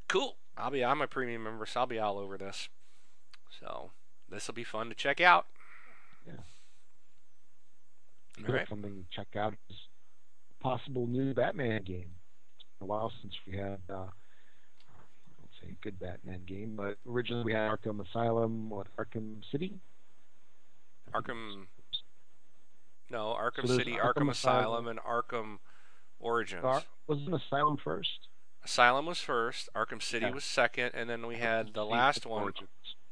cool. 0.09 0.37
I'll 0.57 0.71
be 0.71 0.85
I'm 0.85 1.01
a 1.01 1.07
premium 1.07 1.45
member, 1.45 1.67
so 1.67 1.81
I'll 1.81 1.87
be 1.87 1.99
all 1.99 2.19
over 2.19 2.39
this. 2.39 2.69
So, 3.61 3.91
this 4.29 4.47
will 4.47 4.55
be 4.55 4.65
fun 4.65 4.89
to 4.89 4.95
check 4.95 5.21
out. 5.21 5.47
Yeah. 6.27 6.33
All 8.47 8.55
right. 8.55 8.69
Something 8.69 9.05
to 9.05 9.17
check 9.17 9.37
out 9.37 9.55
is 9.69 9.77
a 10.59 10.63
possible 10.63 11.07
new 11.07 11.35
Batman 11.35 11.83
game. 11.83 12.11
It's 12.57 12.65
been 12.79 12.85
a 12.85 12.87
while 12.87 13.13
since 13.21 13.35
we 13.47 13.57
had, 13.57 13.81
uh, 13.93 14.07
say 15.61 15.71
a 15.71 15.83
good 15.83 15.99
Batman 15.99 16.43
game, 16.47 16.75
but 16.77 16.99
originally 17.09 17.45
we 17.45 17.53
had 17.53 17.71
Arkham 17.71 18.07
Asylum, 18.09 18.71
what, 18.71 18.87
Arkham 18.97 19.41
City? 19.51 19.75
Arkham. 21.15 21.67
No, 23.11 23.35
Arkham 23.39 23.67
there's 23.67 23.79
City, 23.79 23.93
Arkham 23.93 24.15
Arkham, 24.27 24.31
Asylum, 24.31 24.87
Asylum. 24.87 24.89
and 24.89 24.99
Arkham 25.01 25.59
Origins. 26.21 26.65
Ar- 26.65 26.83
wasn't 27.07 27.35
Asylum 27.35 27.77
first? 27.83 28.29
Asylum 28.65 29.07
was 29.07 29.21
first, 29.21 29.69
Arkham 29.75 30.03
City 30.03 30.27
Yeah. 30.27 30.33
was 30.33 30.45
second, 30.45 30.91
and 30.95 31.09
then 31.09 31.27
we 31.27 31.37
had 31.37 31.73
the 31.75 31.87
last 31.87 32.27
one, 32.27 32.43
Origins. 32.43 32.69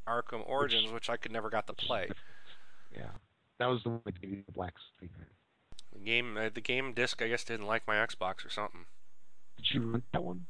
Arkham 0.07 0.47
Origins, 0.47 0.93
which 0.93 1.09
I 1.09 1.17
could 1.17 1.33
never 1.33 1.49
got 1.51 1.67
to 1.69 1.73
play. 1.73 2.11
Yeah. 2.95 3.11
That 3.59 3.67
was 3.67 3.83
the 3.85 3.91
one 3.91 4.03
that 4.05 4.21
gave 4.21 4.31
you 4.31 4.43
the 4.45 4.53
black 4.53 4.75
screen. 4.95 5.11
The 5.93 5.99
game, 6.01 6.37
uh, 6.37 6.51
the 6.53 6.61
game 6.61 6.93
disc, 6.93 7.23
I 7.23 7.29
guess 7.29 7.45
didn't 7.45 7.67
like 7.67 7.87
my 7.87 7.97
Xbox 7.97 8.45
or 8.45 8.51
something. 8.51 8.85
Did 9.57 9.71
you 9.73 9.91
rent 9.93 10.05
that 10.13 10.23
one? 10.23 10.47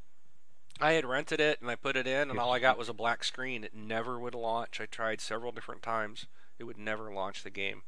I 0.80 0.92
had 0.92 1.04
rented 1.06 1.40
it 1.40 1.60
and 1.60 1.70
I 1.70 1.76
put 1.76 1.96
it 1.96 2.06
in, 2.06 2.30
and 2.30 2.38
all 2.38 2.52
I 2.52 2.58
got 2.58 2.76
was 2.76 2.88
a 2.88 2.92
black 2.92 3.22
screen. 3.22 3.62
It 3.64 3.74
never 3.74 4.18
would 4.18 4.34
launch. 4.34 4.80
I 4.80 4.86
tried 4.86 5.20
several 5.20 5.52
different 5.52 5.82
times. 5.82 6.26
It 6.58 6.64
would 6.64 6.78
never 6.78 7.12
launch 7.12 7.42
the 7.42 7.50
game. 7.50 7.82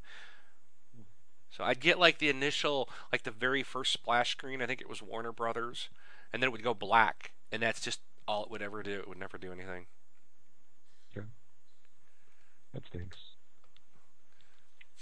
So 1.49 1.63
I'd 1.63 1.79
get 1.79 1.99
like 1.99 2.19
the 2.19 2.29
initial, 2.29 2.89
like 3.11 3.23
the 3.23 3.31
very 3.31 3.63
first 3.63 3.91
splash 3.91 4.31
screen. 4.31 4.61
I 4.61 4.67
think 4.67 4.81
it 4.81 4.89
was 4.89 5.01
Warner 5.01 5.31
Brothers, 5.31 5.89
and 6.31 6.41
then 6.41 6.49
it 6.49 6.51
would 6.51 6.63
go 6.63 6.73
black, 6.73 7.31
and 7.51 7.61
that's 7.61 7.81
just 7.81 8.01
all 8.27 8.43
it 8.43 8.51
would 8.51 8.61
ever 8.61 8.83
do. 8.83 8.99
It 8.99 9.07
would 9.07 9.17
never 9.17 9.37
do 9.37 9.51
anything. 9.51 9.87
Yeah, 11.15 11.23
That 12.73 12.83
stinks. 12.87 13.17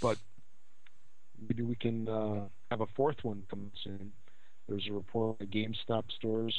But 0.00 0.16
maybe 1.48 1.62
we 1.62 1.74
can 1.74 2.08
uh, 2.08 2.48
have 2.70 2.80
a 2.80 2.86
fourth 2.86 3.22
one 3.22 3.42
come 3.50 3.70
soon. 3.84 4.12
There's 4.68 4.86
a 4.88 4.92
report 4.92 5.38
that 5.38 5.50
GameStop 5.50 6.04
stores 6.12 6.54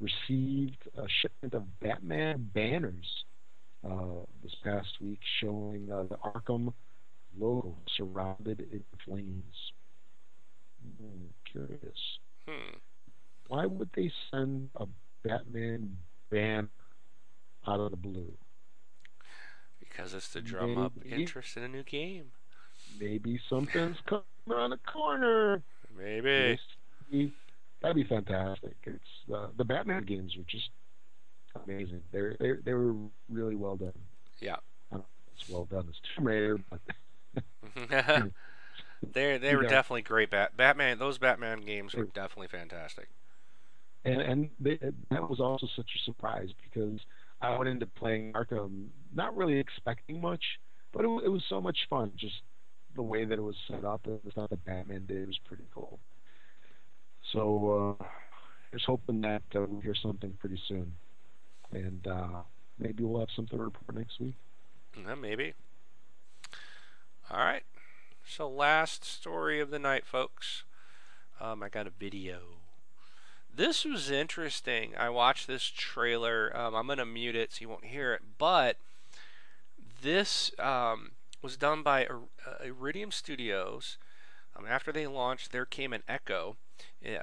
received 0.00 0.88
a 0.96 1.06
shipment 1.08 1.54
of 1.54 1.80
Batman 1.80 2.50
banners 2.52 3.24
this 4.42 4.54
past 4.62 4.88
week 5.00 5.20
showing 5.40 5.90
uh, 5.90 6.04
the 6.04 6.16
Arkham 6.16 6.72
logo 7.38 7.76
surrounded 7.96 8.60
in 8.72 8.84
flames. 9.04 9.72
Hmm, 10.98 11.26
curious. 11.50 12.18
Hmm. 12.46 12.76
Why 13.48 13.66
would 13.66 13.90
they 13.94 14.10
send 14.30 14.70
a 14.76 14.86
Batman 15.22 15.96
ban 16.30 16.68
out 17.66 17.80
of 17.80 17.90
the 17.90 17.96
blue? 17.96 18.32
Because 19.80 20.14
it's 20.14 20.30
to 20.32 20.40
drum 20.40 20.78
up 20.78 20.92
interest 21.04 21.56
in 21.56 21.62
a 21.62 21.68
new 21.68 21.82
game. 21.82 22.26
Maybe 23.00 23.40
something's 23.48 23.98
coming 24.06 24.24
around 24.50 24.70
the 24.70 24.78
corner. 24.78 25.62
Maybe. 25.96 26.58
That'd 27.80 27.96
be 27.96 28.04
fantastic. 28.04 28.76
It's 28.84 29.32
uh, 29.34 29.48
the 29.56 29.64
Batman 29.64 30.04
games 30.04 30.36
are 30.36 30.50
just 30.50 30.70
amazing. 31.64 32.02
They 32.12 32.20
were 32.22 32.36
they, 32.38 32.52
they 32.64 32.74
were 32.74 32.94
really 33.28 33.54
well 33.56 33.76
done. 33.76 33.92
Yeah. 34.40 34.56
I 34.90 34.96
don't 34.96 35.00
know 35.00 35.06
if 35.28 35.40
it's 35.40 35.48
well 35.48 35.64
done 35.64 35.86
as 35.88 35.94
Tomb 36.14 36.26
Raider, 36.26 36.58
but 36.70 36.80
they 39.12 39.38
they 39.38 39.54
were 39.56 39.62
Yeah. 39.64 39.68
definitely 39.68 40.02
great. 40.02 40.30
Bat- 40.30 40.56
Batman. 40.56 40.98
Those 40.98 41.18
Batman 41.18 41.60
games 41.60 41.94
were 41.94 42.04
definitely 42.04 42.48
fantastic. 42.48 43.08
and 44.04 44.20
and 44.20 44.50
they, 44.60 44.78
that 45.10 45.28
was 45.28 45.40
also 45.40 45.66
such 45.76 45.90
a 45.96 46.04
surprise 46.04 46.50
because 46.62 47.00
I 47.40 47.56
went 47.56 47.68
into 47.68 47.86
playing 47.86 48.32
Arkham 48.32 48.86
not 49.14 49.36
really 49.36 49.58
expecting 49.58 50.20
much, 50.20 50.42
but 50.92 51.04
it, 51.04 51.08
it 51.24 51.28
was 51.28 51.42
so 51.48 51.60
much 51.60 51.86
fun. 51.90 52.12
Just 52.16 52.42
the 52.96 53.02
way 53.02 53.24
that 53.24 53.38
it 53.38 53.42
was 53.42 53.56
set 53.68 53.84
up 53.84 54.06
and 54.06 54.20
the 54.24 54.30
stuff 54.30 54.50
that 54.50 54.64
Batman 54.64 55.04
did 55.06 55.26
was 55.26 55.38
pretty 55.44 55.64
cool. 55.74 55.98
So 57.32 57.96
uh, 58.00 58.04
just 58.72 58.84
hoping 58.84 59.20
that 59.22 59.42
uh, 59.54 59.66
we'll 59.68 59.80
hear 59.80 59.94
something 60.00 60.32
pretty 60.38 60.60
soon, 60.68 60.94
and 61.74 62.06
uh, 62.06 62.42
maybe 62.78 63.04
we'll 63.04 63.20
have 63.20 63.30
something 63.34 63.58
to 63.58 63.64
report 63.64 63.96
next 63.96 64.20
week. 64.20 64.34
Yeah, 64.96 65.14
maybe. 65.14 65.54
All 67.30 67.38
right. 67.38 67.62
So 68.26 68.48
last 68.48 69.04
story 69.04 69.60
of 69.60 69.70
the 69.70 69.78
night, 69.78 70.06
folks. 70.06 70.64
Um, 71.40 71.62
I 71.62 71.68
got 71.68 71.86
a 71.86 71.90
video. 71.90 72.38
This 73.54 73.84
was 73.84 74.10
interesting. 74.10 74.92
I 74.98 75.10
watched 75.10 75.46
this 75.46 75.64
trailer. 75.64 76.56
Um, 76.56 76.74
I'm 76.74 76.86
gonna 76.86 77.06
mute 77.06 77.36
it 77.36 77.52
so 77.52 77.58
you 77.60 77.68
won't 77.68 77.86
hear 77.86 78.14
it. 78.14 78.22
But 78.38 78.76
this 80.02 80.50
um, 80.58 81.12
was 81.42 81.56
done 81.56 81.82
by 81.82 82.06
uh, 82.06 82.64
Iridium 82.64 83.10
Studios. 83.10 83.98
Um, 84.56 84.66
after 84.66 84.92
they 84.92 85.06
launched, 85.06 85.52
there 85.52 85.66
came 85.66 85.92
an 85.92 86.02
Echo. 86.08 86.56
Yeah. 87.02 87.22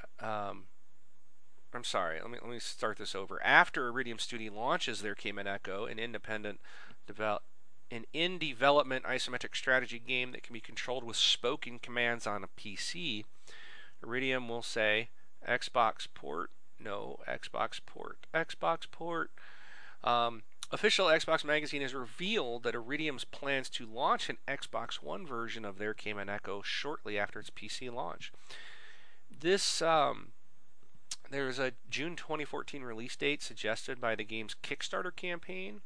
I'm 1.74 1.84
sorry. 1.84 2.20
Let 2.20 2.30
me 2.30 2.38
let 2.42 2.52
me 2.52 2.60
start 2.60 2.98
this 2.98 3.16
over. 3.16 3.42
After 3.44 3.88
Iridium 3.88 4.20
Studio 4.20 4.54
launches, 4.54 5.02
there 5.02 5.16
came 5.16 5.38
an 5.38 5.48
Echo, 5.48 5.86
an 5.86 6.00
independent 6.00 6.60
develop 7.08 7.44
an 7.90 8.06
in 8.14 8.38
development 8.38 9.06
isometric 9.06 9.56
strategy 9.56 10.00
game 10.00 10.32
that 10.32 10.44
can 10.44 10.54
be 10.54 10.62
controlled 10.62 11.04
with 11.04 11.18
spoken 11.18 11.80
commands 11.80 12.26
on 12.26 12.44
a 12.44 12.48
PC. 12.48 13.24
Iridium 14.04 14.48
will 14.48 14.62
say 14.62 15.10
Xbox 15.48 16.08
port, 16.14 16.52
no 16.80 17.20
Xbox 17.28 17.80
port, 17.86 18.18
Xbox 18.34 18.90
port. 18.90 19.32
Um, 20.04 20.44
official 20.72 21.08
Xbox 21.08 21.44
magazine 21.44 21.82
has 21.82 21.94
revealed 21.94 22.64
that 22.64 22.76
Iridium's 22.76 23.26
plans 23.26 23.70
to 23.72 23.86
launch 23.86 24.30
an 24.30 24.38
Xbox 24.48 24.96
One 24.96 25.26
version 25.26 25.66
of 25.66 25.78
There 25.78 25.94
Came 25.94 26.18
an 26.18 26.30
Echo 26.30 26.62
shortly 26.64 27.20
after 27.20 27.40
its 27.40 27.50
PC 27.50 27.94
launch. 27.94 28.32
This 29.30 29.82
um, 29.82 30.30
there's 31.32 31.60
a 31.60 31.74
June 31.90 32.16
2014 32.16 32.84
release 32.84 33.16
date 33.16 33.42
suggested 33.42 34.00
by 34.00 34.16
the 34.16 34.24
game's 34.24 34.56
Kickstarter 34.62 35.16
campaign. 35.16 35.82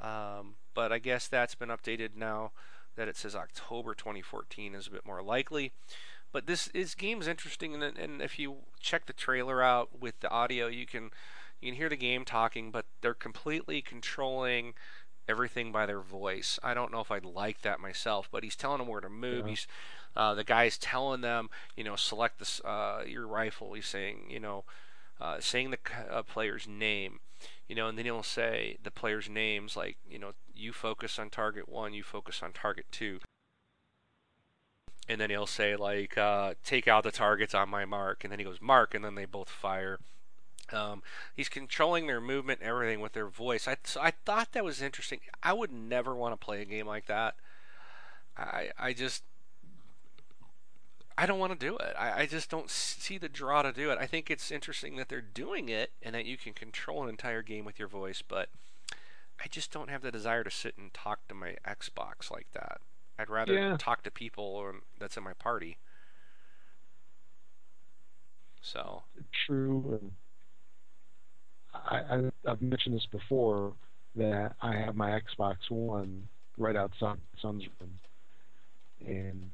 Um, 0.00 0.56
but 0.74 0.92
I 0.92 0.98
guess 0.98 1.26
that's 1.26 1.54
been 1.54 1.70
updated 1.70 2.10
now 2.16 2.52
that 2.96 3.08
it 3.08 3.16
says 3.16 3.34
October 3.34 3.94
2014 3.94 4.74
is 4.74 4.86
a 4.86 4.90
bit 4.90 5.06
more 5.06 5.22
likely. 5.22 5.72
But 6.32 6.46
this 6.46 6.68
is 6.68 6.94
game's 6.94 7.26
interesting, 7.26 7.74
and, 7.74 7.96
and 7.96 8.20
if 8.20 8.38
you 8.38 8.56
check 8.80 9.06
the 9.06 9.12
trailer 9.12 9.62
out 9.62 10.00
with 10.00 10.20
the 10.20 10.30
audio, 10.30 10.66
you 10.66 10.84
can 10.84 11.10
you 11.60 11.70
can 11.70 11.76
hear 11.76 11.88
the 11.88 11.96
game 11.96 12.24
talking, 12.24 12.70
but 12.70 12.84
they're 13.00 13.14
completely 13.14 13.80
controlling 13.80 14.74
everything 15.28 15.72
by 15.72 15.86
their 15.86 16.00
voice. 16.00 16.58
I 16.62 16.74
don't 16.74 16.92
know 16.92 17.00
if 17.00 17.10
I'd 17.10 17.24
like 17.24 17.62
that 17.62 17.80
myself, 17.80 18.28
but 18.30 18.44
he's 18.44 18.56
telling 18.56 18.78
them 18.78 18.88
where 18.88 19.00
to 19.00 19.08
move. 19.08 19.46
Yeah. 19.46 19.50
He's 19.50 19.66
uh, 20.16 20.34
the 20.34 20.44
guy's 20.44 20.78
telling 20.78 21.20
them, 21.20 21.50
you 21.76 21.84
know, 21.84 21.96
select 21.96 22.38
this 22.38 22.60
uh, 22.64 23.02
your 23.06 23.26
rifle. 23.26 23.74
He's 23.74 23.86
saying, 23.86 24.28
you 24.30 24.40
know, 24.40 24.64
uh, 25.20 25.36
saying 25.40 25.70
the 25.70 25.78
uh, 26.10 26.22
player's 26.22 26.66
name, 26.66 27.20
you 27.68 27.74
know, 27.74 27.88
and 27.88 27.98
then 27.98 28.06
he'll 28.06 28.22
say 28.22 28.78
the 28.82 28.90
player's 28.90 29.28
names 29.28 29.76
like, 29.76 29.96
you 30.08 30.18
know, 30.18 30.32
you 30.54 30.72
focus 30.72 31.18
on 31.18 31.30
target 31.30 31.68
one, 31.68 31.92
you 31.92 32.02
focus 32.02 32.42
on 32.42 32.52
target 32.52 32.86
two. 32.90 33.20
And 35.08 35.20
then 35.20 35.30
he'll 35.30 35.46
say 35.46 35.76
like, 35.76 36.18
uh, 36.18 36.54
take 36.64 36.88
out 36.88 37.04
the 37.04 37.12
targets 37.12 37.54
on 37.54 37.68
my 37.68 37.84
mark, 37.84 38.24
and 38.24 38.32
then 38.32 38.38
he 38.38 38.44
goes 38.44 38.60
mark, 38.60 38.94
and 38.94 39.04
then 39.04 39.14
they 39.14 39.24
both 39.24 39.48
fire. 39.48 40.00
Um, 40.72 41.02
he's 41.32 41.48
controlling 41.48 42.06
their 42.06 42.20
movement 42.20 42.60
and 42.60 42.68
everything 42.68 43.00
with 43.00 43.12
their 43.12 43.28
voice. 43.28 43.68
I 43.68 43.76
so 43.84 44.00
I 44.00 44.12
thought 44.24 44.52
that 44.52 44.64
was 44.64 44.82
interesting. 44.82 45.20
I 45.42 45.52
would 45.52 45.70
never 45.70 46.14
want 46.14 46.32
to 46.32 46.44
play 46.44 46.60
a 46.60 46.64
game 46.64 46.86
like 46.86 47.06
that. 47.06 47.36
I 48.36 48.70
I 48.76 48.92
just 48.92 49.22
I 51.18 51.24
don't 51.26 51.38
want 51.38 51.58
to 51.58 51.66
do 51.66 51.76
it. 51.78 51.94
I, 51.98 52.22
I 52.22 52.26
just 52.26 52.50
don't 52.50 52.70
see 52.70 53.16
the 53.18 53.28
draw 53.28 53.62
to 53.62 53.72
do 53.72 53.90
it. 53.90 53.98
I 53.98 54.06
think 54.06 54.30
it's 54.30 54.50
interesting 54.50 54.96
that 54.96 55.08
they're 55.08 55.20
doing 55.22 55.68
it 55.68 55.92
and 56.02 56.14
that 56.14 56.26
you 56.26 56.36
can 56.36 56.52
control 56.52 57.02
an 57.02 57.08
entire 57.08 57.42
game 57.42 57.64
with 57.64 57.78
your 57.78 57.88
voice, 57.88 58.22
but 58.26 58.50
I 59.42 59.48
just 59.48 59.72
don't 59.72 59.90
have 59.90 60.02
the 60.02 60.12
desire 60.12 60.44
to 60.44 60.50
sit 60.50 60.76
and 60.76 60.92
talk 60.92 61.26
to 61.28 61.34
my 61.34 61.56
Xbox 61.66 62.30
like 62.30 62.48
that. 62.52 62.80
I'd 63.18 63.30
rather 63.30 63.54
Yeah. 63.54 63.76
talk 63.78 64.02
to 64.02 64.10
people 64.10 64.44
or, 64.44 64.76
that's 64.98 65.16
in 65.16 65.24
my 65.24 65.32
party. 65.34 65.78
So, 68.60 69.04
True. 69.46 69.98
And 70.00 70.12
I, 71.74 71.96
I, 72.48 72.50
I've 72.50 72.62
mentioned 72.62 72.94
this 72.96 73.06
before 73.06 73.74
that 74.16 74.54
I 74.62 74.74
have 74.76 74.96
my 74.96 75.10
Xbox 75.20 75.56
One 75.70 76.28
right 76.58 76.76
outside 76.76 77.16
my 77.16 77.40
son's 77.40 77.64
room, 77.80 77.98
and 79.06 79.50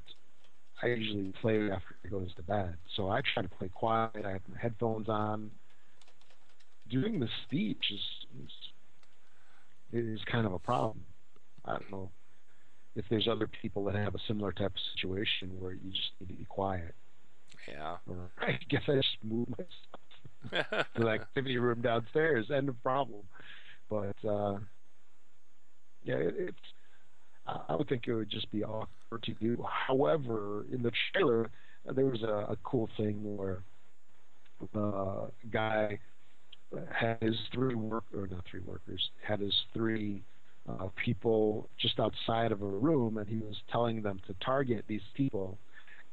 I 0.82 0.88
usually 0.88 1.32
play 1.40 1.56
it 1.56 1.70
after 1.70 1.94
he 2.02 2.08
goes 2.08 2.34
to 2.34 2.42
bed. 2.42 2.76
So 2.96 3.08
I 3.08 3.20
try 3.20 3.42
to 3.42 3.48
play 3.48 3.68
quiet. 3.68 4.24
I 4.24 4.32
have 4.32 4.40
my 4.52 4.58
headphones 4.60 5.08
on. 5.08 5.50
Doing 6.90 7.20
the 7.20 7.28
speech 7.44 7.84
is 7.92 8.00
is, 9.92 10.10
is 10.16 10.20
kind 10.30 10.46
of 10.46 10.52
a 10.52 10.58
problem. 10.58 11.04
I 11.64 11.72
don't 11.72 11.90
know 11.90 12.10
if 12.96 13.04
there's 13.08 13.28
other 13.28 13.46
people 13.46 13.84
that 13.84 13.94
have 13.94 14.14
a 14.14 14.18
similar 14.26 14.52
type 14.52 14.72
of 14.74 14.80
situation 14.94 15.52
where 15.60 15.72
you 15.72 15.90
just 15.90 16.10
need 16.20 16.26
to 16.26 16.34
be 16.34 16.44
quiet. 16.44 16.94
yeah. 17.68 17.96
Or 18.08 18.30
I 18.40 18.58
guess 18.68 18.82
I 18.88 18.96
just 18.96 19.16
move 19.22 19.48
myself 19.50 20.86
to 20.96 21.02
the 21.02 21.08
activity 21.08 21.58
room 21.58 21.80
downstairs. 21.80 22.50
End 22.50 22.68
of 22.68 22.82
problem. 22.82 23.22
But 23.88 24.16
uh, 24.28 24.58
yeah, 26.04 26.16
it, 26.16 26.34
it's. 26.38 26.58
I 27.46 27.60
I 27.68 27.76
would 27.76 27.88
think 27.88 28.08
it 28.08 28.14
would 28.14 28.30
just 28.30 28.50
be 28.50 28.64
awkward 28.64 28.88
to 29.18 29.32
do. 29.32 29.64
However, 29.68 30.64
in 30.72 30.82
the 30.82 30.92
trailer, 31.12 31.50
there 31.84 32.06
was 32.06 32.22
a, 32.22 32.46
a 32.50 32.56
cool 32.62 32.88
thing 32.96 33.36
where 33.36 33.62
the 34.72 35.30
guy 35.50 35.98
had 36.90 37.18
his 37.20 37.36
three 37.52 37.74
work 37.74 38.04
or 38.14 38.26
not 38.26 38.44
three 38.50 38.60
workers 38.60 39.10
had 39.22 39.40
his 39.40 39.54
three 39.74 40.22
uh, 40.68 40.88
people 40.96 41.68
just 41.76 41.98
outside 41.98 42.52
of 42.52 42.62
a 42.62 42.66
room, 42.66 43.18
and 43.18 43.28
he 43.28 43.38
was 43.38 43.56
telling 43.70 44.02
them 44.02 44.20
to 44.26 44.34
target 44.34 44.84
these 44.86 45.02
people, 45.14 45.58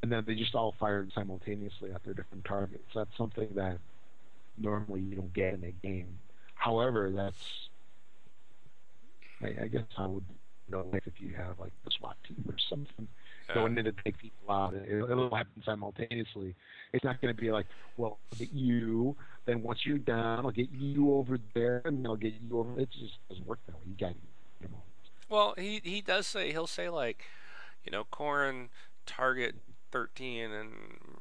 and 0.01 0.11
then 0.11 0.23
they 0.26 0.35
just 0.35 0.55
all 0.55 0.73
fired 0.80 1.11
simultaneously 1.13 1.91
at 1.93 2.03
their 2.03 2.13
different 2.13 2.43
targets. 2.45 2.89
That's 2.95 3.15
something 3.15 3.49
that 3.55 3.77
normally 4.57 5.01
you 5.01 5.15
don't 5.15 5.34
get 5.34 5.53
in 5.53 5.63
a 5.63 5.71
game. 5.71 6.17
However, 6.55 7.11
that's 7.11 7.69
I, 9.41 9.63
I 9.63 9.67
guess 9.67 9.84
I 9.97 10.07
would 10.07 10.26
know 10.69 10.85
like 10.91 11.03
if 11.05 11.13
you 11.19 11.33
have 11.35 11.59
like 11.59 11.73
the 11.85 11.91
SWAT 11.91 12.17
team 12.27 12.43
or 12.47 12.55
something 12.69 13.07
going 13.53 13.77
in 13.77 13.85
to 13.85 13.91
take 13.91 14.17
people 14.17 14.51
out. 14.53 14.73
It, 14.73 14.87
it'll 14.91 15.35
happen 15.35 15.63
simultaneously. 15.65 16.55
It's 16.93 17.03
not 17.03 17.21
going 17.21 17.33
to 17.33 17.39
be 17.39 17.51
like, 17.51 17.65
well, 17.97 18.19
I'll 18.31 18.39
get 18.39 18.53
you. 18.53 19.15
Then 19.45 19.63
once 19.63 19.85
you're 19.85 19.97
down, 19.97 20.45
I'll 20.45 20.51
get 20.51 20.69
you 20.71 21.13
over 21.13 21.39
there, 21.53 21.81
and 21.85 21.99
then 21.99 22.07
I'll 22.07 22.15
get 22.15 22.33
you 22.33 22.59
over. 22.59 22.79
It 22.79 22.89
just 22.91 23.17
doesn't 23.29 23.45
work 23.47 23.59
that 23.67 23.75
way. 23.75 23.81
You 23.87 23.95
got 24.07 24.15
you 24.61 24.67
know. 24.69 24.83
Well, 25.29 25.53
he 25.57 25.81
he 25.83 26.01
does 26.01 26.27
say 26.27 26.51
he'll 26.51 26.67
say 26.67 26.89
like, 26.89 27.25
you 27.83 27.91
know, 27.91 28.05
Corrin 28.11 28.69
target 29.05 29.55
13 29.91 30.51
and 30.51 30.71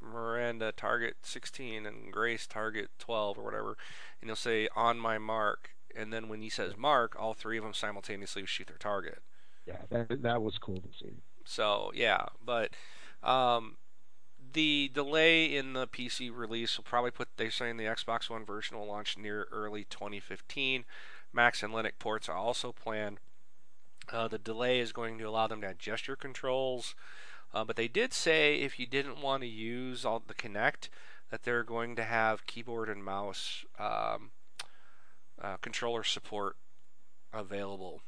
Miranda 0.03 0.73
target 0.73 1.17
16 1.23 1.87
and 1.87 2.13
Grace 2.13 2.47
target 2.47 2.91
12 2.99 3.39
or 3.39 3.45
whatever, 3.45 3.77
and 4.21 4.29
he'll 4.29 4.37
say 4.37 4.69
on 4.77 4.99
my 4.99 5.19
mark, 5.19 5.71
and 5.95 6.13
then 6.13 6.29
when 6.29 6.43
he 6.43 6.51
says 6.51 6.77
mark, 6.77 7.17
all 7.19 7.35
three 7.35 7.57
of 7.59 7.65
them 7.65 7.75
simultaneously 7.75 8.45
shoot 8.45 8.67
their 8.67 8.77
target. 8.77 9.23
Yeah, 9.69 9.83
that 9.91 10.23
that 10.23 10.43
was 10.43 10.57
cool 10.57 10.77
to 10.77 10.89
see. 10.99 11.13
So 11.45 11.93
yeah, 11.95 12.25
but 12.43 12.71
um, 13.23 13.77
the 14.55 14.91
delay 14.95 15.55
in 15.55 15.75
the 15.75 15.87
PC 15.87 16.31
release 16.35 16.79
will 16.79 16.85
probably 16.85 17.11
put 17.11 17.29
they're 17.37 17.51
saying 17.51 17.77
the 17.77 17.85
Xbox 17.85 18.31
One 18.31 18.47
version 18.47 18.79
will 18.79 18.87
launch 18.87 19.19
near 19.19 19.47
early 19.53 19.85
2015. 19.85 20.85
Max 21.35 21.63
and 21.63 21.75
Linux 21.75 21.93
ports 21.99 22.31
are 22.31 22.37
also 22.37 22.73
planned. 22.73 23.19
Uh, 24.11 24.27
the 24.27 24.39
delay 24.39 24.81
is 24.81 24.93
going 24.93 25.19
to 25.19 25.25
allow 25.25 25.47
them 25.47 25.61
to 25.61 25.67
add 25.67 25.79
gesture 25.79 26.17
controls, 26.17 26.95
uh, 27.53 27.63
but 27.63 27.77
they 27.77 27.89
did 27.89 28.15
say 28.15 28.57
if 28.57 28.79
you 28.79 28.87
didn't 28.87 29.21
want 29.21 29.43
to 29.43 29.47
use 29.47 30.07
all 30.07 30.23
the 30.27 30.33
Kinect, 30.33 30.89
that 31.31 31.43
they're 31.43 31.63
going 31.63 31.95
to 31.97 32.05
have 32.05 32.47
keyboard 32.47 32.89
and 32.89 33.05
mouse 33.05 33.67
um, 33.79 34.31
uh, 35.39 35.59
controller 35.59 36.03
support 36.03 36.57
available. 37.35 38.01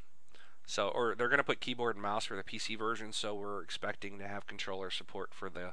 So, 0.70 0.88
or 0.88 1.16
they're 1.16 1.28
going 1.28 1.38
to 1.38 1.44
put 1.44 1.58
keyboard 1.60 1.96
and 1.96 2.02
mouse 2.02 2.26
for 2.26 2.36
the 2.36 2.44
PC 2.44 2.78
version. 2.78 3.12
So 3.12 3.34
we're 3.34 3.60
expecting 3.60 4.18
to 4.20 4.28
have 4.28 4.46
controller 4.46 4.88
support 4.90 5.34
for 5.34 5.50
the 5.50 5.72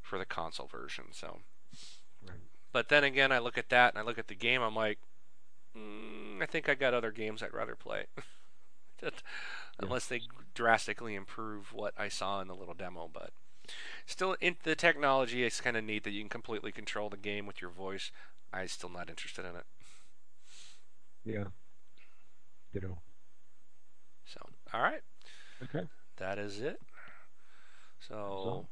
for 0.00 0.18
the 0.18 0.24
console 0.24 0.66
version. 0.66 1.04
So, 1.12 1.42
Right. 2.26 2.40
but 2.72 2.88
then 2.88 3.04
again, 3.04 3.30
I 3.30 3.38
look 3.38 3.56
at 3.56 3.68
that 3.68 3.92
and 3.94 4.00
I 4.00 4.02
look 4.02 4.18
at 4.18 4.26
the 4.26 4.34
game. 4.34 4.60
I'm 4.60 4.74
like, 4.74 4.98
mm, 5.76 6.42
I 6.42 6.46
think 6.46 6.68
I 6.68 6.74
got 6.74 6.92
other 6.92 7.12
games 7.12 7.40
I'd 7.40 7.54
rather 7.54 7.76
play. 7.76 8.06
That- 9.00 9.22
Unless 9.80 10.06
they 10.06 10.20
drastically 10.54 11.14
improve 11.16 11.72
what 11.72 11.94
I 11.98 12.08
saw 12.08 12.40
in 12.40 12.46
the 12.48 12.54
little 12.54 12.74
demo, 12.74 13.08
but 13.12 13.30
still, 14.06 14.36
in 14.40 14.56
the 14.64 14.74
technology 14.76 15.42
is 15.44 15.60
kind 15.60 15.76
of 15.76 15.82
neat 15.84 16.04
that 16.04 16.10
you 16.12 16.20
can 16.20 16.28
completely 16.28 16.70
control 16.72 17.08
the 17.10 17.16
game 17.16 17.46
with 17.46 17.60
your 17.60 17.70
voice. 17.70 18.10
I'm 18.52 18.68
still 18.68 18.90
not 18.90 19.08
interested 19.10 19.44
in 19.44 19.56
it. 19.56 19.64
Yeah. 21.24 21.44
Ditto. 22.72 22.88
So, 22.88 23.11
all 24.72 24.82
right. 24.82 25.02
Okay. 25.62 25.86
that 26.16 26.38
is 26.38 26.60
it. 26.60 26.80
So 28.08 28.66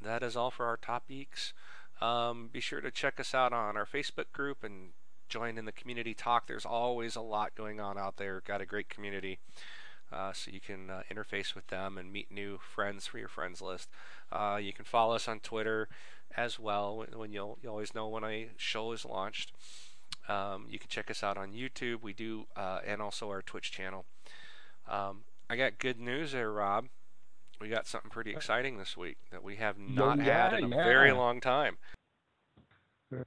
that 0.00 0.22
is 0.22 0.36
all 0.36 0.50
for 0.50 0.66
our 0.66 0.76
topics. 0.76 1.52
Um, 2.00 2.48
be 2.52 2.60
sure 2.60 2.80
to 2.80 2.90
check 2.90 3.20
us 3.20 3.34
out 3.34 3.52
on 3.52 3.76
our 3.76 3.86
Facebook 3.86 4.32
group 4.32 4.64
and 4.64 4.90
join 5.28 5.56
in 5.56 5.64
the 5.64 5.72
community 5.72 6.14
talk. 6.14 6.46
There's 6.46 6.66
always 6.66 7.14
a 7.14 7.20
lot 7.20 7.54
going 7.54 7.80
on 7.80 7.96
out 7.96 8.16
there. 8.16 8.42
Got 8.44 8.60
a 8.60 8.66
great 8.66 8.88
community. 8.88 9.38
Uh, 10.12 10.32
so 10.32 10.50
you 10.50 10.60
can 10.60 10.90
uh, 10.90 11.02
interface 11.10 11.54
with 11.54 11.68
them 11.68 11.96
and 11.96 12.12
meet 12.12 12.30
new 12.30 12.58
friends 12.58 13.06
for 13.06 13.18
your 13.18 13.28
friends 13.28 13.62
list. 13.62 13.88
Uh, 14.30 14.58
you 14.60 14.72
can 14.72 14.84
follow 14.84 15.14
us 15.14 15.26
on 15.26 15.40
Twitter 15.40 15.88
as 16.36 16.58
well 16.58 16.98
when, 16.98 17.08
when 17.16 17.32
you'll 17.32 17.58
you 17.62 17.70
always 17.70 17.94
know 17.94 18.08
when 18.08 18.24
a 18.24 18.48
show 18.56 18.92
is 18.92 19.04
launched. 19.06 19.52
Um, 20.28 20.66
you 20.68 20.78
can 20.78 20.88
check 20.88 21.10
us 21.10 21.22
out 21.22 21.38
on 21.38 21.52
YouTube. 21.52 22.02
We 22.02 22.12
do 22.12 22.44
uh, 22.56 22.80
and 22.86 23.00
also 23.00 23.30
our 23.30 23.40
Twitch 23.40 23.72
channel. 23.72 24.04
Um, 24.88 25.22
I 25.52 25.56
got 25.56 25.78
good 25.78 26.00
news 26.00 26.32
there, 26.32 26.50
Rob. 26.50 26.86
We 27.60 27.68
got 27.68 27.86
something 27.86 28.10
pretty 28.10 28.30
exciting 28.30 28.78
this 28.78 28.96
week 28.96 29.18
that 29.30 29.44
we 29.44 29.56
have 29.56 29.76
not 29.78 30.18
had 30.18 30.52
yeah, 30.52 30.56
in 30.56 30.72
a 30.72 30.76
yeah. 30.76 30.82
very 30.82 31.12
long 31.12 31.42
time. 31.42 31.76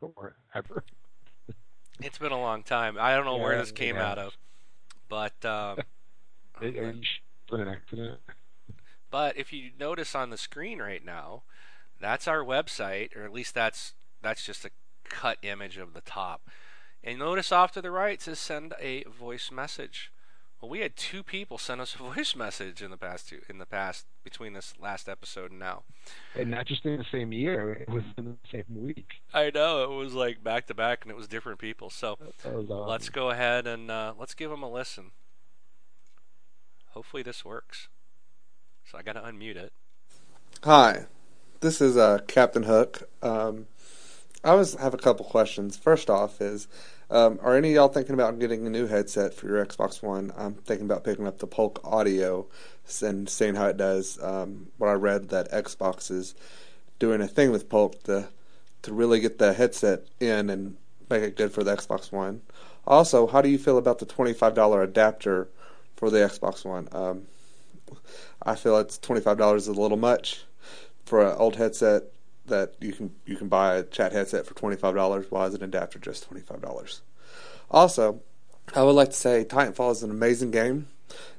Or 0.02 0.36
ever. 0.56 0.84
It's 2.02 2.18
been 2.18 2.34
a 2.34 2.42
long 2.42 2.64
time. 2.64 2.98
I 3.00 3.16
don't 3.16 3.24
know 3.26 3.38
where 3.38 3.58
this 3.58 3.72
came 3.72 3.96
it 3.96 4.02
out 4.02 4.18
of, 4.18 4.36
but 5.08 5.46
um, 5.46 5.78
Are 6.60 6.68
you 6.68 7.02
sure 7.48 7.62
an 7.62 7.70
accident? 7.70 8.20
but 9.12 9.38
if 9.38 9.54
you 9.54 9.70
notice 9.80 10.14
on 10.14 10.30
the 10.30 10.38
screen 10.38 10.80
right 10.80 11.06
now, 11.06 11.44
that's 12.02 12.28
our 12.28 12.44
website, 12.44 13.16
or 13.16 13.24
at 13.24 13.32
least 13.32 13.54
that's 13.54 13.94
that's 14.22 14.44
just 14.44 14.66
a 14.66 14.72
cut 15.08 15.38
image 15.42 15.78
of 15.78 15.94
the 15.94 16.02
top. 16.02 16.50
And 17.02 17.20
notice 17.20 17.54
off 17.54 17.72
to 17.74 17.82
the 17.82 17.92
right 17.92 18.16
it 18.16 18.24
says 18.24 18.40
send 18.40 18.74
a 18.78 19.04
voice 19.04 19.52
message. 19.52 20.12
Well, 20.62 20.70
we 20.70 20.80
had 20.80 20.96
two 20.96 21.22
people 21.22 21.58
send 21.58 21.82
us 21.82 21.96
a 21.96 21.98
voice 22.16 22.36
message 22.36 22.82
in 22.82 22.92
the 22.92 22.98
past 22.98 23.30
two 23.30 23.42
in 23.50 23.58
the 23.58 23.66
past 23.66 24.06
between 24.24 24.54
this 24.54 24.74
last 24.80 25.08
episode 25.08 25.52
and 25.52 25.60
now. 25.60 25.84
And 26.36 26.52
not 26.52 26.66
just 26.66 26.86
in 26.86 26.98
the 26.98 27.06
same 27.12 27.32
year, 27.32 27.74
it 27.74 27.90
was 27.90 28.04
in 28.18 28.26
the 28.26 28.50
same 28.52 28.66
week. 28.70 29.22
I 29.34 29.52
know 29.54 29.84
it 29.84 29.96
was 29.96 30.14
like 30.14 30.44
back 30.44 30.68
to 30.68 30.74
back, 30.74 31.04
and 31.04 31.12
it 31.12 31.18
was 31.18 31.28
different 31.28 31.60
people. 31.60 31.90
So 31.90 32.18
awesome. 32.46 32.68
let's 32.68 33.10
go 33.10 33.30
ahead 33.30 33.68
and 33.68 33.92
uh, 33.92 34.14
let's 34.18 34.34
give 34.34 34.50
them 34.50 34.64
a 34.64 34.72
listen. 34.72 35.12
Hopefully 36.92 37.24
this 37.24 37.44
works. 37.44 37.90
So 38.90 38.98
I 38.98 39.02
got 39.02 39.14
to 39.14 39.22
unmute 39.22 39.58
it. 39.58 39.74
Hi, 40.64 41.08
this 41.60 41.82
is 41.82 41.98
uh, 41.98 42.20
Captain 42.28 42.64
Hook. 42.64 43.10
Um, 43.22 43.68
I 44.44 44.54
was 44.54 44.76
have 44.76 44.94
a 44.94 44.98
couple 44.98 45.26
questions. 45.26 45.76
First 45.76 46.10
off, 46.10 46.40
is 46.40 46.68
um, 47.10 47.40
are 47.42 47.56
any 47.56 47.70
of 47.70 47.76
y'all 47.76 47.88
thinking 47.88 48.14
about 48.14 48.40
getting 48.40 48.66
a 48.66 48.70
new 48.70 48.88
headset 48.88 49.34
for 49.34 49.48
your 49.48 49.66
Xbox 49.66 50.02
One? 50.02 50.34
I'm 50.38 50.56
thinking 50.56 50.86
about 50.86 51.04
picking 51.04 51.28
up 51.28 51.40
the 51.40 51.48
Polk 51.48 51.80
Audio 51.84 52.48
and 53.02 53.30
seeing 53.30 53.56
how 53.56 53.68
it 53.68 53.78
does. 53.78 54.22
Um, 54.22 54.68
what 54.78 54.90
I 54.90 54.94
read 54.94 55.30
that 55.30 55.52
Xbox 55.52 56.10
is 56.12 56.36
doing 57.00 57.22
a 57.22 57.28
thing 57.28 57.52
with 57.52 57.70
Polk 57.70 58.02
to 58.04 58.30
to 58.84 58.94
really 58.94 59.20
get 59.20 59.40
the 59.40 59.54
headset 59.54 60.04
in 60.20 60.50
and 60.50 60.78
make 61.10 61.24
it 61.24 61.36
good 61.36 61.52
for 61.52 61.64
the 61.64 61.76
Xbox 61.76 62.12
One. 62.12 62.42
Also, 62.86 63.26
how 63.26 63.42
do 63.42 63.50
you 63.50 63.58
feel 63.58 63.78
about 63.78 64.00
the 64.00 64.06
twenty 64.06 64.34
five 64.34 64.54
dollar 64.54 64.82
adapter 64.82 65.48
for 65.96 66.10
the 66.10 66.20
Xbox 66.20 66.66
One? 66.66 66.88
Um, 66.92 67.24
I 68.44 68.56
feel 68.56 68.78
it's 68.78 68.98
twenty 68.98 69.22
five 69.22 69.38
dollars 69.38 69.64
is 69.68 69.78
a 69.78 69.82
little 69.82 69.98
much 69.98 70.44
for 71.06 71.26
an 71.26 71.36
old 71.38 71.56
headset 71.56 72.04
that 72.48 72.76
you 72.80 72.94
can 72.94 73.12
you 73.26 73.36
can 73.36 73.48
buy 73.48 73.76
a 73.76 73.84
chat 73.84 74.12
headset 74.12 74.46
for 74.46 74.54
twenty 74.54 74.76
five 74.76 74.96
dollars. 74.96 75.28
Why 75.30 75.46
is 75.46 75.54
an 75.54 75.64
adapter 75.64 76.00
just 76.00 76.24
twenty 76.24 76.42
five 76.42 76.62
dollars? 76.62 77.02
Also, 77.72 78.22
I 78.76 78.84
would 78.84 78.92
like 78.92 79.10
to 79.10 79.16
say 79.16 79.46
Titanfall 79.46 79.92
is 79.92 80.04
an 80.04 80.12
amazing 80.12 80.52
game. 80.52 80.88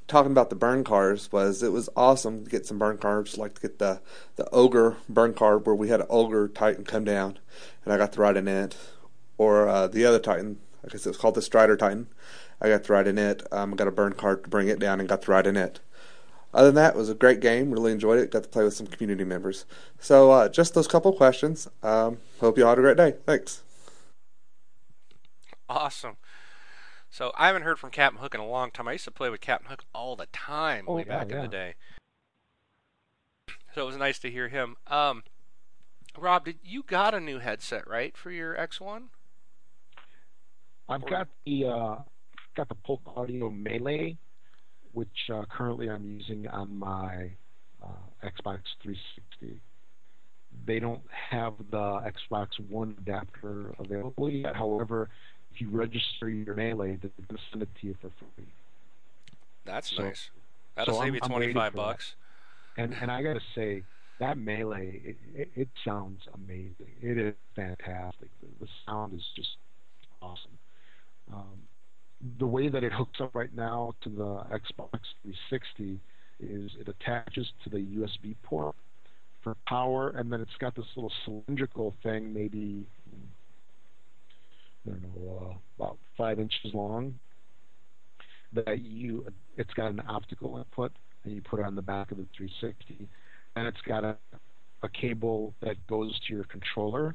Talking 0.09 0.31
about 0.31 0.51
the 0.51 0.57
burn 0.57 0.85
cards 0.85 1.33
was 1.33 1.63
it 1.63 1.73
was 1.73 1.89
awesome 1.97 2.45
to 2.45 2.51
get 2.51 2.67
some 2.67 2.79
burn 2.79 2.99
cards. 2.99 3.37
Like 3.37 3.55
to 3.55 3.61
get 3.61 3.79
the 3.79 4.01
the 4.37 4.49
ogre 4.51 4.97
burn 5.09 5.35
card 5.35 5.67
where 5.67 5.75
we 5.75 5.89
had 5.89 6.01
an 6.01 6.07
ogre 6.09 6.49
Titan 6.49 6.85
come 6.85 7.05
down, 7.05 7.39
and 7.85 7.93
I 7.93 7.97
got 7.97 8.13
to 8.13 8.21
ride 8.21 8.37
in 8.37 8.47
it, 8.47 8.77
or 9.39 9.69
uh, 9.69 9.89
the 9.89 10.05
other 10.05 10.21
Titan. 10.21 10.59
I 10.85 10.89
guess 10.89 11.05
it 11.05 11.11
was 11.11 11.17
called 11.17 11.35
the 11.35 11.43
Strider 11.43 11.77
Titan. 11.77 12.07
I 12.61 12.69
got 12.69 12.85
to 12.85 12.93
ride 12.93 13.09
in 13.09 13.19
it. 13.19 13.43
Um, 13.51 13.73
got 13.73 13.89
a 13.89 13.93
burn 13.93 14.13
card 14.13 14.45
to 14.45 14.49
bring 14.49 14.69
it 14.69 14.79
down 14.79 15.01
and 15.01 15.09
got 15.09 15.23
to 15.23 15.31
ride 15.31 15.47
in 15.49 15.57
it. 15.57 15.81
Other 16.55 16.69
than 16.69 16.75
that, 16.77 16.95
it 16.95 16.97
was 16.99 17.09
a 17.11 17.15
great 17.15 17.41
game. 17.41 17.71
Really 17.71 17.93
enjoyed 17.93 18.19
it. 18.19 18.31
Got 18.31 18.45
to 18.45 18.49
play 18.49 18.65
with 18.65 18.75
some 18.75 18.87
community 18.87 19.25
members. 19.25 19.67
So, 20.01 20.31
uh, 20.31 20.49
just 20.49 20.75
those 20.75 20.89
couple 20.89 21.13
questions. 21.13 21.69
Um, 21.83 22.19
hope 22.41 22.57
you 22.57 22.65
all 22.65 22.71
had 22.71 22.79
a 22.79 22.83
great 22.83 22.97
day. 22.97 23.15
Thanks. 23.27 23.63
Awesome. 25.69 26.17
So 27.11 27.33
I 27.37 27.47
haven't 27.47 27.63
heard 27.63 27.79
from 27.79 27.91
Captain 27.91 28.21
Hook 28.21 28.35
in 28.35 28.41
a 28.41 28.47
long 28.47 28.71
time. 28.71 28.89
I 28.89 28.93
used 28.93 29.05
to 29.05 29.11
play 29.11 29.31
with 29.31 29.41
Captain 29.41 29.69
Hook 29.71 29.85
all 29.95 30.17
the 30.17 30.27
time 30.27 30.85
Oh, 30.89 30.95
way 30.97 31.05
yeah, 31.07 31.19
back 31.19 31.31
in 31.33 31.41
the 31.41 31.49
day. 31.49 31.75
So 33.75 33.83
it 33.83 33.87
was 33.87 33.97
nice 33.97 34.19
to 34.21 34.31
hear 34.31 34.49
him. 34.49 34.77
Um, 34.87 35.23
Rob, 36.17 36.45
did 36.45 36.59
you 36.65 36.83
got 36.83 37.15
a 37.15 37.21
new 37.21 37.39
headset 37.39 37.87
right 37.89 38.17
for 38.17 38.31
your 38.31 38.55
X1? 38.55 39.05
I've 40.89 41.03
Or- 41.03 41.11
got 41.11 41.29
the 41.45 41.65
uh, 41.67 41.97
got 42.55 42.69
the 42.69 42.75
Polk 42.77 43.01
Audio 43.17 43.51
Melee, 43.51 44.17
which 44.97 45.31
uh, 45.33 45.43
currently 45.51 45.91
I'm 45.91 46.07
using 46.09 46.49
on 46.49 46.79
my 46.79 47.31
uh, 47.85 47.89
Xbox 48.25 48.61
360. 48.83 49.61
They 50.65 50.79
don't 50.79 51.03
have 51.31 51.53
the 51.71 51.77
Xbox 52.11 52.49
One 52.71 52.95
adapter 52.99 53.75
available 53.79 54.31
yet. 54.31 54.57
However, 54.57 55.11
if 55.53 55.61
you 55.61 55.69
register 55.69 56.31
your 56.31 56.55
Melee, 56.55 56.97
they're 57.03 57.11
going 57.29 57.37
to 57.37 57.43
send 57.51 57.63
it 57.63 57.69
to 57.83 57.87
you 57.89 57.95
for 58.01 58.09
free. 58.35 58.47
That's 59.67 59.95
So- 59.95 60.03
nice. 60.05 60.31
That'll 60.77 60.95
so 60.95 61.01
save 61.01 61.05
I'm- 61.05 61.15
you 61.15 61.21
I'm 61.23 61.29
twenty 61.31 61.47
waiting 61.47 61.57
five 61.57 61.73
for 61.73 61.77
that. 61.79 61.83
bucks. 61.85 62.15
And 62.79 62.95
and 63.01 63.11
I 63.11 63.23
gotta 63.23 63.41
say, 63.55 63.83
that 64.19 64.37
melee, 64.39 65.01
it, 65.05 65.17
it, 65.35 65.51
it 65.57 65.69
sounds 65.85 66.23
amazing. 66.35 66.93
It 67.03 67.17
is 67.19 67.35
fantastic. 67.55 68.29
The, 68.43 68.65
the 68.65 68.69
sound 68.87 69.15
is 69.15 69.25
just 69.35 69.57
awesome. 70.23 70.59
Um, 71.33 71.66
the 72.39 72.47
way 72.47 72.69
that 72.69 72.83
it 72.83 72.93
hooks 72.93 73.21
up 73.21 73.35
right 73.35 73.55
now 73.55 73.95
to 74.03 74.09
the 74.09 74.45
Xbox 74.51 75.01
360 75.23 76.01
is 76.41 76.71
it 76.79 76.89
attaches 76.89 77.47
to 77.65 77.71
the 77.71 77.79
USB 77.79 78.35
port 78.43 78.75
for 79.43 79.57
power, 79.67 80.11
and 80.11 80.33
then 80.33 80.41
it's 80.41 80.57
got 80.59 80.75
this 80.75 80.87
little 80.97 81.13
cylindrical 81.25 81.95
thing, 82.03 82.33
maybe 82.33 82.85
I 84.87 84.91
don't 84.91 85.03
know, 85.03 85.39
uh, 85.41 85.55
about 85.79 85.99
five 86.17 86.39
inches 86.41 86.75
long. 86.75 87.19
That 88.53 88.81
you, 88.81 89.27
it's 89.57 89.73
got 89.75 89.91
an 89.91 90.03
optical 90.09 90.57
input, 90.57 90.93
and 91.25 91.35
you 91.35 91.43
put 91.43 91.61
it 91.61 91.67
on 91.67 91.75
the 91.75 91.83
back 91.83 92.11
of 92.11 92.19
the 92.19 92.27
360, 92.37 93.09
and 93.57 93.67
it's 93.67 93.81
got 93.87 94.05
a, 94.05 94.17
a 94.83 94.89
cable 94.89 95.55
that 95.61 95.77
goes 95.87 96.19
to 96.27 96.35
your 96.35 96.45
controller, 96.45 97.15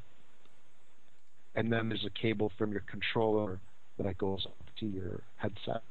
and 1.55 1.71
then 1.71 1.89
there's 1.89 2.05
a 2.05 2.21
cable 2.21 2.51
from 2.57 2.71
your 2.71 2.83
controller 2.89 3.59
that 3.97 4.17
goes 4.17 4.45
up 4.45 4.70
to 4.81 4.85
your 4.85 5.21
headset. 5.37 5.83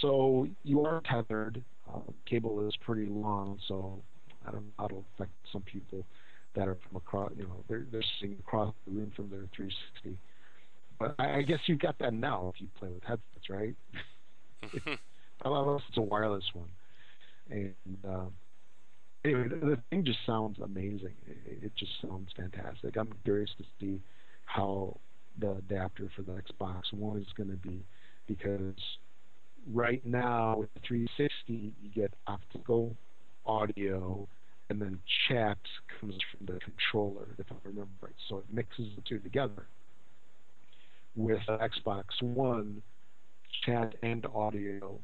So 0.00 0.48
you 0.64 0.84
are 0.84 1.00
tethered. 1.08 1.62
Uh, 1.92 2.00
cable 2.26 2.66
is 2.66 2.74
pretty 2.84 3.06
long, 3.06 3.58
so 3.68 4.00
I 4.46 4.50
don't 4.50 4.62
know 4.64 4.72
how 4.78 4.86
it'll 4.86 5.04
affect 5.14 5.30
some 5.52 5.62
people 5.62 6.04
that 6.54 6.68
are 6.68 6.76
from 6.88 6.96
across, 6.96 7.32
you 7.36 7.44
know, 7.44 7.64
they're 7.68 7.86
they're 7.90 8.04
sitting 8.20 8.36
across 8.38 8.74
the 8.86 8.92
room 8.92 9.12
from 9.14 9.30
their 9.30 9.46
360. 9.54 10.18
But 10.98 11.14
I, 11.18 11.38
I 11.38 11.42
guess 11.42 11.58
you've 11.66 11.80
got 11.80 11.98
that 11.98 12.12
now 12.12 12.52
if 12.54 12.60
you 12.60 12.68
play 12.78 12.88
with 12.88 13.02
headsets, 13.02 13.48
right? 13.48 13.74
Unless 15.44 15.82
it's 15.88 15.98
a 15.98 16.02
wireless 16.02 16.44
one. 16.52 16.68
And 17.50 17.74
uh, 18.08 18.26
anyway, 19.24 19.48
the, 19.48 19.56
the 19.56 19.78
thing 19.90 20.04
just 20.04 20.20
sounds 20.26 20.58
amazing. 20.62 21.14
It, 21.26 21.64
it 21.64 21.72
just 21.76 21.92
sounds 22.00 22.28
fantastic. 22.36 22.96
I'm 22.96 23.12
curious 23.24 23.50
to 23.58 23.64
see 23.80 24.00
how 24.44 24.96
the 25.38 25.52
adapter 25.52 26.10
for 26.14 26.22
the 26.22 26.32
Xbox 26.32 26.92
One 26.92 27.18
is 27.18 27.26
going 27.36 27.50
to 27.50 27.56
be 27.56 27.84
because 28.26 28.74
right 29.72 30.04
now 30.04 30.56
with 30.58 30.72
the 30.74 30.80
360 30.86 31.72
you 31.82 31.90
get 31.94 32.12
optical 32.26 32.96
audio 33.46 34.26
and 34.70 34.80
then 34.80 34.98
chat 35.28 35.58
comes 36.00 36.14
from 36.30 36.46
the 36.46 36.58
controller, 36.60 37.28
if 37.38 37.46
I 37.50 37.56
remember 37.64 37.90
right. 38.00 38.14
So 38.28 38.38
it 38.38 38.44
mixes 38.50 38.86
the 38.96 39.02
two 39.02 39.18
together. 39.18 39.66
With 41.14 41.42
Xbox 41.46 42.04
One, 42.22 42.82
chat 43.66 43.94
and 44.02 44.24
audio 44.34 44.98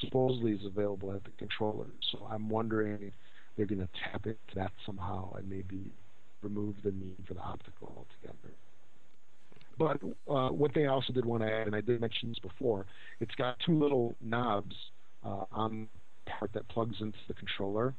supposedly 0.00 0.52
is 0.52 0.66
available 0.66 1.12
at 1.12 1.24
the 1.24 1.30
controller. 1.38 1.86
So 2.10 2.26
I'm 2.30 2.50
wondering 2.50 2.98
if 3.00 3.14
they're 3.56 3.66
going 3.66 3.80
to 3.80 3.88
tap 4.10 4.26
into 4.26 4.36
that 4.56 4.72
somehow 4.84 5.32
and 5.34 5.48
maybe 5.48 5.90
remove 6.42 6.74
the 6.84 6.90
need 6.90 7.16
for 7.26 7.34
the 7.34 7.40
optical 7.40 7.92
altogether. 7.96 8.54
But 9.78 9.98
uh, 10.28 10.48
what 10.48 10.72
they 10.74 10.86
also 10.86 11.12
did 11.12 11.24
want 11.24 11.42
to 11.42 11.50
add, 11.50 11.66
and 11.66 11.76
I 11.76 11.80
did 11.80 12.00
mention 12.00 12.28
this 12.28 12.38
before, 12.38 12.86
it's 13.20 13.34
got 13.36 13.56
two 13.64 13.78
little 13.78 14.14
knobs 14.20 14.74
uh, 15.24 15.44
on 15.52 15.88
the 16.24 16.30
part 16.30 16.52
that 16.54 16.68
plugs 16.68 16.96
into 17.00 17.18
the 17.28 17.34
controller. 17.34 17.94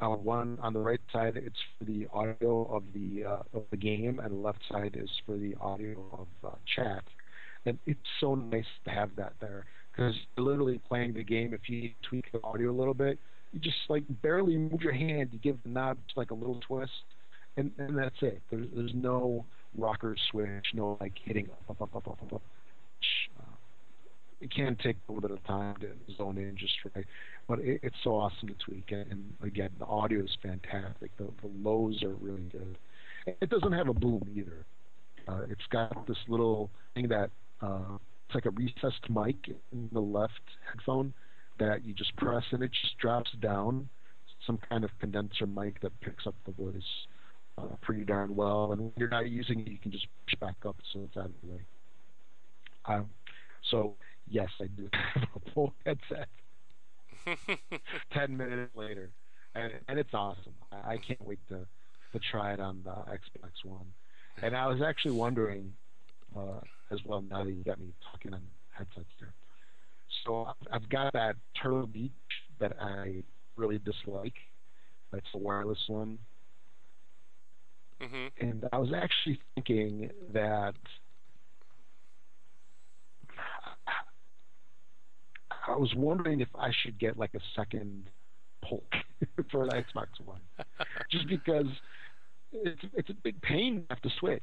Uh, 0.00 0.10
one 0.10 0.58
on 0.62 0.72
the 0.72 0.78
right 0.78 1.00
side, 1.12 1.36
it's 1.36 1.56
for 1.76 1.84
the 1.84 2.06
audio 2.12 2.64
of 2.72 2.84
the 2.94 3.24
uh, 3.24 3.42
of 3.52 3.64
the 3.70 3.76
game, 3.76 4.20
and 4.20 4.30
the 4.30 4.36
left 4.36 4.60
side 4.70 4.96
is 4.98 5.10
for 5.26 5.36
the 5.36 5.56
audio 5.60 6.04
of 6.12 6.52
uh, 6.52 6.54
chat. 6.76 7.02
And 7.66 7.78
it's 7.86 7.98
so 8.20 8.36
nice 8.36 8.64
to 8.84 8.90
have 8.90 9.10
that 9.16 9.32
there 9.40 9.66
because 9.90 10.14
literally 10.36 10.80
playing 10.86 11.14
the 11.14 11.24
game. 11.24 11.52
If 11.52 11.68
you 11.68 11.90
tweak 12.08 12.30
the 12.32 12.40
audio 12.44 12.70
a 12.70 12.76
little 12.76 12.94
bit, 12.94 13.18
you 13.52 13.58
just 13.58 13.76
like 13.88 14.04
barely 14.22 14.56
move 14.56 14.82
your 14.82 14.92
hand. 14.92 15.30
You 15.32 15.40
give 15.40 15.60
the 15.64 15.70
knob 15.70 15.98
like 16.16 16.30
a 16.30 16.34
little 16.34 16.60
twist, 16.66 16.92
and, 17.56 17.72
and 17.78 17.98
that's 17.98 18.14
it. 18.22 18.40
There's 18.50 18.66
there's 18.74 18.94
no 18.94 19.44
rocker 19.76 20.16
switch, 20.30 20.66
no 20.74 20.96
like 21.00 21.12
hitting 21.24 21.48
up, 21.68 21.80
up, 21.80 21.94
up, 21.94 22.06
up, 22.06 22.18
up, 22.22 22.32
up. 22.32 22.42
Uh, 23.38 23.42
it 24.40 24.52
can 24.54 24.76
take 24.76 24.96
a 25.08 25.12
little 25.12 25.28
bit 25.28 25.36
of 25.36 25.44
time 25.44 25.76
to 25.80 25.88
zone 26.16 26.38
in 26.38 26.56
just 26.56 26.74
right, 26.94 27.04
but 27.48 27.58
it, 27.60 27.80
it's 27.82 27.96
so 28.02 28.14
awesome 28.14 28.48
to 28.48 28.54
tweak. 28.54 28.90
And, 28.90 29.10
and 29.10 29.32
again, 29.42 29.70
the 29.78 29.86
audio 29.86 30.20
is 30.20 30.36
fantastic. 30.42 31.16
The, 31.16 31.28
the 31.42 31.50
lows 31.62 32.02
are 32.02 32.14
really 32.14 32.48
good. 32.52 32.78
It 33.40 33.50
doesn't 33.50 33.72
have 33.72 33.88
a 33.88 33.94
boom 33.94 34.22
either. 34.34 34.64
Uh, 35.26 35.42
it's 35.50 35.66
got 35.70 36.06
this 36.06 36.16
little 36.28 36.70
thing 36.94 37.08
that 37.08 37.30
uh, 37.60 37.98
it's 38.26 38.34
like 38.34 38.46
a 38.46 38.50
recessed 38.50 39.08
mic 39.10 39.36
in 39.72 39.88
the 39.92 40.00
left 40.00 40.32
headphone 40.70 41.12
that 41.58 41.84
you 41.84 41.92
just 41.92 42.14
press 42.16 42.44
and 42.52 42.62
it 42.62 42.70
just 42.82 42.96
drops 42.98 43.30
down. 43.40 43.88
Some 44.46 44.58
kind 44.68 44.84
of 44.84 44.90
condenser 45.00 45.46
mic 45.46 45.80
that 45.80 45.98
picks 46.00 46.26
up 46.26 46.34
the 46.46 46.52
voice 46.52 46.82
pretty 47.82 48.04
darn 48.04 48.34
well. 48.34 48.72
And 48.72 48.80
when 48.80 48.92
you're 48.96 49.08
not 49.08 49.28
using 49.28 49.60
it, 49.60 49.68
you 49.68 49.78
can 49.78 49.90
just 49.90 50.06
push 50.24 50.38
back 50.40 50.56
up 50.66 50.76
so 50.92 51.00
it's 51.04 51.16
out 51.16 51.26
of 51.26 51.32
the 51.42 51.52
way. 51.52 51.60
Um, 52.86 53.10
so 53.70 53.94
yes, 54.28 54.48
I 54.60 54.66
do 54.66 54.88
have 55.14 55.28
a 55.36 55.50
full 55.52 55.74
headset. 55.84 56.28
Ten 58.12 58.36
minutes 58.36 58.74
later, 58.74 59.10
and, 59.54 59.72
and 59.88 59.98
it's 59.98 60.14
awesome. 60.14 60.54
I, 60.72 60.94
I 60.94 60.96
can't 60.96 61.24
wait 61.26 61.40
to 61.48 61.66
to 62.12 62.20
try 62.30 62.52
it 62.54 62.60
on 62.60 62.80
the 62.84 62.90
Xbox 62.90 63.52
One. 63.64 63.86
And 64.42 64.56
I 64.56 64.66
was 64.66 64.80
actually 64.80 65.12
wondering 65.12 65.72
uh, 66.36 66.60
as 66.90 67.00
well 67.04 67.22
now 67.22 67.44
that 67.44 67.50
you 67.50 67.62
got 67.64 67.78
me 67.78 67.92
talking 68.10 68.32
on 68.32 68.40
headsets 68.70 69.10
there. 69.20 69.32
So 70.24 70.46
I've, 70.46 70.82
I've 70.82 70.88
got 70.88 71.12
that 71.12 71.36
Turtle 71.60 71.86
Beach 71.86 72.12
that 72.60 72.76
I 72.80 73.22
really 73.56 73.78
dislike. 73.78 74.34
That's 75.12 75.26
the 75.32 75.38
wireless 75.38 75.78
one. 75.86 76.18
Mm-hmm. 78.00 78.46
And 78.46 78.64
I 78.72 78.78
was 78.78 78.92
actually 78.94 79.40
thinking 79.54 80.10
that 80.32 80.74
I 85.66 85.76
was 85.76 85.92
wondering 85.94 86.40
if 86.40 86.48
I 86.58 86.70
should 86.82 86.98
get 86.98 87.18
like 87.18 87.34
a 87.34 87.40
second 87.56 88.10
Polk 88.64 88.92
for 89.50 89.66
the 89.66 89.72
Xbox 89.72 90.06
One, 90.24 90.40
just 91.10 91.28
because 91.28 91.66
it's 92.52 92.82
it's 92.94 93.10
a 93.10 93.14
big 93.14 93.40
pain 93.42 93.80
to 93.80 93.86
have 93.90 94.02
to 94.02 94.10
switch. 94.18 94.42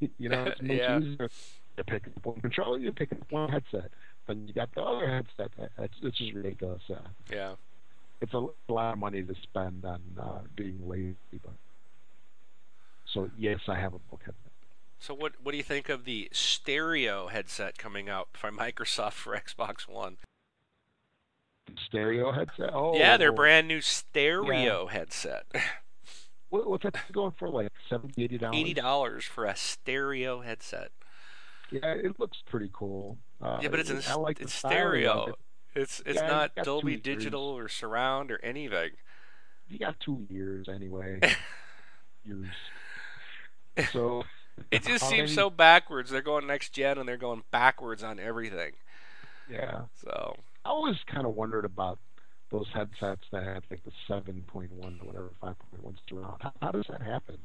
you 0.18 0.28
know, 0.28 0.44
it's 0.44 0.62
much 0.62 0.78
Yeah. 0.78 0.98
easier 0.98 1.28
to 1.76 1.84
pick 1.84 2.06
up 2.06 2.24
one 2.26 2.40
controller, 2.40 2.78
you 2.78 2.92
pick 2.92 3.12
up 3.12 3.18
one 3.30 3.48
headset, 3.50 3.90
but 4.26 4.36
you 4.36 4.52
got 4.52 4.68
the 4.74 4.82
other 4.82 5.08
headset. 5.08 5.50
It's, 5.78 5.94
it's 6.02 6.18
just 6.18 6.34
ridiculous. 6.34 6.82
Uh, 6.90 6.96
Yeah. 7.32 7.54
it's 8.20 8.34
a 8.34 8.38
lot 8.68 8.92
of 8.92 8.98
money 8.98 9.22
to 9.22 9.34
spend 9.42 9.84
on 9.84 10.00
uh, 10.20 10.40
being 10.56 10.80
lazy, 10.88 11.16
but 11.42 11.52
so 13.12 13.30
yes, 13.38 13.60
I 13.68 13.76
have 13.76 13.94
a 13.94 13.98
Polk 13.98 14.22
headset. 14.24 14.52
So 15.00 15.14
what 15.14 15.34
what 15.42 15.52
do 15.52 15.58
you 15.58 15.64
think 15.64 15.88
of 15.88 16.04
the 16.04 16.28
stereo 16.32 17.28
headset 17.28 17.78
coming 17.78 18.08
out 18.08 18.28
by 18.42 18.50
Microsoft 18.72 19.12
for 19.14 19.36
Xbox 19.36 19.88
One? 19.88 20.16
Stereo 21.86 22.32
headset. 22.32 22.70
Oh, 22.72 22.96
yeah, 22.96 23.16
their 23.18 23.32
brand 23.32 23.68
new 23.68 23.80
stereo 23.80 24.86
headset. 24.86 25.44
What, 26.50 26.66
what's 26.66 26.82
that 26.84 26.94
going 27.12 27.32
for? 27.38 27.50
Like 27.50 27.70
seventy, 27.90 28.24
eighty 28.24 28.38
dollars. 28.38 28.56
Eighty 28.56 28.72
dollars 28.72 29.24
for 29.26 29.44
a 29.44 29.54
stereo 29.54 30.40
headset. 30.40 30.92
Yeah, 31.70 31.92
it 31.92 32.18
looks 32.18 32.38
pretty 32.46 32.70
cool. 32.72 33.18
Uh, 33.38 33.58
Yeah, 33.60 33.68
but 33.68 33.80
it's 33.80 33.90
in, 33.90 34.00
I 34.08 34.14
like 34.14 34.40
it's 34.40 34.54
stereo. 34.54 35.26
it. 35.26 35.34
It's 35.78 36.00
it's 36.06 36.18
Yeah, 36.18 36.26
not 36.26 36.54
Dolby. 36.64 36.96
Digital 36.96 37.42
or 37.42 37.68
surround 37.68 38.30
or 38.30 38.40
anything. 38.42 38.92
You 39.68 39.78
got 39.78 40.00
two 40.00 40.26
years 40.30 40.68
anyway. 40.70 41.20
years. 42.24 42.46
So 43.92 44.24
It 44.70 44.82
just 44.84 45.04
seems 45.08 45.30
many- 45.30 45.34
so 45.34 45.50
backwards. 45.50 46.10
They're 46.10 46.20
going 46.22 46.46
next 46.46 46.70
gen 46.72 46.98
and 46.98 47.08
they're 47.08 47.16
going 47.16 47.42
backwards 47.50 48.02
on 48.02 48.18
everything. 48.18 48.72
Yeah, 49.50 49.82
So 50.04 50.36
I 50.64 50.68
always 50.68 50.96
kind 51.06 51.26
of 51.26 51.34
wondered 51.34 51.64
about 51.64 51.98
those 52.50 52.66
headsets 52.74 53.22
that 53.32 53.44
had 53.44 53.62
like 53.70 53.82
the 53.84 53.92
seven 54.06 54.42
point 54.46 54.72
one 54.72 54.98
or 55.00 55.06
whatever 55.06 55.30
five 55.40 55.54
point 55.70 55.82
one 55.84 55.98
surround. 56.08 56.36
How, 56.40 56.52
how 56.60 56.70
does 56.70 56.84
that 56.90 57.00
happen? 57.02 57.38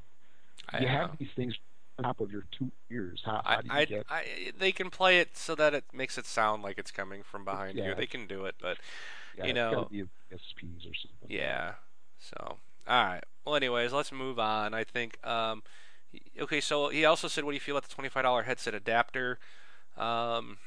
I 0.69 0.79
you 0.79 0.87
have 0.87 1.09
know. 1.11 1.15
these 1.19 1.29
things 1.35 1.53
on 1.97 2.03
top 2.05 2.19
of 2.19 2.31
your 2.31 2.45
two 2.57 2.71
ears. 2.91 3.21
How, 3.23 3.41
how 3.45 3.57
I, 3.57 3.61
do 3.61 3.67
you 3.67 3.73
I, 3.73 3.85
get? 3.85 4.05
I, 4.09 4.23
they 4.57 4.71
can 4.71 4.89
play 4.89 5.19
it 5.19 5.37
so 5.37 5.55
that 5.55 5.73
it 5.73 5.85
makes 5.93 6.17
it 6.17 6.25
sound 6.25 6.63
like 6.63 6.77
it's 6.77 6.91
coming 6.91 7.21
from 7.23 7.45
behind 7.45 7.77
you. 7.77 7.93
They 7.95 8.07
can 8.07 8.27
do 8.27 8.45
it, 8.45 8.55
but 8.61 8.77
yeah, 9.37 9.45
you 9.45 9.53
know- 9.53 9.87
SPs 9.91 10.89
or 10.89 10.95
something. 10.95 11.29
yeah. 11.29 11.73
So, 12.17 12.57
all 12.87 13.03
right. 13.05 13.23
Well, 13.45 13.55
anyways, 13.55 13.93
let's 13.93 14.11
move 14.11 14.39
on. 14.39 14.73
I 14.73 14.83
think. 14.83 15.19
Um, 15.25 15.61
okay, 16.41 16.61
so 16.61 16.89
he 16.89 17.05
also 17.05 17.27
said, 17.27 17.43
"What 17.43 17.51
do 17.51 17.55
you 17.55 17.61
feel 17.61 17.75
about 17.77 17.87
the 17.87 17.93
twenty-five 17.95 18.23
dollar 18.23 18.43
headset 18.43 18.73
adapter?" 18.73 19.39
Um, 19.97 20.57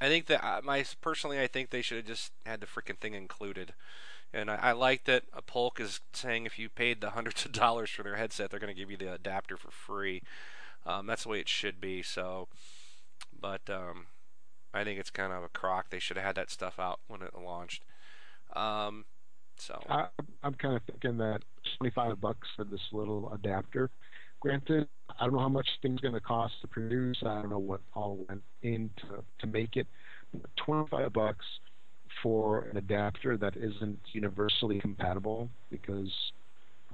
I 0.00 0.08
think 0.08 0.26
that 0.26 0.44
uh, 0.44 0.60
my 0.64 0.84
personally, 1.00 1.40
I 1.40 1.46
think 1.46 1.70
they 1.70 1.82
should 1.82 1.98
have 1.98 2.06
just 2.06 2.32
had 2.46 2.60
the 2.60 2.66
freaking 2.66 2.98
thing 2.98 3.14
included. 3.14 3.74
And 4.32 4.50
I, 4.50 4.56
I 4.56 4.72
like 4.72 5.04
that 5.04 5.24
Polk 5.46 5.80
is 5.80 6.00
saying 6.12 6.46
if 6.46 6.58
you 6.58 6.68
paid 6.68 7.00
the 7.00 7.10
hundreds 7.10 7.44
of 7.44 7.52
dollars 7.52 7.90
for 7.90 8.02
their 8.02 8.16
headset, 8.16 8.50
they're 8.50 8.60
going 8.60 8.74
to 8.74 8.80
give 8.80 8.90
you 8.90 8.96
the 8.96 9.12
adapter 9.12 9.56
for 9.56 9.70
free. 9.70 10.22
Um, 10.86 11.06
that's 11.06 11.24
the 11.24 11.28
way 11.28 11.40
it 11.40 11.48
should 11.48 11.80
be. 11.80 12.02
So, 12.02 12.48
but 13.38 13.68
um, 13.68 14.06
I 14.72 14.84
think 14.84 15.00
it's 15.00 15.10
kind 15.10 15.32
of 15.32 15.42
a 15.42 15.48
crock. 15.48 15.90
They 15.90 15.98
should 15.98 16.16
have 16.16 16.26
had 16.26 16.36
that 16.36 16.50
stuff 16.50 16.78
out 16.78 17.00
when 17.08 17.22
it 17.22 17.34
launched. 17.38 17.82
Um, 18.54 19.04
so 19.56 19.82
I, 19.88 20.06
I'm 20.42 20.54
kind 20.54 20.76
of 20.76 20.82
thinking 20.82 21.18
that 21.18 21.42
25 21.78 22.20
bucks 22.20 22.48
for 22.56 22.64
this 22.64 22.80
little 22.92 23.32
adapter. 23.32 23.90
Granted, 24.40 24.88
I 25.18 25.24
don't 25.24 25.34
know 25.34 25.40
how 25.40 25.48
much 25.48 25.68
things 25.82 26.00
going 26.00 26.14
to 26.14 26.20
cost 26.20 26.54
to 26.62 26.68
produce. 26.68 27.18
I 27.22 27.34
don't 27.34 27.50
know 27.50 27.58
what 27.58 27.80
all 27.94 28.24
went 28.28 28.42
into 28.62 29.22
to 29.40 29.46
make 29.46 29.76
it. 29.76 29.86
But 30.32 30.50
25 30.56 31.12
bucks 31.12 31.44
for 32.22 32.60
an 32.64 32.76
adapter 32.76 33.36
that 33.36 33.56
isn't 33.56 34.00
universally 34.12 34.80
compatible 34.80 35.48
because 35.70 36.10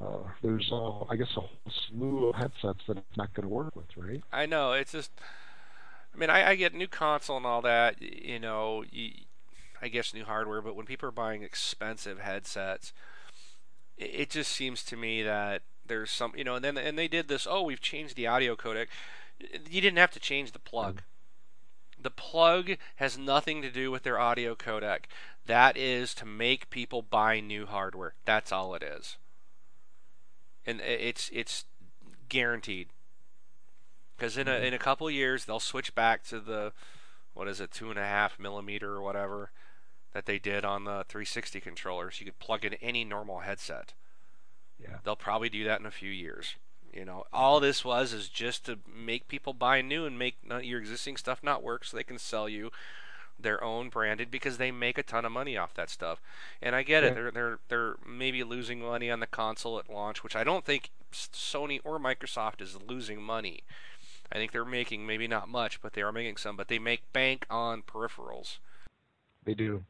uh, 0.03 0.19
there's 0.43 0.69
all, 0.71 1.07
I 1.11 1.17
guess, 1.17 1.29
a 1.37 1.41
whole 1.41 1.51
slew 1.89 2.29
of 2.29 2.37
headsets 2.37 2.81
that 2.89 2.99
it's 2.99 3.17
not 3.17 3.33
going 3.35 3.49
to 3.49 3.55
work 3.55 3.75
with, 3.75 3.87
right? 3.97 4.23
I 4.33 4.47
know 4.47 4.73
it's 4.73 4.93
just. 4.93 5.11
I 6.15 6.19
mean, 6.19 6.31
I, 6.31 6.51
I 6.51 6.55
get 6.55 6.75
new 6.75 6.89
console 6.89 7.37
and 7.37 7.47
all 7.47 7.63
that. 7.63 8.01
You 8.01 8.39
know, 8.39 8.85
you, 8.91 9.11
I 9.81 9.89
guess 9.89 10.15
new 10.15 10.25
hardware, 10.25 10.63
but 10.63 10.75
when 10.75 10.87
people 10.87 11.09
are 11.09 11.13
buying 11.13 11.43
expensive 11.43 12.19
headsets, 12.19 12.93
it, 13.97 14.31
just 14.31 14.53
seems 14.53 14.83
to 14.85 14.97
me 14.97 15.23
that 15.23 15.63
there's 15.87 16.11
some, 16.11 16.33
you 16.37 16.45
know, 16.45 16.57
and 16.57 16.65
then 16.65 16.77
and 16.77 16.99
they 16.99 17.09
did 17.09 17.29
this. 17.29 17.47
Oh, 17.49 17.63
we've 17.63 17.81
changed 17.81 18.17
the 18.17 18.27
audio 18.27 18.57
codec. 18.57 18.87
You 19.39 19.81
didn't 19.81 19.99
have 19.99 20.11
to 20.13 20.21
change 20.21 20.53
the 20.53 20.59
plug. 20.59 20.97
Mm-hmm. 20.97 22.03
The 22.03 22.11
plug 22.11 22.71
has 22.97 23.19
nothing 23.19 23.63
to 23.63 23.71
do 23.71 23.91
with 23.91 24.03
their 24.03 24.19
audio 24.19 24.55
codec. 24.55 25.05
That 25.47 25.77
is 25.77 26.15
to 26.15 26.27
make 26.27 26.71
people 26.71 27.03
buy 27.03 27.41
new 27.41 27.67
hardware. 27.67 28.15
That's 28.25 28.53
all 28.53 28.75
it 28.75 28.83
is. 28.83 29.17
And 30.65 30.81
it's 30.81 31.31
it's 31.33 31.65
guaranteed. 32.29 32.89
Because 34.17 34.37
in 34.37 34.49
a 34.49 34.53
mm-hmm. 34.53 34.65
in 34.67 34.75
a 34.75 34.79
couple 34.79 35.07
of 35.07 35.15
years 35.15 35.45
they'll 35.45 35.61
switch 35.61 35.95
back 35.95 36.25
to 36.25 36.41
the 36.41 36.73
what 37.35 37.49
is 37.49 37.61
it 37.61 37.71
two 37.71 37.91
and 37.91 37.99
a 37.99 38.05
half 38.05 38.39
millimeter 38.39 38.93
or 38.93 39.03
whatever 39.03 39.51
that 40.17 40.25
they 40.25 40.39
did 40.39 40.65
on 40.65 40.85
the 40.85 41.05
360 41.09 41.61
controllers. 41.61 42.21
You 42.21 42.25
could 42.25 42.39
plug 42.39 42.65
in 42.65 42.73
any 42.75 43.05
normal 43.05 43.41
headset. 43.41 43.93
Yeah. 44.81 44.97
They'll 45.05 45.15
probably 45.15 45.51
do 45.51 45.63
that 45.65 45.79
in 45.79 45.85
a 45.85 45.91
few 45.91 46.11
years. 46.11 46.55
You 46.91 47.05
know, 47.05 47.25
all 47.35 47.61
this 47.61 47.85
was 47.85 48.15
is 48.15 48.31
just 48.31 48.65
to 48.65 48.79
make 48.91 49.29
people 49.29 49.53
buy 49.53 49.83
new 49.83 50.07
and 50.07 50.19
make 50.19 50.37
your 50.63 50.81
existing 50.81 51.19
stuff 51.19 51.43
not 51.43 51.63
work, 51.63 51.85
so 51.85 51.95
they 51.95 52.03
can 52.03 52.19
sell 52.19 52.49
you 52.49 52.71
their 53.39 53.63
own 53.63 53.91
branded 53.91 54.31
because 54.31 54.57
they 54.57 54.71
make 54.71 54.97
a 54.97 55.03
ton 55.03 55.27
of 55.27 55.33
money 55.33 55.59
off 55.59 55.75
that 55.75 55.91
stuff. 55.91 56.23
And 56.63 56.75
I 56.75 56.83
get 56.83 57.05
it. 57.05 57.15
They're 57.15 57.31
they're 57.31 57.59
they're 57.69 57.97
maybe 58.09 58.43
losing 58.43 58.81
money 58.81 59.11
on 59.11 59.21
the 59.21 59.27
console 59.27 59.79
at 59.79 59.91
launch, 59.91 60.25
which 60.25 60.35
I 60.35 60.45
don't 60.45 60.65
think 60.65 60.89
Sony 61.13 61.79
or 61.85 61.99
Microsoft 61.99 62.63
is 62.63 62.79
losing 62.89 63.23
money. 63.23 63.65
I 64.33 64.37
think 64.37 64.53
they're 64.53 64.65
making 64.65 65.07
maybe 65.07 65.29
not 65.29 65.51
much, 65.51 65.83
but 65.83 65.93
they 65.93 66.01
are 66.01 66.11
making 66.13 66.39
some. 66.39 66.57
But 66.57 66.69
they 66.69 66.79
make 66.79 67.13
bank 67.13 67.45
on 67.51 67.83
peripherals. 67.83 68.57
They 69.45 69.53
do. 69.53 69.85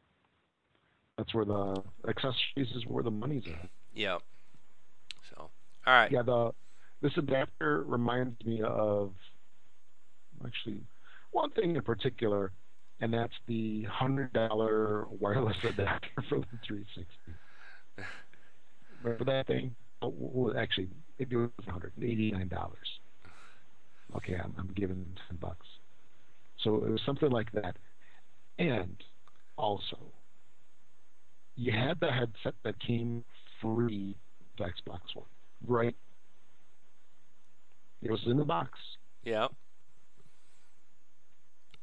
That's 1.16 1.32
where 1.34 1.44
the 1.44 1.82
accessories 2.09 2.70
is 2.74 2.84
where 2.86 3.02
the 3.02 3.10
money's 3.10 3.44
at. 3.47 3.70
Yep. 3.94 4.20
So, 5.30 5.51
all 5.86 5.93
right. 5.93 6.10
Yeah, 6.10 6.22
the 6.22 6.52
this 7.01 7.12
adapter 7.16 7.82
reminds 7.84 8.44
me 8.44 8.62
of 8.62 9.12
actually 10.44 10.80
one 11.30 11.51
thing 11.51 11.76
in 11.76 11.82
particular, 11.82 12.52
and 13.01 13.12
that's 13.12 13.32
the 13.47 13.84
hundred 13.84 14.32
dollar 14.34 15.06
wireless 15.09 15.56
adapter 15.64 16.09
for 16.28 16.38
the 16.40 16.59
360. 16.66 17.06
Remember 19.02 19.24
that 19.24 19.47
thing? 19.47 19.74
Oh, 20.02 20.12
well, 20.16 20.59
actually, 20.59 20.88
it 21.18 21.32
was 21.34 21.51
189 21.64 22.48
dollars. 22.48 22.76
Okay, 24.16 24.34
I'm, 24.34 24.55
I'm 24.59 24.70
giving 24.74 24.97
them 24.97 25.14
10 25.28 25.38
bucks. 25.38 25.66
So 26.62 26.76
it 26.76 26.90
was 26.90 27.01
something 27.05 27.30
like 27.30 27.51
that, 27.52 27.76
and 28.59 28.97
also 29.56 29.98
you 31.57 31.73
had 31.73 31.99
the 32.01 32.11
headset 32.12 32.55
that 32.65 32.78
came 32.81 33.24
free 33.61 34.16
to 34.59 34.62
Xbox 34.65 35.01
One, 35.15 35.27
right? 35.66 35.97
It 38.03 38.11
was 38.11 38.20
in 38.27 38.37
the 38.37 38.45
box, 38.45 38.78
Yeah. 39.24 39.49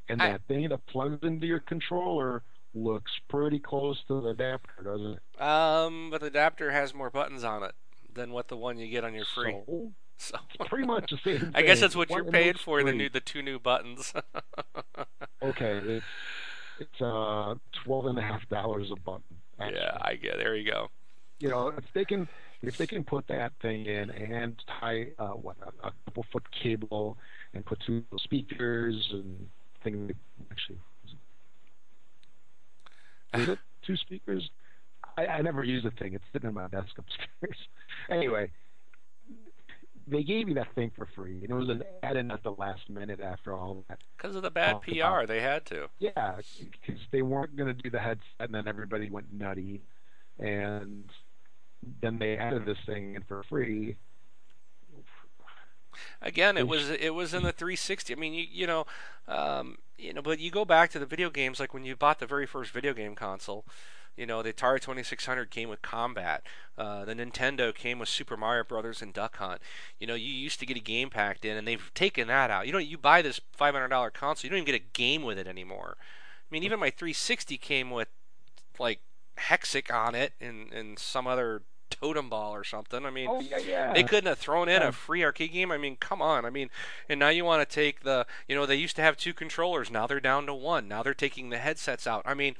and 0.09 0.21
I- 0.21 0.31
that 0.33 0.41
thing 0.47 0.69
that 0.69 0.85
plugs 0.85 1.19
into 1.23 1.47
your 1.47 1.59
controller 1.59 2.43
looks 2.75 3.11
pretty 3.29 3.59
close 3.59 4.03
to 4.07 4.21
the 4.21 4.29
adapter, 4.29 4.83
doesn't 4.83 5.19
it? 5.37 5.41
Um, 5.41 6.09
but 6.09 6.21
the 6.21 6.27
adapter 6.27 6.71
has 6.71 6.93
more 6.93 7.09
buttons 7.09 7.43
on 7.43 7.63
it 7.63 7.75
than 8.11 8.31
what 8.31 8.47
the 8.47 8.57
one 8.57 8.77
you 8.77 8.87
get 8.87 9.03
on 9.03 9.13
your 9.13 9.25
free. 9.25 9.51
So, 9.65 9.91
So, 10.17 10.37
it's 10.53 10.69
pretty 10.69 10.85
much 10.85 11.09
the 11.09 11.17
same. 11.17 11.51
I 11.55 11.63
guess 11.63 11.81
that's 11.81 11.95
what 11.95 12.09
you're 12.09 12.23
paying 12.23 12.53
for 12.53 12.83
the 12.83 12.93
new 12.93 13.09
the 13.09 13.19
two 13.19 13.41
new 13.41 13.59
buttons. 13.59 14.13
Okay, 15.41 15.77
it's 15.83 16.05
it's 16.79 17.01
uh 17.01 17.55
twelve 17.83 18.05
and 18.05 18.17
a 18.17 18.21
half 18.21 18.47
dollars 18.47 18.89
a 18.91 18.95
button. 18.95 19.41
Actually. 19.63 19.79
yeah, 19.81 19.97
I 20.01 20.15
get. 20.15 20.37
There 20.37 20.55
you 20.55 20.69
go. 20.71 20.87
you 21.39 21.49
know, 21.49 21.69
if 21.69 21.85
they 21.93 22.05
can 22.05 22.27
if 22.61 22.77
they 22.77 22.87
can 22.87 23.03
put 23.03 23.27
that 23.27 23.51
thing 23.61 23.85
in 23.85 24.09
and 24.09 24.61
tie 24.79 25.07
uh, 25.19 25.29
what 25.29 25.57
a, 25.61 25.87
a 25.87 25.91
couple 26.05 26.25
foot 26.31 26.43
cable 26.51 27.17
and 27.53 27.65
put 27.65 27.79
two 27.85 28.03
speakers 28.17 29.09
and 29.11 29.47
thing 29.83 30.13
actually 30.49 30.79
is 33.33 33.49
it 33.49 33.59
two 33.85 33.95
speakers? 33.97 34.49
I, 35.17 35.25
I 35.27 35.41
never 35.41 35.63
use 35.63 35.83
the 35.83 35.91
thing. 35.91 36.13
It's 36.13 36.23
sitting 36.31 36.47
on 36.47 36.53
my 36.53 36.67
desk 36.67 36.97
upstairs. 36.97 37.57
anyway, 38.09 38.51
they 40.07 40.23
gave 40.23 40.47
you 40.49 40.55
that 40.55 40.73
thing 40.75 40.91
for 40.95 41.07
free, 41.15 41.39
and 41.41 41.49
it 41.49 41.53
was 41.53 41.69
an 41.69 41.83
add-in 42.01 42.31
at 42.31 42.43
the 42.43 42.51
last 42.51 42.89
minute 42.89 43.19
after 43.21 43.53
all 43.53 43.83
that. 43.89 43.99
Because 44.17 44.35
of 44.35 44.41
the 44.41 44.51
bad 44.51 44.81
PR, 44.81 45.25
they 45.25 45.41
had 45.41 45.65
to. 45.67 45.89
Yeah, 45.99 46.35
because 46.59 47.01
they 47.11 47.21
weren't 47.21 47.55
going 47.55 47.75
to 47.75 47.81
do 47.81 47.89
the 47.89 47.99
headset, 47.99 48.23
and 48.39 48.53
then 48.53 48.67
everybody 48.67 49.09
went 49.09 49.33
nutty, 49.33 49.81
and 50.39 51.05
then 52.01 52.19
they 52.19 52.37
added 52.37 52.65
this 52.65 52.77
thing 52.85 53.15
in 53.15 53.23
for 53.23 53.43
free. 53.43 53.97
Again, 56.21 56.57
it 56.57 56.67
was 56.67 56.89
it 56.89 57.13
was 57.13 57.33
in 57.33 57.43
the 57.43 57.51
360. 57.51 58.13
I 58.13 58.15
mean, 58.17 58.33
you 58.33 58.45
you 58.49 58.67
know, 58.67 58.85
um, 59.27 59.77
you 59.97 60.13
know, 60.13 60.21
but 60.21 60.39
you 60.39 60.51
go 60.51 60.65
back 60.65 60.89
to 60.91 60.99
the 60.99 61.05
video 61.05 61.29
games, 61.29 61.59
like 61.59 61.73
when 61.73 61.85
you 61.85 61.95
bought 61.95 62.19
the 62.19 62.25
very 62.25 62.45
first 62.45 62.71
video 62.71 62.93
game 62.93 63.15
console. 63.15 63.65
You 64.15 64.25
know, 64.27 64.43
the 64.43 64.53
Atari 64.53 64.79
2600 64.79 65.49
came 65.49 65.69
with 65.69 65.81
Combat. 65.81 66.43
Uh, 66.77 67.03
the 67.05 67.15
Nintendo 67.15 67.73
came 67.73 67.97
with 67.99 68.09
Super 68.09 68.37
Mario 68.37 68.63
Brothers 68.63 69.01
and 69.01 69.11
Duck 69.13 69.37
Hunt. 69.37 69.59
You 69.99 70.05
know, 70.07 70.13
you 70.15 70.31
used 70.31 70.59
to 70.59 70.65
get 70.67 70.77
a 70.77 70.81
game 70.81 71.09
packed 71.09 71.45
in, 71.45 71.57
and 71.57 71.67
they've 71.67 71.91
taken 71.95 72.27
that 72.27 72.51
out. 72.51 72.67
You 72.67 72.73
know, 72.73 72.79
you 72.79 72.97
buy 72.97 73.21
this 73.23 73.39
$500 73.59 74.13
console, 74.13 74.45
you 74.47 74.49
don't 74.51 74.57
even 74.59 74.65
get 74.71 74.75
a 74.81 74.85
game 74.93 75.23
with 75.23 75.37
it 75.39 75.47
anymore. 75.47 75.97
I 75.99 76.47
mean, 76.51 76.63
even 76.63 76.79
my 76.79 76.91
360 76.91 77.57
came 77.57 77.89
with 77.89 78.07
like 78.79 78.99
Hexic 79.39 79.91
on 79.91 80.13
it 80.13 80.33
and 80.39 80.71
and 80.71 80.99
some 80.99 81.25
other 81.25 81.63
totem 81.89 82.29
ball 82.29 82.53
or 82.53 82.63
something. 82.63 83.05
I 83.05 83.09
mean, 83.09 83.27
Oh 83.29 83.39
yeah, 83.39 83.57
yeah. 83.57 83.93
they 83.93 84.03
couldn't 84.03 84.27
have 84.27 84.37
thrown 84.37 84.69
in 84.69 84.81
Yeah. 84.81 84.89
a 84.89 84.91
free 84.91 85.23
arcade 85.23 85.51
game. 85.53 85.71
I 85.71 85.77
mean, 85.79 85.95
come 85.95 86.21
on. 86.21 86.45
I 86.45 86.51
mean, 86.51 86.69
and 87.09 87.19
now 87.19 87.29
you 87.29 87.45
want 87.45 87.67
to 87.67 87.71
take 87.75 88.01
the, 88.01 88.25
you 88.47 88.55
know, 88.55 88.65
they 88.67 88.75
used 88.75 88.95
to 88.97 89.01
have 89.01 89.17
two 89.17 89.33
controllers. 89.33 89.89
Now 89.89 90.05
they're 90.05 90.19
down 90.19 90.45
to 90.47 90.53
one. 90.53 90.87
Now 90.87 91.01
they're 91.01 91.13
taking 91.15 91.49
the 91.49 91.57
headsets 91.57 92.05
out. 92.05 92.21
I 92.25 92.33
mean, 92.35 92.55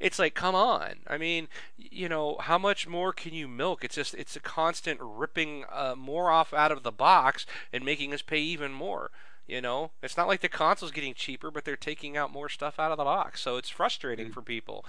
it's 0.00 0.18
like, 0.18 0.34
come 0.34 0.54
on. 0.54 0.96
I 1.06 1.18
mean, 1.18 1.48
you 1.76 2.08
know, 2.08 2.38
how 2.40 2.58
much 2.58 2.88
more 2.88 3.12
can 3.12 3.34
you 3.34 3.46
milk? 3.46 3.84
It's 3.84 3.94
just, 3.94 4.14
it's 4.14 4.34
a 4.34 4.40
constant 4.40 4.98
ripping 5.00 5.64
uh, 5.70 5.94
more 5.96 6.30
off 6.30 6.52
out 6.54 6.72
of 6.72 6.82
the 6.82 6.90
box 6.90 7.44
and 7.72 7.84
making 7.84 8.12
us 8.14 8.22
pay 8.22 8.40
even 8.40 8.72
more. 8.72 9.10
You 9.46 9.60
know, 9.60 9.90
it's 10.02 10.16
not 10.16 10.28
like 10.28 10.40
the 10.40 10.48
console's 10.48 10.92
getting 10.92 11.12
cheaper, 11.12 11.50
but 11.50 11.64
they're 11.64 11.76
taking 11.76 12.16
out 12.16 12.32
more 12.32 12.48
stuff 12.48 12.78
out 12.78 12.92
of 12.92 12.98
the 12.98 13.04
box. 13.04 13.40
So 13.40 13.56
it's 13.56 13.68
frustrating 13.68 14.30
for 14.30 14.42
people. 14.42 14.84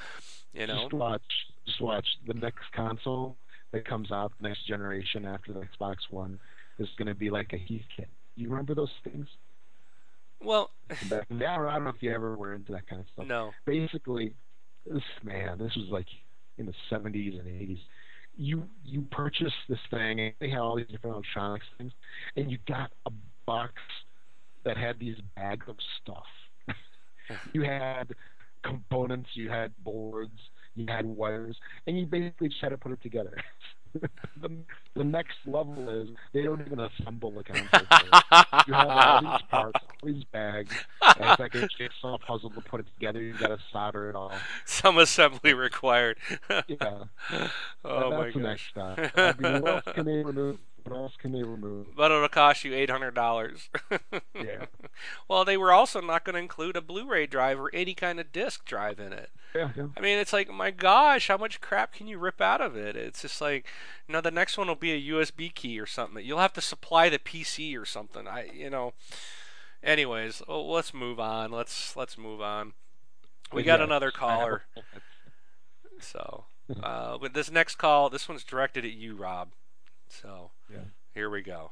You 0.54 0.68
know, 0.68 0.84
Just 0.84 0.94
watch, 0.94 1.22
just 1.66 1.82
watch 1.82 2.08
the 2.28 2.36
next 2.36 2.72
console 2.72 3.38
that 3.72 3.86
comes 3.86 4.12
out, 4.12 4.34
next 4.40 4.68
generation 4.68 5.26
after 5.26 5.52
the 5.52 5.62
Xbox 5.62 5.96
One, 6.12 6.40
is 6.78 6.90
going 6.98 7.08
to 7.08 7.16
be 7.16 7.30
like 7.30 7.54
a 7.54 7.58
Heathkit. 7.58 8.06
You 8.36 8.50
remember 8.50 8.76
those 8.76 8.92
things? 9.04 9.28
well, 10.44 10.72
Back 11.10 11.26
in 11.30 11.40
the, 11.40 11.48
I 11.48 11.58
don't 11.76 11.84
know 11.84 11.90
if 11.90 12.02
you 12.02 12.14
ever 12.14 12.36
were 12.36 12.54
into 12.54 12.72
that 12.74 12.88
kind 12.88 13.02
of 13.02 13.08
stuff. 13.14 13.28
no. 13.28 13.52
Basically, 13.66 14.34
this 14.86 15.04
man, 15.24 15.58
this 15.58 15.76
was 15.76 15.88
like 15.90 16.08
in 16.58 16.66
the 16.66 16.74
70s 16.92 17.40
and 17.40 17.48
80s. 17.48 17.80
You 18.38 18.64
you 18.86 19.02
purchased 19.12 19.54
this 19.68 19.80
thing, 19.90 20.20
and 20.20 20.34
they 20.40 20.50
had 20.50 20.60
all 20.60 20.78
these 20.78 20.88
different 20.88 21.16
electronics 21.18 21.66
things, 21.78 21.92
and 22.38 22.50
you 22.50 22.58
got 22.68 22.92
a 23.06 23.12
box 23.46 23.74
that 24.64 24.78
had 24.78 25.00
these 25.00 25.18
bags 25.36 25.66
of 25.68 25.76
stuff. 26.02 26.24
you 27.54 27.64
had 27.64 28.14
components, 28.64 29.30
you 29.34 29.50
had 29.50 29.72
boards, 29.84 30.40
you 30.76 30.86
had 30.88 31.06
wires, 31.06 31.58
and 31.88 32.00
you 32.00 32.06
basically 32.06 32.48
just 32.48 32.62
had 32.62 32.70
to 32.70 32.78
put 32.78 32.92
it 32.92 33.02
together. 33.02 33.36
The, 33.94 34.50
the 34.96 35.04
next 35.04 35.38
level 35.46 35.90
is 35.90 36.10
they 36.34 36.44
don't 36.44 36.62
even 36.62 36.80
assemble 36.80 37.32
the 37.32 37.44
console. 37.44 37.82
you 38.68 38.74
have 38.74 38.88
all 38.90 39.22
these 39.22 39.48
parts, 39.50 39.80
all 39.84 40.08
these 40.08 40.24
bags, 40.26 40.76
and 41.02 41.30
it's 41.30 41.40
like 41.40 41.56
a 41.56 41.68
jigsaw 41.78 42.18
puzzle 42.18 42.50
to 42.52 42.62
put 42.62 42.80
it 42.80 42.88
together. 42.96 43.22
You 43.22 43.34
got 43.38 43.48
to 43.48 43.60
solder 43.72 44.10
it 44.10 44.16
all. 44.16 44.34
Some 44.66 44.98
assembly 44.98 45.54
required. 45.54 46.18
Yeah, 46.50 47.04
oh 47.86 48.12
my 48.12 48.24
that's 48.24 48.34
the 48.34 48.42
gosh. 48.42 48.72
next. 48.76 49.16
I 49.18 49.34
mean, 49.38 49.62
what 49.62 49.72
else 49.72 49.84
can 49.96 50.06
they 50.06 50.24
remove? 50.24 50.58
What 50.84 50.96
else 50.98 51.16
can 51.18 51.32
they 51.32 51.44
remove? 51.44 51.96
But 51.96 52.12
it'll 52.12 52.28
cost 52.28 52.64
you 52.64 52.74
eight 52.74 52.90
hundred 52.90 53.14
dollars. 53.16 53.70
Yeah, 54.34 54.66
Well, 55.28 55.46
they 55.46 55.56
were 55.58 55.72
also 55.72 56.02
not 56.02 56.26
going 56.26 56.34
to 56.34 56.40
include 56.42 56.76
a 56.76 56.82
Blu-ray 56.82 57.28
drive 57.28 57.60
or 57.60 57.70
any 57.76 57.94
kind 57.94 58.20
of 58.20 58.32
disc 58.32 58.66
drive 58.66 59.00
in 59.00 59.14
it. 59.14 59.30
yeah, 59.54 59.70
yeah. 59.78 59.88
I 59.96 60.00
mean, 60.02 60.18
it's 60.18 60.34
like, 60.34 60.50
my 60.50 60.72
gosh, 60.72 61.28
how 61.28 61.38
much 61.38 61.62
crap 61.62 61.94
can 61.94 62.08
you 62.08 62.18
rip 62.18 62.42
out 62.42 62.60
of 62.62 62.76
it? 62.76 62.96
It's 62.96 63.22
just 63.22 63.40
like, 63.40 63.68
you 64.08 64.14
know, 64.14 64.22
the 64.22 64.32
next 64.32 64.58
one 64.58 64.68
will 64.68 64.74
be 64.76 64.92
a 64.94 65.14
USB 65.14 65.54
key 65.54 65.80
or 65.80 65.86
something. 65.86 66.26
You'll 66.26 66.40
have 66.40 66.54
to 66.54 66.62
supply 66.62 67.08
the 67.10 67.20
PC 67.20 67.80
or 67.80 67.86
something. 67.86 68.28
I, 68.28 68.50
you 68.52 68.70
know. 68.72 68.94
Anyways, 69.84 70.42
well, 70.48 70.68
let's 70.72 70.94
move 70.94 71.20
on. 71.20 71.52
Let's 71.52 71.96
let's 71.96 72.18
move 72.18 72.42
on. 72.42 72.74
We 73.54 73.62
got 73.64 73.80
Yeah, 73.80 73.86
another 73.86 74.12
I 74.16 74.20
have 74.20 74.40
a- 74.40 74.40
caller. 74.40 74.64
So, 76.00 76.46
uh, 76.82 77.18
with 77.22 77.34
this 77.34 77.52
next 77.52 77.76
call, 77.76 78.10
this 78.10 78.28
one's 78.28 78.44
directed 78.44 78.86
at 78.86 78.94
you, 78.94 79.16
Rob. 79.16 79.50
So, 80.10 80.52
Yeah. 80.72 80.80
here 81.14 81.30
we 81.30 81.42
go. 81.42 81.72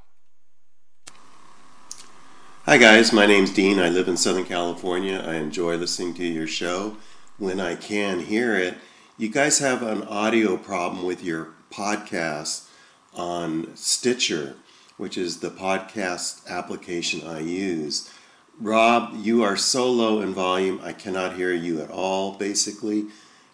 Hi, 2.65 2.77
guys. 2.77 3.13
My 3.13 3.25
name's 3.25 3.53
Dean. 3.53 3.79
I 3.79 3.87
live 3.87 4.09
in 4.09 4.17
Southern 4.17 4.43
California. 4.43 5.23
I 5.25 5.35
enjoy 5.35 5.77
listening 5.77 6.13
to 6.15 6.25
your 6.25 6.47
show 6.47 6.97
when 7.37 7.59
I 7.61 7.75
can 7.75 8.19
hear 8.19 8.55
it. 8.55 8.75
You 9.17 9.29
guys 9.29 9.59
have 9.59 9.83
an 9.83 10.03
audio 10.03 10.57
problem 10.57 11.05
with 11.05 11.23
your 11.23 11.49
podcast 11.71 12.67
on 13.13 13.75
Stitcher, 13.75 14.55
which 14.97 15.17
is 15.17 15.39
the 15.39 15.49
podcast 15.49 16.45
application 16.47 17.25
I 17.25 17.39
use. 17.39 18.11
Rob, 18.59 19.13
you 19.15 19.43
are 19.43 19.55
so 19.55 19.89
low 19.89 20.19
in 20.19 20.33
volume, 20.33 20.81
I 20.83 20.91
cannot 20.91 21.37
hear 21.37 21.53
you 21.53 21.81
at 21.81 21.89
all, 21.89 22.33
basically, 22.33 23.05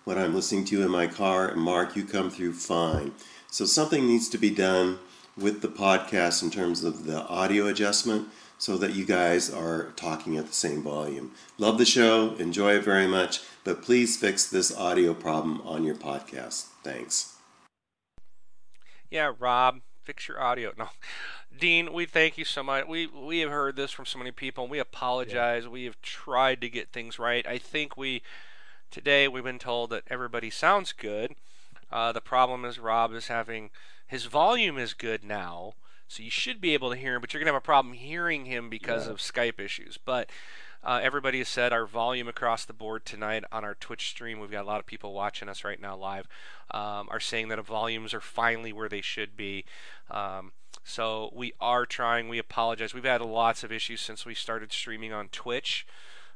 when 0.06 0.18
I'm 0.18 0.34
listening 0.34 0.66
to 0.66 0.78
you 0.78 0.84
in 0.84 0.90
my 0.90 1.06
car. 1.06 1.48
And 1.48 1.62
Mark, 1.62 1.96
you 1.96 2.04
come 2.04 2.32
through 2.32 2.54
fine. 2.54 3.12
So 3.52 3.66
something 3.66 4.08
needs 4.08 4.28
to 4.30 4.40
be 4.40 4.50
done 4.50 4.98
with 5.38 5.62
the 5.62 5.68
podcast 5.68 6.42
in 6.42 6.50
terms 6.50 6.84
of 6.84 7.06
the 7.06 7.22
audio 7.28 7.68
adjustment 7.68 8.28
so 8.58 8.78
that 8.78 8.94
you 8.94 9.06
guys 9.06 9.50
are 9.50 9.92
talking 9.96 10.38
at 10.38 10.48
the 10.48 10.54
same 10.54 10.82
volume. 10.82 11.32
Love 11.58 11.78
the 11.78 11.86
show, 11.86 12.36
enjoy 12.36 12.76
it 12.76 12.84
very 12.84 13.08
much, 13.08 13.42
but 13.64 13.82
please 13.82 14.16
fix 14.16 14.48
this 14.48 14.76
audio 14.76 15.14
problem 15.14 15.62
on 15.62 15.84
your 15.84 15.96
podcast. 15.96 16.68
Thanks. 16.84 17.36
Yeah, 19.12 19.34
Rob, 19.38 19.82
fix 20.04 20.28
your 20.28 20.42
audio. 20.42 20.72
No, 20.78 20.90
Dean, 21.58 21.94
we 21.94 22.06
thank 22.06 22.38
you 22.38 22.46
so 22.46 22.64
much. 22.64 22.88
We 22.88 23.08
we 23.08 23.40
have 23.40 23.52
heard 23.52 23.76
this 23.76 23.92
from 23.92 24.06
so 24.06 24.18
many 24.18 24.32
people, 24.32 24.64
and 24.64 24.72
we 24.72 24.80
apologize. 24.80 25.64
Yeah. 25.64 25.70
We 25.70 25.86
have 25.86 26.02
tried 26.02 26.62
to 26.62 26.70
get 26.70 26.90
things 26.90 27.20
right. 27.20 27.46
I 27.46 27.58
think 27.58 27.98
we 27.98 28.22
today 28.90 29.28
we've 29.28 29.44
been 29.44 29.60
told 29.60 29.90
that 29.92 30.04
everybody 30.08 30.50
sounds 30.50 30.92
good. 30.92 31.36
Uh, 31.92 32.12
the 32.12 32.22
problem 32.22 32.66
is 32.66 32.80
Rob 32.80 33.14
is 33.14 33.28
having 33.28 33.70
his 34.08 34.26
volume 34.26 34.78
is 34.78 34.94
good 34.94 35.24
now, 35.24 35.74
so 36.08 36.24
you 36.24 36.30
should 36.30 36.62
be 36.62 36.74
able 36.74 36.90
to 36.92 36.96
hear 36.96 37.16
him, 37.16 37.22
but 37.22 37.34
you're 37.34 37.42
gonna 37.42 37.52
have 37.52 37.62
a 37.62 37.66
problem 37.66 37.94
hearing 37.94 38.46
him 38.46 38.70
because 38.70 39.06
yeah. 39.06 39.14
of 39.14 39.18
Skype 39.18 39.60
issues. 39.60 39.98
But 39.98 40.30
uh, 40.84 41.00
everybody 41.02 41.40
has 41.40 41.48
said 41.48 41.74
our 41.74 41.88
volume 41.88 42.28
across 42.28 42.64
the 42.64 42.74
board 42.74 43.06
tonight 43.06 43.44
on 43.52 43.64
our 43.64 43.74
Twitch 43.74 44.10
stream. 44.10 44.40
We've 44.40 44.52
got 44.52 44.64
a 44.64 44.68
lot 44.68 44.80
of 44.80 44.86
people 44.86 45.14
watching 45.14 45.50
us 45.50 45.64
right 45.64 45.82
now 45.82 45.98
live. 45.98 46.28
Um, 46.70 47.08
are 47.10 47.20
saying 47.20 47.48
that 47.48 47.58
our 47.58 47.64
volumes 47.64 48.14
are 48.14 48.22
finally 48.22 48.72
where 48.72 48.88
they 48.88 49.02
should 49.02 49.36
be. 49.36 49.66
Um, 50.12 50.52
so 50.84 51.32
we 51.34 51.54
are 51.60 51.88
trying. 51.88 52.30
We 52.30 52.38
apologize. 52.38 52.94
We've 52.94 53.04
had 53.04 53.22
lots 53.22 53.64
of 53.64 53.72
issues 53.72 54.02
since 54.02 54.26
we 54.26 54.36
started 54.36 54.72
streaming 54.72 55.12
on 55.12 55.30
Twitch. 55.30 55.88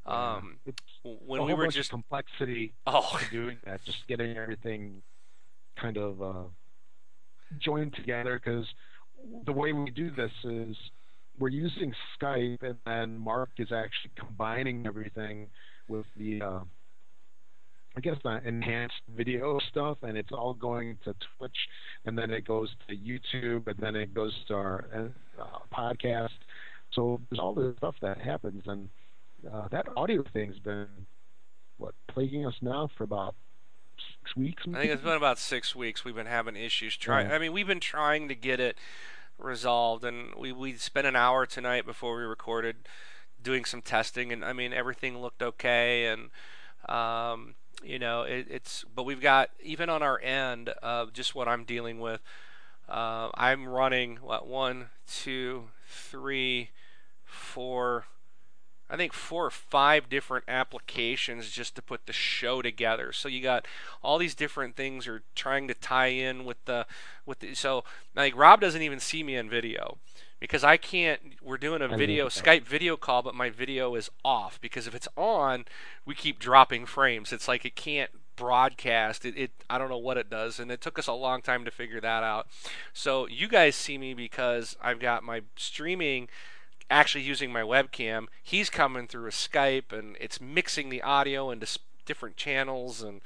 Um, 0.07 0.57
yeah. 0.65 0.73
when 1.03 1.45
we 1.45 1.53
were 1.53 1.67
just 1.67 1.91
complexity 1.91 2.73
oh. 2.87 3.19
doing 3.29 3.57
that, 3.65 3.83
just 3.83 4.07
getting 4.07 4.35
everything 4.35 5.03
kind 5.75 5.97
of 5.97 6.21
uh, 6.21 6.43
joined 7.59 7.93
together 7.95 8.39
because 8.43 8.65
the 9.45 9.51
way 9.51 9.73
we 9.73 9.89
do 9.91 10.11
this 10.11 10.31
is 10.43 10.75
we're 11.39 11.49
using 11.49 11.93
Skype, 12.19 12.61
and 12.63 12.75
then 12.85 13.17
Mark 13.17 13.49
is 13.57 13.71
actually 13.71 14.11
combining 14.17 14.85
everything 14.85 15.47
with 15.87 16.05
the, 16.17 16.41
uh, 16.41 16.59
I 17.95 18.01
guess, 18.01 18.15
the 18.23 18.41
enhanced 18.45 19.01
video 19.15 19.59
stuff, 19.69 19.97
and 20.03 20.17
it's 20.17 20.31
all 20.31 20.53
going 20.53 20.97
to 21.05 21.15
Twitch, 21.37 21.55
and 22.05 22.17
then 22.17 22.31
it 22.31 22.45
goes 22.45 22.69
to 22.87 22.95
YouTube, 22.95 23.67
and 23.67 23.77
then 23.79 23.95
it 23.95 24.13
goes 24.13 24.33
to 24.49 24.53
our 24.53 25.11
uh, 25.41 25.45
podcast. 25.73 26.29
So 26.91 27.21
there's 27.29 27.39
all 27.39 27.53
this 27.53 27.75
stuff 27.77 27.95
that 28.01 28.19
happens, 28.19 28.63
and 28.65 28.89
uh, 29.51 29.69
that 29.71 29.85
audio 29.95 30.23
thing's 30.33 30.59
been 30.59 30.87
what 31.77 31.95
plaguing 32.11 32.45
us 32.45 32.55
now 32.61 32.89
for 32.97 33.05
about 33.05 33.35
six 34.23 34.35
weeks. 34.35 34.67
Maybe? 34.67 34.77
I 34.77 34.81
think 34.81 34.93
it's 34.93 35.03
been 35.03 35.13
about 35.13 35.39
six 35.39 35.75
weeks. 35.75 36.05
We've 36.05 36.15
been 36.15 36.25
having 36.25 36.55
issues. 36.55 36.97
Try. 36.97 37.23
Yeah. 37.23 37.35
I 37.35 37.39
mean, 37.39 37.53
we've 37.53 37.67
been 37.67 37.79
trying 37.79 38.27
to 38.27 38.35
get 38.35 38.59
it 38.59 38.77
resolved. 39.39 40.03
And 40.03 40.35
we 40.35 40.51
we 40.51 40.75
spent 40.75 41.07
an 41.07 41.15
hour 41.15 41.45
tonight 41.45 41.85
before 41.85 42.17
we 42.17 42.23
recorded 42.23 42.75
doing 43.41 43.65
some 43.65 43.81
testing, 43.81 44.31
and 44.31 44.43
I 44.43 44.53
mean 44.53 44.73
everything 44.73 45.19
looked 45.19 45.41
okay. 45.41 46.07
And 46.07 46.29
um, 46.87 47.55
you 47.83 47.99
know 47.99 48.23
it, 48.23 48.47
it's 48.49 48.85
but 48.93 49.03
we've 49.03 49.21
got 49.21 49.49
even 49.63 49.89
on 49.89 50.03
our 50.03 50.19
end 50.21 50.69
of 50.83 51.13
just 51.13 51.35
what 51.35 51.47
I'm 51.47 51.63
dealing 51.63 51.99
with. 51.99 52.21
Uh, 52.87 53.29
I'm 53.35 53.67
running 53.67 54.17
what 54.17 54.47
one, 54.47 54.89
two, 55.07 55.69
three, 55.87 56.71
four 57.23 58.05
I 58.89 58.97
think 58.97 59.13
four 59.13 59.45
or 59.45 59.51
five 59.51 60.09
different 60.09 60.45
applications 60.47 61.49
just 61.49 61.75
to 61.75 61.81
put 61.81 62.07
the 62.07 62.13
show 62.13 62.61
together. 62.61 63.11
So 63.11 63.27
you 63.27 63.41
got 63.41 63.67
all 64.01 64.17
these 64.17 64.33
different 64.33 64.75
things 64.75 65.07
are 65.07 65.21
trying 65.35 65.67
to 65.67 65.73
tie 65.75 66.07
in 66.07 66.43
with 66.43 66.63
the 66.65 66.87
with 67.25 67.39
the 67.39 67.53
so 67.53 67.83
like 68.15 68.35
Rob 68.35 68.59
doesn't 68.59 68.81
even 68.81 68.99
see 68.99 69.21
me 69.21 69.35
in 69.35 69.49
video 69.49 69.97
because 70.39 70.63
I 70.63 70.77
can't 70.77 71.21
we're 71.41 71.57
doing 71.57 71.83
a 71.83 71.87
video 71.87 72.27
Skype 72.27 72.63
video 72.63 72.97
call 72.97 73.21
but 73.21 73.35
my 73.35 73.51
video 73.51 73.93
is 73.93 74.09
off 74.25 74.59
because 74.59 74.87
if 74.87 74.95
it's 74.95 75.07
on 75.15 75.65
we 76.03 76.15
keep 76.15 76.39
dropping 76.39 76.87
frames. 76.87 77.31
It's 77.31 77.47
like 77.47 77.65
it 77.65 77.75
can't 77.75 78.11
broadcast 78.35 79.25
it, 79.25 79.37
it 79.37 79.51
I 79.69 79.77
don't 79.77 79.89
know 79.89 79.97
what 79.97 80.17
it 80.17 80.29
does 80.29 80.59
and 80.59 80.71
it 80.71 80.81
took 80.81 80.97
us 80.97 81.07
a 81.07 81.13
long 81.13 81.43
time 81.43 81.63
to 81.65 81.71
figure 81.71 82.01
that 82.01 82.23
out. 82.23 82.47
So 82.91 83.27
you 83.27 83.47
guys 83.47 83.75
see 83.75 83.99
me 83.99 84.15
because 84.15 84.75
I've 84.81 84.99
got 84.99 85.23
my 85.23 85.41
streaming 85.55 86.27
actually 86.89 87.23
using 87.23 87.51
my 87.51 87.61
webcam. 87.61 88.27
He's 88.41 88.69
coming 88.69 89.07
through 89.07 89.27
a 89.27 89.31
Skype, 89.31 89.91
and 89.91 90.15
it's 90.19 90.41
mixing 90.41 90.89
the 90.89 91.01
audio 91.01 91.51
into 91.51 91.79
different 92.05 92.37
channels, 92.37 93.01
and, 93.01 93.21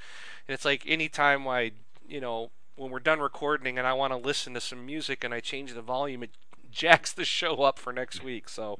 and 0.48 0.54
it's 0.54 0.66
like 0.66 0.84
anytime 0.86 1.48
I, 1.48 1.72
you 2.08 2.20
know, 2.20 2.52
when 2.76 2.92
we're 2.92 3.00
done 3.00 3.20
recording 3.20 3.78
and 3.78 3.88
I 3.88 3.94
want 3.94 4.12
to 4.12 4.18
listen 4.18 4.54
to 4.56 4.62
some 4.62 4.86
music 4.86 5.24
and 5.24 5.34
I 5.34 5.40
change 5.40 5.74
the 5.74 5.82
volume, 5.82 6.24
it 6.24 6.32
jacks 6.72 7.14
the 7.14 7.26
show 7.26 7.64
up 7.64 7.78
for 7.78 7.94
next 7.94 8.24
week. 8.24 8.50
So 8.50 8.80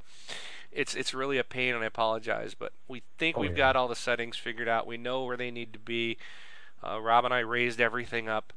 it's 0.72 0.94
it's 0.94 1.14
really 1.14 1.38
a 1.38 1.44
pain, 1.44 1.74
and 1.74 1.84
I 1.84 1.86
apologize. 1.86 2.54
But 2.54 2.72
we 2.88 3.02
think 3.18 3.38
oh, 3.38 3.40
we've 3.40 3.52
yeah. 3.52 3.56
got 3.56 3.76
all 3.76 3.88
the 3.88 3.96
settings 3.96 4.36
figured 4.36 4.68
out. 4.68 4.86
We 4.86 4.96
know 4.96 5.24
where 5.24 5.36
they 5.36 5.50
need 5.50 5.72
to 5.72 5.78
be. 5.78 6.18
Uh, 6.82 7.00
Rob 7.00 7.24
and 7.24 7.32
I 7.32 7.38
raised 7.40 7.80
everything 7.80 8.28
up. 8.28 8.52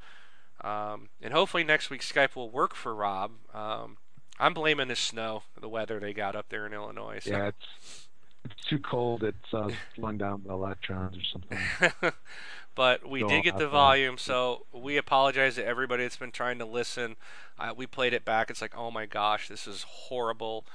Um, 0.61 1.09
and 1.21 1.33
hopefully 1.33 1.63
next 1.63 1.89
week 1.89 2.01
Skype 2.01 2.35
will 2.35 2.49
work 2.49 2.75
for 2.75 2.93
Rob. 2.95 3.31
Um, 3.53 3.97
I'm 4.39 4.53
blaming 4.53 4.87
the 4.87 4.95
snow, 4.95 5.43
the 5.59 5.69
weather 5.69 5.99
they 5.99 6.13
got 6.13 6.35
up 6.35 6.49
there 6.49 6.65
in 6.65 6.73
Illinois. 6.73 7.19
So. 7.23 7.31
Yeah, 7.31 7.47
it's 7.47 8.07
it's 8.45 8.65
too 8.65 8.79
cold. 8.79 9.23
It's 9.23 9.53
uh, 9.53 9.69
slowing 9.95 10.17
down 10.17 10.43
the 10.45 10.53
electrons 10.53 11.17
or 11.17 11.23
something. 11.23 12.13
but 12.75 13.07
we 13.07 13.23
did 13.23 13.43
get 13.43 13.57
the 13.57 13.67
volume, 13.67 14.17
so 14.17 14.65
we 14.71 14.97
apologize 14.97 15.55
to 15.55 15.65
everybody 15.65 16.03
that's 16.03 16.17
been 16.17 16.31
trying 16.31 16.59
to 16.59 16.65
listen. 16.65 17.15
Uh, 17.59 17.73
we 17.75 17.87
played 17.87 18.13
it 18.13 18.23
back. 18.23 18.49
It's 18.49 18.61
like, 18.61 18.77
oh 18.77 18.91
my 18.91 19.05
gosh, 19.05 19.47
this 19.47 19.67
is 19.67 19.83
horrible. 19.83 20.65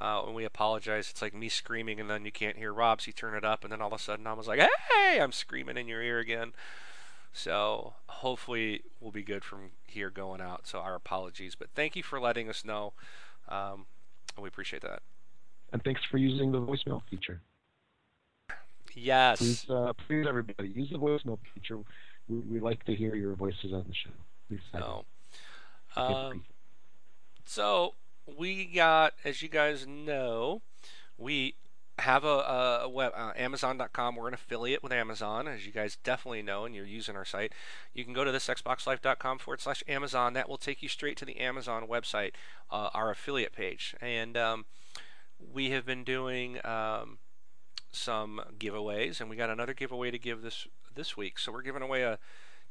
Uh, 0.00 0.24
and 0.26 0.34
we 0.34 0.44
apologize. 0.44 1.08
It's 1.10 1.22
like 1.22 1.34
me 1.34 1.48
screaming, 1.48 2.00
and 2.00 2.10
then 2.10 2.24
you 2.24 2.32
can't 2.32 2.56
hear 2.56 2.72
Rob, 2.72 3.00
so 3.00 3.06
you 3.06 3.12
turn 3.12 3.34
it 3.34 3.44
up, 3.44 3.62
and 3.62 3.72
then 3.72 3.80
all 3.80 3.86
of 3.86 3.92
a 3.92 4.02
sudden 4.02 4.26
I 4.26 4.32
was 4.32 4.48
like, 4.48 4.58
hey, 4.58 5.20
I'm 5.20 5.32
screaming 5.32 5.76
in 5.76 5.86
your 5.86 6.02
ear 6.02 6.18
again. 6.18 6.52
So 7.36 7.94
hopefully 8.06 8.82
we'll 9.00 9.10
be 9.10 9.24
good 9.24 9.44
from 9.44 9.72
here 9.86 10.08
going 10.08 10.40
out. 10.40 10.68
So 10.68 10.78
our 10.78 10.94
apologies, 10.94 11.56
but 11.56 11.68
thank 11.74 11.96
you 11.96 12.02
for 12.02 12.20
letting 12.20 12.48
us 12.48 12.64
know. 12.64 12.92
Um, 13.48 13.86
we 14.40 14.48
appreciate 14.48 14.82
that. 14.82 15.02
And 15.72 15.82
thanks 15.82 16.00
for 16.08 16.16
using 16.16 16.52
the 16.52 16.60
voicemail 16.60 17.02
feature. 17.10 17.40
Yes. 18.94 19.38
Please, 19.38 19.66
uh, 19.68 19.92
please 20.06 20.24
everybody, 20.28 20.68
use 20.68 20.90
the 20.90 20.98
voicemail 20.98 21.38
feature. 21.52 21.78
We, 22.28 22.38
we 22.38 22.60
like 22.60 22.84
to 22.84 22.94
hear 22.94 23.16
your 23.16 23.34
voices 23.34 23.72
on 23.72 23.84
the 23.88 23.94
show. 23.94 24.10
Please. 24.48 24.60
No. 24.72 25.04
Um, 25.96 26.44
so 27.44 27.94
we 28.38 28.64
got, 28.64 29.14
as 29.24 29.42
you 29.42 29.48
guys 29.48 29.88
know, 29.88 30.62
we 31.18 31.56
have 31.98 32.24
a, 32.24 32.82
a 32.82 32.88
web 32.88 33.12
uh, 33.16 33.32
amazon.com 33.36 34.16
we're 34.16 34.26
an 34.26 34.34
affiliate 34.34 34.82
with 34.82 34.92
amazon 34.92 35.46
as 35.46 35.64
you 35.64 35.70
guys 35.70 35.96
definitely 36.02 36.42
know 36.42 36.64
and 36.64 36.74
you're 36.74 36.84
using 36.84 37.14
our 37.16 37.24
site. 37.24 37.52
You 37.92 38.04
can 38.04 38.12
go 38.12 38.24
to 38.24 38.32
this 38.32 38.48
xboxlife.com 38.48 39.38
forward 39.38 39.60
slash 39.60 39.82
amazon. 39.86 40.32
That 40.32 40.48
will 40.48 40.58
take 40.58 40.82
you 40.82 40.88
straight 40.88 41.16
to 41.18 41.24
the 41.24 41.38
amazon 41.38 41.86
website 41.86 42.32
uh, 42.70 42.90
our 42.94 43.10
affiliate 43.10 43.52
page. 43.52 43.94
And 44.00 44.36
um, 44.36 44.64
we 45.52 45.70
have 45.70 45.86
been 45.86 46.02
doing 46.04 46.58
um, 46.64 47.18
some 47.92 48.40
giveaways 48.58 49.20
and 49.20 49.30
we 49.30 49.36
got 49.36 49.50
another 49.50 49.74
giveaway 49.74 50.10
to 50.10 50.18
give 50.18 50.42
this 50.42 50.66
this 50.94 51.16
week. 51.16 51.38
So 51.38 51.52
we're 51.52 51.62
giving 51.62 51.82
away 51.82 52.02
a 52.02 52.18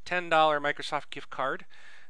$10 0.05 0.29
microsoft 0.29 1.09
gift 1.09 1.29
card. 1.29 1.65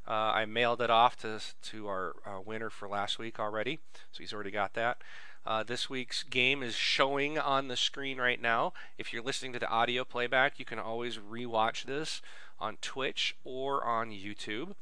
Uh, 0.08 0.12
I 0.12 0.46
mailed 0.46 0.82
it 0.82 0.90
off 0.90 1.16
to, 1.18 1.40
to 1.62 1.88
our 1.88 2.16
uh, 2.26 2.42
winner 2.42 2.70
for 2.70 2.88
last 2.90 3.18
week 3.18 3.40
already, 3.40 3.80
so 4.12 4.20
he's 4.20 4.34
already 4.34 4.52
got 4.52 4.74
that. 4.74 5.02
Uh, 5.46 5.62
this 5.62 5.90
week's 5.90 6.24
game 6.24 6.64
is 6.64 6.76
showing 6.76 7.38
on 7.38 7.68
the 7.68 7.76
screen 7.76 8.18
right 8.18 8.42
now. 8.42 8.72
If 8.98 9.12
you're 9.12 9.24
listening 9.24 9.52
to 9.54 9.60
the 9.60 9.70
audio 9.70 10.06
playback, 10.06 10.58
you 10.58 10.64
can 10.64 10.80
always 10.80 11.18
rewatch 11.18 11.84
this 11.84 12.22
on 12.60 12.78
Twitch 12.82 13.36
or 13.44 13.84
on 13.84 14.12
YouTube. 14.12 14.74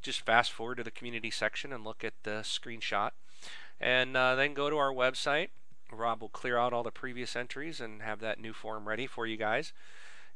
Just 0.00 0.24
fast 0.24 0.50
forward 0.50 0.76
to 0.76 0.84
the 0.84 0.90
community 0.90 1.30
section 1.30 1.72
and 1.72 1.84
look 1.84 2.04
at 2.04 2.14
the 2.22 2.40
screenshot. 2.42 3.10
And 3.80 4.16
uh, 4.16 4.34
then 4.34 4.54
go 4.54 4.70
to 4.70 4.78
our 4.78 4.92
website. 4.92 5.48
Rob 5.92 6.22
will 6.22 6.28
clear 6.28 6.56
out 6.56 6.72
all 6.72 6.82
the 6.82 6.90
previous 6.90 7.36
entries 7.36 7.80
and 7.80 8.00
have 8.00 8.20
that 8.20 8.40
new 8.40 8.54
form 8.54 8.88
ready 8.88 9.06
for 9.06 9.26
you 9.26 9.36
guys. 9.36 9.72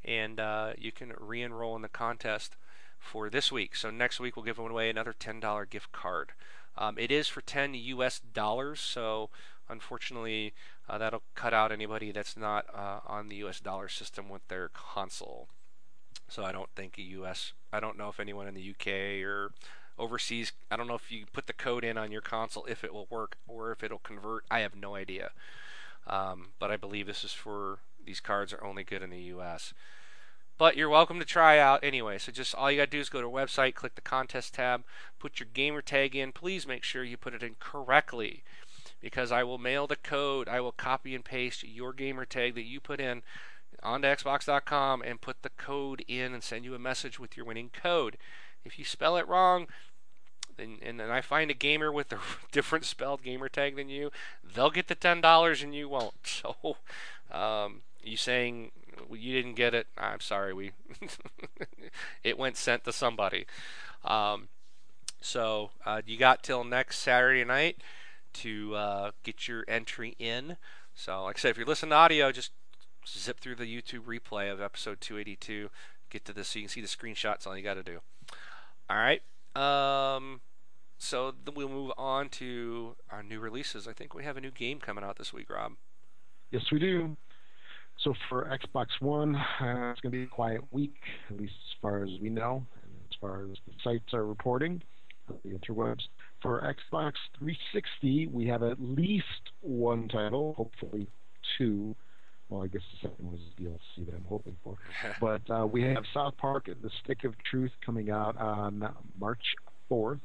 And 0.05 0.39
uh, 0.39 0.73
you 0.77 0.93
can 0.93 1.15
re 1.19 1.43
enroll 1.43 1.77
in 1.77 1.83
the 1.83 1.89
contest 1.89 2.57
for 2.99 3.31
this 3.31 3.51
week. 3.51 3.75
So 3.75 3.91
next 3.91 4.21
week 4.21 4.37
we'll 4.37 4.45
give 4.45 4.59
away 4.59 4.91
another 4.91 5.15
$10 5.19 5.71
gift 5.71 5.93
card. 5.93 6.33
Um, 6.77 6.99
it 6.99 7.11
is 7.11 7.29
for 7.29 7.43
10 7.43 7.75
US 7.75 8.19
dollars, 8.19 8.81
so 8.81 9.29
Unfortunately, 9.73 10.53
uh, 10.89 10.99
that'll 10.99 11.23
cut 11.35 11.55
out 11.55 11.73
anybody 11.73 12.13
that's 12.13 12.37
not 12.37 12.67
uh, 12.75 13.01
on 13.07 13.29
the 13.29 13.37
US 13.37 13.59
dollar 13.59 13.89
system 13.89 14.29
with 14.29 14.47
their 14.49 14.69
console. 14.69 15.49
So 16.29 16.45
I 16.45 16.53
don't 16.53 16.71
think 16.77 16.99
a 16.99 17.03
US, 17.03 17.53
I 17.73 17.81
don't 17.81 17.99
know 17.99 18.09
if 18.09 18.21
anyone 18.21 18.47
in 18.47 18.55
the 18.55 18.71
UK 18.71 19.27
or 19.27 19.53
overseas, 19.99 20.53
I 20.71 20.77
don't 20.77 20.87
know 20.87 20.95
if 20.95 21.11
you 21.11 21.25
put 21.33 21.47
the 21.47 21.53
code 21.53 21.85
in 21.85 21.99
on 21.99 22.13
your 22.13 22.21
console 22.21 22.65
if 22.67 22.85
it 22.85 22.93
will 22.93 23.07
work 23.11 23.37
or 23.49 23.73
if 23.73 23.83
it'll 23.83 23.99
convert. 23.99 24.45
I 24.51 24.61
have 24.61 24.77
no 24.77 24.95
idea. 24.95 25.31
Um, 26.07 26.49
but 26.59 26.71
I 26.71 26.77
believe 26.77 27.07
this 27.07 27.25
is 27.25 27.33
for, 27.33 27.79
these 28.05 28.21
cards 28.21 28.53
are 28.53 28.65
only 28.65 28.85
good 28.85 29.03
in 29.03 29.11
the 29.11 29.21
US. 29.35 29.73
But 30.59 30.77
you're 30.77 30.89
welcome 30.89 31.19
to 31.19 31.25
try 31.25 31.59
out 31.59 31.83
anyway. 31.83 32.19
So 32.19 32.31
just 32.31 32.55
all 32.55 32.71
you 32.71 32.79
got 32.79 32.85
to 32.85 32.97
do 32.97 33.01
is 33.01 33.09
go 33.09 33.21
to 33.21 33.27
our 33.27 33.33
website, 33.33 33.75
click 33.75 33.95
the 33.95 34.01
contest 34.01 34.55
tab, 34.55 34.85
put 35.19 35.41
your 35.41 35.49
gamer 35.53 35.83
tag 35.83 36.15
in. 36.15 36.31
Please 36.31 36.67
make 36.67 36.85
sure 36.85 37.03
you 37.03 37.17
put 37.17 37.35
it 37.35 37.43
in 37.43 37.57
correctly 37.59 38.45
because 39.03 39.33
I 39.33 39.43
will 39.43 39.59
mail 39.59 39.87
the 39.87 39.97
code. 39.97 40.49
I 40.49 40.61
will 40.61 40.73
copy 40.73 41.15
and 41.15 41.25
paste 41.25 41.65
your 41.65 41.93
gamer 41.93 42.25
tag 42.25 42.55
that 42.55 42.63
you 42.63 42.81
put 42.81 43.01
in 43.01 43.23
onto 43.83 44.07
Xbox.com 44.07 45.03
and 45.03 45.21
put 45.21 45.43
the 45.43 45.51
code 45.51 46.05
in 46.07 46.33
and 46.33 46.43
send 46.43 46.65
you 46.65 46.75
a 46.75 46.79
message 46.79 47.19
with 47.19 47.37
your 47.37 47.45
winning 47.45 47.71
code. 47.73 48.17
If 48.65 48.79
you 48.79 48.85
spell 48.85 49.17
it 49.17 49.27
wrong, 49.27 49.67
and, 50.57 50.79
and 50.83 51.01
then 51.01 51.11
I 51.11 51.21
find 51.21 51.51
a 51.51 51.55
gamer 51.55 51.91
with 51.91 52.13
a 52.13 52.19
different 52.53 52.85
spelled 52.85 53.23
gamer 53.23 53.49
tag 53.49 53.77
than 53.77 53.89
you, 53.89 54.13
they'll 54.55 54.71
get 54.71 54.89
the 54.89 54.95
ten 54.95 55.21
dollars 55.21 55.63
and 55.63 55.75
you 55.75 55.89
won't. 55.89 56.15
So, 56.25 56.77
um, 57.31 57.83
you 58.03 58.17
saying 58.17 58.73
you 59.11 59.33
didn't 59.33 59.55
get 59.55 59.75
it? 59.75 59.87
I'm 59.97 60.21
sorry. 60.21 60.53
We 60.53 60.73
it 62.25 62.39
went 62.39 62.57
sent 62.57 62.85
to 62.85 62.93
somebody. 62.93 63.47
Um, 64.05 64.49
so 65.21 65.71
uh, 65.87 66.03
you 66.05 66.19
got 66.19 66.43
till 66.43 66.65
next 66.65 66.99
Saturday 66.99 67.45
night 67.45 67.79
to 68.35 68.75
uh, 68.75 69.11
get 69.23 69.49
your 69.49 69.65
entry 69.69 70.17
in. 70.19 70.57
So, 70.95 71.25
like 71.25 71.39
I 71.39 71.41
said, 71.41 71.51
if 71.51 71.57
you're 71.57 71.67
listening 71.67 71.91
to 71.91 71.97
audio, 71.97 72.33
just 72.33 72.53
zip 73.09 73.41
through 73.41 73.57
the 73.57 73.65
YouTube 73.65 74.05
replay 74.05 74.53
of 74.53 74.61
episode 74.61 75.01
282. 75.01 75.71
Get 76.11 76.25
to 76.27 76.33
this 76.33 76.49
so 76.49 76.59
you 76.59 76.65
can 76.65 76.71
see 76.71 76.81
the 76.81 76.87
screenshots. 76.87 77.47
All 77.47 77.57
you 77.57 77.63
got 77.63 77.75
to 77.75 77.83
do. 77.83 78.01
All 78.91 78.97
right. 78.97 79.23
Um, 79.55 80.41
so 80.99 81.33
then 81.45 81.55
we'll 81.55 81.69
move 81.69 81.93
on 81.97 82.29
to 82.31 82.97
our 83.11 83.23
new 83.23 83.41
releases. 83.41 83.89
I 83.89 83.93
think 83.93 84.15
we 84.15 84.25
have 84.25 84.37
a 84.37 84.41
new 84.41 84.51
game 84.51 84.79
coming 84.79 85.05
out 85.05 85.19
this 85.19 85.33
week, 85.33 85.51
Rob. 85.51 85.73
Yes, 86.51 86.63
we 86.71 86.79
do. 86.79 87.17
So 87.99 88.15
for 88.29 88.45
Xbox 88.45 88.87
One, 89.01 89.37
uh, 89.37 89.91
it's 89.93 90.01
going 90.01 90.13
to 90.13 90.19
be 90.19 90.25
a 90.25 90.27
quiet 90.27 90.63
week, 90.71 90.97
at 91.31 91.39
least 91.39 91.55
as 91.55 91.81
far 91.81 92.03
as 92.03 92.11
we 92.21 92.31
know, 92.31 92.67
and 92.83 92.93
as 93.11 93.17
far 93.21 93.45
as 93.45 93.57
the 93.67 93.73
sites 93.83 94.13
are 94.13 94.27
reporting, 94.27 94.83
the 95.45 95.51
interwebs. 95.51 96.03
For 96.43 96.61
Xbox 96.61 97.13
360, 97.39 98.27
we 98.27 98.47
have 98.49 98.65
at 98.65 98.81
least 98.81 99.53
one 99.61 100.09
title, 100.09 100.55
hopefully 100.57 101.07
two. 101.57 101.95
Well, 102.49 102.65
I 102.65 102.67
guess 102.67 102.83
the 102.93 103.09
second 103.09 103.25
one 103.25 103.37
is 103.37 103.41
DLC 103.59 104.07
that 104.07 104.15
I'm 104.15 104.25
hoping 104.29 104.57
for. 104.65 104.77
but 105.21 105.43
uh, 105.49 105.67
we 105.67 105.83
have 105.83 106.05
South 106.13 106.37
Park: 106.37 106.67
The 106.67 106.91
Stick 107.03 107.23
of 107.25 107.35
Truth 107.45 107.71
coming 107.87 108.11
out 108.11 108.37
on 108.37 108.93
March 109.19 109.55
4th. 109.91 110.21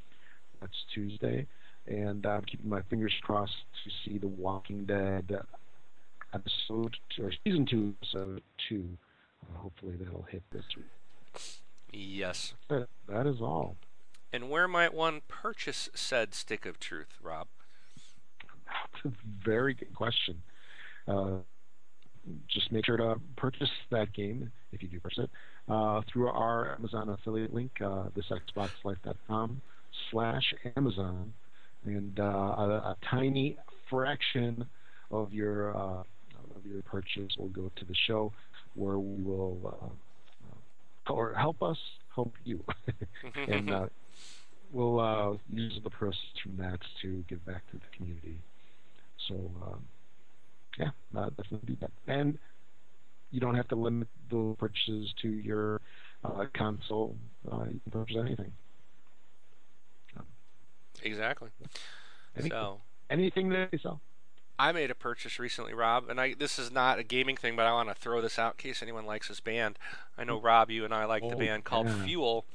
That's 0.59 0.73
Tuesday, 0.93 1.45
and 1.85 2.25
I'm 2.25 2.43
keeping 2.43 2.69
my 2.69 2.81
fingers 2.89 3.13
crossed 3.21 3.53
to 3.83 3.91
see 4.03 4.17
The 4.17 4.27
Walking 4.27 4.85
Dead 4.85 5.39
episode 6.33 6.97
or 7.21 7.31
season 7.43 7.65
two, 7.65 7.93
episode 8.01 8.41
two. 8.67 8.89
Uh, 9.43 9.59
hopefully 9.59 9.95
that'll 9.99 10.27
hit 10.29 10.43
this 10.51 10.65
week. 10.75 10.85
Yes. 11.93 12.55
That, 12.69 12.87
that 13.07 13.27
is 13.27 13.39
all. 13.39 13.77
And 14.31 14.49
where 14.49 14.67
might 14.67 14.93
one 14.93 15.21
purchase 15.27 15.89
said 15.93 16.33
stick 16.33 16.65
of 16.65 16.79
truth, 16.79 17.17
Rob? 17.21 17.47
That's 18.65 19.05
a 19.05 19.11
very 19.43 19.73
good 19.73 19.93
question. 19.93 20.41
Uh, 21.07 21.37
just 22.47 22.71
make 22.71 22.85
sure 22.85 22.97
to 22.97 23.15
purchase 23.37 23.69
that 23.89 24.11
game 24.13 24.51
if 24.73 24.83
you 24.83 24.89
do 24.89 24.99
purchase 24.99 25.23
it 25.23 25.29
uh, 25.69 26.01
through 26.11 26.27
our 26.29 26.73
Amazon 26.73 27.09
affiliate 27.09 27.53
link, 27.53 27.71
uh, 27.81 28.05
thisxboxlife.com 28.15 29.61
slash 30.11 30.53
Amazon, 30.75 31.33
and 31.85 32.19
uh, 32.19 32.23
a, 32.23 32.67
a, 32.67 32.97
tiny 33.09 33.57
fraction 33.89 34.65
of 35.11 35.33
your 35.33 35.75
uh, 35.75 36.03
of 36.55 36.65
your 36.65 36.81
purchase 36.83 37.35
will 37.37 37.49
go 37.49 37.71
to 37.75 37.85
the 37.85 37.95
show, 38.07 38.31
where 38.75 38.99
we 38.99 39.23
will 39.23 39.77
uh, 41.09 41.11
or 41.13 41.33
help 41.33 41.61
us 41.63 41.77
help 42.13 42.33
you, 42.43 42.63
and 43.47 43.71
uh, 43.71 43.87
we'll 44.71 44.99
uh, 44.99 45.37
use 45.51 45.79
the 45.83 45.89
proceeds 45.89 46.39
from 46.41 46.57
that 46.57 46.79
to 47.01 47.23
give 47.27 47.45
back 47.45 47.69
to 47.71 47.77
the 47.77 47.95
community. 47.95 48.39
So, 49.27 49.35
um, 49.65 49.85
yeah, 50.77 50.89
uh, 51.15 51.29
definitely 51.29 51.75
do 51.75 51.77
that. 51.81 51.91
And 52.07 52.37
you 53.31 53.39
don't 53.39 53.55
have 53.55 53.67
to 53.69 53.75
limit 53.75 54.07
the 54.29 54.55
purchases 54.57 55.13
to 55.21 55.29
your 55.29 55.81
uh, 56.23 56.45
console. 56.53 57.15
Uh, 57.51 57.65
you 57.65 57.79
can 57.83 57.91
purchase 57.91 58.17
anything. 58.19 58.51
Exactly. 61.03 61.49
Anything, 62.35 62.51
so 62.51 62.81
anything 63.09 63.49
that 63.49 63.69
you 63.71 63.79
sell. 63.79 64.01
I 64.59 64.71
made 64.71 64.89
a 64.89 64.95
purchase 64.95 65.37
recently, 65.37 65.73
Rob, 65.73 66.09
and 66.09 66.19
I 66.19 66.33
this 66.33 66.57
is 66.57 66.71
not 66.71 66.97
a 66.97 67.03
gaming 67.03 67.37
thing, 67.37 67.55
but 67.55 67.65
I 67.65 67.71
want 67.73 67.89
to 67.89 67.95
throw 67.95 68.21
this 68.21 68.39
out 68.39 68.53
in 68.53 68.57
case 68.57 68.81
anyone 68.81 69.05
likes 69.05 69.27
this 69.27 69.39
band. 69.39 69.77
I 70.17 70.23
know 70.23 70.41
Rob, 70.41 70.71
you 70.71 70.83
and 70.83 70.93
I 70.93 71.05
like 71.05 71.23
oh, 71.23 71.29
the 71.29 71.35
band 71.35 71.63
called 71.63 71.87
yeah. 71.87 72.03
Fuel. 72.03 72.45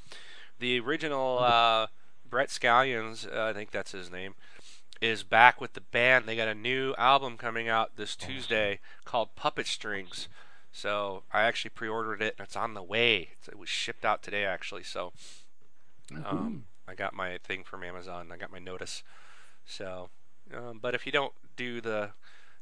The 0.59 0.81
original 0.81 1.39
uh, 1.41 1.87
Brett 2.33 2.49
Scallions, 2.49 3.31
uh, 3.31 3.45
I 3.45 3.53
think 3.53 3.71
that's 3.71 3.93
his 3.93 4.11
name, 4.11 4.35
is 5.03 5.23
back 5.23 5.61
with 5.61 5.75
the 5.75 5.83
band. 5.83 6.25
They 6.25 6.35
got 6.35 6.49
a 6.49 6.55
new 6.55 6.95
album 6.97 7.37
coming 7.37 7.69
out 7.69 7.97
this 7.97 8.17
Tuesday 8.17 8.81
called 9.05 9.37
Puppet 9.37 9.67
Strings. 9.67 10.29
So 10.73 11.25
I 11.31 11.43
actually 11.43 11.73
pre-ordered 11.73 12.23
it, 12.23 12.37
and 12.39 12.47
it's 12.47 12.57
on 12.57 12.73
the 12.73 12.83
way. 12.83 13.33
It 13.47 13.59
was 13.59 13.69
shipped 13.69 14.07
out 14.07 14.23
today, 14.23 14.47
actually. 14.47 14.83
So 14.83 15.13
um, 16.25 16.65
I 16.89 16.95
got 16.95 17.13
my 17.13 17.37
thing 17.37 17.65
from 17.65 17.85
Amazon. 17.85 18.31
I 18.33 18.39
got 18.39 18.51
my 18.51 18.59
notice. 18.59 19.03
So, 19.67 20.09
um, 20.57 20.79
but 20.81 20.95
if 20.95 21.05
you 21.05 21.13
don't 21.13 21.35
do 21.55 21.83
the, 21.83 22.13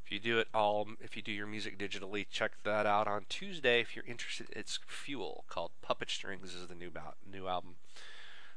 if 0.04 0.10
you 0.10 0.18
do 0.18 0.40
it 0.40 0.48
all, 0.52 0.88
if 1.00 1.16
you 1.16 1.22
do 1.22 1.30
your 1.30 1.46
music 1.46 1.78
digitally, 1.78 2.26
check 2.28 2.54
that 2.64 2.86
out 2.86 3.06
on 3.06 3.26
Tuesday. 3.28 3.80
If 3.80 3.94
you're 3.94 4.04
interested, 4.04 4.48
it's 4.50 4.80
Fuel 4.88 5.44
called 5.48 5.70
Puppet 5.80 6.10
Strings 6.10 6.56
is 6.56 6.66
the 6.66 6.74
new 6.74 6.90
ba- 6.90 7.14
new 7.24 7.46
album. 7.46 7.76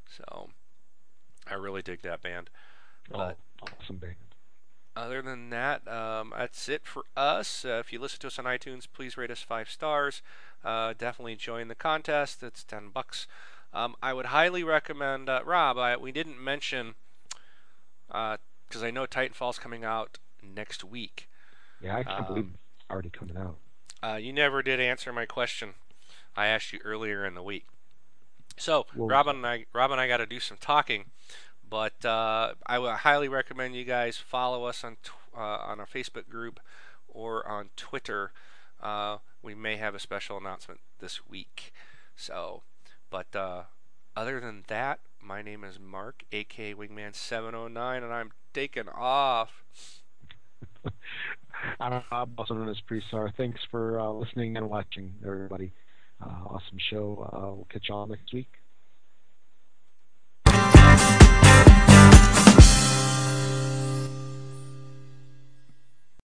So, 0.10 0.50
I 1.50 1.56
really 1.56 1.82
dig 1.82 2.02
that 2.04 2.22
band. 2.22 2.50
But 3.10 3.38
oh, 3.62 3.68
awesome 3.82 3.98
band. 3.98 4.16
other 4.96 5.22
than 5.22 5.50
that, 5.50 5.88
um, 5.88 6.34
that's 6.38 6.70
it 6.70 6.86
for 6.86 7.04
us. 7.18 7.66
Uh, 7.66 7.80
if 7.84 7.92
you 7.92 8.00
listen 8.00 8.20
to 8.22 8.28
us 8.28 8.40
on 8.40 8.46
iTunes, 8.46 8.88
please 8.92 9.18
rate 9.18 9.32
us 9.32 9.42
five 9.42 9.70
stars. 9.70 10.22
Uh, 10.64 10.94
definitely 10.98 11.36
join 11.36 11.68
the 11.68 11.76
contest. 11.76 12.42
It's 12.44 12.64
ten 12.64 12.90
bucks. 12.90 13.28
Um, 13.74 13.96
I 14.04 14.14
would 14.14 14.28
highly 14.28 14.64
recommend 14.64 15.30
uh, 15.30 15.42
Rob. 15.46 15.78
I, 15.78 15.98
we 15.98 16.12
didn't 16.12 16.42
mention 16.42 16.96
because 18.08 18.84
I 18.84 18.92
know 18.92 19.06
Titanfall's 19.08 19.58
coming 19.60 19.84
out 19.84 20.20
next 20.44 20.84
week. 20.84 21.28
Yeah, 21.82 21.98
I 21.98 22.04
can't 22.04 22.20
Um, 22.20 22.26
believe 22.28 22.46
it's 22.54 22.86
already 22.92 23.10
coming 23.10 23.36
out. 23.38 23.58
Uh, 24.04 24.16
you 24.18 24.32
never 24.32 24.62
did 24.62 24.80
answer 24.80 25.12
my 25.12 25.26
question 25.26 25.74
I 26.36 26.48
asked 26.48 26.72
you 26.74 26.80
earlier 26.84 27.26
in 27.26 27.34
the 27.36 27.44
week. 27.44 27.66
So 28.58 28.86
was 28.96 29.10
Robin 29.10 29.38
and 29.38 29.46
I, 29.46 29.66
Robin 29.74 29.94
and 29.94 30.02
I 30.02 30.08
got 30.08 30.18
to 30.18 30.26
do 30.26 30.40
some 30.40 30.58
talking, 30.60 31.06
but 31.68 32.06
uh, 32.06 32.54
I 32.66 32.80
would 32.80 32.92
highly 32.98 33.28
recommend 33.28 33.76
you 33.76 33.84
guys 33.84 34.18
follow 34.18 34.66
us 34.66 34.84
on 34.84 34.98
tw- 35.04 35.12
uh, 35.36 35.40
on 35.40 35.80
our 35.80 35.88
Facebook 35.88 36.30
group 36.30 36.60
or 37.08 37.48
on 37.48 37.70
Twitter. 37.76 38.32
Uh, 38.82 39.18
we 39.42 39.56
may 39.56 39.78
have 39.78 39.96
a 39.96 40.00
special 40.00 40.38
announcement 40.38 40.80
this 41.00 41.28
week. 41.28 41.74
So, 42.16 42.64
but 43.10 43.36
uh, 43.36 43.64
other 44.16 44.40
than 44.40 44.64
that, 44.68 45.00
my 45.22 45.42
name 45.42 45.64
is 45.64 45.80
Mark, 45.80 46.24
aka 46.32 46.74
Wingman709, 46.74 48.04
and 48.04 48.14
I'm 48.14 48.32
taking 48.54 48.90
off. 48.90 49.64
I'm 51.80 52.04
Rob, 52.12 52.32
also 52.38 52.54
known 52.54 52.70
as 52.70 52.82
Presar. 52.82 53.34
Thanks 53.36 53.62
for 53.72 54.00
uh, 54.00 54.10
listening 54.10 54.58
and 54.58 54.70
watching, 54.70 55.14
everybody. 55.26 55.72
Uh, 56.24 56.48
awesome 56.48 56.78
show. 56.90 57.30
Uh, 57.34 57.54
we'll 57.56 57.68
catch 57.72 57.90
y'all 57.90 58.08
next 58.08 58.34
week. 58.34 58.63